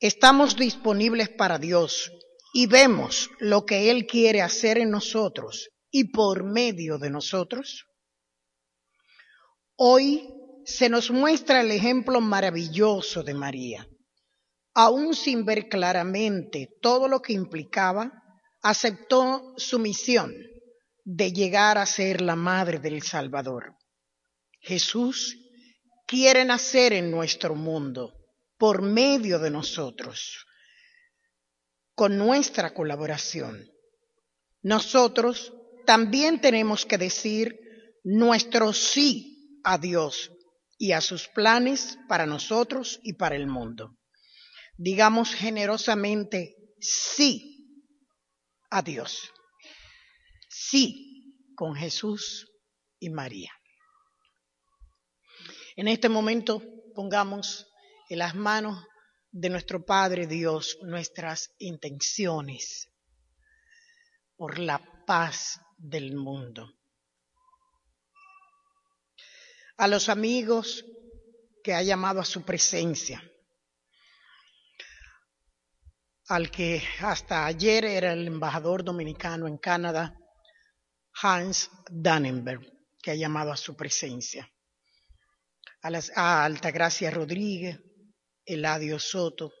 estamos 0.00 0.56
disponibles 0.56 1.30
para 1.30 1.58
Dios 1.58 2.12
y 2.56 2.66
vemos 2.66 3.28
lo 3.38 3.66
que 3.66 3.90
Él 3.90 4.06
quiere 4.06 4.40
hacer 4.40 4.78
en 4.78 4.90
nosotros 4.90 5.68
y 5.90 6.04
por 6.04 6.42
medio 6.42 6.96
de 6.96 7.10
nosotros? 7.10 7.84
Hoy 9.76 10.26
se 10.64 10.88
nos 10.88 11.10
muestra 11.10 11.60
el 11.60 11.70
ejemplo 11.70 12.22
maravilloso 12.22 13.22
de 13.22 13.34
María. 13.34 13.86
Aún 14.72 15.14
sin 15.14 15.44
ver 15.44 15.68
claramente 15.68 16.70
todo 16.80 17.08
lo 17.08 17.20
que 17.20 17.34
implicaba, 17.34 18.10
aceptó 18.62 19.52
su 19.58 19.78
misión 19.78 20.34
de 21.04 21.34
llegar 21.34 21.76
a 21.76 21.84
ser 21.84 22.22
la 22.22 22.36
madre 22.36 22.78
del 22.78 23.02
Salvador. 23.02 23.76
Jesús 24.60 25.36
quiere 26.06 26.42
nacer 26.46 26.94
en 26.94 27.10
nuestro 27.10 27.54
mundo 27.54 28.14
por 28.56 28.80
medio 28.80 29.38
de 29.40 29.50
nosotros, 29.50 30.45
con 31.96 32.18
nuestra 32.18 32.74
colaboración. 32.74 33.68
Nosotros 34.62 35.54
también 35.86 36.40
tenemos 36.40 36.84
que 36.84 36.98
decir 36.98 37.58
nuestro 38.04 38.72
sí 38.72 39.60
a 39.64 39.78
Dios 39.78 40.30
y 40.78 40.92
a 40.92 41.00
sus 41.00 41.26
planes 41.28 41.98
para 42.06 42.26
nosotros 42.26 43.00
y 43.02 43.14
para 43.14 43.34
el 43.34 43.46
mundo. 43.46 43.96
Digamos 44.76 45.34
generosamente 45.34 46.54
sí 46.78 47.82
a 48.70 48.82
Dios. 48.82 49.32
Sí 50.50 51.34
con 51.56 51.74
Jesús 51.74 52.46
y 53.00 53.08
María. 53.08 53.52
En 55.76 55.88
este 55.88 56.10
momento 56.10 56.62
pongamos 56.94 57.66
en 58.10 58.18
las 58.18 58.34
manos 58.34 58.84
de 59.38 59.50
nuestro 59.50 59.84
Padre 59.84 60.26
Dios 60.26 60.78
nuestras 60.80 61.54
intenciones 61.58 62.88
por 64.34 64.58
la 64.58 64.78
paz 65.04 65.60
del 65.76 66.16
mundo. 66.16 66.72
A 69.76 69.88
los 69.88 70.08
amigos 70.08 70.86
que 71.62 71.74
ha 71.74 71.82
llamado 71.82 72.20
a 72.20 72.24
su 72.24 72.46
presencia, 72.46 73.22
al 76.28 76.50
que 76.50 76.82
hasta 77.00 77.44
ayer 77.44 77.84
era 77.84 78.14
el 78.14 78.26
embajador 78.26 78.82
dominicano 78.84 79.46
en 79.46 79.58
Canadá, 79.58 80.16
Hans 81.12 81.70
Dannenberg, 81.90 82.62
que 83.02 83.10
ha 83.10 83.14
llamado 83.14 83.52
a 83.52 83.56
su 83.58 83.76
presencia. 83.76 84.50
A, 85.82 85.90
las, 85.90 86.10
a 86.16 86.42
Altagracia 86.42 87.10
Rodríguez, 87.10 87.78
Eladio 88.48 89.00
Soto, 89.00 89.52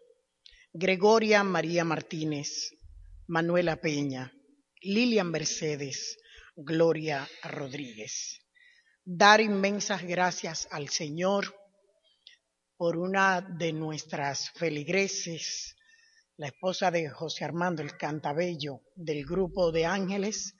Gregoria 0.72 1.42
María 1.42 1.84
Martínez, 1.84 2.70
Manuela 3.26 3.80
Peña, 3.80 4.32
Lilian 4.80 5.28
Mercedes, 5.28 6.16
Gloria 6.54 7.28
Rodríguez. 7.42 8.38
Dar 9.04 9.40
inmensas 9.40 10.04
gracias 10.04 10.68
al 10.70 10.88
Señor 10.88 11.52
por 12.76 12.96
una 12.96 13.40
de 13.40 13.72
nuestras 13.72 14.50
feligreses, 14.52 15.74
la 16.36 16.46
esposa 16.46 16.92
de 16.92 17.10
José 17.10 17.44
Armando 17.44 17.82
el 17.82 17.96
Cantabello 17.96 18.82
del 18.94 19.26
grupo 19.26 19.72
de 19.72 19.84
ángeles, 19.84 20.54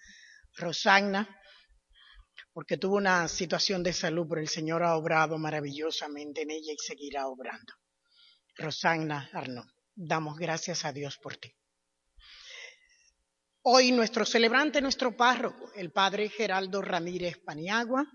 Rosagna, 0.56 1.28
porque 2.52 2.76
tuvo 2.76 2.96
una 2.96 3.28
situación 3.28 3.84
de 3.84 3.92
salud, 3.92 4.26
pero 4.28 4.40
el 4.40 4.48
Señor 4.48 4.82
ha 4.82 4.96
obrado 4.96 5.38
maravillosamente 5.38 6.42
en 6.42 6.50
ella 6.50 6.72
y 6.72 6.78
seguirá 6.78 7.28
obrando. 7.28 7.72
Rosagna 8.58 9.28
Arnaud, 9.32 9.66
damos 9.94 10.38
gracias 10.38 10.84
a 10.84 10.92
Dios 10.92 11.18
por 11.18 11.36
ti. 11.36 11.52
Hoy 13.62 13.92
nuestro 13.92 14.24
celebrante, 14.24 14.80
nuestro 14.80 15.16
párroco, 15.16 15.72
el 15.74 15.92
padre 15.92 16.28
Geraldo 16.28 16.80
Ramírez 16.80 17.38
Paniagua, 17.44 18.06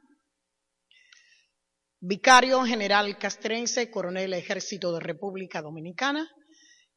vicario 2.00 2.64
general 2.64 3.18
castrense, 3.20 3.92
coronel 3.92 4.34
ejército 4.34 4.94
de 4.94 5.02
República 5.02 5.62
Dominicana, 5.62 6.28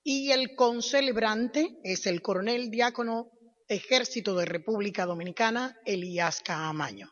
y 0.02 0.30
el 0.30 0.54
concelebrante 0.54 1.78
es 1.82 2.06
el 2.06 2.22
coronel 2.22 2.70
diácono 2.70 3.30
ejército 3.68 4.36
de 4.36 4.44
República 4.44 5.04
Dominicana, 5.04 5.76
Elías 5.84 6.40
Caamaño. 6.40 7.10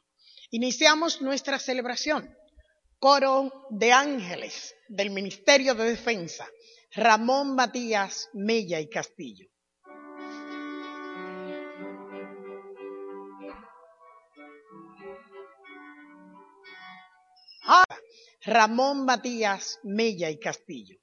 Iniciamos 0.50 1.22
nuestra 1.22 1.58
celebración. 1.58 2.34
Coro 3.02 3.66
de 3.68 3.90
ángeles 3.90 4.76
del 4.86 5.10
Ministerio 5.10 5.74
de 5.74 5.86
Defensa, 5.86 6.46
Ramón 6.92 7.56
Matías 7.56 8.30
Mella 8.32 8.78
y 8.78 8.88
Castillo. 8.88 9.48
Ramón 18.44 19.04
Matías 19.04 19.80
Mella 19.82 20.30
y 20.30 20.38
Castillo. 20.38 20.96